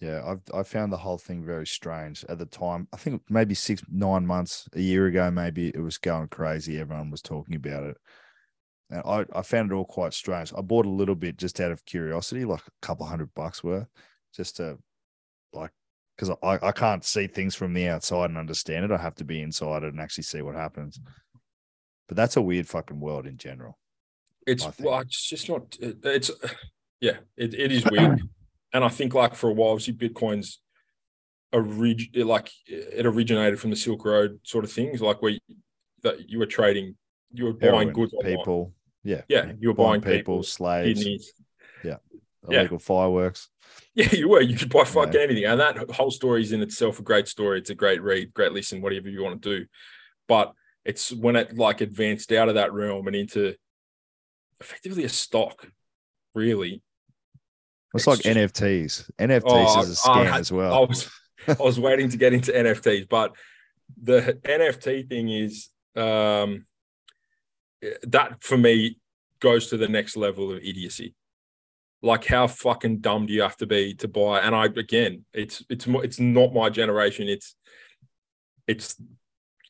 Yeah, 0.00 0.22
I've 0.26 0.42
I 0.52 0.64
found 0.64 0.92
the 0.92 0.96
whole 0.96 1.18
thing 1.18 1.44
very 1.44 1.66
strange 1.66 2.24
at 2.28 2.38
the 2.38 2.46
time. 2.46 2.88
I 2.92 2.96
think 2.96 3.22
maybe 3.28 3.54
six, 3.54 3.82
nine 3.88 4.26
months, 4.26 4.68
a 4.74 4.80
year 4.80 5.06
ago, 5.06 5.30
maybe 5.30 5.68
it 5.68 5.80
was 5.80 5.98
going 5.98 6.28
crazy. 6.28 6.80
Everyone 6.80 7.10
was 7.10 7.22
talking 7.22 7.54
about 7.54 7.84
it. 7.84 7.96
And 8.90 9.02
I, 9.04 9.24
I 9.32 9.42
found 9.42 9.70
it 9.70 9.74
all 9.74 9.84
quite 9.84 10.12
strange. 10.12 10.52
I 10.56 10.60
bought 10.60 10.86
a 10.86 10.90
little 10.90 11.14
bit 11.14 11.36
just 11.36 11.60
out 11.60 11.70
of 11.70 11.84
curiosity, 11.84 12.44
like 12.44 12.66
a 12.66 12.86
couple 12.86 13.06
hundred 13.06 13.32
bucks 13.34 13.62
worth, 13.62 13.86
just 14.34 14.56
to 14.56 14.78
like 15.52 15.70
because 16.16 16.36
I, 16.42 16.58
I 16.60 16.72
can't 16.72 17.04
see 17.04 17.26
things 17.26 17.54
from 17.54 17.72
the 17.72 17.88
outside 17.88 18.30
and 18.30 18.38
understand 18.38 18.84
it. 18.84 18.90
I 18.90 18.98
have 18.98 19.14
to 19.16 19.24
be 19.24 19.40
inside 19.40 19.84
it 19.84 19.92
and 19.92 20.00
actually 20.00 20.24
see 20.24 20.42
what 20.42 20.54
happens. 20.54 21.00
But 22.08 22.16
that's 22.16 22.36
a 22.36 22.42
weird 22.42 22.68
fucking 22.68 23.00
world 23.00 23.26
in 23.26 23.36
general. 23.36 23.78
It's 24.46 24.66
well, 24.78 25.00
it's 25.00 25.28
just 25.28 25.48
not. 25.48 25.76
it- 25.80 25.98
It's 26.04 26.30
yeah, 27.00 27.18
it, 27.36 27.54
it 27.54 27.72
is 27.72 27.84
weird, 27.90 28.20
and 28.72 28.84
I 28.84 28.88
think 28.88 29.14
like 29.14 29.34
for 29.34 29.50
a 29.50 29.52
while, 29.52 29.70
obviously, 29.70 29.94
Bitcoin's 29.94 30.60
orig- 31.52 32.16
like 32.16 32.50
it 32.66 33.06
originated 33.06 33.60
from 33.60 33.70
the 33.70 33.76
Silk 33.76 34.04
Road 34.04 34.40
sort 34.44 34.64
of 34.64 34.72
things, 34.72 35.00
like 35.00 35.20
where 35.22 35.32
you, 35.32 35.40
that 36.02 36.28
you 36.28 36.38
were 36.38 36.46
trading, 36.46 36.96
you 37.32 37.44
were 37.46 37.52
buying 37.52 37.72
Heroin, 37.72 37.92
goods, 37.92 38.12
online. 38.14 38.36
people. 38.36 38.72
Yeah. 39.04 39.22
Yeah, 39.28 39.52
you 39.58 39.68
were 39.68 39.74
Buying 39.74 40.00
buying 40.00 40.00
people, 40.18 40.36
people, 40.36 40.42
slaves, 40.44 41.00
kidneys. 41.02 41.32
Yeah. 41.82 41.96
illegal 42.48 42.78
fireworks. 42.78 43.48
Yeah, 43.94 44.08
you 44.12 44.28
were. 44.28 44.40
You 44.40 44.56
could 44.56 44.70
buy 44.70 44.84
fucking 44.84 45.12
Yeah. 45.14 45.20
anything, 45.20 45.44
and 45.44 45.60
that 45.60 45.90
whole 45.90 46.10
story 46.10 46.42
is 46.42 46.52
in 46.52 46.62
itself 46.62 46.98
a 47.00 47.02
great 47.02 47.26
story. 47.28 47.58
It's 47.58 47.70
a 47.70 47.74
great 47.74 48.02
read, 48.02 48.32
great 48.32 48.52
listen, 48.52 48.80
whatever 48.80 49.08
you 49.08 49.22
want 49.22 49.42
to 49.42 49.58
do. 49.58 49.66
But 50.28 50.52
it's 50.84 51.12
when 51.12 51.36
it 51.36 51.56
like 51.56 51.80
advanced 51.80 52.32
out 52.32 52.48
of 52.48 52.54
that 52.56 52.72
realm 52.72 53.06
and 53.06 53.16
into 53.16 53.54
effectively 54.62 55.04
a 55.04 55.08
stock, 55.08 55.66
really, 56.34 56.82
It's 57.94 58.06
like 58.06 58.20
just- 58.20 58.36
NFTs. 58.36 59.10
NFTs 59.18 59.42
Oh, 59.76 59.82
is 59.82 59.90
a 59.90 60.08
scam 60.08 60.26
had- 60.26 60.40
as 60.40 60.52
I 60.52 60.54
well. 60.54 60.86
was 60.86 61.10
I 61.48 61.56
was 61.62 61.78
waiting 61.80 62.08
to 62.10 62.16
get 62.16 62.32
into 62.32 62.52
NFTs, 62.52 63.08
but 63.08 63.34
the 64.00 64.38
NFT 64.44 65.08
thing 65.08 65.28
is 65.28 65.68
um 65.96 66.66
that 68.04 68.42
for 68.42 68.56
me 68.56 68.98
goes 69.40 69.68
to 69.68 69.76
the 69.76 69.88
next 69.88 70.16
level 70.16 70.52
of 70.52 70.58
idiocy. 70.62 71.14
Like 72.00 72.24
how 72.26 72.46
fucking 72.46 72.98
dumb 72.98 73.26
do 73.26 73.32
you 73.32 73.42
have 73.42 73.56
to 73.58 73.66
be 73.66 73.94
to 73.94 74.08
buy? 74.08 74.40
And 74.40 74.54
I 74.54 74.66
again, 74.66 75.24
it's 75.34 75.64
it's 75.68 75.86
it's 75.88 76.18
not 76.20 76.54
my 76.54 76.68
generation. 76.70 77.28
It's 77.28 77.54
it's 78.66 78.96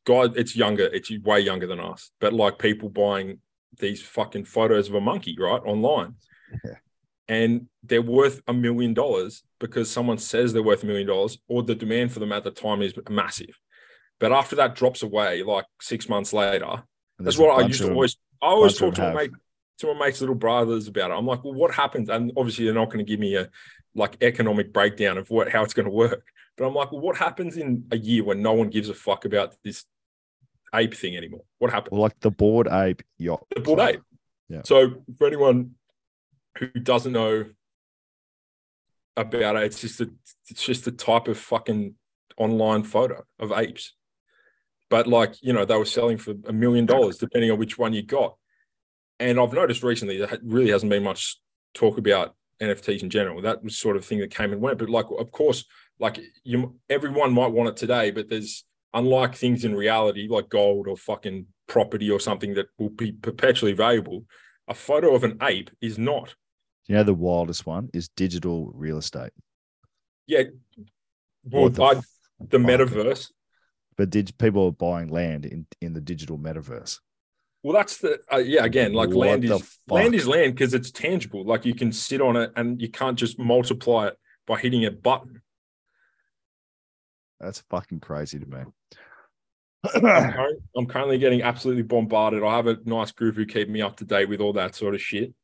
God, 0.05 0.37
it's 0.37 0.55
younger. 0.57 0.85
It's 0.93 1.11
way 1.11 1.41
younger 1.41 1.67
than 1.67 1.81
us. 1.81 2.11
But 2.21 2.33
like 2.33 2.59
people 2.59 2.89
buying 2.91 3.39
these 3.79 4.03
fucking 4.03 4.45
photos 4.45 4.89
of 4.89 4.95
a 4.95 5.01
monkey, 5.01 5.37
right, 5.39 5.63
online, 5.65 6.15
Yeah. 6.65 6.75
and 7.29 7.69
they're 7.83 8.03
worth 8.03 8.43
a 8.47 8.53
million 8.53 8.95
dollars 8.95 9.43
because 9.59 9.91
someone 9.91 10.19
says 10.19 10.53
they're 10.53 10.63
worth 10.63 10.83
a 10.83 10.87
million 10.87 11.07
dollars, 11.07 11.39
or 11.49 11.63
the 11.63 11.75
demand 11.75 12.13
for 12.13 12.21
them 12.21 12.33
at 12.33 12.45
the 12.45 12.51
time 12.51 12.83
is 12.83 12.95
massive. 13.09 13.59
But 14.21 14.33
after 14.33 14.57
that 14.57 14.75
drops 14.75 15.03
away, 15.03 15.43
like 15.43 15.67
six 15.81 16.09
months 16.09 16.33
later, 16.33 16.85
that's 17.19 17.39
what 17.39 17.59
I 17.61 17.67
used 17.67 17.83
to 17.83 17.91
always. 17.93 18.17
I 18.41 18.47
always 18.47 18.77
talk 18.77 18.95
to 18.95 19.03
my 19.03 19.15
mate, 19.15 19.31
to 19.79 19.95
my 19.95 20.07
mates' 20.07 20.21
little 20.21 20.35
brothers 20.35 20.89
about 20.89 21.11
it. 21.11 21.15
I'm 21.15 21.27
like, 21.27 21.45
well, 21.45 21.55
what 21.55 21.73
happens? 21.73 22.09
And 22.09 22.33
obviously, 22.37 22.65
they're 22.65 22.75
not 22.75 22.87
going 22.87 23.05
to 23.05 23.09
give 23.09 23.21
me 23.21 23.37
a 23.37 23.49
like 23.95 24.17
economic 24.21 24.73
breakdown 24.73 25.19
of 25.19 25.31
what 25.31 25.51
how 25.51 25.63
it's 25.63 25.75
going 25.75 25.87
to 25.87 25.93
work. 25.93 26.25
But 26.57 26.67
I'm 26.67 26.75
like, 26.75 26.93
well, 26.93 27.01
what 27.01 27.17
happens 27.17 27.57
in 27.57 27.85
a 27.91 27.97
year 27.97 28.25
when 28.25 28.43
no 28.43 28.53
one 28.53 28.69
gives 28.69 28.89
a 28.89 28.95
fuck 28.95 29.25
about 29.25 29.57
this 29.65 29.85
ape 30.75 30.95
thing 30.95 31.17
anymore? 31.17 31.43
What 31.59 31.71
happened? 31.71 31.99
like 31.99 32.19
the 32.21 32.31
Bored 32.31 32.69
ape 32.69 33.03
yacht. 33.19 33.47
The 33.55 33.63
club. 33.63 33.81
Ape. 33.81 34.03
Yeah. 34.49 34.63
So 34.65 35.03
for 35.19 35.27
anyone 35.27 35.73
who 36.59 36.67
doesn't 36.69 37.13
know 37.13 37.47
about 39.17 39.57
it, 39.57 39.65
it's 39.65 39.81
just 39.81 40.01
a 40.01 40.11
it's 40.49 40.65
just 40.65 40.87
a 40.87 40.93
type 40.93 41.29
of 41.29 41.39
fucking 41.39 41.95
online 42.37 42.83
photo 42.83 43.23
of 43.39 43.53
apes. 43.53 43.95
But 44.91 45.07
like, 45.07 45.35
you 45.41 45.53
know, 45.53 45.65
they 45.65 45.77
were 45.77 45.87
selling 45.87 46.19
for 46.19 46.35
a 46.47 46.53
million 46.53 46.85
dollars 46.85 47.17
depending 47.17 47.51
on 47.51 47.59
which 47.59 47.79
one 47.79 47.95
you 47.95 48.03
got. 48.03 48.37
And 49.19 49.41
I've 49.41 49.53
noticed 49.53 49.83
recently 49.83 50.19
that 50.19 50.41
really 50.43 50.71
hasn't 50.71 50.91
been 50.91 51.03
much 51.03 51.39
talk 51.75 51.97
about 51.97 52.35
NFTs 52.61 53.03
in 53.03 53.09
general. 53.09 53.41
That 53.41 53.65
was 53.65 53.79
sort 53.79 53.97
of 53.97 54.05
thing 54.05 54.19
that 54.19 54.31
came 54.31 54.53
and 54.53 54.61
went. 54.61 54.79
But 54.79 54.91
like, 54.91 55.07
of 55.19 55.31
course, 55.31 55.65
like 55.99 56.21
you, 56.45 56.77
everyone 56.91 57.33
might 57.33 57.53
want 57.53 57.71
it 57.71 57.77
today, 57.77 58.11
but 58.11 58.29
there's 58.29 58.65
unlike 58.95 59.35
things 59.35 59.65
in 59.65 59.75
reality 59.75 60.29
like 60.29 60.49
gold 60.49 60.87
or 60.89 60.97
fucking 60.97 61.47
property 61.67 62.11
or 62.11 62.21
something 62.21 62.55
that 62.55 62.67
will 62.79 62.91
be 62.91 63.13
perpetually 63.13 63.73
valuable. 63.73 64.25
A 64.69 64.75
photo 64.75 65.15
of 65.15 65.25
an 65.25 65.39
ape 65.43 65.71
is 65.81 65.99
not. 65.99 66.35
You 66.87 66.97
know, 66.97 67.05
the 67.05 67.15
wildest 67.15 67.67
one 67.67 67.89
is 67.93 68.09
digital 68.09 68.71
real 68.75 68.99
estate. 68.99 69.33
Yeah. 70.27 70.45
Well, 71.45 71.71
the 71.71 71.83
I, 71.83 71.95
the 72.41 72.59
metaverse. 72.59 73.31
But 73.97 74.11
did 74.11 74.37
people 74.39 74.67
are 74.67 74.73
buying 74.73 75.09
land 75.09 75.47
in, 75.47 75.67
in 75.81 75.93
the 75.93 76.01
digital 76.01 76.39
metaverse. 76.39 76.99
Well, 77.63 77.75
that's 77.75 77.99
the 77.99 78.19
uh, 78.33 78.39
yeah. 78.39 78.65
Again, 78.65 78.93
like 78.93 79.11
What 79.11 79.29
land 79.29 79.45
is 79.45 79.79
land 79.89 80.15
is 80.15 80.27
land 80.27 80.55
because 80.55 80.75
it's 80.75 80.91
tangible. 80.91 81.45
Like 81.45 81.65
you 81.65 81.75
can 81.75 81.93
sit 81.93 82.21
on 82.21 82.37
it 82.37 82.53
and 82.57 82.81
you 82.81 82.91
can't 82.91 83.17
just 83.17 83.39
multiply 83.39 84.09
it 84.09 84.19
by 84.47 84.59
hitting 84.59 84.85
a 84.85 84.91
button. 84.91 85.43
That's 87.43 87.63
fucking 87.69 88.01
crazy 88.01 88.39
to 88.39 88.47
me. 88.47 88.59
I'm, 89.95 90.59
I'm 90.77 90.87
currently 90.87 91.19
getting 91.19 91.43
absolutely 91.43 91.83
bombarded. 91.83 92.45
I 92.45 92.57
have 92.57 92.69
a 92.69 92.79
nice 92.85 93.11
group 93.11 93.35
who 93.35 93.45
keep 93.45 93.69
me 93.69 93.83
up 93.83 93.97
to 93.97 94.05
date 94.05 94.29
with 94.29 94.41
all 94.41 94.53
that 94.53 94.75
sort 94.77 94.95
of 94.95 95.01
shit. 95.03 95.35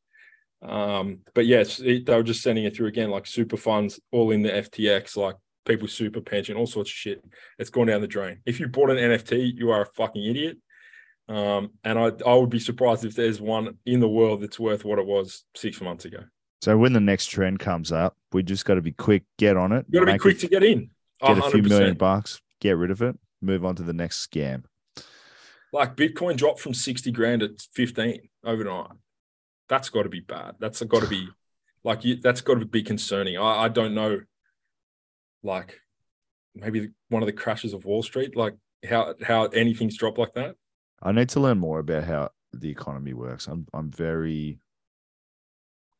Um, 0.61 1.19
but 1.35 1.45
yes, 1.45 1.79
it, 1.79 2.05
they 2.05 2.15
were 2.15 2.23
just 2.23 2.41
sending 2.41 2.63
it 2.65 2.75
through 2.75 2.87
again, 2.87 3.09
like 3.09 3.27
super 3.27 3.57
funds, 3.57 3.99
all 4.11 4.31
in 4.31 4.41
the 4.41 4.49
FTX, 4.49 5.17
like 5.17 5.35
people's 5.65 5.93
super 5.93 6.21
pension, 6.21 6.55
all 6.55 6.65
sorts 6.65 6.89
of 6.89 6.95
shit. 6.95 7.23
It's 7.57 7.69
gone 7.69 7.87
down 7.87 8.01
the 8.01 8.07
drain. 8.07 8.39
If 8.45 8.59
you 8.61 8.67
bought 8.69 8.89
an 8.89 8.97
NFT, 8.97 9.55
you 9.55 9.71
are 9.71 9.81
a 9.81 9.85
fucking 9.85 10.23
idiot. 10.23 10.57
Um, 11.27 11.71
and 11.83 11.99
I, 11.99 12.11
I 12.25 12.33
would 12.33 12.49
be 12.49 12.59
surprised 12.59 13.05
if 13.05 13.15
there's 13.15 13.39
one 13.41 13.77
in 13.85 13.99
the 13.99 14.09
world 14.09 14.41
that's 14.41 14.59
worth 14.59 14.83
what 14.85 14.99
it 14.99 15.05
was 15.05 15.43
six 15.55 15.79
months 15.81 16.05
ago. 16.05 16.19
so 16.61 16.75
when 16.77 16.93
the 16.93 16.99
next 16.99 17.27
trend 17.27 17.59
comes 17.59 17.91
up, 17.91 18.15
we 18.31 18.41
just 18.41 18.65
got 18.65 18.75
to 18.75 18.81
be 18.81 18.93
quick, 18.93 19.23
get 19.37 19.55
on 19.57 19.71
it. 19.73 19.85
You 19.89 19.99
got 19.99 20.05
to 20.07 20.13
be 20.13 20.17
quick 20.19 20.37
it- 20.37 20.41
to 20.41 20.47
get 20.47 20.63
in. 20.63 20.89
Get 21.21 21.37
a 21.37 21.49
few 21.49 21.61
million 21.63 21.95
bucks, 21.95 22.41
get 22.59 22.77
rid 22.77 22.91
of 22.91 23.01
it, 23.01 23.17
move 23.41 23.65
on 23.65 23.75
to 23.75 23.83
the 23.83 23.93
next 23.93 24.25
scam. 24.25 24.63
Like 25.71 25.95
Bitcoin 25.95 26.35
dropped 26.35 26.59
from 26.59 26.73
60 26.73 27.11
grand 27.11 27.43
at 27.43 27.61
15 27.73 28.21
overnight. 28.43 28.91
That's 29.67 29.89
got 29.89 30.03
to 30.03 30.09
be 30.09 30.21
bad. 30.21 30.55
That's 30.59 30.81
got 30.81 31.03
to 31.03 31.07
be 31.07 31.27
like, 31.83 32.03
you, 32.03 32.15
that's 32.15 32.41
got 32.41 32.59
to 32.59 32.65
be 32.65 32.81
concerning. 32.81 33.37
I, 33.37 33.65
I 33.65 33.67
don't 33.69 33.93
know, 33.93 34.21
like 35.43 35.79
maybe 36.55 36.89
one 37.09 37.21
of 37.21 37.27
the 37.27 37.33
crashes 37.33 37.73
of 37.73 37.85
Wall 37.85 38.01
Street, 38.01 38.35
like 38.35 38.55
how, 38.87 39.13
how 39.23 39.45
anything's 39.45 39.97
dropped 39.97 40.17
like 40.17 40.33
that. 40.33 40.55
I 41.01 41.11
need 41.11 41.29
to 41.29 41.39
learn 41.39 41.59
more 41.59 41.79
about 41.79 42.03
how 42.03 42.29
the 42.53 42.69
economy 42.69 43.13
works. 43.13 43.47
I'm 43.47 43.67
I'm 43.73 43.91
very 43.91 44.59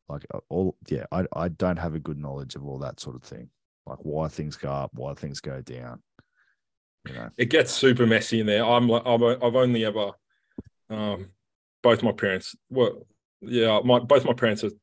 like 0.07 0.25
all 0.49 0.75
yeah, 0.87 1.05
I 1.11 1.25
I 1.33 1.49
don't 1.49 1.77
have 1.77 1.95
a 1.95 1.99
good 1.99 2.17
knowledge 2.17 2.55
of 2.55 2.65
all 2.65 2.79
that 2.79 2.99
sort 2.99 3.15
of 3.15 3.23
thing. 3.23 3.49
Like 3.89 3.99
why 4.03 4.27
things 4.27 4.55
go 4.55 4.69
up, 4.69 4.91
why 4.93 5.13
things 5.15 5.39
go 5.41 5.61
down. 5.61 6.01
You 7.07 7.13
know. 7.15 7.29
It 7.37 7.49
gets 7.49 7.71
super 7.71 8.05
messy 8.05 8.39
in 8.41 8.45
there. 8.45 8.63
I'm 8.65 8.87
like, 8.87 9.03
I'm, 9.05 9.23
I've 9.23 9.55
only 9.55 9.85
ever, 9.85 10.11
um, 10.89 11.29
both 11.81 12.03
my 12.03 12.11
parents, 12.11 12.55
well, 12.69 13.07
yeah, 13.41 13.79
my, 13.83 13.99
both 13.99 14.25
my 14.25 14.33
parents 14.33 14.61
have 14.63 14.73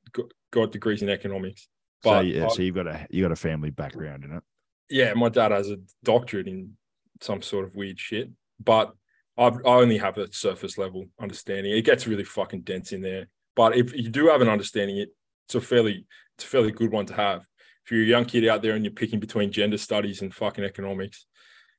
got, 0.50 0.72
degrees 0.72 1.02
in 1.02 1.10
economics. 1.10 1.68
So 2.02 2.20
yeah, 2.20 2.46
I- 2.46 2.48
so 2.48 2.62
you've 2.62 2.74
got 2.74 2.86
a 2.86 3.06
you 3.10 3.22
got 3.22 3.32
a 3.32 3.36
family 3.36 3.70
background 3.70 4.24
in 4.24 4.32
it. 4.32 4.42
yeah, 4.88 5.12
my 5.14 5.28
dad 5.28 5.50
has 5.52 5.70
a 5.70 5.76
doctorate 6.04 6.48
in 6.48 6.72
some 7.20 7.42
sort 7.42 7.66
of 7.66 7.74
weird 7.74 7.98
shit, 8.00 8.30
but 8.58 8.92
I've, 9.38 9.56
I 9.66 9.74
only 9.82 9.98
have 9.98 10.16
a 10.16 10.32
surface 10.32 10.78
level 10.78 11.06
understanding. 11.20 11.72
It 11.76 11.82
gets 11.84 12.06
really 12.06 12.24
fucking 12.24 12.62
dense 12.62 12.92
in 12.92 13.02
there. 13.02 13.26
But 13.54 13.76
if 13.76 13.94
you 13.94 14.08
do 14.08 14.28
have 14.28 14.40
an 14.40 14.48
understanding, 14.48 14.96
it 14.98 15.10
it's 15.46 15.54
a 15.54 15.60
fairly 15.60 16.06
it's 16.36 16.44
a 16.44 16.48
fairly 16.48 16.72
good 16.72 16.90
one 16.92 17.06
to 17.06 17.14
have. 17.14 17.44
If 17.86 17.92
you're 17.92 18.02
a 18.02 18.06
young 18.06 18.24
kid 18.24 18.48
out 18.48 18.62
there 18.62 18.74
and 18.74 18.84
you're 18.84 18.92
picking 18.92 19.20
between 19.20 19.52
gender 19.52 19.78
studies 19.78 20.20
and 20.20 20.34
fucking 20.34 20.64
economics, 20.64 21.24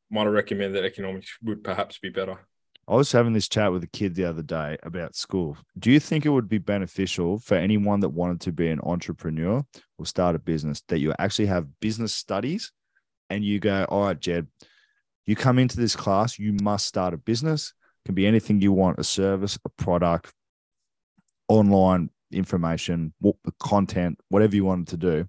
might 0.10 0.26
I 0.26 0.30
recommend 0.30 0.74
that 0.76 0.86
economics 0.86 1.38
would 1.43 1.66
perhaps 1.66 1.99
be 1.99 2.08
better. 2.08 2.39
I 2.88 2.95
was 2.95 3.12
having 3.12 3.34
this 3.34 3.49
chat 3.49 3.74
with 3.74 3.84
a 3.84 3.88
kid 3.88 4.16
the 4.16 4.24
other 4.24 4.41
day 4.41 4.78
about 4.84 5.18
school. 5.18 5.58
Do 5.78 5.91
you 5.91 5.99
think 5.99 6.26
it 6.26 6.30
would 6.30 6.47
be 6.47 6.60
beneficial 6.60 7.39
for 7.39 7.55
anyone 7.55 7.99
that 7.99 8.10
wanted 8.10 8.39
to 8.41 8.53
be 8.53 8.70
an 8.70 8.80
entrepreneur 8.84 9.66
or 9.97 10.05
start 10.05 10.38
a 10.38 10.39
business 10.39 10.82
that 10.88 10.99
you 10.99 11.14
actually 11.20 11.47
have 11.47 11.68
business 11.82 12.14
studies 12.14 12.72
and 13.30 13.43
you 13.43 13.60
go, 13.60 13.84
all 13.89 14.05
right, 14.05 14.18
Jed, 14.18 14.47
you 15.26 15.36
come 15.36 15.60
into 15.60 15.76
this 15.76 15.97
class, 15.97 16.39
you 16.39 16.55
must 16.64 16.88
start 16.88 17.14
a 17.14 17.18
business. 17.18 17.74
It 18.05 18.08
Can 18.08 18.16
be 18.16 18.26
anything 18.26 18.62
you 18.62 18.72
want, 18.72 18.97
a 18.97 19.03
service, 19.03 19.60
a 19.66 19.70
product, 19.70 20.32
online 21.49 22.12
information, 22.32 23.14
content, 23.60 24.22
whatever 24.30 24.55
you 24.55 24.64
wanted 24.64 24.88
to 24.88 24.97
do. 24.97 25.28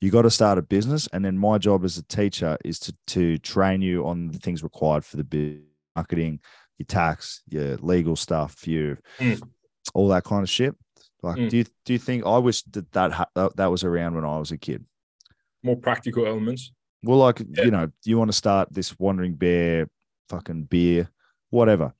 You 0.00 0.10
got 0.10 0.22
to 0.22 0.30
start 0.30 0.56
a 0.58 0.62
business. 0.62 1.08
And 1.12 1.24
then 1.24 1.36
my 1.36 1.58
job 1.58 1.84
as 1.84 1.98
a 1.98 2.02
teacher 2.04 2.56
is 2.64 2.78
to, 2.80 2.94
to 3.08 3.38
train 3.38 3.82
you 3.82 4.06
on 4.06 4.28
the 4.28 4.38
things 4.38 4.62
required 4.62 5.04
for 5.04 5.16
the 5.18 5.24
business, 5.24 5.64
marketing, 5.94 6.40
your 6.78 6.86
tax, 6.86 7.42
your 7.48 7.76
legal 7.78 8.16
stuff, 8.16 8.66
your 8.66 8.98
Mm. 9.18 9.42
all 9.94 10.08
that 10.08 10.24
kind 10.24 10.42
of 10.42 10.48
shit. 10.48 10.74
Like, 11.22 11.36
Mm. 11.36 11.50
do 11.50 11.56
you 11.58 11.64
do 11.84 11.92
you 11.92 11.98
think 11.98 12.24
I 12.24 12.38
wish 12.38 12.62
that 12.62 12.90
that 12.92 13.28
that 13.56 13.66
was 13.66 13.84
around 13.84 14.14
when 14.14 14.24
I 14.24 14.38
was 14.38 14.50
a 14.52 14.56
kid? 14.58 14.84
More 15.62 15.76
practical 15.76 16.26
elements. 16.26 16.72
Well, 17.02 17.18
like 17.18 17.40
Yeah. 17.40 17.64
you 17.64 17.70
know, 17.70 17.90
you 18.04 18.16
want 18.16 18.30
to 18.30 18.36
start 18.36 18.72
this 18.72 18.98
wandering 18.98 19.34
bear, 19.34 19.88
fucking 20.30 20.64
beer, 20.64 21.10
whatever. 21.50 21.92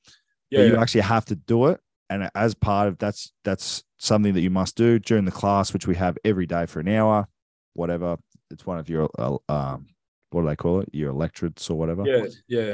Yeah, 0.49 0.59
but 0.59 0.65
you 0.67 0.73
yeah. 0.73 0.81
actually 0.81 1.01
have 1.01 1.25
to 1.25 1.35
do 1.35 1.67
it, 1.67 1.79
and 2.09 2.31
as 2.33 2.55
part 2.55 2.87
of 2.87 2.97
that's 2.97 3.31
that's 3.43 3.83
something 3.99 4.33
that 4.33 4.41
you 4.41 4.49
must 4.49 4.75
do 4.75 4.97
during 4.97 5.25
the 5.25 5.31
class, 5.31 5.71
which 5.73 5.85
we 5.85 5.95
have 5.97 6.17
every 6.25 6.47
day 6.47 6.65
for 6.65 6.79
an 6.79 6.87
hour, 6.87 7.27
whatever. 7.73 8.17
It's 8.49 8.65
one 8.65 8.77
of 8.77 8.89
your 8.89 9.09
uh, 9.17 9.37
um, 9.49 9.87
what 10.31 10.41
do 10.41 10.47
they 10.47 10.55
call 10.55 10.81
it? 10.81 10.89
Your 10.93 11.09
electorates 11.09 11.69
or 11.69 11.77
whatever. 11.77 12.03
yeah, 12.05 12.25
yeah. 12.47 12.73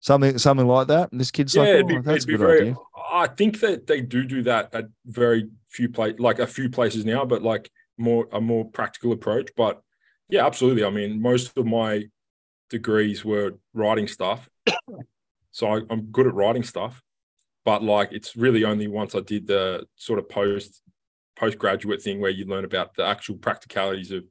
Something 0.00 0.38
something 0.38 0.66
like 0.66 0.86
that. 0.88 1.10
And 1.10 1.20
this 1.20 1.30
kid's 1.30 1.54
yeah, 1.54 1.62
like, 1.62 1.84
oh, 1.84 1.86
be, 1.86 1.98
that's 1.98 2.24
a 2.24 2.28
good 2.28 2.38
very. 2.38 2.60
idea. 2.60 2.76
I 3.10 3.26
think 3.26 3.60
that 3.60 3.86
they 3.86 4.00
do 4.00 4.24
do 4.24 4.42
that 4.42 4.74
at 4.74 4.86
very 5.06 5.48
few 5.70 5.88
place, 5.88 6.14
like 6.18 6.38
a 6.38 6.46
few 6.46 6.68
places 6.68 7.04
now, 7.04 7.24
but 7.24 7.42
like 7.42 7.70
more 7.96 8.28
a 8.32 8.40
more 8.40 8.64
practical 8.64 9.12
approach. 9.12 9.50
But 9.56 9.82
yeah, 10.28 10.46
absolutely. 10.46 10.84
I 10.84 10.90
mean, 10.90 11.20
most 11.20 11.56
of 11.56 11.66
my 11.66 12.04
degrees 12.70 13.24
were 13.24 13.58
writing 13.74 14.06
stuff, 14.06 14.48
so 15.50 15.66
I, 15.66 15.80
I'm 15.90 16.02
good 16.12 16.26
at 16.26 16.34
writing 16.34 16.62
stuff. 16.62 17.02
But 17.64 17.82
like, 17.82 18.12
it's 18.12 18.36
really 18.36 18.64
only 18.64 18.86
once 18.86 19.14
I 19.14 19.20
did 19.20 19.46
the 19.46 19.86
sort 19.96 20.18
of 20.18 20.28
post 20.28 20.80
postgraduate 21.38 22.02
thing 22.02 22.20
where 22.20 22.30
you 22.30 22.44
learn 22.46 22.64
about 22.64 22.94
the 22.94 23.04
actual 23.04 23.36
practicalities 23.36 24.10
of 24.10 24.24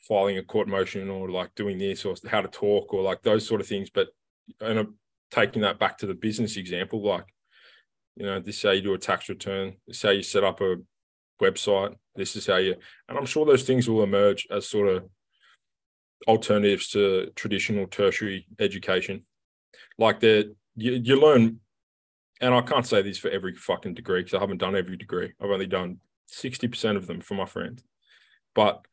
filing 0.00 0.38
a 0.38 0.42
court 0.42 0.68
motion 0.68 1.08
or 1.08 1.30
like 1.30 1.54
doing 1.54 1.78
this 1.78 2.04
or 2.04 2.14
how 2.28 2.40
to 2.40 2.48
talk 2.48 2.92
or 2.92 3.02
like 3.02 3.22
those 3.22 3.46
sort 3.46 3.60
of 3.60 3.66
things. 3.66 3.90
But 3.90 4.08
and 4.60 4.78
I'm 4.78 4.94
taking 5.30 5.62
that 5.62 5.78
back 5.78 5.98
to 5.98 6.06
the 6.06 6.14
business 6.14 6.56
example, 6.56 7.02
like, 7.02 7.26
you 8.16 8.26
know, 8.26 8.40
this 8.40 8.56
is 8.56 8.62
how 8.62 8.70
you 8.70 8.82
do 8.82 8.94
a 8.94 8.98
tax 8.98 9.28
return, 9.28 9.74
this 9.86 9.96
is 9.98 10.02
how 10.02 10.10
you 10.10 10.22
set 10.22 10.44
up 10.44 10.60
a 10.60 10.76
website. 11.42 11.96
This 12.14 12.36
is 12.36 12.46
how 12.46 12.56
you, 12.56 12.76
and 13.08 13.18
I'm 13.18 13.26
sure 13.26 13.44
those 13.44 13.64
things 13.64 13.88
will 13.88 14.02
emerge 14.02 14.46
as 14.50 14.68
sort 14.68 14.88
of 14.88 15.08
alternatives 16.28 16.88
to 16.90 17.30
traditional 17.34 17.86
tertiary 17.86 18.46
education. 18.60 19.24
Like 19.98 20.20
that, 20.20 20.54
you, 20.76 20.92
you 20.92 21.20
learn, 21.20 21.60
and 22.42 22.54
I 22.54 22.60
can't 22.60 22.86
say 22.86 23.00
this 23.02 23.18
for 23.18 23.30
every 23.30 23.54
fucking 23.54 23.94
degree 23.94 24.20
because 24.20 24.34
I 24.34 24.40
haven't 24.40 24.58
done 24.58 24.76
every 24.76 24.96
degree. 24.96 25.32
I've 25.40 25.50
only 25.50 25.66
done 25.66 25.98
60% 26.30 26.96
of 26.96 27.06
them 27.06 27.20
for 27.20 27.34
my 27.34 27.46
friends. 27.46 27.82
But 28.54 28.84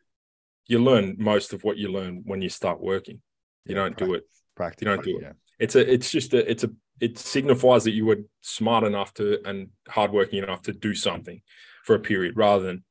you 0.68 0.80
learn 0.80 1.16
most 1.20 1.52
of 1.52 1.64
what 1.64 1.78
you 1.78 1.92
learn 1.92 2.22
when 2.26 2.42
you 2.42 2.50
start 2.50 2.80
working. 2.80 3.22
You 3.66 3.76
don't 3.76 3.98
do 3.98 4.14
it. 4.14 4.24
Practically, 4.56 4.90
You 4.92 4.96
don't 4.96 5.06
do 5.06 5.18
it. 5.18 5.22
yeah. 5.24 5.32
It's 5.60 5.76
a 5.76 5.94
it's 5.94 6.10
just 6.10 6.34
a 6.34 6.50
it's 6.50 6.64
a 6.64 6.70
it 7.02 7.18
signifies 7.18 7.84
that 7.84 7.92
you 7.92 8.06
were 8.06 8.20
smart 8.42 8.84
enough 8.84 9.14
to 9.16 9.40
and 9.48 9.70
hardworking 9.88 10.42
enough 10.44 10.62
to 10.64 10.74
do 10.74 10.94
something 10.96 11.42
for 11.84 11.96
a 11.96 12.00
period 12.00 12.36
rather 12.38 12.64
than 12.66 12.84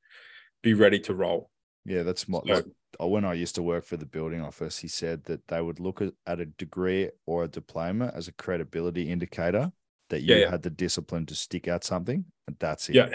be 0.62 0.74
ready 0.74 0.98
to 1.00 1.14
roll. 1.14 1.50
Yeah, 1.84 2.02
that's 2.02 2.28
my, 2.28 2.40
So- 2.46 2.52
like 2.54 2.64
when 3.00 3.24
I 3.24 3.34
used 3.34 3.54
to 3.56 3.62
work 3.62 3.84
for 3.84 3.96
the 3.96 4.06
building 4.06 4.40
office, 4.40 4.78
he 4.78 4.88
said 4.88 5.24
that 5.24 5.46
they 5.48 5.60
would 5.60 5.78
look 5.78 6.02
at 6.26 6.40
a 6.40 6.46
degree 6.46 7.10
or 7.26 7.44
a 7.44 7.48
diploma 7.48 8.10
as 8.14 8.28
a 8.28 8.32
credibility 8.32 9.10
indicator 9.10 9.70
that 10.10 10.22
you 10.22 10.34
Yeah, 10.34 10.40
yeah. 10.42 10.50
had 10.50 10.62
the 10.62 10.70
discipline 10.70 11.26
to 11.26 11.34
stick 11.34 11.68
at 11.68 11.84
something, 11.84 12.24
and 12.46 12.56
that's 12.58 12.88
it. 12.88 12.94
Yeah. 12.96 13.10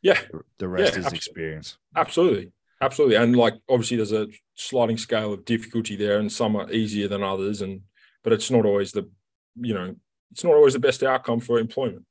Yeah, 0.00 0.20
The- 0.58 0.68
rest 0.68 0.92
Yeah, 0.94 0.98
is 1.00 1.06
absolutely. 1.06 1.16
experience. 1.16 1.78
absolutely. 1.96 2.52
Absolutely. 2.80 3.16
And 3.16 3.34
like 3.36 3.54
obviously 3.68 3.96
there's 3.96 4.12
a 4.12 4.28
sliding 4.54 4.96
scale 4.98 5.32
of 5.32 5.44
difficulty 5.44 5.96
there 5.96 6.20
and 6.20 6.30
some 6.30 6.54
are 6.54 6.70
easier 6.70 7.08
than 7.08 7.24
others 7.24 7.60
and 7.60 7.80
but 8.22 8.32
it's 8.32 8.50
not 8.52 8.64
always 8.64 8.92
the 8.92 9.10
you 9.56 9.74
know, 9.74 9.96
it's 10.30 10.44
not 10.44 10.54
always 10.54 10.74
the 10.74 10.78
best 10.78 11.02
outcome 11.02 11.40
for 11.40 11.58
employment. 11.58 12.04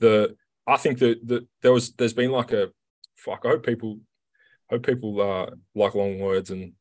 The 0.00 0.36
I 0.66 0.76
think 0.76 0.98
that 0.98 1.26
that 1.28 1.46
there 1.62 1.72
was 1.72 1.92
there's 1.92 2.12
been 2.12 2.30
like 2.32 2.52
a 2.52 2.70
fuck, 3.16 3.40
I 3.46 3.48
hope 3.48 3.64
people 3.64 4.00
hope 4.68 4.84
people 4.84 5.18
uh 5.22 5.46
like 5.74 5.94
long 5.94 6.18
words 6.18 6.50
and 6.50 6.74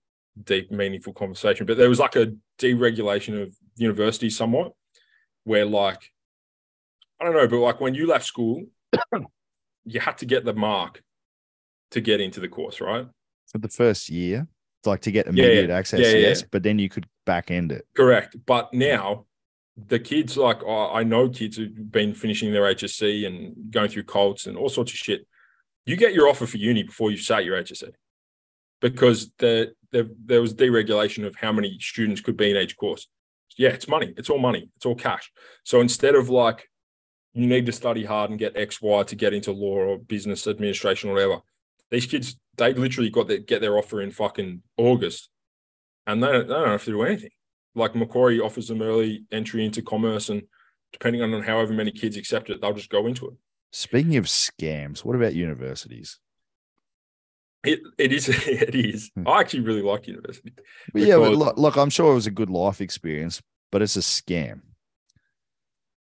deep 0.43 0.69
meaningful 0.71 1.13
conversation. 1.13 1.65
But 1.65 1.77
there 1.77 1.87
was 1.89 1.99
like 1.99 2.17
a 2.17 2.33
deregulation 2.57 3.41
of 3.41 3.55
universities 3.77 4.35
somewhat 4.35 4.73
where 5.45 5.65
like 5.65 6.11
I 7.19 7.25
don't 7.25 7.33
know, 7.33 7.47
but 7.47 7.59
like 7.59 7.79
when 7.81 7.95
you 7.95 8.07
left 8.07 8.25
school, 8.25 8.63
you 9.85 9.99
had 9.99 10.17
to 10.19 10.25
get 10.25 10.45
the 10.45 10.53
mark 10.53 11.01
to 11.91 12.01
get 12.01 12.21
into 12.21 12.39
the 12.39 12.47
course, 12.47 12.79
right? 12.81 13.07
For 13.51 13.57
the 13.57 13.67
first 13.67 14.09
year, 14.09 14.47
it's 14.79 14.87
like 14.87 15.01
to 15.01 15.11
get 15.11 15.25
Yeah, 15.27 15.31
yeah. 15.33 15.43
immediate 15.43 15.69
access, 15.71 15.99
Yeah, 15.99 16.11
yeah, 16.11 16.27
yes, 16.29 16.43
but 16.43 16.63
then 16.63 16.79
you 16.79 16.89
could 16.89 17.07
back 17.25 17.51
end 17.51 17.71
it. 17.71 17.85
Correct. 17.95 18.35
But 18.45 18.73
now 18.73 19.25
the 19.87 19.99
kids, 19.99 20.37
like 20.37 20.63
I 20.63 20.99
I 20.99 21.03
know 21.03 21.29
kids 21.29 21.57
who've 21.57 21.91
been 21.91 22.13
finishing 22.13 22.51
their 22.51 22.63
HSC 22.63 23.25
and 23.25 23.71
going 23.71 23.89
through 23.89 24.03
Colts 24.03 24.45
and 24.45 24.57
all 24.57 24.69
sorts 24.69 24.91
of 24.91 24.97
shit. 24.97 25.25
You 25.85 25.95
get 25.95 26.13
your 26.13 26.27
offer 26.27 26.45
for 26.45 26.57
uni 26.57 26.83
before 26.83 27.09
you 27.09 27.17
start 27.17 27.43
your 27.45 27.59
HSC 27.61 27.91
because 28.79 29.31
the, 29.39 29.73
the, 29.91 30.13
there 30.23 30.41
was 30.41 30.53
deregulation 30.53 31.25
of 31.25 31.35
how 31.35 31.51
many 31.51 31.77
students 31.79 32.21
could 32.21 32.37
be 32.37 32.51
in 32.51 32.57
each 32.57 32.77
course. 32.77 33.07
Yeah, 33.57 33.69
it's 33.69 33.87
money. 33.87 34.13
It's 34.15 34.29
all 34.29 34.37
money. 34.39 34.69
It's 34.75 34.85
all 34.85 34.95
cash. 34.95 35.31
So 35.63 35.81
instead 35.81 36.15
of 36.15 36.29
like, 36.29 36.69
you 37.33 37.47
need 37.47 37.65
to 37.65 37.71
study 37.71 38.05
hard 38.05 38.29
and 38.29 38.39
get 38.39 38.57
X, 38.57 38.81
Y 38.81 39.03
to 39.03 39.15
get 39.15 39.33
into 39.33 39.51
law 39.51 39.77
or 39.77 39.97
business 39.97 40.47
administration 40.47 41.09
or 41.09 41.13
whatever, 41.13 41.39
these 41.91 42.05
kids, 42.05 42.37
they 42.57 42.73
literally 42.73 43.09
got 43.09 43.27
their, 43.27 43.37
get 43.37 43.61
their 43.61 43.77
offer 43.77 44.01
in 44.01 44.11
fucking 44.11 44.61
August 44.77 45.29
and 46.07 46.23
they 46.23 46.31
don't, 46.31 46.47
they 46.47 46.53
don't 46.53 46.67
have 46.69 46.83
to 46.85 46.91
do 46.91 47.03
anything 47.03 47.31
like 47.75 47.95
Macquarie 47.95 48.39
offers 48.39 48.67
them 48.67 48.81
early 48.81 49.23
entry 49.31 49.65
into 49.65 49.81
commerce, 49.81 50.29
and 50.29 50.43
depending 50.91 51.21
on 51.21 51.41
however 51.41 51.73
many 51.73 51.91
kids 51.91 52.17
accept 52.17 52.49
it, 52.49 52.61
they'll 52.61 52.73
just 52.73 52.89
go 52.89 53.07
into 53.07 53.27
it. 53.27 53.33
Speaking 53.71 54.17
of 54.17 54.25
scams, 54.25 55.03
what 55.03 55.15
about 55.15 55.33
universities? 55.33 56.19
It 57.63 57.79
it 57.97 58.13
is 58.13 58.29
it 58.47 58.75
is. 58.75 59.11
Hmm. 59.15 59.27
I 59.27 59.39
actually 59.39 59.61
really 59.61 59.81
like 59.81 60.07
university. 60.07 60.53
But 60.93 61.01
yeah, 61.01 61.17
but 61.17 61.35
look, 61.35 61.57
look, 61.57 61.77
I'm 61.77 61.89
sure 61.89 62.11
it 62.11 62.15
was 62.15 62.27
a 62.27 62.31
good 62.31 62.49
life 62.49 62.81
experience, 62.81 63.41
but 63.71 63.81
it's 63.81 63.97
a 63.97 64.01
scam. 64.01 64.61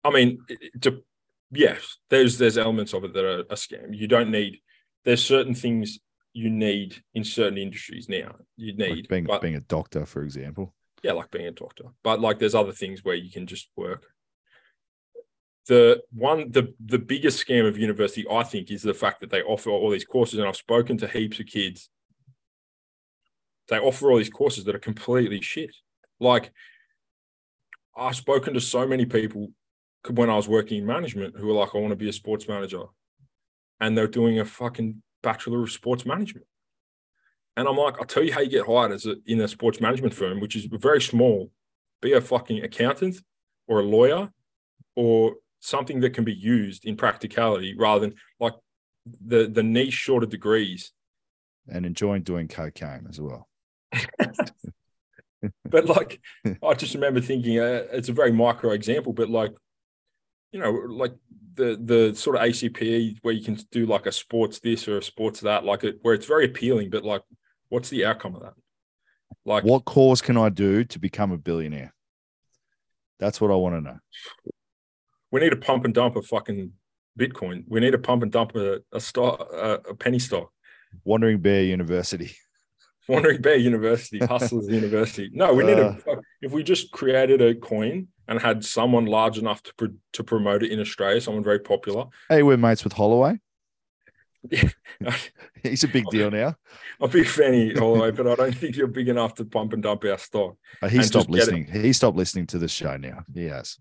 I 0.07 0.11
mean, 0.11 0.39
to, 0.83 1.03
yes, 1.51 1.99
there's 2.11 2.39
there's 2.39 2.59
elements 2.59 2.93
of 2.93 3.05
it 3.05 3.13
that 3.15 3.25
are 3.25 3.41
a 3.41 3.55
scam. 3.55 3.89
You 3.97 4.07
don't 4.07 4.31
need. 4.31 4.61
There's 5.05 5.25
certain 5.25 5.55
things 5.55 5.99
you 6.33 6.51
need 6.51 7.03
in 7.15 7.25
certain 7.25 7.59
industries 7.59 8.09
now. 8.09 8.37
You 8.57 8.73
Like 8.77 8.91
need, 8.91 9.09
being 9.09 9.25
but 9.25 9.43
being 9.43 9.57
a 9.57 9.61
doctor, 9.61 10.07
for 10.07 10.23
example. 10.23 10.75
yeah, 11.03 11.13
like 11.13 11.31
being 11.31 11.47
a 11.47 11.51
doctor. 11.53 11.85
But 12.05 12.21
like 12.21 12.39
there's 12.39 12.55
other 12.55 12.73
things 12.73 13.03
where 13.05 13.15
you 13.17 13.31
can 13.31 13.47
just 13.47 13.69
work. 13.77 14.05
The 15.67 16.03
one 16.13 16.53
the 16.53 16.75
the 16.85 16.99
biggest 16.99 17.45
scam 17.45 17.67
of 17.67 17.77
university, 17.79 18.25
I 18.31 18.45
think, 18.45 18.71
is 18.71 18.83
the 18.83 18.95
fact 18.95 19.21
that 19.21 19.31
they 19.31 19.43
offer 19.43 19.71
all 19.71 19.91
these 19.91 20.05
courses. 20.05 20.39
And 20.39 20.47
I've 20.47 20.57
spoken 20.57 20.97
to 20.99 21.09
heaps 21.09 21.41
of 21.41 21.47
kids. 21.47 21.89
They 23.69 23.79
offer 23.79 24.11
all 24.11 24.19
these 24.19 24.31
courses 24.31 24.65
that 24.65 24.77
are 24.77 24.81
completely 24.91 25.41
shit. 25.41 25.75
Like 26.21 26.53
I've 27.97 28.15
spoken 28.15 28.55
to 28.55 28.61
so 28.61 28.87
many 28.87 29.07
people 29.07 29.49
when 30.09 30.31
I 30.31 30.37
was 30.37 30.49
working 30.49 30.79
in 30.79 30.87
management 30.87 31.37
who 31.37 31.47
were 31.47 31.53
like, 31.53 31.75
I 31.75 31.79
want 31.79 31.91
to 31.91 31.97
be 31.97 32.09
a 32.09 32.13
sports 32.13 32.49
manager. 32.49 32.85
And 33.81 33.97
they're 33.97 34.07
doing 34.07 34.39
a 34.39 34.45
fucking 34.45 35.03
bachelor 35.23 35.63
of 35.63 35.71
sports 35.71 36.07
management. 36.07 36.47
And 37.57 37.69
I'm 37.69 37.77
like, 37.77 37.99
I'll 37.99 38.05
tell 38.07 38.23
you 38.23 38.33
how 38.33 38.41
you 38.41 38.51
get 38.51 38.67
hired 38.67 38.93
as 38.93 39.07
a, 39.07 39.17
in 39.27 39.41
a 39.41 39.49
sports 39.49 39.81
management 39.81 40.15
firm, 40.15 40.41
which 40.41 40.57
is 40.57 40.67
very 40.71 41.01
small. 41.01 41.51
Be 42.03 42.13
a 42.13 42.21
fucking 42.21 42.63
accountant 42.63 43.17
or 43.67 43.81
a 43.81 43.85
lawyer 43.85 44.31
or 44.95 45.37
something 45.61 46.01
that 46.01 46.15
can 46.15 46.25
be 46.25 46.35
used 46.35 46.85
in 46.85 46.97
practicality 46.97 47.75
rather 47.77 48.01
than 48.01 48.15
like 48.39 48.55
the 49.25 49.49
the 49.49 49.63
niche 49.63 49.95
shorter 49.95 50.27
degrees. 50.27 50.93
And 51.69 51.87
enjoying 51.87 52.23
doing 52.23 52.49
cocaine 52.49 53.07
as 53.09 53.21
well. 53.21 53.49
But 55.65 55.87
like, 55.87 56.21
I 56.63 56.75
just 56.75 56.95
remember 56.95 57.21
thinking 57.21 57.59
uh, 57.59 57.85
it's 57.93 58.09
a 58.09 58.13
very 58.13 58.33
micro 58.33 58.71
example, 58.71 59.13
but 59.13 59.29
like, 59.29 59.55
you 60.53 60.61
know, 60.61 60.71
like 60.71 61.15
the 61.55 61.79
the 61.83 62.15
sort 62.15 62.37
of 62.37 62.43
ACPE 62.43 63.19
where 63.23 63.35
you 63.35 63.43
can 63.45 63.59
do 63.71 63.87
like 63.87 64.07
a 64.07 64.13
sports 64.13 64.59
this 64.61 64.87
or 64.89 64.99
a 64.99 65.03
sports 65.03 65.41
that, 65.41 65.65
like 65.65 65.85
it 65.85 65.99
where 66.03 66.15
it's 66.15 66.27
very 66.27 66.45
appealing, 66.47 66.91
but 66.91 67.05
like, 67.05 67.23
what's 67.69 67.89
the 67.91 68.05
outcome 68.05 68.35
of 68.37 68.43
that? 68.43 68.55
Like, 69.45 69.65
What 69.65 69.85
course 69.85 70.21
can 70.21 70.37
I 70.37 70.49
do 70.49 70.85
to 70.85 70.99
become 70.99 71.33
a 71.33 71.39
billionaire? 71.39 71.95
That's 73.19 73.41
what 73.41 73.51
I 73.51 73.55
want 73.55 73.77
to 73.77 73.81
know. 73.81 73.99
we 75.31 75.41
need 75.41 75.51
to 75.51 75.57
pump 75.57 75.85
and 75.85 75.95
dump 75.95 76.17
a 76.17 76.23
fucking 76.23 76.73
Bitcoin. 77.19 77.65
We 77.69 77.81
need 77.81 77.93
to 77.93 77.99
pump 77.99 78.23
and 78.23 78.31
dump 78.33 78.55
a 78.57 78.81
a 78.93 79.01
stock, 79.01 79.49
a, 79.53 79.81
a 79.91 79.95
penny 79.95 80.19
stock. 80.19 80.51
Wandering 81.05 81.41
Bear 81.41 81.63
University. 81.65 82.33
Wandering 83.09 83.41
Bear 83.41 83.57
University, 83.57 84.19
Hustlers 84.19 84.69
University. 84.69 85.31
No, 85.33 85.55
we 85.55 85.65
need 85.65 85.79
Uh. 85.79 85.95
to. 85.95 86.21
If 86.43 86.53
we 86.53 86.63
just 86.63 86.91
created 86.91 87.41
a 87.41 87.55
coin 87.55 88.09
and 88.29 88.41
had 88.41 88.65
someone 88.65 89.07
large 89.07 89.39
enough 89.39 89.63
to 89.65 89.75
pro, 89.75 89.89
to 90.13 90.25
promote 90.25 90.63
it 90.63 90.73
in 90.73 90.81
Australia, 90.81 91.21
someone 91.21 91.45
very 91.45 91.61
popular. 91.61 92.07
Hey, 92.29 92.43
we're 92.43 92.57
mates 92.57 92.85
with 92.85 92.93
Holloway. 92.93 93.41
He's 95.63 95.85
a 95.85 95.89
big 95.89 96.07
deal 96.11 96.31
now. 96.31 96.57
a 97.01 97.09
big 97.09 97.27
fan 97.27 97.71
of 97.71 97.79
Holloway, 97.79 98.11
but 98.13 98.27
I 98.27 98.35
don't 98.35 98.57
think 98.57 98.77
you're 98.77 98.87
big 98.87 99.09
enough 99.09 99.35
to 99.35 99.45
pump 99.45 99.73
and 99.73 99.83
dump 99.83 100.05
our 100.05 100.19
stock. 100.19 100.57
Uh, 100.81 100.89
he 100.89 101.03
stopped 101.03 101.29
just 101.31 101.49
get 101.49 101.55
it. 101.55 101.61
listening. 101.61 101.83
He 101.83 101.93
stopped 101.93 102.17
listening 102.17 102.47
to 102.49 102.59
the 102.59 102.69
show 102.69 102.97
now. 102.97 103.25
He 103.33 103.45
has. 103.45 103.79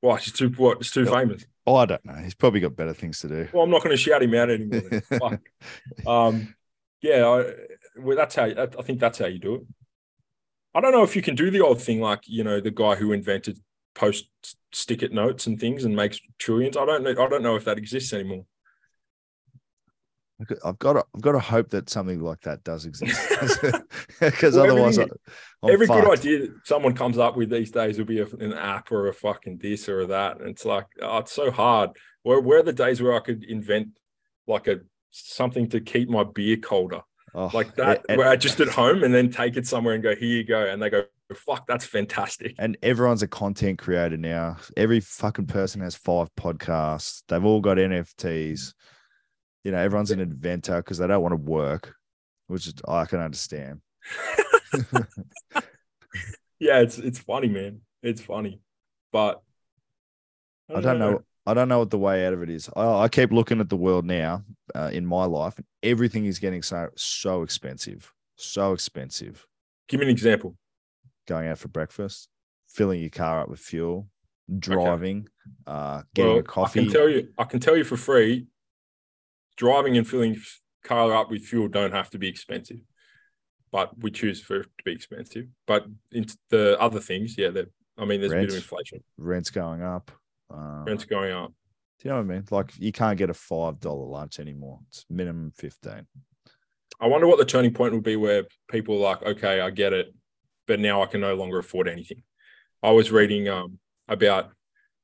Why? 0.00 0.16
It's 0.16 0.32
too 0.32 0.50
what? 0.50 0.78
It's 0.78 0.90
too 0.90 1.06
famous. 1.06 1.44
Oh, 1.66 1.74
I 1.74 1.86
don't 1.86 2.04
know. 2.04 2.14
He's 2.14 2.34
probably 2.34 2.60
got 2.60 2.76
better 2.76 2.94
things 2.94 3.18
to 3.20 3.28
do. 3.28 3.48
Well, 3.52 3.64
I'm 3.64 3.70
not 3.70 3.82
going 3.82 3.90
to 3.90 3.96
shout 3.96 4.22
him 4.22 4.34
out 4.34 4.50
anymore. 4.50 4.82
Um, 6.06 6.54
yeah, 7.02 7.26
I, 7.26 7.52
well, 7.98 8.16
that's 8.16 8.34
how 8.34 8.44
I 8.44 8.66
think 8.82 9.00
that's 9.00 9.18
how 9.18 9.26
you 9.26 9.38
do 9.38 9.54
it. 9.56 9.62
I 10.76 10.80
don't 10.82 10.92
know 10.92 11.02
if 11.02 11.16
you 11.16 11.22
can 11.22 11.34
do 11.34 11.50
the 11.50 11.62
old 11.62 11.80
thing 11.80 12.00
like 12.00 12.20
you 12.26 12.44
know 12.44 12.60
the 12.60 12.70
guy 12.70 12.94
who 12.96 13.12
invented 13.12 13.58
post 13.94 14.26
stick-it 14.72 15.10
notes 15.12 15.46
and 15.46 15.58
things 15.58 15.84
and 15.84 15.96
makes 15.96 16.20
trillions. 16.38 16.76
I 16.76 16.84
don't 16.84 17.02
know. 17.02 17.10
I 17.10 17.28
don't 17.28 17.42
know 17.42 17.56
if 17.56 17.64
that 17.64 17.78
exists 17.78 18.12
anymore. 18.12 18.44
I've 20.62 20.78
got 20.78 20.92
to, 20.92 21.04
I've 21.14 21.22
got 21.22 21.32
to 21.32 21.38
hope 21.38 21.70
that 21.70 21.88
something 21.88 22.20
like 22.20 22.42
that 22.42 22.62
does 22.62 22.84
exist, 22.84 23.18
because 24.20 24.54
Well, 24.54 24.64
otherwise, 24.70 24.98
I, 24.98 25.02
everything- 25.04 25.18
I'm 25.62 25.70
Every 25.70 25.86
fucked. 25.86 26.04
good 26.04 26.12
idea 26.18 26.38
that 26.40 26.50
someone 26.66 26.94
comes 26.94 27.16
up 27.16 27.38
with 27.38 27.48
these 27.48 27.70
days 27.70 27.96
will 27.96 28.04
be 28.04 28.20
a, 28.20 28.26
an 28.26 28.52
app 28.52 28.92
or 28.92 29.08
a 29.08 29.14
fucking 29.14 29.56
this 29.62 29.88
or 29.88 30.06
that, 30.08 30.38
and 30.40 30.50
it's 30.50 30.66
like 30.66 30.84
oh, 31.00 31.18
it's 31.18 31.32
so 31.32 31.50
hard. 31.50 31.90
Where 32.22 32.38
where 32.40 32.58
are 32.58 32.62
the 32.62 32.74
days 32.74 33.00
where 33.00 33.14
I 33.14 33.20
could 33.20 33.44
invent 33.44 33.98
like 34.46 34.66
a 34.66 34.80
something 35.10 35.70
to 35.70 35.80
keep 35.80 36.10
my 36.10 36.24
beer 36.24 36.58
colder? 36.58 37.00
Oh, 37.38 37.50
like 37.52 37.74
that, 37.76 38.02
and- 38.08 38.16
where 38.18 38.28
I 38.28 38.36
just 38.36 38.58
at 38.60 38.68
home 38.68 39.04
and 39.04 39.14
then 39.14 39.30
take 39.30 39.56
it 39.58 39.66
somewhere 39.66 39.92
and 39.94 40.02
go, 40.02 40.16
here 40.16 40.28
you 40.38 40.42
go. 40.42 40.64
And 40.64 40.82
they 40.82 40.88
go, 40.88 41.04
fuck, 41.34 41.66
that's 41.66 41.84
fantastic. 41.84 42.54
and 42.58 42.76
everyone's 42.82 43.22
a 43.22 43.28
content 43.28 43.78
creator 43.78 44.16
now. 44.16 44.56
Every 44.76 45.00
fucking 45.00 45.46
person 45.46 45.82
has 45.82 45.94
five 45.94 46.34
podcasts. 46.34 47.22
They've 47.28 47.44
all 47.44 47.60
got 47.60 47.76
NFTs. 47.76 48.72
You 49.64 49.72
know, 49.72 49.78
everyone's 49.78 50.12
an 50.12 50.20
inventor 50.20 50.76
because 50.78 50.96
they 50.98 51.06
don't 51.06 51.22
want 51.22 51.32
to 51.32 51.36
work, 51.50 51.94
which 52.46 52.66
is 52.68 52.74
I 52.88 53.04
can 53.04 53.20
understand. 53.20 53.80
Yeah, 56.58 56.78
it's 56.80 56.96
it's 56.98 57.18
funny, 57.18 57.48
man. 57.48 57.80
It's 58.02 58.22
funny. 58.22 58.60
But 59.12 59.42
I 60.74 60.80
don't 60.80 60.98
know. 60.98 61.22
I 61.46 61.54
don't 61.54 61.68
know 61.68 61.78
what 61.78 61.90
the 61.90 61.98
way 61.98 62.26
out 62.26 62.32
of 62.32 62.42
it 62.42 62.50
is. 62.50 62.68
I, 62.74 63.02
I 63.02 63.08
keep 63.08 63.30
looking 63.30 63.60
at 63.60 63.68
the 63.68 63.76
world 63.76 64.04
now 64.04 64.42
uh, 64.74 64.90
in 64.92 65.06
my 65.06 65.24
life, 65.24 65.56
and 65.56 65.66
everything 65.82 66.26
is 66.26 66.38
getting 66.38 66.62
so 66.62 66.88
so 66.96 67.42
expensive, 67.42 68.12
so 68.36 68.72
expensive. 68.72 69.46
Give 69.88 70.00
me 70.00 70.06
an 70.06 70.10
example. 70.10 70.56
Going 71.28 71.48
out 71.48 71.58
for 71.58 71.68
breakfast, 71.68 72.28
filling 72.68 73.00
your 73.00 73.10
car 73.10 73.40
up 73.40 73.48
with 73.48 73.60
fuel, 73.60 74.08
driving, 74.58 75.28
uh, 75.66 76.02
getting 76.14 76.32
Well, 76.32 76.40
a 76.40 76.42
coffee. 76.42 76.80
I 76.80 76.82
can 76.84 76.92
tell 76.92 77.08
you, 77.08 77.28
I 77.38 77.44
can 77.44 77.60
tell 77.60 77.76
you 77.76 77.84
for 77.84 77.96
free, 77.96 78.46
driving 79.56 79.96
and 79.96 80.06
filling 80.06 80.36
car 80.82 81.14
up 81.14 81.30
with 81.30 81.44
fuel 81.44 81.68
don't 81.68 81.92
have 81.92 82.10
to 82.10 82.18
be 82.18 82.28
expensive, 82.28 82.78
but 83.70 83.90
we 84.00 84.10
choose 84.10 84.40
for 84.40 84.60
it 84.60 84.68
to 84.78 84.84
be 84.84 84.92
expensive. 84.92 85.46
But 85.66 85.86
in 86.10 86.26
the 86.50 86.76
other 86.80 87.00
things, 87.00 87.36
yeah, 87.38 87.50
I 87.98 88.04
mean, 88.04 88.20
there's 88.20 88.32
a 88.32 88.36
bit 88.36 88.50
of 88.50 88.56
inflation. 88.56 89.02
Rent's 89.16 89.50
going 89.50 89.82
up. 89.82 90.10
Uh, 90.52 90.84
Rent's 90.86 91.04
going 91.04 91.32
up. 91.32 91.52
Do 91.98 92.08
you 92.08 92.10
know 92.10 92.18
what 92.18 92.32
I 92.32 92.34
mean? 92.34 92.44
Like 92.50 92.72
you 92.78 92.92
can't 92.92 93.18
get 93.18 93.30
a 93.30 93.34
five 93.34 93.80
dollar 93.80 94.06
lunch 94.06 94.38
anymore. 94.38 94.80
It's 94.88 95.04
minimum 95.08 95.52
fifteen. 95.56 96.06
I 97.00 97.06
wonder 97.06 97.26
what 97.26 97.38
the 97.38 97.44
turning 97.44 97.72
point 97.72 97.92
will 97.92 98.00
be 98.00 98.16
where 98.16 98.44
people 98.70 98.96
are 98.96 99.10
like, 99.10 99.22
okay, 99.22 99.60
I 99.60 99.70
get 99.70 99.92
it, 99.92 100.14
but 100.66 100.80
now 100.80 101.02
I 101.02 101.06
can 101.06 101.20
no 101.20 101.34
longer 101.34 101.58
afford 101.58 101.88
anything. 101.88 102.22
I 102.82 102.90
was 102.90 103.10
reading 103.10 103.48
um 103.48 103.78
about 104.08 104.50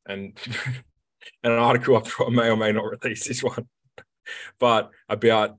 and 0.06 0.38
an 1.42 1.52
article 1.52 1.96
I 1.96 2.30
may 2.30 2.50
or 2.50 2.56
may 2.56 2.72
not 2.72 2.84
release 2.84 3.26
this 3.26 3.42
one, 3.42 3.68
but 4.58 4.90
about 5.08 5.58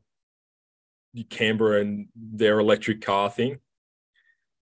Canberra 1.29 1.81
and 1.81 2.07
their 2.15 2.59
electric 2.59 3.01
car 3.01 3.29
thing. 3.29 3.57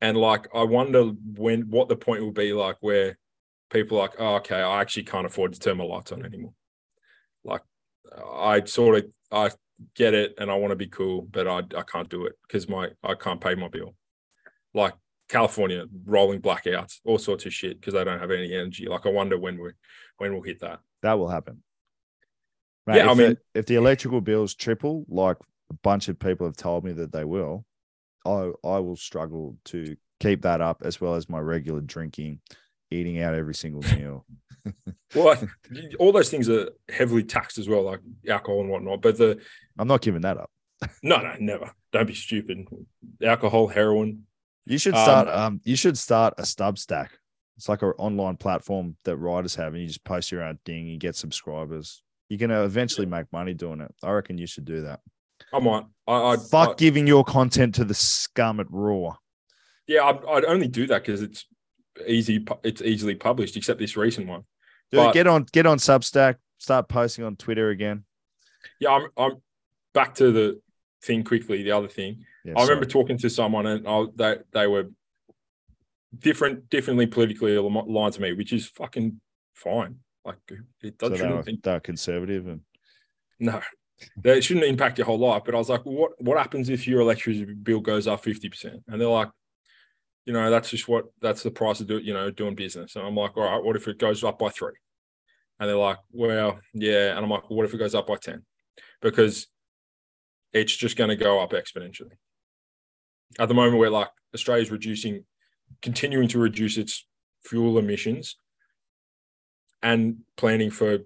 And 0.01 0.17
like, 0.17 0.49
I 0.55 0.63
wonder 0.63 1.05
when 1.05 1.71
what 1.71 1.89
the 1.89 1.97
point 1.97 2.23
will 2.23 2.33
be 2.33 2.53
like 2.53 2.77
where 2.81 3.19
people 3.71 3.99
are 3.99 4.03
like, 4.03 4.17
oh, 4.19 4.35
okay, 4.37 4.61
I 4.61 4.81
actually 4.81 5.05
can't 5.05 5.27
afford 5.27 5.53
to 5.53 5.59
turn 5.59 5.79
my 5.79 5.85
lights 5.85 6.13
on 6.13 6.25
anymore. 6.25 6.53
Like, 7.45 7.63
I 8.35 8.65
sort 8.65 8.99
of 8.99 9.05
I 9.33 9.51
get 9.95 10.15
it 10.15 10.35
and 10.39 10.51
I 10.51 10.55
want 10.55 10.73
to 10.73 10.77
be 10.77 10.89
cool, 10.89 11.23
but 11.23 11.47
I 11.49 11.59
I 11.77 11.83
can't 11.83 12.09
do 12.09 12.27
it 12.27 12.35
because 12.47 12.69
my 12.69 12.91
I 13.03 13.15
can't 13.15 13.41
pay 13.41 13.55
my 13.55 13.69
bill. 13.69 13.95
Like 14.75 14.95
California, 15.29 15.87
rolling 16.05 16.41
blackouts, 16.41 17.01
all 17.05 17.19
sorts 17.19 17.47
of 17.47 17.55
shit 17.55 17.81
because 17.81 17.95
they 17.95 18.05
don't 18.05 18.21
have 18.21 18.31
any 18.31 18.53
energy. 18.53 18.87
Like 18.87 19.07
I 19.07 19.11
wonder 19.11 19.39
when 19.39 19.59
we 19.61 19.71
when 20.19 20.33
we'll 20.33 20.43
hit 20.43 20.61
that. 20.61 20.81
That 21.03 21.19
will 21.19 21.29
happen. 21.29 21.63
Yeah, 22.87 23.11
I 23.11 23.15
mean- 23.15 23.31
the, 23.31 23.39
if 23.55 23.67
the 23.67 23.77
electrical 23.77 24.21
bills 24.21 24.55
triple, 24.55 25.05
like 25.09 25.37
a 25.71 25.75
bunch 25.75 26.09
of 26.09 26.19
people 26.19 26.47
have 26.47 26.57
told 26.57 26.85
me 26.85 26.93
that 26.93 27.13
they 27.13 27.25
will, 27.25 27.65
I 28.27 28.51
I 28.65 28.79
will 28.79 28.97
struggle 28.97 29.57
to 29.67 29.97
keep 30.19 30.43
that 30.43 30.61
up 30.61 30.83
as 30.85 31.01
well 31.01 31.15
as 31.15 31.29
my 31.29 31.39
regular 31.39 31.81
drinking, 31.81 32.41
eating 32.91 33.21
out 33.23 33.35
every 33.35 33.55
single 33.55 33.83
meal. 33.97 34.25
Well, 35.15 35.31
I- 35.31 35.49
all 35.99 36.13
those 36.13 36.29
things 36.31 36.49
are 36.49 36.69
heavily 36.89 37.25
taxed 37.25 37.59
as 37.59 37.69
well, 37.69 37.83
like 37.83 37.99
alcohol 38.29 38.61
and 38.61 38.69
whatnot. 38.71 39.03
But 39.03 39.17
the 39.19 39.41
I'm 39.77 39.89
not 39.89 40.03
giving 40.03 40.21
that 40.21 40.37
up. 40.37 40.51
no, 41.03 41.17
no, 41.17 41.35
never. 41.41 41.73
Don't 41.93 42.07
be 42.07 42.15
stupid. 42.15 42.67
Alcohol, 43.21 43.67
heroin. 43.67 44.27
You 44.67 44.79
should 44.79 44.95
Um, 44.95 45.03
start. 45.03 45.29
Um, 45.29 45.61
you 45.65 45.75
should 45.75 45.99
start 45.99 46.35
a 46.39 46.43
Substack. 46.43 47.09
It's 47.57 47.69
like 47.69 47.83
an 47.83 47.93
online 47.99 48.37
platform 48.37 48.97
that 49.05 49.17
writers 49.17 49.57
have, 49.57 49.73
and 49.73 49.83
you 49.83 49.89
just 49.89 50.05
post 50.05 50.31
your 50.31 50.43
own 50.45 50.59
thing. 50.65 50.87
You 50.87 50.99
get 50.99 51.17
subscribers. 51.17 52.03
You're 52.29 52.39
gonna 52.39 52.63
eventually 52.65 53.07
make 53.07 53.33
money 53.33 53.53
doing 53.55 53.81
it. 53.81 53.93
I 54.05 54.11
reckon 54.13 54.39
you 54.39 54.47
should 54.47 54.65
do 54.67 54.83
that. 54.83 55.01
I 55.53 55.59
might. 55.59 55.87
I, 56.07 56.35
I 56.35 56.37
Fuck 56.37 56.69
I- 56.69 56.75
giving 56.75 57.07
your 57.09 57.25
content 57.25 57.75
to 57.77 57.85
the 57.85 57.95
scum 57.95 58.61
at 58.61 58.71
Roar. 58.71 59.17
yeah, 59.89 60.05
I'd, 60.05 60.25
I'd 60.29 60.45
only 60.45 60.69
do 60.69 60.87
that 60.87 61.03
because 61.03 61.21
it's 61.23 61.47
easy. 62.07 62.45
It's 62.63 62.83
easily 62.83 63.15
published, 63.15 63.57
except 63.57 63.79
this 63.79 63.97
recent 63.97 64.27
one. 64.27 64.45
Dude, 64.91 64.99
But- 64.99 65.15
get 65.15 65.27
on 65.27 65.47
get 65.53 65.67
on 65.67 65.79
Substack. 65.79 66.37
Start 66.59 66.89
posting 66.89 67.25
on 67.25 67.37
Twitter 67.37 67.71
again. 67.71 68.05
Yeah, 68.81 68.91
I'm. 68.91 69.09
I'm 69.17 69.43
back 69.95 70.15
to 70.17 70.31
the 70.31 70.61
thing 71.03 71.25
quickly. 71.25 71.63
The 71.63 71.73
other 71.73 71.89
thing. 71.89 72.25
Yeah, 72.45 72.55
I 72.57 72.63
remember 72.63 72.89
sorry. 72.89 73.05
talking 73.05 73.19
to 73.19 73.31
someone 73.31 73.67
and 73.67 73.87
I, 73.87 74.05
they 74.15 74.37
they 74.53 74.67
were 74.67 74.91
different, 76.19 76.69
differently 76.71 77.07
politically 77.07 77.57
aligned 77.57 78.15
to 78.15 78.21
me, 78.21 78.33
which 78.33 78.53
is 78.53 78.67
fucking 78.69 79.21
fine. 79.55 79.97
Like 80.25 80.39
it 80.83 80.99
doesn't 80.99 81.19
they 81.19 81.35
were, 81.35 81.43
they 81.43 81.73
were 81.73 81.81
conservative 81.81 82.47
and 82.47 82.61
no, 83.39 83.61
that 84.23 84.45
shouldn't 84.45 84.67
impact 84.67 84.99
your 84.99 85.07
whole 85.07 85.19
life. 85.19 85.43
But 85.45 85.55
I 85.55 85.59
was 85.59 85.69
like, 85.69 85.85
what 85.85 86.13
what 86.21 86.39
happens 86.39 86.69
if 86.69 86.87
your 86.87 87.01
electricity 87.01 87.55
bill 87.55 87.81
goes 87.81 88.07
up 88.07 88.23
fifty 88.23 88.49
percent? 88.49 88.83
And 88.89 89.01
they're 89.01 89.09
like, 89.09 89.31
you 90.31 90.35
know, 90.35 90.49
that's 90.49 90.71
just 90.71 90.87
what 90.87 91.07
that's 91.21 91.43
the 91.43 91.51
price 91.51 91.81
of 91.81 91.89
do 91.89 91.99
you 91.99 92.15
know 92.15 92.31
doing 92.31 92.55
business. 92.55 92.95
And 92.95 93.05
I'm 93.05 93.17
like, 93.17 93.37
all 93.37 93.43
right, 93.43 93.65
what 93.65 93.75
if 93.75 93.89
it 93.89 93.99
goes 93.99 94.23
up 94.23 94.39
by 94.39 94.49
three? 94.51 94.75
And 95.59 95.69
they're 95.69 95.77
like, 95.77 95.99
well, 96.13 96.61
yeah. 96.73 97.17
And 97.17 97.19
I'm 97.19 97.29
like, 97.29 97.51
well, 97.51 97.57
what 97.57 97.67
if 97.67 97.75
it 97.75 97.79
goes 97.79 97.97
up 97.97 98.07
by 98.07 98.15
ten? 98.15 98.45
Because 99.03 99.49
it's 100.53 100.77
just 100.77 100.97
going 100.97 101.11
to 101.11 101.17
go 101.17 101.41
up 101.41 101.51
exponentially. 101.51 102.13
At 103.41 103.49
the 103.49 103.55
moment, 103.55 103.79
we're 103.79 103.91
like 103.91 104.11
Australia's 104.33 104.71
reducing, 104.71 105.25
continuing 105.83 106.29
to 106.29 106.39
reduce 106.39 106.79
its 106.79 107.05
fuel 107.43 107.77
emissions 107.77 108.37
and 109.83 110.19
planning 110.37 110.71
for 110.71 110.99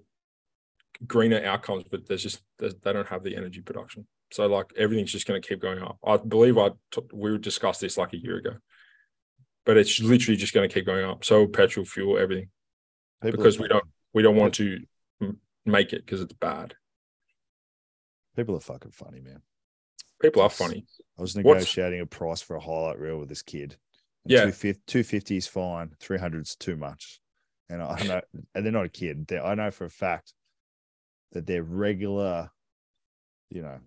greener 1.07 1.43
outcomes, 1.43 1.83
but 1.89 2.07
there's 2.07 2.21
just 2.21 2.43
they 2.59 2.93
don't 2.93 3.07
have 3.07 3.23
the 3.23 3.35
energy 3.35 3.61
production. 3.61 4.05
So 4.31 4.45
like 4.45 4.67
everything's 4.77 5.11
just 5.11 5.25
going 5.25 5.41
to 5.41 5.47
keep 5.47 5.61
going 5.61 5.81
up. 5.81 5.97
I 6.05 6.17
believe 6.17 6.59
I 6.59 6.69
t- 6.91 7.01
we 7.11 7.35
discussed 7.39 7.81
this 7.81 7.97
like 7.97 8.13
a 8.13 8.17
year 8.17 8.37
ago, 8.37 8.57
but 9.65 9.77
it's 9.77 9.99
literally 9.99 10.37
just 10.37 10.53
going 10.53 10.67
to 10.67 10.73
keep 10.73 10.85
going 10.85 11.05
up. 11.05 11.25
So 11.25 11.47
petrol, 11.47 11.85
fuel, 11.85 12.17
everything, 12.17 12.49
people 13.21 13.37
because 13.37 13.59
we 13.59 13.67
don't 13.67 13.85
we 14.13 14.21
don't 14.21 14.35
want 14.35 14.53
to 14.55 14.79
make 15.65 15.93
it 15.93 16.05
because 16.05 16.21
it's 16.21 16.33
bad. 16.33 16.75
people 18.35 18.55
are 18.55 18.59
fucking 18.61 18.91
funny, 18.91 19.21
man. 19.21 19.41
People 20.21 20.41
are 20.43 20.49
funny. 20.49 20.85
I 21.17 21.21
was 21.21 21.35
What's- 21.35 21.45
negotiating 21.45 21.99
a 22.01 22.05
price 22.05 22.41
for 22.41 22.55
a 22.55 22.59
highlight 22.61 22.99
reel 22.99 23.17
with 23.17 23.29
this 23.29 23.41
kid. 23.41 23.77
Yeah. 24.27 24.49
250 24.49 25.37
is 25.37 25.47
fine. 25.47 25.91
300 25.99 26.41
is 26.41 26.55
too 26.55 26.75
much. 26.75 27.19
And 27.69 27.81
I 27.81 28.01
know, 28.03 28.21
and 28.53 28.65
they're 28.65 28.71
not 28.71 28.85
a 28.85 28.89
kid. 28.89 29.27
They're, 29.27 29.45
I 29.45 29.55
know 29.55 29.71
for 29.71 29.85
a 29.85 29.89
fact 29.89 30.33
that 31.33 31.45
they're 31.45 31.63
regular, 31.63 32.49
you 33.49 33.61
know, 33.61 33.79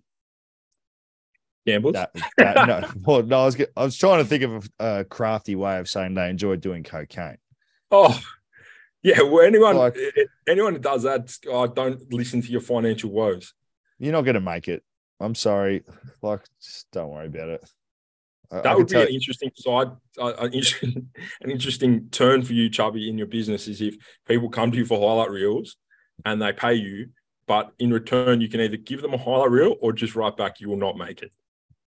Gamblers. 1.68 1.92
that, 1.94 2.10
that 2.38 2.66
no, 2.66 2.90
well, 3.04 3.22
no, 3.22 3.40
I 3.42 3.44
was, 3.44 3.60
I 3.76 3.84
was 3.84 3.96
trying 3.96 4.22
to 4.22 4.28
think 4.28 4.42
of 4.44 4.70
a, 4.78 5.04
crafty 5.04 5.54
way 5.54 5.78
of 5.78 5.88
saying 5.88 6.14
they 6.14 6.28
enjoy 6.28 6.56
doing 6.56 6.82
cocaine. 6.82 7.38
Oh, 7.90 8.18
yeah. 9.02 9.22
Well, 9.22 9.44
anyone 9.46 9.76
Like- 9.76 9.96
anyone 10.48 10.74
who 10.74 10.78
does 10.80 11.02
that, 11.04 11.30
oh, 11.48 11.66
don't 11.66 12.12
listen 12.12 12.42
to 12.42 12.48
your 12.48 12.60
financial 12.60 13.10
woes. 13.10 13.54
You're 13.98 14.12
not 14.12 14.22
going 14.22 14.34
to 14.34 14.40
make 14.40 14.68
it. 14.68 14.82
I'm 15.20 15.34
sorry. 15.34 15.84
Like, 16.22 16.40
just 16.62 16.90
don't 16.92 17.10
worry 17.10 17.26
about 17.26 17.48
it. 17.48 17.64
I- 18.50 18.56
I 18.58 18.60
That 18.62 18.70
can 18.70 18.76
would 18.78 18.88
be 18.88 19.02
an 19.02 19.08
interesting 19.08 19.50
side, 19.56 19.88
uh, 20.18 20.32
an, 20.38 20.52
interesting, 20.52 21.10
an 21.42 21.50
interesting 21.50 22.08
turn 22.10 22.42
for 22.42 22.54
you, 22.54 22.70
Chubby, 22.70 23.08
in 23.08 23.18
your 23.18 23.26
business 23.26 23.68
is 23.68 23.80
if 23.82 23.94
people 24.26 24.48
come 24.48 24.70
to 24.72 24.78
you 24.78 24.86
for 24.86 24.98
highlight 24.98 25.30
reels 25.30 25.76
and 26.24 26.40
they 26.40 26.52
pay 26.52 26.74
you, 26.74 27.10
but 27.46 27.72
in 27.78 27.92
return, 27.92 28.40
you 28.40 28.48
can 28.48 28.60
either 28.60 28.76
give 28.76 29.00
them 29.02 29.14
a 29.14 29.18
highlight 29.18 29.50
reel 29.50 29.76
or 29.80 29.92
just 29.92 30.14
write 30.14 30.36
back, 30.36 30.60
you 30.60 30.68
will 30.68 30.76
not 30.76 30.96
make 30.96 31.22
it. 31.22 31.32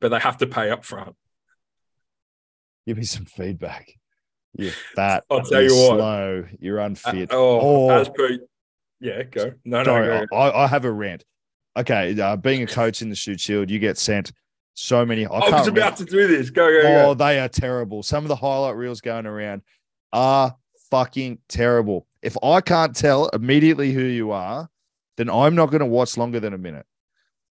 But 0.01 0.09
they 0.09 0.19
have 0.19 0.37
to 0.37 0.47
pay 0.47 0.69
up 0.69 0.83
front. 0.85 1.15
give 2.87 2.97
me 2.97 3.03
some 3.03 3.25
feedback. 3.25 3.91
You're 4.57 4.71
fat. 4.95 5.23
I'll 5.29 5.41
tell 5.41 5.61
you 5.63 5.75
what. 5.75 5.97
slow. 5.97 6.45
You're 6.59 6.79
Uh, 6.79 6.85
unfit. 6.85 7.29
oh, 7.31 7.89
Oh. 7.89 7.99
as 7.99 8.09
per, 8.09 8.37
yeah, 8.99 9.23
go. 9.23 9.53
No, 9.65 9.81
no, 9.83 10.25
go. 10.29 10.35
I, 10.35 10.63
I 10.63 10.67
have 10.67 10.85
a 10.85 10.91
rant. 10.91 11.23
Okay, 11.77 12.17
uh, 12.19 12.35
being 12.37 12.61
a 12.63 12.67
coach 12.67 13.01
in 13.01 13.09
the 13.09 13.15
Shute 13.15 13.39
Shield, 13.39 13.69
you 13.69 13.79
get 13.79 13.97
sent 13.97 14.31
so 14.75 15.05
many. 15.05 15.25
I, 15.25 15.29
I, 15.29 15.39
was 15.39 15.51
remember- 15.67 15.79
about 15.81 15.97
to 15.97 16.05
do 16.05 16.27
this. 16.27 16.49
Go, 16.51 16.69
go, 16.69 16.87
Oh, 16.87 17.05
go. 17.07 17.13
they 17.15 17.39
are 17.39 17.49
terrible. 17.49 18.03
Some 18.03 18.23
of 18.23 18.27
the 18.29 18.35
highlight 18.35 18.75
reels 18.75 19.01
going 19.01 19.25
around 19.25 19.61
are 20.13 20.55
fucking 20.91 21.39
terrible. 21.49 22.07
If 22.21 22.37
I 22.43 22.61
can't 22.61 22.95
tell 22.95 23.27
immediately 23.29 23.91
who 23.93 24.03
you 24.03 24.31
are, 24.31 24.69
then 25.17 25.29
I'm 25.29 25.55
not 25.55 25.67
going 25.71 25.79
to 25.81 25.85
watch 25.85 26.17
longer 26.17 26.39
than 26.39 26.53
a 26.53 26.57
minute. 26.57 26.85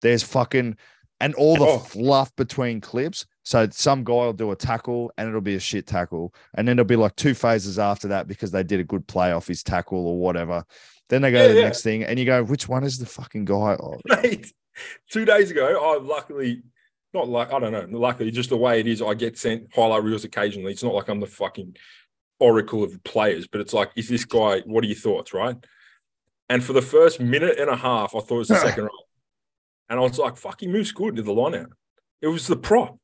There's 0.03 0.23
fucking 0.23 0.77
and 1.21 1.35
all 1.35 1.57
the 1.57 1.67
Oh. 1.67 1.79
fluff 1.79 2.35
between 2.37 2.81
clips. 2.81 3.27
So 3.43 3.69
some 3.71 4.05
guy 4.05 4.13
will 4.13 4.33
do 4.33 4.51
a 4.53 4.57
tackle 4.57 5.13
and 5.19 5.29
it'll 5.29 5.41
be 5.41 5.55
a 5.55 5.61
shit 5.61 5.87
tackle. 5.87 6.35
And 6.55 6.67
then 6.67 6.77
there'll 6.77 6.87
be 6.87 6.97
like 6.97 7.17
two 7.17 7.35
phases 7.35 7.79
after 7.79 8.09
that 8.09 8.27
because 8.29 8.51
they 8.51 8.63
did 8.63 8.81
a 8.81 8.85
good 8.85 9.07
play 9.07 9.33
off 9.33 9.47
his 9.49 9.63
tackle 9.63 10.07
or 10.07 10.19
whatever. 10.19 10.65
Then 11.09 11.23
they 11.23 11.31
go 11.33 11.39
Yeah, 11.43 11.49
to 11.49 11.55
the 11.55 11.59
yeah. 11.61 11.65
next 11.67 11.83
thing 11.83 12.05
and 12.05 12.19
you 12.19 12.25
go, 12.25 12.43
which 12.45 12.69
one 12.69 12.85
is 12.85 12.99
the 12.99 13.07
fucking 13.07 13.45
guy? 13.45 13.77
Oh, 13.81 13.99
mate. 14.23 14.53
Two 15.11 15.25
days 15.25 15.51
ago, 15.51 15.67
I 15.95 15.99
luckily, 16.03 16.63
not 17.13 17.29
like 17.29 17.53
I 17.53 17.59
don't 17.59 17.73
know, 17.73 17.99
luckily 17.99 18.31
just 18.31 18.51
the 18.51 18.57
way 18.57 18.81
it 18.81 18.87
is, 18.87 19.03
I 19.03 19.15
get 19.15 19.37
sent 19.37 19.75
highlight 19.75 20.05
reels 20.05 20.25
occasionally. 20.25 20.73
It's 20.73 20.83
not 20.85 20.95
like 20.95 21.09
I'm 21.09 21.21
the 21.21 21.27
fucking 21.27 21.77
oracle 22.39 22.83
of 22.85 23.03
players, 23.05 23.47
but 23.47 23.61
it's 23.61 23.75
like, 23.75 23.91
is 23.97 24.09
this 24.09 24.25
guy? 24.25 24.61
What 24.61 24.85
are 24.85 24.87
your 24.87 24.97
thoughts, 24.97 25.35
right? 25.35 25.57
And 26.49 26.65
for 26.65 26.73
the 26.73 26.83
first 26.83 27.21
minute 27.21 27.59
and 27.59 27.69
a 27.69 27.77
half, 27.77 28.15
I 28.15 28.21
thought 28.21 28.37
it 28.37 28.39
was 28.39 28.49
the 28.49 28.55
second 28.69 28.85
row, 28.85 28.91
and 29.91 29.99
I 29.99 30.03
was 30.03 30.19
like, 30.19 30.37
"Fuck, 30.39 30.61
he 30.61 30.69
moves 30.69 30.93
good 30.93 31.17
to 31.17 31.23
the 31.23 31.33
line 31.33 31.55
out." 31.55 31.71
It 32.23 32.29
was 32.29 32.47
the 32.47 32.57
prop. 32.57 32.97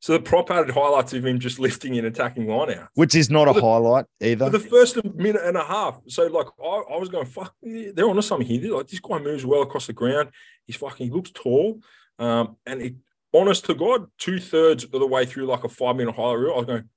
So 0.00 0.12
the 0.12 0.20
prop 0.20 0.50
had 0.50 0.68
highlights 0.70 1.14
of 1.14 1.24
him 1.24 1.38
just 1.40 1.58
lifting 1.58 1.96
and 1.96 2.06
attacking 2.06 2.46
line 2.46 2.72
out. 2.72 2.88
which 2.94 3.14
is 3.14 3.30
not 3.30 3.48
a 3.48 3.54
the- 3.54 3.60
highlight 3.62 4.04
either. 4.20 4.44
For 4.50 4.58
the 4.58 4.58
first 4.68 5.02
minute 5.14 5.40
and 5.42 5.56
a 5.56 5.64
half. 5.64 5.98
So 6.08 6.26
like 6.26 6.46
I, 6.62 6.82
I 6.94 6.98
was 6.98 7.08
going, 7.08 7.24
fuck, 7.26 7.54
they're 7.62 8.08
onto 8.10 8.20
something 8.20 8.46
here. 8.46 8.76
Like 8.76 8.86
this 8.88 9.00
guy 9.00 9.18
moves 9.18 9.46
well 9.46 9.62
across 9.62 9.86
the 9.86 9.94
ground. 9.94 10.28
He's 10.66 10.76
fucking 10.76 11.06
he 11.06 11.10
looks 11.12 11.30
tall. 11.30 11.80
Um, 12.18 12.56
and 12.66 12.82
it, 12.82 12.94
honest 13.32 13.64
to 13.66 13.74
God, 13.74 14.06
two 14.18 14.38
thirds 14.38 14.84
of 14.84 14.90
the 14.92 15.06
way 15.06 15.24
through 15.24 15.46
like 15.46 15.64
a 15.64 15.68
five 15.70 15.96
minute 15.96 16.14
highlight 16.14 16.38
reel, 16.38 16.52
I 16.52 16.56
was 16.58 16.66
going, 16.66 16.88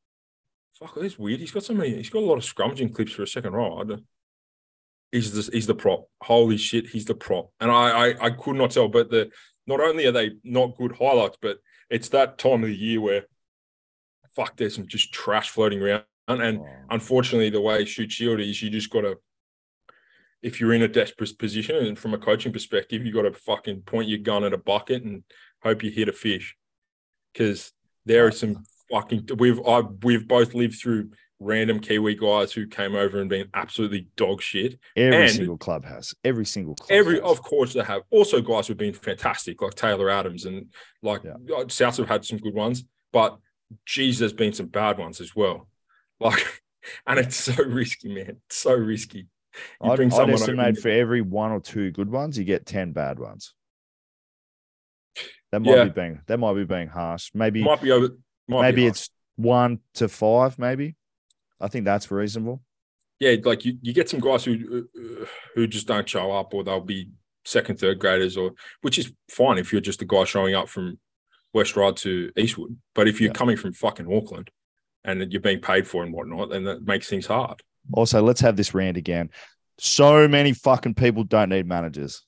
fuck, 0.77 0.93
that's 0.95 1.17
weird. 1.17 1.39
He's 1.39 1.51
got 1.51 1.63
so 1.63 1.73
many, 1.75 1.95
he's 1.95 2.09
got 2.09 2.19
a 2.23 2.25
lot 2.25 2.37
of 2.37 2.43
scrummaging 2.43 2.93
clips 2.93 3.13
for 3.13 3.23
a 3.23 3.27
second 3.27 3.53
row. 3.53 3.77
I 3.79 3.83
don't- 3.85 4.03
He's 5.11 5.31
the, 5.31 5.51
he's 5.51 5.67
the 5.67 5.75
prop. 5.75 6.09
Holy 6.21 6.57
shit, 6.57 6.87
he's 6.87 7.05
the 7.05 7.15
prop. 7.15 7.51
And 7.59 7.71
I, 7.71 8.09
I 8.09 8.25
I 8.25 8.29
could 8.31 8.55
not 8.55 8.71
tell, 8.71 8.89
but 8.89 9.09
the 9.09 9.31
not 9.65 9.79
only 9.79 10.05
are 10.05 10.11
they 10.11 10.31
not 10.43 10.77
good 10.77 10.97
highlights, 10.97 11.37
but 11.41 11.57
it's 11.89 12.09
that 12.09 12.37
time 12.37 12.63
of 12.63 12.69
the 12.69 12.75
year 12.75 13.01
where 13.01 13.25
fuck, 14.37 14.55
there's 14.55 14.75
some 14.75 14.87
just 14.87 15.11
trash 15.11 15.49
floating 15.49 15.81
around. 15.81 16.03
And 16.27 16.61
unfortunately, 16.89 17.49
the 17.49 17.61
way 17.61 17.85
Shute 17.85 18.11
Shield 18.11 18.39
is, 18.39 18.61
you 18.61 18.69
just 18.69 18.89
got 18.89 19.01
to, 19.01 19.17
if 20.43 20.59
you're 20.59 20.73
in 20.73 20.83
a 20.83 20.87
desperate 20.87 21.37
position 21.39 21.75
and 21.77 21.97
from 21.97 22.13
a 22.13 22.17
coaching 22.17 22.53
perspective, 22.53 23.05
you 23.05 23.11
got 23.11 23.23
to 23.23 23.33
fucking 23.33 23.81
point 23.81 24.09
your 24.09 24.19
gun 24.19 24.43
at 24.43 24.53
a 24.53 24.57
bucket 24.57 25.03
and 25.03 25.23
hope 25.63 25.83
you 25.83 25.89
hit 25.89 26.09
a 26.09 26.13
fish. 26.13 26.55
Because 27.33 27.71
there 28.05 28.27
are 28.27 28.31
some 28.31 28.63
fucking 28.91 29.27
we've 29.37 29.59
I 29.65 29.81
we've 30.03 30.27
both 30.27 30.53
lived 30.53 30.75
through 30.75 31.11
random 31.39 31.79
Kiwi 31.79 32.15
guys 32.15 32.51
who 32.51 32.65
came 32.67 32.95
over 32.95 33.19
and 33.19 33.29
been 33.29 33.47
absolutely 33.53 34.07
dog 34.15 34.41
shit. 34.41 34.79
Every 34.95 35.23
and- 35.25 35.31
single 35.31 35.57
club 35.57 35.85
has. 35.85 36.13
Every 36.23 36.45
single 36.45 36.75
club. 36.75 36.89
Every 36.91 37.15
has. 37.21 37.23
of 37.29 37.41
course 37.43 37.73
they 37.73 37.83
have 37.83 38.01
also 38.09 38.41
guys 38.41 38.67
who've 38.67 38.77
been 38.77 38.93
fantastic, 38.93 39.61
like 39.61 39.75
Taylor 39.75 40.09
Adams 40.09 40.45
and 40.45 40.67
like 41.03 41.23
Yeah. 41.23 41.33
uh, 41.55 41.65
Souths 41.65 41.97
have 41.97 42.07
had 42.07 42.25
some 42.25 42.39
good 42.39 42.53
ones, 42.55 42.83
but 43.13 43.37
geez, 43.85 44.19
there's 44.19 44.33
been 44.33 44.53
some 44.53 44.67
bad 44.67 44.97
ones 44.97 45.21
as 45.21 45.35
well. 45.35 45.67
Like, 46.19 46.63
and 47.05 47.19
it's 47.19 47.35
so 47.35 47.53
risky, 47.63 48.09
man. 48.11 48.37
It's 48.47 48.57
so 48.57 48.73
risky. 48.73 49.27
You 49.83 49.91
I'd, 49.91 49.97
bring 49.97 50.11
I'd 50.11 50.31
estimate 50.31 50.79
for 50.79 50.89
every 50.89 51.21
one 51.21 51.51
or 51.51 51.59
two 51.59 51.91
good 51.91 52.09
ones, 52.09 52.39
you 52.39 52.43
get 52.43 52.65
ten 52.65 52.91
bad 52.91 53.19
ones. 53.19 53.53
That 55.51 55.61
might 55.61 55.75
Yeah. 55.75 55.83
be 55.85 55.89
being 55.91 56.21
that 56.25 56.39
might 56.39 56.53
be 56.55 56.63
being 56.65 56.87
harsh. 56.87 57.29
Maybe 57.35 57.63
might 57.63 57.81
be 57.81 57.91
over. 57.91 58.09
Might 58.47 58.61
maybe 58.63 58.81
be 58.81 58.87
it's 58.87 59.09
one 59.35 59.79
to 59.95 60.07
five. 60.07 60.57
Maybe 60.57 60.95
I 61.59 61.67
think 61.67 61.85
that's 61.85 62.11
reasonable. 62.11 62.61
yeah, 63.19 63.35
like 63.43 63.65
you, 63.65 63.77
you 63.81 63.93
get 63.93 64.09
some 64.09 64.19
guys 64.19 64.43
who 64.45 64.87
uh, 64.95 65.25
who 65.55 65.67
just 65.67 65.87
don't 65.87 66.07
show 66.07 66.31
up, 66.31 66.53
or 66.53 66.63
they'll 66.63 66.81
be 66.81 67.09
second, 67.45 67.79
third 67.79 67.99
graders, 67.99 68.37
or 68.37 68.51
which 68.81 68.97
is 68.99 69.11
fine 69.29 69.57
if 69.57 69.71
you're 69.71 69.81
just 69.81 70.01
a 70.01 70.05
guy 70.05 70.23
showing 70.25 70.53
up 70.55 70.69
from 70.69 70.99
West 71.53 71.75
Ryde 71.75 71.97
to 71.97 72.31
Eastwood. 72.37 72.77
But 72.93 73.07
if 73.07 73.19
you're 73.21 73.29
Yeah. 73.29 73.33
coming 73.33 73.57
from 73.57 73.73
fucking 73.73 74.11
Auckland 74.13 74.49
and 75.03 75.21
that 75.21 75.31
you're 75.31 75.41
being 75.41 75.61
paid 75.61 75.87
for 75.87 76.03
and 76.03 76.13
whatnot, 76.13 76.49
then 76.49 76.65
that 76.65 76.83
makes 76.85 77.09
things 77.09 77.25
hard. 77.27 77.61
Also, 77.93 78.21
let's 78.21 78.41
have 78.41 78.57
this 78.57 78.73
rant 78.73 78.97
again. 78.97 79.29
So 79.79 80.27
many 80.27 80.53
fucking 80.53 80.95
people 80.95 81.23
don't 81.23 81.49
need 81.49 81.65
managers. 81.65 82.23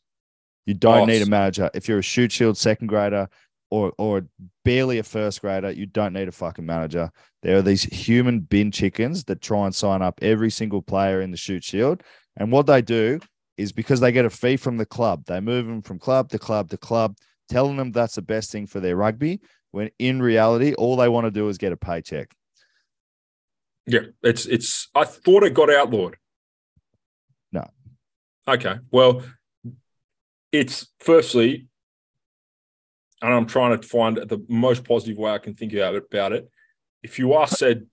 You 0.66 0.74
don't 0.76 1.00
Oh, 1.02 1.06
need 1.06 1.22
a 1.22 1.26
manager. 1.26 1.70
If 1.74 1.88
you're 1.90 2.00
a 2.00 2.04
Shute 2.04 2.32
Shield 2.32 2.58
second 2.58 2.88
grader 2.88 3.28
or 3.72 3.94
or 3.98 4.26
barely 4.66 4.98
a 4.98 5.04
first 5.04 5.42
grader, 5.42 5.72
you 5.72 5.86
don't 5.86 6.14
need 6.14 6.28
a 6.28 6.32
fucking 6.32 6.66
manager. 6.66 7.12
There 7.42 7.58
are 7.58 7.62
these 7.62 7.84
human 7.84 8.42
bin 8.42 8.72
chickens 8.72 9.24
that 9.26 9.42
try 9.42 9.66
and 9.66 9.76
sign 9.76 10.02
up 10.02 10.20
every 10.22 10.50
single 10.50 10.82
player 10.82 11.22
in 11.22 11.32
the 11.32 11.38
Shute 11.38 11.64
Shield. 11.64 12.04
And 12.38 12.52
what 12.52 12.66
they 12.66 12.82
do 12.82 13.20
is 13.58 13.72
because 13.72 14.00
they 14.00 14.12
get 14.12 14.26
a 14.26 14.30
fee 14.30 14.58
from 14.58 14.78
the 14.78 14.86
club, 14.86 15.26
they 15.26 15.40
move 15.40 15.66
them 15.66 15.82
from 15.82 16.00
club 16.00 16.30
to 16.30 16.40
club 16.40 16.70
to 16.70 16.78
club, 16.78 17.16
telling 17.50 17.78
them 17.78 17.92
that's 17.92 18.16
the 18.16 18.22
best 18.22 18.52
thing 18.52 18.68
for 18.68 18.80
their 18.80 18.96
rugby. 18.96 19.42
When 19.72 19.92
in 20.00 20.22
reality, 20.22 20.74
all 20.74 20.96
they 20.96 21.10
want 21.10 21.26
to 21.26 21.32
do 21.32 21.48
is 21.50 21.58
get 21.58 21.72
a 21.72 21.78
paycheck. 21.78 22.34
Yeah, 23.86 24.02
it's 24.24 24.46
it's. 24.46 24.88
I 24.94 25.04
thought 25.04 25.44
it 25.44 25.54
got 25.54 25.72
outlawed. 25.72 26.16
No. 27.52 27.68
Okay. 28.48 28.76
Well, 28.92 29.24
it's 30.52 30.88
firstly, 31.00 31.69
and 33.22 33.34
I'm 33.34 33.46
trying 33.46 33.80
to 33.80 33.88
find 33.88 34.18
the 34.18 34.44
most 34.48 34.84
positive 34.84 35.18
way 35.18 35.32
I 35.32 35.38
can 35.40 35.54
think 35.56 35.74
about 35.74 35.96
it. 35.96 36.04
About 36.12 36.34
it, 36.34 36.50
if 37.04 37.20
you 37.20 37.34
are 37.34 37.48
said 37.48 37.88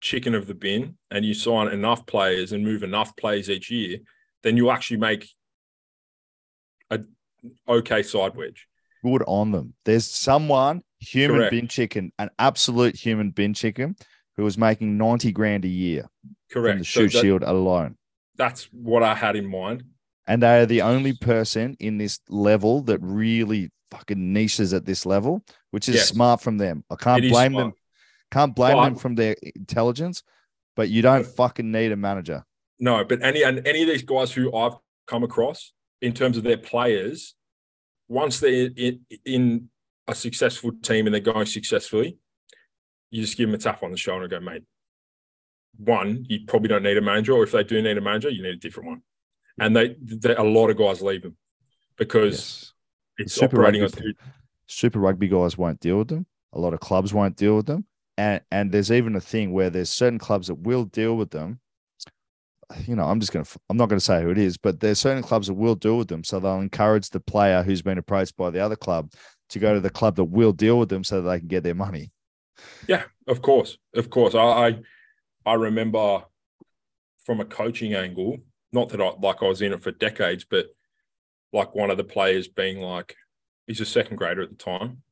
chicken 0.00 0.34
of 0.34 0.46
the 0.46 0.54
bin 0.54 0.96
and 1.10 1.24
you 1.24 1.34
sign 1.34 1.68
enough 1.68 2.06
players 2.06 2.52
and 2.52 2.64
move 2.64 2.82
enough 2.82 3.16
players 3.16 3.50
each 3.50 3.70
year, 3.70 3.98
then 4.42 4.56
you 4.56 4.70
actually 4.70 4.98
make 4.98 5.28
a 6.90 7.00
okay 7.68 8.02
side 8.02 8.36
wedge. 8.36 8.66
good 9.04 9.22
on 9.26 9.52
them. 9.52 9.74
There's 9.84 10.06
someone, 10.06 10.82
human 11.00 11.38
Correct. 11.38 11.50
bin 11.52 11.68
chicken, 11.68 12.12
an 12.18 12.30
absolute 12.38 12.96
human 12.96 13.30
bin 13.30 13.54
chicken, 13.54 13.96
who 14.36 14.44
was 14.44 14.58
making 14.58 14.96
90 14.98 15.32
grand 15.32 15.64
a 15.64 15.68
year 15.68 16.08
from 16.48 16.62
Correct. 16.62 16.78
the 16.80 16.84
So 16.84 17.00
shoot 17.02 17.12
that- 17.12 17.20
shield 17.22 17.42
alone. 17.42 17.96
that's 18.36 18.64
what 18.72 19.02
I 19.02 19.14
had 19.14 19.34
in 19.36 19.46
mind. 19.46 19.84
And 20.28 20.42
they 20.42 20.60
are 20.60 20.66
the 20.66 20.82
only 20.82 21.14
person 21.14 21.76
in 21.80 21.96
this 21.96 22.20
level 22.28 22.82
that 22.82 22.98
really 23.00 23.70
fucking 23.90 24.32
niches 24.32 24.74
at 24.74 24.84
this 24.84 25.06
level, 25.06 25.42
which 25.70 25.88
is 25.88 25.94
Yes. 25.96 26.08
smart 26.08 26.42
from 26.42 26.58
them. 26.58 26.84
I 26.90 26.96
can't 26.96 27.22
blame 27.22 27.52
smart. 27.52 27.64
them. 27.64 27.72
Can't 28.30 28.54
blame 28.54 28.76
them 28.76 28.94
from 28.96 29.14
their 29.14 29.34
intelligence, 29.56 30.22
but 30.76 30.90
you 30.90 31.00
don't 31.00 31.26
fucking 31.26 31.72
need 31.72 31.92
a 31.92 31.96
manager. 31.96 32.44
No, 32.78 33.02
but 33.04 33.22
any 33.22 33.42
and 33.42 33.66
any 33.66 33.82
of 33.82 33.88
these 33.88 34.02
guys 34.02 34.30
who 34.30 34.54
I've 34.54 34.74
come 35.06 35.24
across 35.24 35.72
in 36.02 36.12
terms 36.12 36.36
of 36.36 36.44
their 36.44 36.58
players, 36.58 37.34
once 38.06 38.38
they're 38.38 38.68
in, 38.76 39.06
in 39.24 39.70
a 40.06 40.14
successful 40.14 40.72
team 40.82 41.06
and 41.06 41.14
they're 41.14 41.22
going 41.22 41.46
successfully, 41.46 42.18
you 43.10 43.22
just 43.22 43.38
give 43.38 43.48
them 43.48 43.54
a 43.54 43.58
tap 43.58 43.82
on 43.82 43.90
the 43.90 43.96
shoulder 43.96 44.24
and 44.24 44.30
go, 44.30 44.40
mate. 44.40 44.64
One, 45.78 46.26
you 46.28 46.40
probably 46.46 46.68
don't 46.68 46.82
need 46.82 46.98
a 46.98 47.00
manager, 47.00 47.32
or 47.32 47.44
if 47.44 47.52
they 47.52 47.64
do 47.64 47.80
need 47.80 47.96
a 47.96 48.00
manager, 48.02 48.28
you 48.28 48.42
need 48.42 48.54
a 48.54 48.56
different 48.56 48.88
one. 48.88 49.02
And 49.60 49.76
they, 49.76 49.96
they 50.00 50.34
a 50.34 50.42
lot 50.42 50.68
of 50.70 50.76
guys 50.76 51.00
leave 51.02 51.22
them 51.22 51.36
because 51.96 52.32
Yes. 52.34 52.72
it's 53.18 53.34
Super 53.34 53.56
operating 53.60 53.82
Rugby- 53.82 54.00
two. 54.02 54.12
Super 54.70 54.98
rugby 55.00 55.28
guys 55.28 55.56
won't 55.56 55.80
deal 55.80 55.96
with 55.98 56.08
them. 56.08 56.26
A 56.52 56.60
lot 56.60 56.74
of 56.74 56.80
clubs 56.80 57.14
won't 57.14 57.36
deal 57.36 57.56
with 57.56 57.66
them. 57.66 57.86
And 58.18 58.40
and 58.50 58.70
there's 58.72 58.90
even 58.92 59.16
a 59.16 59.20
thing 59.20 59.52
where 59.52 59.70
there's 59.70 59.88
certain 59.90 60.18
clubs 60.18 60.48
that 60.48 60.56
will 60.56 60.84
deal 60.84 61.16
with 61.16 61.30
them. 61.30 61.60
You 62.86 62.96
know, 62.96 63.04
I'm 63.04 63.18
just 63.18 63.32
gonna 63.32 63.46
I'm 63.70 63.76
not 63.78 63.88
gonna 63.88 64.00
say 64.00 64.22
who 64.22 64.30
it 64.30 64.36
is, 64.38 64.58
but 64.58 64.80
there's 64.80 64.98
certain 64.98 65.22
clubs 65.22 65.46
that 65.46 65.54
will 65.54 65.74
deal 65.74 65.96
with 65.96 66.08
them. 66.08 66.22
So 66.24 66.38
they'll 66.38 66.60
encourage 66.60 67.08
the 67.10 67.20
player 67.20 67.62
who's 67.62 67.80
been 67.80 67.96
approached 67.96 68.36
by 68.36 68.50
the 68.50 68.60
other 68.60 68.76
club 68.76 69.10
to 69.50 69.58
go 69.58 69.72
to 69.72 69.80
the 69.80 69.88
club 69.88 70.16
that 70.16 70.24
will 70.24 70.52
deal 70.52 70.78
with 70.78 70.90
them 70.90 71.02
so 71.02 71.22
that 71.22 71.30
they 71.30 71.38
can 71.38 71.48
get 71.48 71.62
their 71.62 71.74
money. 71.74 72.12
Yeah, 72.86 73.04
of 73.26 73.40
course, 73.40 73.78
of 73.94 74.10
course. 74.10 74.34
I 74.34 74.40
I, 74.42 74.78
I 75.46 75.54
remember 75.54 76.24
from 77.24 77.40
a 77.40 77.44
coaching 77.46 77.94
angle, 77.94 78.36
not 78.72 78.90
that 78.90 79.00
I 79.00 79.12
like 79.20 79.42
I 79.42 79.46
was 79.46 79.62
in 79.62 79.72
it 79.72 79.82
for 79.82 79.90
decades, 79.90 80.44
but 80.48 80.66
like 81.52 81.74
one 81.74 81.90
of 81.90 81.96
the 81.96 82.04
players 82.04 82.48
being 82.48 82.80
like, 82.80 83.16
he's 83.66 83.80
a 83.80 83.86
second 83.86 84.16
grader 84.16 84.42
at 84.42 84.50
the 84.50 84.56
time. 84.56 85.02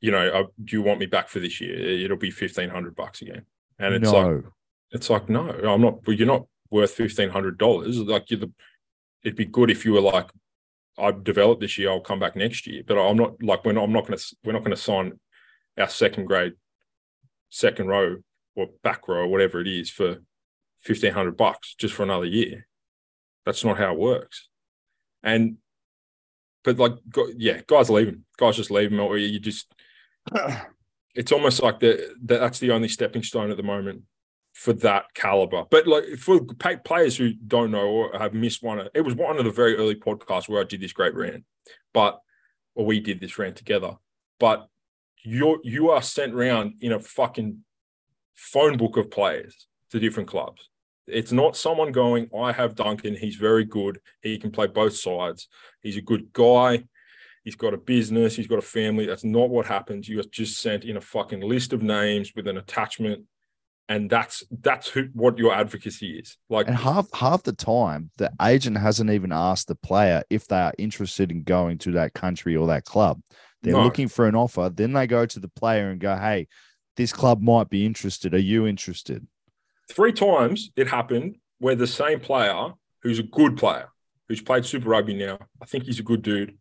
You 0.00 0.10
know, 0.12 0.28
uh, 0.28 0.44
do 0.62 0.76
you 0.76 0.82
want 0.82 1.00
me 1.00 1.06
back 1.06 1.28
for 1.28 1.40
this 1.40 1.60
year? 1.60 1.78
It'll 1.78 2.16
be 2.16 2.30
fifteen 2.30 2.70
hundred 2.70 2.96
bucks 2.96 3.22
again, 3.22 3.42
and 3.78 3.94
it's 3.94 4.10
like 4.10 4.26
no, 4.26 4.42
it's 4.90 5.10
like 5.10 5.28
no, 5.28 5.50
I'm 5.50 5.80
not. 5.80 6.00
You're 6.06 6.26
not 6.26 6.46
worth 6.70 6.92
fifteen 6.92 7.30
hundred 7.30 7.58
dollars. 7.58 7.98
Like 7.98 8.30
you're 8.30 8.40
the. 8.40 8.52
It'd 9.22 9.36
be 9.36 9.44
good 9.44 9.70
if 9.70 9.84
you 9.84 9.92
were 9.92 10.00
like, 10.00 10.30
I've 10.98 11.24
developed 11.24 11.60
this 11.60 11.78
year. 11.78 11.90
I'll 11.90 12.00
come 12.00 12.20
back 12.20 12.36
next 12.36 12.66
year. 12.66 12.82
But 12.86 12.98
I'm 12.98 13.16
not 13.16 13.42
like 13.42 13.64
we're 13.64 13.72
not. 13.72 13.84
I'm 13.84 13.92
not 13.92 14.06
going 14.06 14.18
to. 14.18 14.36
We're 14.44 14.52
not 14.52 14.62
going 14.62 14.76
to 14.76 14.82
sign 14.82 15.18
our 15.78 15.88
second 15.88 16.26
grade, 16.26 16.54
second 17.50 17.88
row 17.88 18.16
or 18.54 18.68
back 18.82 19.08
row 19.08 19.20
or 19.20 19.28
whatever 19.28 19.60
it 19.60 19.68
is 19.68 19.90
for 19.90 20.16
fifteen 20.86 21.12
hundred 21.12 21.36
bucks 21.36 21.74
just 21.74 21.94
for 21.94 22.02
another 22.04 22.26
year. 22.26 22.66
That's 23.44 23.64
not 23.64 23.78
how 23.78 23.92
it 23.92 23.98
works. 23.98 24.48
And, 25.22 25.56
but 26.64 26.78
like, 26.78 26.94
yeah, 27.36 27.60
guys 27.66 27.90
leaving. 27.90 28.24
Guys 28.38 28.56
just 28.56 28.70
leaving, 28.70 28.98
or 29.00 29.18
you 29.18 29.38
just 29.38 29.72
it's 31.14 31.32
almost 31.32 31.62
like 31.62 31.80
the, 31.80 32.14
the 32.22 32.38
that's 32.38 32.58
the 32.58 32.70
only 32.70 32.88
stepping 32.88 33.22
stone 33.22 33.50
at 33.50 33.56
the 33.56 33.62
moment 33.62 34.02
for 34.52 34.72
that 34.72 35.04
caliber. 35.14 35.64
But 35.70 35.86
like 35.86 36.04
for 36.18 36.40
players 36.84 37.16
who 37.16 37.32
don't 37.34 37.70
know 37.70 37.86
or 37.88 38.18
have 38.18 38.34
missed 38.34 38.62
one, 38.62 38.78
of- 38.78 38.88
it 38.94 39.02
was 39.02 39.14
one 39.14 39.38
of 39.38 39.44
the 39.44 39.50
very 39.50 39.76
early 39.76 39.94
podcasts 39.94 40.48
where 40.48 40.60
I 40.60 40.64
did 40.64 40.80
this 40.80 40.92
great 40.92 41.14
rant, 41.14 41.44
but 41.92 42.20
or 42.74 42.84
we 42.84 43.00
did 43.00 43.20
this 43.20 43.38
rant 43.38 43.56
together. 43.56 43.96
But 44.38 44.68
you're 45.22 45.58
you 45.64 45.90
are 45.90 46.02
sent 46.02 46.34
around 46.34 46.74
in 46.80 46.92
a 46.92 47.00
fucking 47.00 47.64
phone 48.34 48.76
book 48.76 48.96
of 48.96 49.10
players 49.10 49.66
to 49.90 49.98
different 49.98 50.28
clubs. 50.28 50.68
It's 51.06 51.32
not 51.32 51.56
someone 51.56 51.92
going, 51.92 52.28
I 52.36 52.52
have 52.52 52.74
Duncan, 52.74 53.14
he's 53.14 53.36
very 53.36 53.64
good, 53.64 54.00
he 54.22 54.38
can 54.38 54.50
play 54.50 54.66
both 54.66 54.96
sides, 54.96 55.48
he's 55.80 55.96
a 55.96 56.02
good 56.02 56.32
guy, 56.32 56.84
he's 57.44 57.54
got 57.54 57.74
a 57.74 57.78
business, 57.78 58.34
he's 58.34 58.48
got 58.48 58.58
a 58.58 58.62
family. 58.62 59.06
That's 59.06 59.24
not 59.24 59.48
what 59.48 59.66
happens. 59.66 60.08
You 60.08 60.18
are 60.20 60.24
just 60.24 60.60
sent 60.60 60.84
in 60.84 60.96
a 60.96 61.00
fucking 61.00 61.40
list 61.40 61.72
of 61.72 61.80
names 61.80 62.32
with 62.34 62.48
an 62.48 62.56
attachment, 62.56 63.24
and 63.88 64.10
that's 64.10 64.42
that's 64.50 64.88
who 64.88 65.08
what 65.12 65.38
your 65.38 65.54
advocacy 65.54 66.18
is. 66.18 66.36
Like, 66.50 66.66
and 66.66 66.76
half 66.76 67.06
half 67.14 67.44
the 67.44 67.52
time 67.52 68.10
the 68.18 68.32
agent 68.42 68.76
hasn't 68.78 69.10
even 69.10 69.30
asked 69.30 69.68
the 69.68 69.76
player 69.76 70.24
if 70.28 70.48
they 70.48 70.58
are 70.58 70.74
interested 70.76 71.30
in 71.30 71.44
going 71.44 71.78
to 71.78 71.92
that 71.92 72.14
country 72.14 72.56
or 72.56 72.66
that 72.66 72.84
club. 72.84 73.20
They're 73.62 73.74
No. 73.74 73.84
looking 73.84 74.08
for 74.08 74.26
an 74.26 74.34
offer. 74.34 74.70
Then 74.74 74.92
they 74.92 75.06
go 75.06 75.24
to 75.24 75.38
the 75.38 75.48
player 75.48 75.90
and 75.90 76.00
go, 76.00 76.16
"Hey, 76.16 76.48
this 76.96 77.12
club 77.12 77.40
might 77.40 77.68
be 77.70 77.86
interested. 77.86 78.34
Are 78.34 78.38
you 78.38 78.66
interested?" 78.66 79.24
Three 79.88 80.12
times 80.12 80.70
it 80.76 80.88
happened 80.88 81.36
where 81.58 81.74
the 81.74 81.86
same 81.86 82.20
player, 82.20 82.72
who's 83.02 83.18
a 83.18 83.24
good 83.24 83.56
player, 83.56 83.88
who's 84.28 84.42
played 84.42 84.64
Super 84.64 84.88
Rugby 84.88 85.14
now, 85.14 85.38
I 85.62 85.66
think 85.66 85.84
he's 85.84 86.00
a 86.00 86.04
good 86.04 86.22
dude. 86.22 86.58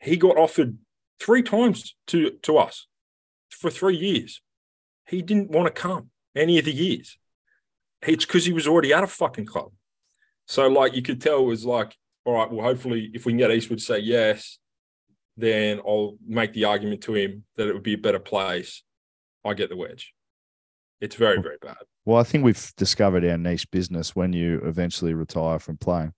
He 0.00 0.16
got 0.16 0.36
offered 0.36 0.78
three 1.20 1.42
times 1.42 1.94
to 2.08 2.30
to 2.42 2.58
us 2.58 2.88
for 3.50 3.70
three 3.70 3.96
years. 3.96 4.42
He 5.06 5.22
didn't 5.22 5.50
want 5.50 5.66
to 5.66 5.82
come 5.82 6.10
any 6.34 6.58
of 6.58 6.64
the 6.64 6.72
years. 6.72 7.18
It's 8.02 8.24
because 8.24 8.44
he 8.44 8.52
was 8.52 8.66
already 8.66 8.92
at 8.92 9.04
a 9.04 9.06
fucking 9.06 9.46
club. 9.46 9.70
So 10.46 10.66
like 10.68 10.94
you 10.94 11.02
could 11.02 11.20
tell 11.20 11.40
it 11.40 11.46
was 11.46 11.64
like, 11.64 11.96
all 12.24 12.34
right, 12.34 12.50
well, 12.50 12.64
hopefully 12.64 13.10
if 13.14 13.24
we 13.24 13.32
can 13.32 13.38
get 13.38 13.52
Eastwood 13.52 13.78
to 13.78 13.84
say 13.84 13.98
yes, 14.00 14.58
then 15.36 15.80
I'll 15.86 16.16
make 16.26 16.52
the 16.52 16.64
argument 16.64 17.02
to 17.02 17.14
him 17.14 17.44
that 17.56 17.68
it 17.68 17.74
would 17.74 17.82
be 17.82 17.94
a 17.94 17.98
better 17.98 18.18
place. 18.18 18.82
I 19.44 19.54
get 19.54 19.70
the 19.70 19.76
wedge. 19.76 20.12
It's 21.02 21.16
very, 21.16 21.42
very 21.42 21.56
bad. 21.60 21.78
Well, 22.04 22.18
I 22.18 22.22
think 22.22 22.44
we've 22.44 22.72
discovered 22.76 23.24
our 23.24 23.36
niche 23.36 23.68
business 23.72 24.14
when 24.14 24.32
you 24.32 24.60
eventually 24.64 25.14
retire 25.14 25.58
from 25.58 25.76
playing. 25.76 26.14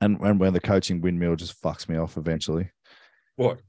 And, 0.00 0.18
and 0.20 0.40
when 0.40 0.54
the 0.54 0.60
coaching 0.60 1.02
windmill 1.02 1.36
just 1.36 1.60
fucks 1.62 1.86
me 1.88 1.96
off 1.98 2.16
eventually, 2.16 2.70
What? 3.36 3.60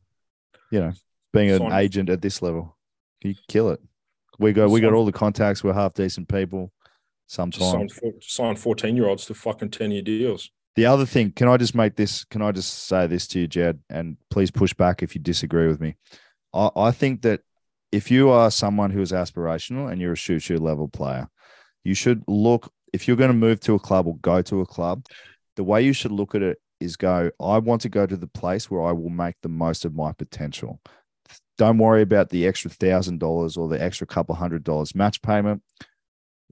You 0.71 0.79
know, 0.79 0.93
being 1.33 1.51
an 1.51 1.59
Sign- 1.59 1.73
agent 1.73 2.09
at 2.09 2.21
this 2.21 2.41
level, 2.41 2.77
you 3.21 3.35
kill 3.49 3.69
it. 3.71 3.81
We 4.39 4.53
go, 4.53 4.67
we 4.69 4.79
got 4.79 4.93
all 4.93 5.05
the 5.05 5.11
contacts. 5.11 5.63
We're 5.63 5.73
half 5.73 5.93
decent 5.93 6.29
people. 6.29 6.71
Just 7.29 7.35
sign, 7.35 7.51
Sometimes 7.89 7.93
sign 8.21 8.55
14 8.55 8.95
year 8.95 9.07
olds 9.07 9.25
to 9.25 9.33
fucking 9.33 9.71
10 9.71 9.91
year 9.91 10.01
deals. 10.01 10.49
the 10.75 10.85
other 10.85 11.05
thing, 11.05 11.31
can 11.31 11.47
I 11.49 11.57
just 11.57 11.75
make 11.75 11.95
this? 11.97 12.23
Can 12.25 12.41
I 12.41 12.51
just 12.53 12.85
say 12.85 13.05
this 13.07 13.27
to 13.29 13.39
you, 13.41 13.47
Jed? 13.47 13.79
And 13.89 14.15
please 14.29 14.51
push 14.51 14.73
back 14.73 15.03
if 15.03 15.13
you 15.15 15.21
disagree 15.21 15.67
with 15.67 15.81
me. 15.81 15.95
I, 16.53 16.69
I 16.75 16.91
think 16.91 17.21
that 17.23 17.41
if 17.91 18.11
you 18.11 18.29
are 18.29 18.51
someone 18.51 18.91
who 18.91 19.01
is 19.01 19.11
aspirational 19.11 19.91
and 19.91 20.01
you're 20.01 20.13
a 20.13 20.17
shoot 20.17 20.39
shoot 20.41 20.61
level 20.61 20.87
player, 20.87 21.27
you 21.83 21.93
should 21.93 22.23
look. 22.27 22.71
If 22.93 23.07
you're 23.07 23.17
going 23.17 23.31
to 23.31 23.37
move 23.37 23.59
to 23.61 23.75
a 23.75 23.79
club 23.79 24.07
or 24.07 24.17
go 24.17 24.41
to 24.43 24.61
a 24.61 24.65
club, 24.65 25.05
the 25.55 25.63
way 25.63 25.81
you 25.81 25.93
should 25.93 26.11
look 26.11 26.35
at 26.35 26.41
it 26.41 26.57
is 26.79 26.95
go. 26.95 27.31
I 27.41 27.57
want 27.57 27.81
to 27.81 27.89
go 27.89 28.05
to 28.05 28.17
the 28.17 28.27
place 28.27 28.69
where 28.69 28.83
I 28.83 28.91
will 28.91 29.09
make 29.09 29.35
the 29.41 29.49
most 29.49 29.85
of 29.85 29.93
my 29.93 30.11
potential. 30.13 30.81
Don't 31.57 31.77
worry 31.77 32.01
about 32.01 32.29
the 32.29 32.47
extra 32.47 32.69
thousand 32.69 33.19
dollars 33.19 33.57
or 33.57 33.67
the 33.67 33.81
extra 33.81 34.05
couple 34.07 34.35
hundred 34.35 34.63
dollars 34.63 34.95
match 34.95 35.21
payment. 35.21 35.61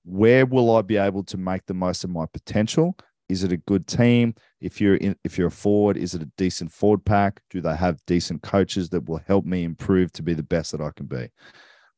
Where 0.05 0.45
will 0.45 0.75
I 0.75 0.81
be 0.81 0.97
able 0.97 1.23
to 1.25 1.37
make 1.37 1.65
the 1.65 1.73
most 1.73 2.03
of 2.03 2.09
my 2.09 2.25
potential? 2.25 2.95
Is 3.29 3.43
it 3.43 3.51
a 3.51 3.57
good 3.57 3.87
team? 3.87 4.35
If 4.63 4.79
you're 4.79 4.95
in, 4.95 5.17
if 5.25 5.37
you're 5.37 5.47
a 5.47 5.51
forward, 5.51 5.97
is 5.97 6.15
it 6.15 6.21
a 6.21 6.31
decent 6.37 6.71
forward 6.71 7.03
pack? 7.03 7.41
Do 7.49 7.59
they 7.59 7.75
have 7.75 7.99
decent 8.07 8.41
coaches 8.43 8.89
that 8.89 9.09
will 9.09 9.21
help 9.27 9.45
me 9.45 9.63
improve 9.63 10.13
to 10.13 10.23
be 10.23 10.33
the 10.33 10.41
best 10.41 10.71
that 10.71 10.79
I 10.79 10.91
can 10.95 11.05
be? 11.05 11.27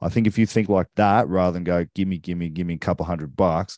I 0.02 0.10
think 0.10 0.26
if 0.26 0.38
you 0.38 0.48
think 0.48 0.68
like 0.68 0.88
that, 0.96 1.28
rather 1.30 1.54
than 1.54 1.64
go, 1.64 1.86
give 1.94 2.08
me, 2.08 2.18
give 2.18 2.38
me, 2.38 2.50
give 2.50 2.66
me 2.66 2.74
a 2.74 2.80
couple 2.80 3.06
hundred 3.06 3.36
bucks, 3.36 3.78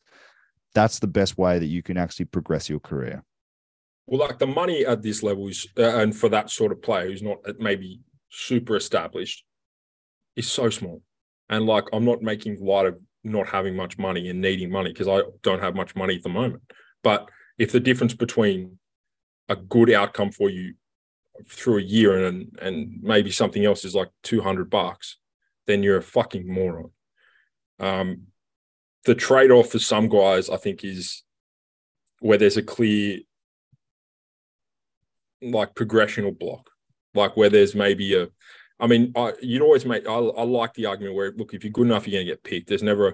that's 0.73 0.99
the 0.99 1.07
best 1.07 1.37
way 1.37 1.59
that 1.59 1.65
you 1.65 1.83
can 1.83 1.97
actually 1.97 2.25
progress 2.25 2.69
your 2.69 2.79
career. 2.79 3.23
Well, 4.05 4.21
like 4.21 4.39
the 4.39 4.47
money 4.47 4.85
at 4.85 5.01
this 5.01 5.21
level 5.21 5.49
is, 5.49 5.67
uh, 5.77 5.97
and 5.97 6.15
for 6.15 6.29
that 6.29 6.49
sort 6.49 6.71
of 6.71 6.81
player 6.81 7.07
who's 7.07 7.21
not 7.21 7.39
uh, 7.45 7.53
maybe 7.59 7.99
super 8.29 8.77
established, 8.77 9.43
is 10.37 10.49
so 10.49 10.69
small. 10.69 11.01
And 11.49 11.65
like, 11.65 11.83
I'm 11.91 12.05
not 12.05 12.21
making 12.21 12.63
light 12.63 12.85
of 12.85 12.97
not 13.23 13.47
having 13.47 13.75
much 13.75 13.97
money 13.97 14.29
and 14.29 14.39
needing 14.39 14.71
money 14.71 14.93
because 14.93 15.09
I 15.09 15.23
don't 15.43 15.61
have 15.61 15.75
much 15.75 15.93
money 15.93 16.15
at 16.15 16.23
the 16.23 16.29
moment. 16.29 16.63
But 17.03 17.29
if 17.57 17.71
the 17.71 17.79
difference 17.79 18.13
between 18.13 18.79
a 19.49 19.55
good 19.55 19.91
outcome 19.91 20.31
for 20.31 20.49
you 20.49 20.75
through 21.47 21.77
a 21.77 21.83
year 21.83 22.25
and 22.25 22.57
and 22.61 22.99
maybe 23.01 23.31
something 23.31 23.63
else 23.63 23.85
is 23.85 23.95
like 23.95 24.09
200 24.23 24.69
bucks, 24.69 25.17
then 25.65 25.83
you're 25.83 25.97
a 25.97 26.03
fucking 26.03 26.51
moron. 26.51 26.91
Um, 27.79 28.27
the 29.05 29.15
trade 29.15 29.51
off 29.51 29.69
for 29.69 29.79
some 29.79 30.09
guys, 30.09 30.49
I 30.49 30.57
think, 30.57 30.83
is 30.83 31.23
where 32.19 32.37
there's 32.37 32.57
a 32.57 32.63
clear 32.63 33.19
like 35.41 35.75
progressional 35.75 36.37
block, 36.37 36.69
like 37.13 37.37
where 37.37 37.49
there's 37.49 37.75
maybe 37.75 38.15
a, 38.15 38.27
I 38.79 38.87
mean, 38.87 39.11
I, 39.15 39.33
you'd 39.41 39.61
always 39.61 39.85
make, 39.85 40.07
I, 40.07 40.13
I 40.13 40.43
like 40.43 40.73
the 40.73 40.87
argument 40.87 41.15
where, 41.15 41.31
look, 41.31 41.53
if 41.53 41.63
you're 41.63 41.71
good 41.71 41.87
enough, 41.87 42.07
you're 42.07 42.17
going 42.17 42.27
to 42.27 42.31
get 42.31 42.43
picked. 42.43 42.67
There's 42.67 42.83
never 42.83 43.09
a, 43.09 43.13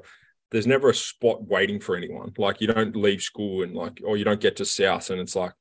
there's 0.54 0.68
never 0.68 0.92
a 0.92 0.96
spot 0.96 1.44
waiting 1.44 1.80
for 1.80 1.96
anyone. 1.96 2.32
Like 2.38 2.62
you 2.62 2.68
don't 2.68 2.96
leave 2.96 3.24
school 3.24 3.64
and 3.64 3.76
like, 3.76 4.00
or 4.06 4.18
you 4.18 4.24
don't 4.24 4.40
get 4.40 4.56
to 4.58 4.66
South 4.66 5.10
and 5.10 5.20
it's 5.20 5.36
like, 5.36 5.52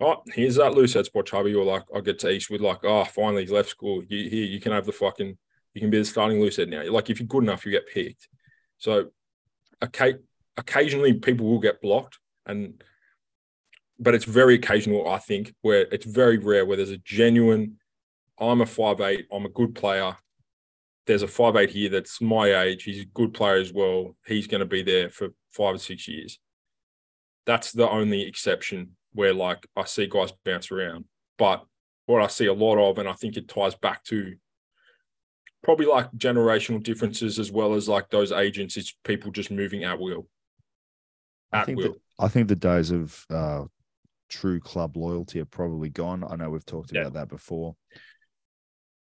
oh, 0.00 0.22
here's 0.34 0.56
that 0.56 0.72
loose 0.72 0.94
head 0.94 1.04
spot, 1.04 1.26
Chubby. 1.26 1.54
Or 1.54 1.66
like, 1.66 1.84
I'll 1.94 2.00
get 2.00 2.18
to 2.20 2.30
Eastwood, 2.30 2.62
like, 2.62 2.82
oh, 2.82 3.04
finally 3.04 3.42
he's 3.42 3.52
left 3.52 3.68
school. 3.68 4.02
You, 4.08 4.30
here, 4.30 4.46
you 4.46 4.58
can 4.58 4.72
have 4.72 4.86
the 4.86 4.92
fucking, 4.92 5.36
you 5.74 5.80
can 5.80 5.90
be 5.90 5.98
the 5.98 6.04
starting 6.06 6.40
loose 6.40 6.56
head 6.56 6.70
now. 6.70 6.82
Like 6.90 7.10
if 7.10 7.20
you're 7.20 7.26
good 7.26 7.42
enough, 7.44 7.66
you 7.66 7.72
get 7.72 7.86
picked. 7.86 8.26
So, 8.78 9.10
okay, 9.84 10.14
occasionally 10.56 11.12
people 11.12 11.46
will 11.46 11.60
get 11.60 11.82
blocked 11.82 12.18
and 12.46 12.82
but 14.00 14.14
it's 14.14 14.24
very 14.24 14.54
occasional, 14.54 15.08
I 15.08 15.18
think, 15.18 15.54
where 15.60 15.82
it's 15.92 16.06
very 16.06 16.38
rare 16.38 16.64
where 16.64 16.76
there's 16.76 16.90
a 16.90 16.98
genuine, 16.98 17.78
I'm 18.38 18.60
a 18.60 18.66
five 18.66 19.00
eight, 19.00 19.26
I'm 19.30 19.44
a 19.44 19.50
good 19.50 19.74
player. 19.74 20.16
There's 21.08 21.22
a 21.22 21.26
five 21.26 21.56
eight 21.56 21.70
here 21.70 21.88
that's 21.88 22.20
my 22.20 22.62
age. 22.62 22.84
He's 22.84 23.00
a 23.02 23.06
good 23.06 23.32
player 23.32 23.56
as 23.56 23.72
well. 23.72 24.14
He's 24.26 24.46
going 24.46 24.60
to 24.60 24.66
be 24.66 24.82
there 24.82 25.08
for 25.08 25.28
five 25.52 25.74
or 25.74 25.78
six 25.78 26.06
years. 26.06 26.38
That's 27.46 27.72
the 27.72 27.88
only 27.88 28.22
exception 28.22 28.90
where 29.14 29.32
like 29.32 29.66
I 29.74 29.84
see 29.86 30.06
guys 30.06 30.32
bounce 30.44 30.70
around. 30.70 31.06
But 31.38 31.64
what 32.04 32.20
I 32.22 32.26
see 32.26 32.44
a 32.44 32.52
lot 32.52 32.76
of, 32.78 32.98
and 32.98 33.08
I 33.08 33.14
think 33.14 33.38
it 33.38 33.48
ties 33.48 33.74
back 33.74 34.04
to 34.04 34.34
probably 35.64 35.86
like 35.86 36.12
generational 36.12 36.82
differences 36.82 37.38
as 37.38 37.50
well 37.50 37.72
as 37.72 37.88
like 37.88 38.10
those 38.10 38.30
agents, 38.30 38.76
it's 38.76 38.94
people 39.02 39.30
just 39.32 39.50
moving 39.50 39.84
at 39.84 39.98
will. 39.98 40.28
I 41.52 41.60
At 41.60 41.66
think 41.66 41.78
will. 41.78 41.92
that, 41.94 42.00
I 42.18 42.28
think 42.28 42.48
the 42.48 42.54
days 42.54 42.90
of 42.90 43.24
uh, 43.30 43.64
true 44.28 44.60
club 44.60 44.94
loyalty 44.98 45.40
are 45.40 45.46
probably 45.46 45.88
gone. 45.88 46.22
I 46.22 46.36
know 46.36 46.50
we've 46.50 46.66
talked 46.66 46.92
Yeah. 46.92 47.00
about 47.02 47.14
that 47.14 47.28
before. 47.30 47.76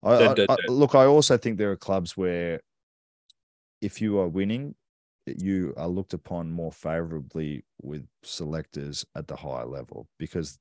I, 0.06 0.18
I- 0.30 0.34
I- 0.52 0.56
look, 0.68 0.94
I 0.94 1.04
also 1.06 1.36
think 1.36 1.58
there 1.58 1.70
are 1.72 1.76
clubs 1.76 2.16
where 2.16 2.60
if 3.80 4.00
you 4.00 4.18
are 4.18 4.28
winning, 4.28 4.74
you 5.26 5.74
are 5.76 5.88
looked 5.88 6.14
upon 6.14 6.50
more 6.50 6.72
favorably 6.72 7.64
with 7.82 8.06
selectors 8.22 9.04
at 9.14 9.26
the 9.26 9.36
higher 9.36 9.66
level 9.66 10.06
because 10.18 10.58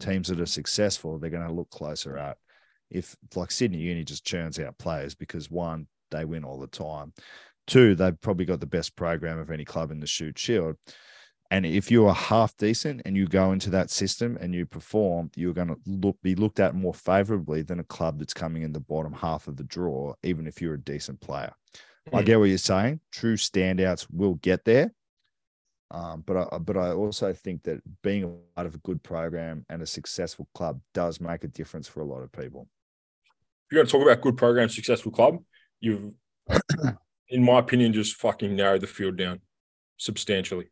teams 0.00 0.28
that 0.28 0.40
are 0.40 0.46
successful, 0.46 1.18
they're 1.18 1.30
going 1.30 1.46
to 1.46 1.52
look 1.52 1.70
closer 1.70 2.16
at. 2.18 2.36
If 2.90 3.16
like 3.34 3.50
Sydney 3.50 3.78
Uni 3.78 4.04
just 4.04 4.24
churns 4.24 4.58
out 4.58 4.78
players 4.78 5.14
because 5.14 5.50
one, 5.50 5.86
they 6.10 6.24
win 6.24 6.44
all 6.44 6.58
the 6.58 6.66
time. 6.66 7.12
Two, 7.66 7.94
they've 7.94 8.18
probably 8.20 8.46
got 8.46 8.60
the 8.60 8.66
best 8.66 8.96
program 8.96 9.38
of 9.38 9.50
any 9.50 9.64
club 9.64 9.90
in 9.90 10.00
the 10.00 10.06
Shute 10.06 10.38
Shield. 10.38 10.76
And 11.50 11.64
if 11.64 11.90
you 11.90 12.06
are 12.06 12.14
half 12.14 12.56
decent 12.58 13.02
and 13.06 13.16
you 13.16 13.26
go 13.26 13.52
into 13.52 13.70
that 13.70 13.90
system 13.90 14.36
and 14.40 14.54
you 14.54 14.66
perform, 14.66 15.30
you're 15.34 15.54
going 15.54 15.68
to 15.68 15.78
look 15.86 16.20
be 16.22 16.34
looked 16.34 16.60
at 16.60 16.74
more 16.74 16.92
favorably 16.92 17.62
than 17.62 17.80
a 17.80 17.84
club 17.84 18.18
that's 18.18 18.34
coming 18.34 18.62
in 18.62 18.72
the 18.72 18.80
bottom 18.80 19.12
half 19.14 19.48
of 19.48 19.56
the 19.56 19.64
draw, 19.64 20.14
even 20.22 20.46
if 20.46 20.60
you're 20.60 20.74
a 20.74 20.80
decent 20.80 21.20
player. 21.20 21.52
I 22.12 22.20
Hmm. 22.20 22.26
get 22.26 22.38
what 22.38 22.50
you're 22.50 22.58
saying. 22.58 23.00
True 23.12 23.36
standouts 23.36 24.06
will 24.10 24.34
get 24.34 24.64
there. 24.64 24.92
Um, 25.90 26.22
but 26.26 26.36
I 26.36 26.58
but 26.58 26.76
I 26.76 26.92
also 26.92 27.32
think 27.32 27.62
that 27.62 27.80
being 28.02 28.24
a 28.24 28.28
part 28.54 28.66
of 28.66 28.74
a 28.74 28.78
good 28.78 29.02
program 29.02 29.64
and 29.70 29.80
a 29.80 29.86
successful 29.86 30.46
club 30.54 30.80
does 30.92 31.18
make 31.18 31.44
a 31.44 31.48
difference 31.48 31.88
for 31.88 32.00
a 32.02 32.04
lot 32.04 32.22
of 32.22 32.30
people. 32.30 32.68
if 33.66 33.72
you're 33.72 33.78
going 33.78 33.86
to 33.86 33.92
talk 33.92 34.02
about 34.02 34.20
good 34.20 34.36
program, 34.36 34.68
successful 34.68 35.12
club, 35.12 35.38
you've, 35.80 36.12
in 37.28 37.42
my 37.42 37.58
opinion, 37.58 37.94
just 37.94 38.16
fucking 38.16 38.54
narrowed 38.54 38.82
the 38.82 38.86
field 38.86 39.16
down 39.16 39.40
substantially. 39.96 40.68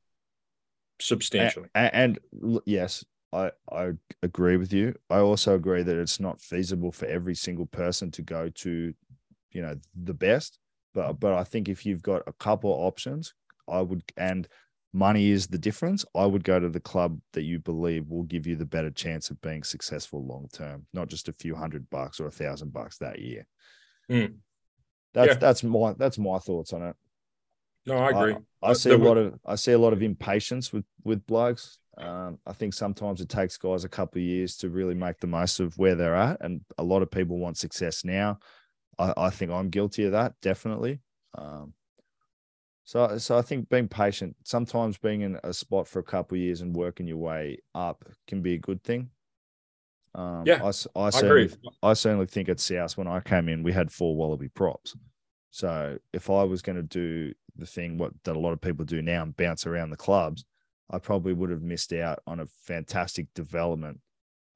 Substantially. 1.01 1.69
And, 1.75 2.19
and 2.33 2.63
yes, 2.65 3.05
I, 3.33 3.51
I 3.71 3.93
agree 4.23 4.57
with 4.57 4.73
you. 4.73 4.95
I 5.11 5.19
also 5.19 5.55
agree 5.55 5.83
that 5.83 5.97
it's 5.97 6.21
not 6.21 6.41
feasible 6.41 6.93
for 6.93 7.07
every 7.07 7.35
single 7.35 7.67
person 7.67 8.11
to 8.13 8.23
go 8.23 8.49
to, 8.49 8.95
you 9.51 9.63
know, 9.63 9.77
the 9.95 10.15
best. 10.15 10.59
But 10.95 11.21
but 11.21 11.35
I 11.35 11.45
think 11.45 11.69
if 11.69 11.85
you've 11.85 12.03
got 12.03 12.23
a 12.27 12.33
couple 12.33 12.71
options, 12.71 13.35
I 13.69 13.83
would 13.83 14.03
and 14.17 14.49
money 14.95 15.31
is 15.31 15.47
the 15.47 15.59
difference. 15.59 16.05
I 16.15 16.25
would 16.25 16.45
go 16.45 16.59
to 16.59 16.71
the 16.71 16.81
club 16.81 17.21
that 17.35 17.43
you 17.43 17.59
believe 17.59 18.09
will 18.09 18.23
give 18.23 18.47
you 18.47 18.57
the 18.57 18.65
better 18.65 18.91
chance 18.91 19.29
of 19.29 19.41
being 19.43 19.63
successful 19.63 20.25
long 20.27 20.49
term, 20.53 20.87
not 20.95 21.09
just 21.09 21.29
a 21.29 21.35
few 21.35 21.55
hundred 21.55 21.91
bucks 21.91 22.19
or 22.19 22.27
a 22.27 22.31
thousand 22.31 22.73
bucks 22.73 22.97
that 22.99 23.19
year. 23.19 23.47
Mm. 24.11 24.37
That's 25.13 25.29
Yeah. 25.29 25.35
that's 25.35 25.63
my 25.63 25.93
that's 25.99 26.19
my 26.19 26.39
thoughts 26.39 26.73
on 26.73 26.83
it. 26.83 26.97
No, 27.87 27.97
I 27.97 28.11
agree. 28.11 28.37
I, 28.63 28.71
Uh, 28.71 28.75
see 28.75 28.91
a 28.91 28.99
lot 28.99 29.17
of 29.17 29.39
I 29.45 29.55
see 29.55 29.73
a 29.73 29.79
lot 29.79 29.93
of 29.93 30.03
impatience 30.03 30.73
with 30.73 30.85
with 31.05 31.27
blokes. 31.27 31.79
Um, 31.99 32.39
I 32.47 32.53
think 32.53 32.75
sometimes 32.75 33.21
it 33.21 33.29
takes 33.29 33.57
guys 33.57 33.85
a 33.85 33.89
couple 33.89 34.19
of 34.19 34.25
years 34.25 34.57
to 34.59 34.69
really 34.69 34.95
make 34.95 35.19
the 35.19 35.27
most 35.27 35.61
of 35.61 35.79
where 35.79 35.95
they're 35.95 36.15
at, 36.17 36.39
and 36.43 36.61
a 36.79 36.85
lot 36.85 37.03
of 37.03 37.11
people 37.11 37.39
want 37.39 37.57
success 37.57 38.05
now. 38.05 38.39
I, 38.99 39.15
I 39.17 39.31
think 39.31 39.51
I'm 39.51 39.71
guilty 39.71 40.05
of 40.05 40.13
that, 40.13 40.35
definitely. 40.43 41.01
Um, 41.37 41.73
so, 42.85 43.19
so 43.19 43.37
I 43.37 43.43
think 43.43 43.69
being 43.69 43.89
patient, 43.89 44.37
sometimes 44.45 44.97
being 44.99 45.23
in 45.23 45.39
a 45.43 45.53
spot 45.53 45.89
for 45.89 45.99
a 45.99 46.05
couple 46.05 46.37
of 46.37 46.41
years 46.43 46.61
and 46.61 46.75
working 46.77 47.07
your 47.07 47.17
way 47.17 47.59
up 47.75 48.05
can 48.29 48.43
be 48.43 48.55
a 48.55 48.59
good 48.59 48.83
thing. 48.85 49.11
Um, 50.15 50.45
Yeah, 50.47 50.63
I, 50.63 50.69
I 50.69 51.07
I 51.07 51.11
certainly, 51.11 51.45
agree. 51.45 51.57
I 51.83 51.93
certainly 51.95 52.27
think 52.27 52.49
at 52.49 52.61
South 52.61 52.97
when 52.97 53.09
I 53.09 53.21
came 53.21 53.49
in, 53.49 53.63
we 53.63 53.73
had 53.73 53.91
four 53.91 54.17
Wallaby 54.17 54.49
props. 54.49 54.95
So 55.51 55.99
if 56.13 56.31
I 56.31 56.45
was 56.45 56.63
going 56.63 56.77
to 56.77 56.83
do 56.83 57.33
the 57.59 57.67
thing 57.67 57.99
what 57.99 58.13
that 58.25 58.37
a 58.37 58.39
lot 58.39 58.53
of 58.53 58.61
people 58.61 58.85
do 58.85 59.03
now 59.03 59.23
and 59.23 59.37
bounce 59.37 59.67
around 59.67 59.91
the 59.91 59.97
clubs, 59.97 60.45
I 60.91 60.99
probably 60.99 61.33
would 61.33 61.51
have 61.51 61.63
missed 61.63 61.93
out 61.93 62.21
on 62.27 62.41
a 62.41 62.47
fantastic 62.65 63.27
development 63.35 64.01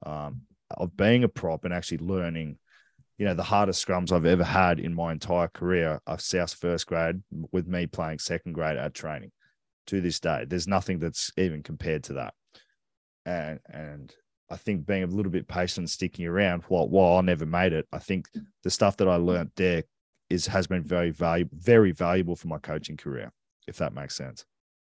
um, 0.05 0.43
of 0.71 0.97
being 0.97 1.25
a 1.25 1.29
prop 1.29 1.65
and 1.65 1.75
actually 1.75 1.99
learning. 1.99 2.59
You 3.19 3.27
know, 3.27 3.35
the 3.35 3.43
hardest 3.43 3.87
scrums 3.87 4.13
I've 4.13 4.25
ever 4.25 4.45
had 4.45 4.81
in 4.81 4.95
my 4.95 5.13
entire 5.13 5.49
career 5.49 6.01
are 6.07 6.19
South 6.19 6.55
first 6.55 6.87
grade 6.87 7.23
with 7.53 7.67
me 7.67 7.87
playing 7.87 8.19
second 8.19 8.55
grade 8.55 8.79
at 8.79 8.95
training. 8.95 9.33
To 9.87 10.01
this 10.01 10.21
day, 10.21 10.45
there's 10.47 10.69
nothing 10.69 11.01
that's 11.01 11.33
even 11.37 11.63
compared 11.63 12.05
to 12.05 12.13
that. 12.15 12.35
And 13.27 13.59
and 13.67 14.15
I 14.51 14.57
think 14.57 14.87
being 14.87 15.03
a 15.03 15.07
little 15.07 15.33
bit 15.33 15.49
patient 15.49 15.91
sticking 15.91 16.27
around 16.27 16.65
while 16.69 16.89
while 16.89 17.19
I 17.19 17.21
never 17.21 17.47
made 17.47 17.73
it, 17.73 17.87
I 17.93 17.99
think 17.99 18.29
the 18.63 18.71
stuff 18.71 18.97
that 18.99 19.09
I 19.09 19.17
learned 19.17 19.51
there 19.57 19.85
is 20.31 20.47
has 20.47 20.67
been 20.67 20.83
very 20.85 21.11
valuable, 21.11 21.57
very 21.59 21.93
valuable 21.93 22.37
for 22.37 22.49
my 22.49 22.59
coaching 22.59 22.97
career, 22.97 23.33
if 23.67 23.77
that 23.79 23.93
makes 23.93 24.15
sense. 24.15 24.45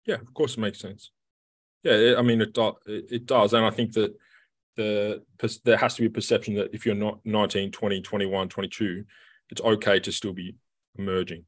Yeah, 0.07 0.15
of 0.17 0.33
course 0.33 0.55
it 0.57 0.61
makes 0.61 0.79
sense. 0.79 1.11
Yeah, 1.83 1.93
it- 1.95 2.19
I 2.19 2.23
mean 2.23 2.41
it 2.41 2.55
do, 2.55 2.75
it 2.87 3.27
does, 3.27 3.53
and 3.53 3.65
I 3.65 3.71
think 3.71 3.93
that 3.95 4.15
the 4.77 5.23
there 5.65 5.77
has 5.77 5.95
to 5.97 6.03
be 6.03 6.07
a 6.07 6.11
perception 6.11 6.55
that 6.55 6.73
if 6.73 6.87
you're 6.87 6.95
not 6.95 7.19
19, 7.27 7.73
20, 7.73 8.01
21, 8.01 8.49
22, 8.49 9.05
it's 9.51 9.61
okay 9.61 10.01
to 10.01 10.13
still 10.13 10.33
be 10.33 10.57
emerging. 10.97 11.45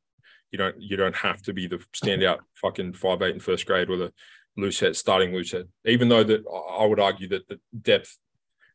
You 0.51 0.59
don't 0.59 0.81
you 0.81 0.97
don't 0.97 1.17
have 1.17 1.41
to 1.43 1.53
be 1.53 1.67
the 1.67 1.79
standout 1.95 2.41
fucking 2.55 2.93
five 2.95 3.23
eight 3.23 3.35
in 3.35 3.41
first 3.41 3.65
grade 3.67 3.89
or 3.89 3.97
the 3.97 4.13
loose 4.57 4.79
head 4.81 4.95
starting 4.97 5.33
loose 5.33 5.53
head. 5.53 5.69
Even 5.85 6.09
though 6.09 6.23
that 6.25 6.45
I 6.79 6.85
would 6.85 7.01
argue 7.01 7.29
that 7.29 7.49
the 7.49 7.59
depth 7.81 8.19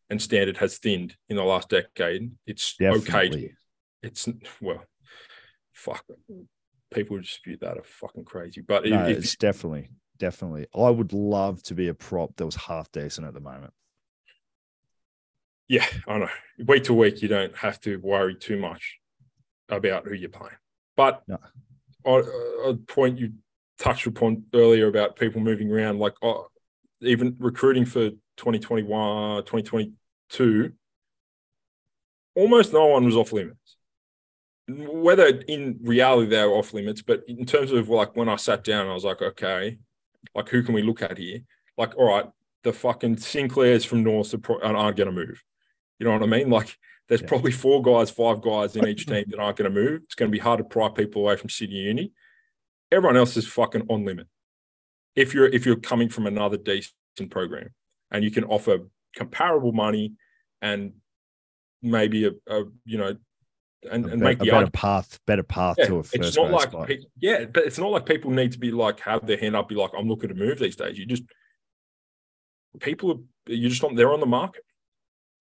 and 0.09 0.21
standard 0.21 0.57
has 0.57 0.77
thinned 0.79 1.15
in 1.29 1.35
the 1.35 1.43
last 1.43 1.69
decade, 1.69 2.31
it's 2.47 2.75
okay. 2.81 3.29
To, 3.29 3.49
it's 4.01 4.27
well, 4.59 4.83
fuck. 5.79 6.05
People 6.93 7.17
who 7.17 7.21
dispute 7.21 7.61
that 7.61 7.77
are 7.77 7.83
fucking 7.83 8.25
crazy. 8.25 8.61
But 8.61 8.85
No, 8.85 9.05
if, 9.05 9.17
it's 9.17 9.35
definitely, 9.35 9.89
definitely. 10.17 10.67
I 10.75 10.89
would 10.89 11.13
love 11.13 11.63
to 11.63 11.75
be 11.75 11.87
a 11.87 11.93
prop 11.93 12.35
that 12.37 12.45
was 12.45 12.55
half 12.55 12.91
decent 12.91 13.27
at 13.27 13.33
the 13.33 13.39
moment. 13.39 13.73
Yeah, 15.67 15.85
I 16.07 16.17
know. 16.17 16.29
Week 16.65 16.83
to 16.85 16.93
week, 16.93 17.21
you 17.21 17.27
don't 17.27 17.55
have 17.55 17.79
to 17.81 17.97
worry 17.97 18.35
too 18.35 18.57
much 18.57 18.97
about 19.69 20.07
who 20.07 20.15
you're 20.15 20.29
playing. 20.29 20.57
But 20.97 21.23
No. 21.27 22.73
point 22.87 23.19
you 23.19 23.33
touched 23.77 24.07
upon 24.07 24.45
earlier 24.53 24.87
about 24.87 25.15
people 25.15 25.41
moving 25.41 25.71
around, 25.71 25.99
like 25.99 26.15
uh, 26.23 26.41
even 27.01 27.35
recruiting 27.39 27.85
for 27.85 28.09
2021, 28.37 29.45
2022, 29.45 30.73
almost 32.35 32.73
no 32.73 32.87
one 32.87 33.05
was 33.05 33.15
off 33.15 33.31
limits. 33.31 33.58
Whether 34.69 35.27
in 35.47 35.79
reality 35.81 36.29
they 36.29 36.45
were 36.45 36.53
off 36.53 36.73
limits, 36.73 37.01
but 37.01 37.23
in 37.27 37.45
terms 37.45 37.71
of 37.71 37.89
like 37.89 38.15
when 38.15 38.29
I 38.29 38.35
sat 38.35 38.63
down, 38.63 38.87
I 38.87 38.93
was 38.93 39.03
like, 39.03 39.21
okay, 39.21 39.79
like 40.35 40.49
who 40.49 40.61
can 40.63 40.73
we 40.75 40.81
look 40.83 41.01
at 41.01 41.17
here? 41.17 41.39
Like, 41.77 41.97
all 41.97 42.07
right, 42.09 42.25
the 42.63 42.73
fucking 42.73 43.17
Sinclairs 43.17 43.85
from 43.85 44.03
North 44.03 44.33
aren't 44.51 44.97
going 44.97 45.07
to 45.07 45.11
move. 45.11 45.41
You 45.97 46.05
know 46.05 46.13
what 46.13 46.23
I 46.23 46.27
mean? 46.27 46.49
Like, 46.49 46.77
there's 47.07 47.21
Yeah. 47.21 47.27
probably 47.27 47.51
four 47.51 47.81
guys, 47.81 48.11
five 48.11 48.41
guys 48.41 48.75
in 48.75 48.87
each 48.87 49.05
team 49.07 49.25
that 49.29 49.39
aren't 49.39 49.57
going 49.57 49.73
to 49.73 49.79
move. 49.81 50.01
It's 50.03 50.15
going 50.15 50.29
to 50.29 50.35
be 50.35 50.39
hard 50.39 50.59
to 50.59 50.63
pry 50.63 50.89
people 50.89 51.23
away 51.23 51.35
from 51.37 51.49
Sydney 51.49 51.77
Uni. 51.77 52.11
Everyone 52.91 53.17
else 53.17 53.37
is 53.37 53.47
fucking 53.47 53.85
on 53.89 54.05
limit. 54.05 54.27
If 55.15 55.33
you're 55.33 55.47
if 55.47 55.65
you're 55.65 55.75
coming 55.75 56.09
from 56.09 56.27
another 56.27 56.57
decent 56.57 56.91
program 57.29 57.69
and 58.11 58.23
you 58.23 58.31
can 58.31 58.43
offer 58.43 58.79
comparable 59.15 59.71
money 59.71 60.13
and 60.61 60.93
maybe 61.81 62.25
a, 62.25 62.31
a 62.47 62.65
you 62.85 62.97
know 62.97 63.15
and, 63.89 64.05
and 64.05 64.21
make 64.21 64.41
a 64.41 64.45
the 64.45 64.51
better 64.51 64.69
path, 64.71 65.19
better 65.25 65.43
path 65.43 65.75
Yeah, 65.77 65.85
to 65.85 65.95
a 65.97 65.99
it's 65.99 66.15
first 66.15 66.37
not 66.37 66.43
grade 66.47 66.53
like 66.53 66.69
spot. 66.69 66.89
yeah, 67.19 67.45
but 67.45 67.65
it's 67.65 67.77
not 67.79 67.91
like 67.91 68.05
people 68.05 68.31
need 68.31 68.51
to 68.51 68.59
be 68.59 68.71
like 68.71 68.99
have 69.01 69.25
their 69.25 69.37
hand 69.37 69.55
up, 69.55 69.69
be 69.69 69.75
like, 69.75 69.91
I'm 69.97 70.07
looking 70.07 70.29
to 70.29 70.35
move 70.35 70.59
these 70.59 70.75
days. 70.75 70.97
You 70.97 71.05
just 71.05 71.23
people 72.79 73.11
are 73.11 73.53
you 73.53 73.69
just 73.69 73.83
on 73.83 73.95
they're 73.95 74.13
on 74.13 74.19
the 74.19 74.25
market. 74.25 74.63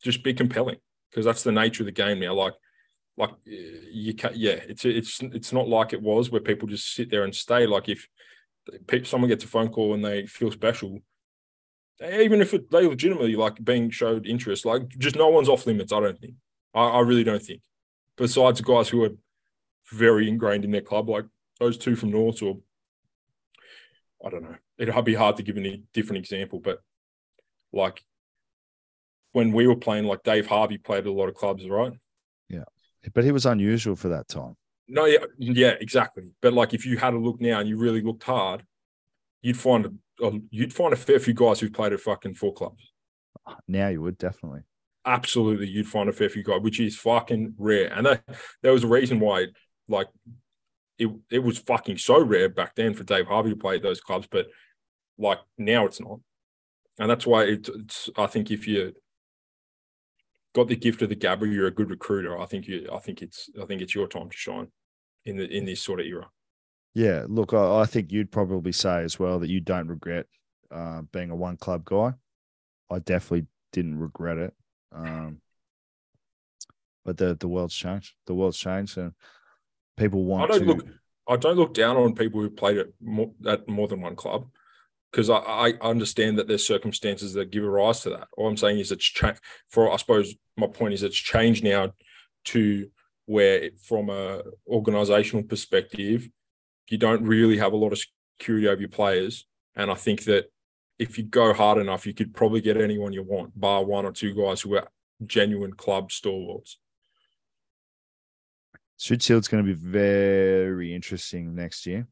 Just 0.03 0.23
be 0.23 0.35
compelling 0.35 0.79
because 1.11 1.25
that's 1.25 1.43
the 1.43 1.53
nature 1.53 1.83
of 1.83 1.87
the 1.87 1.93
game 1.93 2.21
now. 2.21 2.35
Like 2.35 2.55
like 3.17 3.31
you 3.45 4.15
can 4.15 4.33
yeah, 4.35 4.53
it's 4.53 4.85
it's 4.85 5.21
it's 5.23 5.53
not 5.53 5.69
like 5.69 5.93
it 5.93 6.01
was 6.03 6.31
where 6.31 6.41
people 6.41 6.69
just 6.69 6.95
sit 6.95 7.11
there 7.11 7.25
and 7.25 7.35
stay. 7.35 7.67
Like 7.67 7.89
if 7.89 8.07
someone 9.05 9.29
gets 9.29 9.45
a 9.45 9.49
phone 9.49 9.71
call 9.71 9.95
and 9.95 10.05
they 10.05 10.27
feel 10.27 10.53
special, 10.53 11.01
even 12.01 12.41
if 12.41 12.55
it, 12.55 12.71
they 12.71 12.87
legitimately 12.87 13.35
like 13.35 13.63
being 13.65 13.91
showed 13.91 14.27
interest, 14.27 14.65
like 14.65 14.89
just 14.99 15.17
no 15.17 15.29
one's 15.29 15.49
off 15.49 15.67
limits. 15.67 15.93
I 15.93 16.01
don't 16.01 16.19
think. 16.21 16.35
I, 16.75 16.85
I 16.85 17.01
really 17.01 17.25
don't 17.25 17.43
think. 17.43 17.63
Besides 18.19 18.59
the 18.59 18.65
guys 18.65 18.89
who 18.89 19.05
are 19.05 19.11
very 19.93 20.29
ingrained 20.29 20.65
in 20.65 20.71
their 20.71 20.83
club, 20.83 21.09
like 21.09 21.25
those 21.59 21.79
two 21.79 21.97
from 21.97 22.11
North, 22.11 22.43
or 22.43 22.59
I 24.25 24.31
don't 24.31 24.43
know. 24.43 24.57
It'd 24.79 25.05
be 25.05 25.15
hard 25.15 25.37
to 25.37 25.43
give 25.43 25.57
any 25.57 25.83
different 25.93 26.19
example, 26.19 26.61
but 26.61 26.83
like 27.73 28.05
when 29.33 29.53
we 29.53 29.67
were 29.67 29.77
playing, 29.77 30.05
like 30.05 30.23
Dave 30.23 30.47
Harvey 30.47 30.79
played 30.79 31.01
at 31.01 31.07
a 31.07 31.13
lot 31.13 31.29
of 31.29 31.35
clubs, 31.35 31.69
right? 31.69 31.93
Yeah, 32.49 32.65
but 33.15 33.25
he 33.25 33.33
was 33.33 33.47
unusual 33.47 33.97
for 33.97 34.09
that 34.09 34.29
time. 34.29 34.57
No, 34.89 35.05
yeah, 35.05 35.19
yeah, 35.39 35.75
exactly. 35.81 36.25
But 36.41 36.55
like 36.55 36.75
if 36.75 36.87
you 36.87 36.97
had 36.97 37.15
a 37.15 37.19
look 37.19 37.41
now 37.41 37.61
and 37.61 37.69
you 37.69 37.77
really 37.77 38.01
looked 38.01 38.23
hard, 38.23 38.65
you'd 39.43 39.59
find 39.59 39.87
a, 39.87 40.27
a 40.27 40.33
you'd 40.51 40.73
find 40.73 40.93
a 40.93 40.97
fair 40.97 41.21
few 41.21 41.35
guys 41.35 41.61
who've 41.61 41.73
played 41.73 41.93
at 41.93 42.01
fucking 42.01 42.35
four 42.35 42.55
clubs. 42.55 42.93
Now 43.67 43.89
you 43.89 44.03
would 44.03 44.19
definitely. 44.19 44.63
Absolutely, 45.09 45.69
you'd 45.69 45.89
find 45.89 46.09
a 46.09 46.13
fair 46.13 46.29
few 46.29 46.43
guys, 46.43 46.61
which 46.61 46.81
is 46.81 46.97
fucking 46.99 47.55
rare. 47.57 47.91
And 47.93 48.05
that, 48.05 48.23
there 48.63 48.73
was 48.73 48.85
a 48.85 48.89
reason 48.89 49.21
why, 49.21 49.47
like, 49.89 50.09
it 50.99 51.09
it 51.31 51.39
was 51.39 51.59
fucking 51.59 51.97
so 51.97 52.23
rare 52.23 52.49
back 52.49 52.75
then 52.75 52.93
for 52.93 53.05
Dave 53.05 53.27
Harvey 53.27 53.51
to 53.51 53.57
play 53.57 53.77
at 53.77 53.83
those 53.83 54.01
clubs, 54.01 54.29
but 54.31 54.49
like 55.17 55.39
now 55.57 55.87
it's 55.87 56.01
not. 56.01 56.21
And 56.99 57.11
that's 57.11 57.27
why 57.27 57.45
it, 57.45 57.69
it's. 57.69 58.11
I 58.17 58.27
think 58.27 58.51
if 58.51 58.67
you 58.67 58.93
got 60.55 60.69
the 60.69 60.77
gift 60.77 61.01
of 61.03 61.09
the 61.09 61.17
gabber, 61.17 61.51
you're 61.51 61.69
a 61.69 61.75
good 61.75 61.91
recruiter. 61.91 62.39
I 62.39 62.47
think 62.47 62.67
you. 62.67 62.89
I 62.93 62.99
think 62.99 63.23
it's. 63.23 63.49
I 63.61 63.65
think 63.65 63.81
it's 63.81 63.95
your 63.95 64.09
time 64.09 64.29
to 64.29 64.37
shine 64.37 64.69
in 65.25 65.37
the 65.37 65.45
in 65.45 65.65
this 65.65 65.81
sort 65.81 66.01
of 66.01 66.07
era. 66.07 66.29
Yeah, 66.95 67.25
look, 67.29 67.55
I, 67.55 67.81
I 67.81 67.87
think 67.87 68.11
you'd 68.11 68.33
probably 68.33 68.73
say 68.73 69.05
as 69.05 69.19
well 69.19 69.39
that 69.39 69.51
you 69.51 69.61
don't 69.61 69.89
regret 69.89 70.27
uh, 70.71 71.03
being 71.13 71.31
a 71.31 71.37
one 71.37 71.57
club 71.57 71.85
guy. 71.85 72.15
I 72.91 72.99
definitely 72.99 73.47
didn't 73.73 73.99
regret 73.99 74.39
it. 74.39 74.55
Um, 74.93 75.41
but 77.05 77.17
the 77.17 77.35
the 77.35 77.49
world's 77.49 77.75
changed. 77.75 78.15
The 78.27 78.35
world's 78.35 78.59
changed, 78.59 78.99
and 78.99 79.13
people 79.97 80.25
want 80.25 80.45
I 80.45 80.47
don't 80.59 80.67
to. 80.67 80.73
look- 80.75 80.87
I 81.31 81.37
don't 81.37 81.57
look 81.57 81.75
down 81.75 81.99
on 81.99 82.15
people 82.15 82.41
who 82.41 82.49
played 82.49 82.79
at 82.79 82.87
more, 83.03 83.33
at 83.47 83.69
more 83.69 83.87
than 83.87 84.01
one 84.01 84.17
club 84.17 84.49
because 85.13 85.29
I, 85.29 85.37
I 85.37 85.73
understand 85.83 86.39
that 86.39 86.49
there's 86.49 86.67
circumstances 86.67 87.35
that 87.35 87.51
give 87.51 87.65
a 87.65 87.69
rise 87.71 88.01
to 88.01 88.11
that. 88.11 88.29
All 88.37 88.49
I'm 88.49 88.57
saying 88.57 88.79
is 88.79 88.93
it's 88.93 89.05
changed. 89.05 89.41
For 89.69 89.93
I 89.93 89.97
suppose 89.97 90.35
my 90.57 90.67
point 90.67 90.95
is 90.95 91.03
it's 91.03 91.17
changed 91.17 91.65
now 91.65 91.93
to 92.47 92.91
where, 93.27 93.57
it, 93.65 93.79
from 93.81 94.09
a 94.09 94.43
organizational 94.67 95.45
perspective, 95.45 96.31
you 96.89 96.97
don't 96.97 97.25
really 97.25 97.59
have 97.59 97.75
a 97.75 97.77
lot 97.77 97.93
of 97.93 98.03
security 98.39 98.67
over 98.69 98.81
your 98.81 98.89
players, 98.89 99.47
and 99.77 99.91
I 99.91 99.95
think 99.95 100.25
that 100.25 100.47
if 100.99 101.17
you 101.17 101.25
go 101.25 101.53
hard 101.53 101.79
enough, 101.79 102.07
you 102.07 102.15
could 102.15 102.35
probably 102.35 102.61
get 102.61 102.77
anyone 102.77 103.13
you 103.13 103.23
want, 103.23 103.59
bar 103.59 103.85
one 103.85 104.05
or 104.05 104.13
two 104.13 104.35
guys 104.35 104.61
who 104.61 104.77
are 104.77 104.89
genuine 105.25 105.73
club 105.73 106.11
stalwarts. 106.11 106.79
Shute 108.99 109.23
Shield's 109.23 109.49
going 109.49 109.65
to 109.65 109.75
be 109.75 109.79
very 109.79 110.93
interesting 110.93 111.55
next 111.55 111.87
year. 111.87 112.09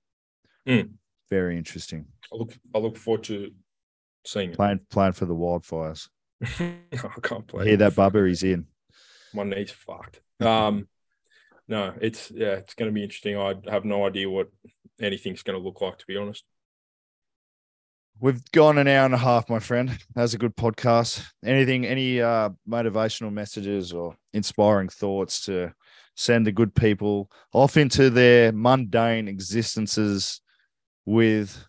Mm. 0.66 0.90
Very 1.28 1.56
interesting. 1.56 2.06
I 2.32 2.36
look 2.36 2.52
I 2.74 2.78
look 2.78 2.96
forward 2.96 3.24
to 3.24 3.52
seeing 4.24 4.50
it. 4.50 4.56
Playing 4.56 4.80
playing 4.90 5.12
for 5.12 5.26
the 5.26 5.34
Wildfires. 5.34 6.08
I 6.42 7.20
can't 7.22 7.46
play. 7.46 7.66
Hear 7.66 7.76
that, 7.78 7.94
Bubba? 7.94 8.28
He's 8.28 8.44
in. 8.44 8.66
My 9.34 9.42
knee's 9.42 9.72
fucked. 9.72 10.20
Um, 10.40 10.86
no, 11.66 11.94
it's 12.00 12.30
yeah, 12.30 12.52
it's 12.52 12.74
going 12.74 12.90
to 12.90 12.94
be 12.94 13.02
interesting. 13.02 13.36
I 13.36 13.54
have 13.68 13.84
no 13.84 14.06
idea 14.06 14.30
what 14.30 14.48
anything's 15.00 15.42
going 15.42 15.58
to 15.58 15.64
look 15.64 15.80
like, 15.80 15.98
to 15.98 16.06
be 16.06 16.16
honest. 16.16 16.44
We've 18.18 18.42
gone 18.52 18.78
an 18.78 18.88
hour 18.88 19.04
and 19.04 19.14
a 19.14 19.18
half, 19.18 19.50
my 19.50 19.58
friend. 19.58 19.90
That's 20.14 20.32
a 20.32 20.38
good 20.38 20.56
podcast. 20.56 21.22
Anything, 21.44 21.84
any 21.84 22.20
uh, 22.20 22.50
motivational 22.68 23.30
messages 23.32 23.92
or 23.92 24.16
inspiring 24.32 24.88
thoughts 24.88 25.44
to 25.46 25.74
send 26.14 26.46
the 26.46 26.52
good 26.52 26.74
people 26.74 27.30
off 27.52 27.76
into 27.76 28.08
their 28.08 28.52
mundane 28.52 29.28
existences 29.28 30.40
with 31.04 31.62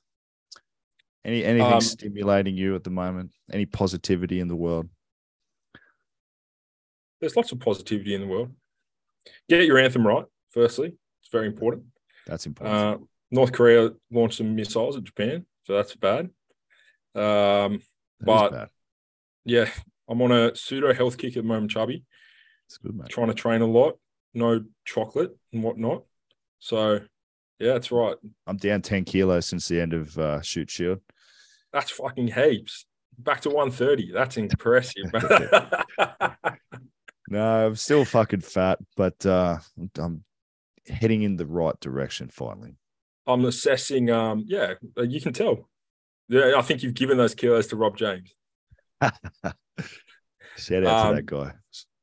any 1.26 1.44
anything 1.44 1.74
Um, 1.74 1.82
stimulating 1.82 2.56
you 2.56 2.76
at 2.76 2.86
the 2.86 2.90
moment? 2.92 3.32
Any 3.52 3.66
positivity 3.66 4.40
in 4.40 4.48
the 4.48 4.56
world? 4.56 4.88
There's 7.20 7.36
lots 7.36 7.52
of 7.52 7.60
positivity 7.60 8.16
in 8.16 8.22
the 8.22 8.28
world. 8.28 8.56
Get 9.50 9.66
your 9.66 9.80
anthem 9.80 10.08
right. 10.08 10.24
Firstly, 10.52 10.96
it's 11.22 11.30
very 11.30 11.48
important. 11.48 11.84
That's 12.26 12.46
important. 12.46 12.76
Uh, 12.78 12.98
North 13.32 13.52
Korea 13.52 13.92
launched 14.10 14.38
some 14.38 14.56
missiles 14.56 14.96
at 14.96 15.04
Japan, 15.04 15.46
so 15.66 15.74
that's 15.74 15.94
bad. 15.96 16.30
Um, 17.18 17.82
but- 18.22 18.70
yeah, 19.46 19.70
I'm 20.10 20.22
on 20.22 20.32
a 20.32 20.56
pseudo 20.56 20.94
health 20.94 21.18
kick 21.18 21.38
at 21.38 21.44
the 21.44 21.48
moment, 21.48 21.72
chubby. 21.72 22.04
It's 22.68 22.78
good, 22.78 22.96
mate. 22.96 23.10
Trying 23.10 23.28
to 23.28 23.34
train 23.34 23.62
a 23.62 23.66
lot, 23.66 23.98
no 24.34 24.64
chocolate 24.86 25.38
and 25.54 25.64
whatnot. 25.64 26.04
So, 26.60 27.00
yeah, 27.60 27.74
that's 27.74 27.92
right. 27.92 28.18
I'm 28.46 28.58
down 28.58 28.82
10 28.82 29.06
kilos 29.06 29.46
since 29.46 29.68
the 29.68 29.80
end 29.80 29.94
of 29.94 30.18
uh, 30.18 30.42
Shute 30.42 30.70
Shield. 30.70 31.00
That's 31.72 31.92
fucking 31.92 32.28
heaps. 32.30 32.86
Back 33.18 33.42
to 33.42 33.50
130. 33.50 34.12
That's 34.12 34.38
impressive. 34.38 35.06
No, 37.30 37.68
I'm 37.68 37.76
still 37.76 38.06
fucking 38.06 38.42
fat, 38.42 38.80
but 38.96 39.26
uh, 39.26 39.58
I'm 39.98 40.24
heading 40.88 41.24
in 41.24 41.36
the 41.36 41.46
right 41.46 41.78
direction 41.82 42.30
finally. 42.30 42.78
I'm 43.26 43.44
assessing. 43.44 44.10
Um, 44.10 44.46
yeah, 44.48 44.76
you 44.96 45.20
can 45.20 45.34
tell. 45.34 45.68
Yeah, 46.30 46.54
I 46.58 46.62
think 46.62 46.84
you've 46.84 46.94
given 46.94 47.18
those 47.18 47.36
kilos 47.36 47.68
to 47.68 47.76
Rob 47.76 47.98
James. 47.98 48.34
Shout 49.02 50.86
out 50.86 51.04
to 51.04 51.10
Um, 51.10 51.16
that 51.16 51.26
guy. 51.26 51.54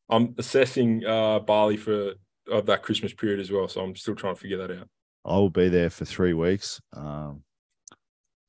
I'm 0.09 0.35
assessing 0.39 1.05
uh, 1.05 1.41
Bali 1.41 1.77
for 1.77 2.13
of 2.51 2.67
that 2.67 2.83
Christmas 2.83 3.13
period 3.13 3.41
as 3.41 3.51
well, 3.51 3.69
so 3.69 3.81
I'm 3.81 3.97
still 3.97 4.15
trying 4.15 4.35
to 4.35 4.41
figure 4.41 4.59
that 4.59 4.71
out. 4.71 4.89
I 5.25 5.37
will 5.37 5.51
be 5.51 5.69
there 5.71 5.89
for 5.91 6.05
three 6.05 6.35
weeks. 6.35 6.81
Um, 6.93 7.43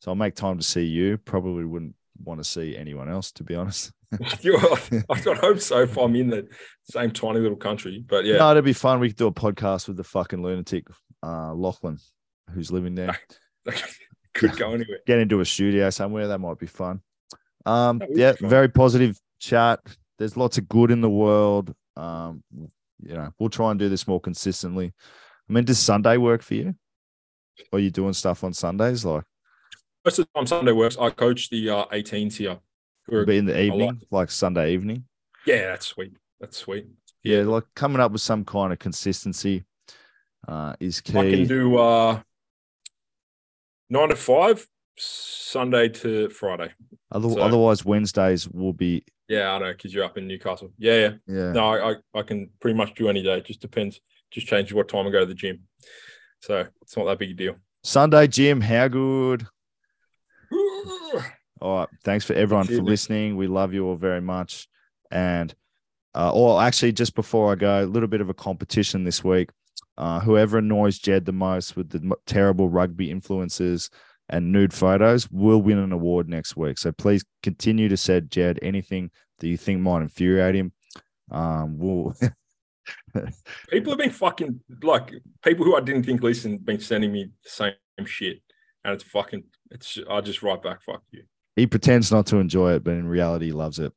so 0.01 0.11
I'll 0.11 0.15
make 0.15 0.35
time 0.35 0.57
to 0.57 0.63
see 0.63 0.83
you. 0.83 1.17
Probably 1.17 1.63
wouldn't 1.63 1.95
want 2.21 2.41
to 2.41 2.43
see 2.43 2.75
anyone 2.75 3.09
else, 3.09 3.31
to 3.33 3.43
be 3.43 3.55
honest. 3.55 3.91
I've 4.21 5.23
got 5.23 5.37
hope 5.37 5.59
so 5.61 5.81
if 5.83 5.97
I'm 5.97 6.15
in 6.15 6.29
the 6.29 6.47
same 6.83 7.11
tiny 7.11 7.39
little 7.39 7.57
country, 7.57 8.03
but 8.05 8.25
yeah, 8.25 8.37
No, 8.37 8.51
it'd 8.51 8.65
be 8.65 8.73
fun. 8.73 8.99
We 8.99 9.09
could 9.09 9.17
do 9.17 9.27
a 9.27 9.33
podcast 9.33 9.87
with 9.87 9.97
the 9.97 10.03
fucking 10.03 10.43
lunatic 10.43 10.87
uh, 11.23 11.53
Lachlan, 11.53 11.97
who's 12.53 12.71
living 12.71 12.95
there. 12.95 13.17
Could 14.35 14.55
go 14.57 14.73
anywhere. 14.73 14.99
Get 15.07 15.19
into 15.19 15.39
a 15.39 15.45
studio 15.45 15.89
somewhere. 15.89 16.27
That 16.27 16.39
might 16.39 16.59
be 16.59 16.67
fun. 16.67 17.01
Um, 17.65 18.01
yeah, 18.09 18.33
fun. 18.33 18.49
very 18.49 18.67
positive 18.69 19.17
chat. 19.39 19.79
There's 20.19 20.37
lots 20.37 20.57
of 20.57 20.69
good 20.69 20.91
in 20.91 21.01
the 21.01 21.09
world. 21.09 21.73
Um, 21.95 22.43
you 22.53 23.13
know, 23.15 23.33
we'll 23.39 23.49
try 23.49 23.71
and 23.71 23.79
do 23.79 23.89
this 23.89 24.07
more 24.07 24.19
consistently. 24.19 24.93
I 25.49 25.53
mean, 25.53 25.65
does 25.65 25.79
Sunday 25.79 26.17
work 26.17 26.41
for 26.41 26.53
you? 26.53 26.75
Or 27.71 27.77
are 27.77 27.79
you 27.79 27.89
doing 27.89 28.13
stuff 28.13 28.43
on 28.43 28.53
Sundays? 28.53 29.05
Like, 29.05 29.23
Most 30.03 30.19
of 30.19 30.27
the 30.27 30.39
time, 30.39 30.47
Sunday 30.47 30.71
works. 30.73 30.97
I 30.99 31.09
coach 31.09 31.49
the 31.49 31.69
uh, 31.69 31.85
18s 31.85 32.35
here. 32.35 32.59
Who 33.07 33.17
are, 33.17 33.25
be 33.25 33.37
in 33.37 33.45
the 33.45 33.59
evening, 33.59 34.01
like 34.11 34.31
Sunday 34.31 34.73
evening? 34.73 35.05
yeah, 35.45 35.67
that's 35.67 35.87
sweet. 35.87 36.17
That's 36.39 36.57
sweet. 36.57 36.87
Yeah, 37.23 37.41
like 37.41 37.63
coming 37.75 37.99
up 37.99 38.11
with 38.11 38.21
some 38.21 38.43
kind 38.43 38.73
of 38.73 38.79
consistency 38.79 39.63
uh, 40.47 40.75
is 40.79 41.01
key. 41.01 41.17
I 41.17 41.29
can 41.29 41.47
do 41.47 41.77
uh, 41.77 42.21
nine 43.89 44.09
to 44.09 44.15
five, 44.15 44.65
Sunday 44.97 45.89
to 45.89 46.29
Friday. 46.29 46.71
Other- 47.11 47.29
so- 47.29 47.41
Otherwise, 47.41 47.85
Wednesdays 47.85 48.47
will 48.49 48.73
be 48.73 49.03
Yeah, 49.27 49.51
I 49.51 49.59
know 49.59 49.71
because 49.71 49.93
you're 49.93 50.03
up 50.05 50.17
in 50.17 50.27
Newcastle. 50.27 50.71
Yeah, 50.77 50.97
yeah. 50.99 51.13
yeah. 51.27 51.51
No, 51.51 51.65
I, 51.73 51.95
I 52.17 52.21
can 52.23 52.49
pretty 52.59 52.77
much 52.77 52.93
do 52.95 53.09
any 53.09 53.23
day. 53.23 53.37
It 53.37 53.45
just 53.45 53.61
depends. 53.61 53.99
Just 54.31 54.47
changes 54.47 54.73
what 54.73 54.87
time 54.87 55.07
I 55.07 55.11
go 55.11 55.21
to 55.21 55.25
the 55.25 55.33
gym. 55.33 55.61
So 56.41 56.65
it's 56.81 56.95
not 56.97 57.05
that 57.05 57.19
big 57.19 57.31
a 57.31 57.33
deal. 57.33 57.55
Sunday 57.83 58.27
gym. 58.27 58.61
How 58.61 58.87
good? 58.87 59.45
All 61.61 61.79
right. 61.79 61.87
Thanks 62.03 62.25
for 62.25 62.33
everyone 62.33 62.65
for 62.67 62.81
listening. 62.81 63.37
We 63.37 63.47
love 63.47 63.73
you 63.73 63.87
all 63.87 63.95
very 63.95 64.21
much. 64.21 64.67
And 65.09 65.53
uh, 66.13 66.31
or 66.33 66.61
actually, 66.61 66.91
just 66.91 67.15
before 67.15 67.51
I 67.51 67.55
go, 67.55 67.83
a 67.83 67.85
little 67.85 68.07
bit 68.09 68.21
of 68.21 68.29
a 68.29 68.33
competition 68.33 69.03
this 69.03 69.23
week. 69.23 69.49
Uh, 69.97 70.19
whoever 70.19 70.57
annoys 70.57 70.99
Jed 70.99 71.25
the 71.25 71.31
most 71.31 71.75
with 71.75 71.89
the 71.89 72.15
terrible 72.25 72.69
rugby 72.69 73.11
influences 73.11 73.89
and 74.27 74.51
nude 74.51 74.73
photos 74.73 75.29
will 75.31 75.61
win 75.61 75.77
an 75.77 75.91
award 75.91 76.27
next 76.27 76.57
week. 76.57 76.77
So 76.77 76.91
please 76.91 77.23
continue 77.43 77.87
to 77.89 77.97
send 77.97 78.31
Jed 78.31 78.59
anything 78.61 79.11
that 79.39 79.47
you 79.47 79.57
think 79.57 79.81
might 79.81 80.01
infuriate 80.01 80.55
him. 80.55 80.73
Um, 81.31 81.77
we'll 81.77 82.15
People 83.69 83.93
have 83.93 83.99
been 83.99 84.11
fucking 84.11 84.59
like 84.83 85.11
people 85.43 85.65
who 85.65 85.75
I 85.75 85.81
didn't 85.81 86.03
think 86.03 86.21
listen 86.21 86.57
been 86.57 86.79
sending 86.79 87.11
me 87.11 87.29
the 87.43 87.49
same 87.49 88.05
shit, 88.05 88.41
and 88.83 88.93
it's 88.93 89.03
fucking. 89.03 89.43
It's 89.71 89.97
I 90.09 90.21
just 90.21 90.43
write 90.43 90.61
back. 90.61 90.83
Fuck 90.83 91.01
you. 91.11 91.23
he 91.55 91.65
pretends 91.65 92.11
not 92.11 92.27
to 92.27 92.37
enjoy 92.37 92.73
it, 92.73 92.83
but 92.83 92.91
in 92.91 93.07
reality, 93.07 93.47
he 93.47 93.51
loves 93.53 93.79
it. 93.79 93.93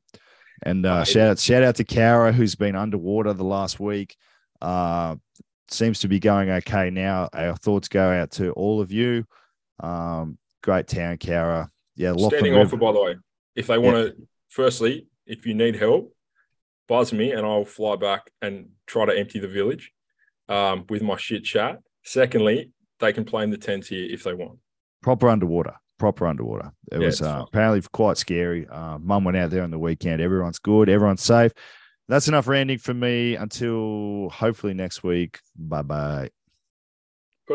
And 0.63 0.85
uh, 0.85 1.03
shout 1.03 1.29
out, 1.29 1.39
shout 1.39 1.63
out 1.63 1.75
to 1.75 1.83
Kara, 1.83 2.31
who's 2.31 2.55
been 2.55 2.75
underwater 2.75 3.33
the 3.33 3.43
last 3.43 3.79
week. 3.79 4.15
Uh, 4.61 5.17
seems 5.73 5.99
to 5.99 6.07
be 6.07 6.19
going 6.19 6.49
okay 6.49 6.89
now. 6.89 7.29
Our 7.33 7.55
thoughts 7.55 7.87
go 7.87 8.09
out 8.11 8.31
to 8.31 8.51
all 8.51 8.81
of 8.81 8.91
you. 8.91 9.25
Um, 9.79 10.37
great 10.63 10.87
town, 10.87 11.17
Kara. 11.17 11.69
Yeah, 11.95 12.13
Standing 12.17 12.55
offer, 12.55 12.77
by 12.77 12.91
the 12.91 13.01
way. 13.01 13.15
If 13.55 13.67
they 13.67 13.77
want 13.77 13.95
to, 13.97 14.27
firstly, 14.49 15.07
if 15.25 15.45
you 15.45 15.53
need 15.53 15.75
help, 15.75 16.13
buzz 16.87 17.11
me 17.13 17.31
and 17.31 17.45
I'll 17.45 17.65
fly 17.65 17.95
back 17.95 18.31
and 18.41 18.69
try 18.87 19.05
to 19.05 19.17
empty 19.17 19.39
the 19.39 19.47
village 19.47 19.91
um, 20.47 20.85
with 20.89 21.01
my 21.01 21.17
shit 21.17 21.43
chat. 21.43 21.79
Secondly, 22.03 22.71
they 22.99 23.13
can 23.13 23.25
play 23.25 23.43
in 23.43 23.49
the 23.49 23.57
tents 23.57 23.87
here 23.87 24.07
if 24.09 24.23
they 24.23 24.33
want. 24.33 24.59
proper 25.01 25.29
underwater. 25.29 25.75
Proper 25.97 26.27
underwater. 26.27 26.71
It 26.91 27.01
Yeah, 27.01 27.05
was 27.07 27.21
uh, 27.21 27.43
apparently 27.45 27.81
quite 27.91 28.17
scary. 28.17 28.65
Uh, 28.67 28.97
Mum 28.99 29.25
went 29.25 29.35
out 29.35 29.49
there 29.49 29.63
on 29.63 29.71
the 29.71 29.77
weekend. 29.79 30.21
Everyone's 30.21 30.59
good. 30.59 30.87
Everyone's 30.87 31.21
safe. 31.21 31.51
That's 32.09 32.27
enough 32.27 32.47
ranting 32.47 32.79
for 32.79 32.93
me 32.93 33.35
until 33.35 34.29
hopefully 34.31 34.73
next 34.73 35.03
week. 35.03 35.39
Bye 35.55 35.83
bye. 35.83 36.29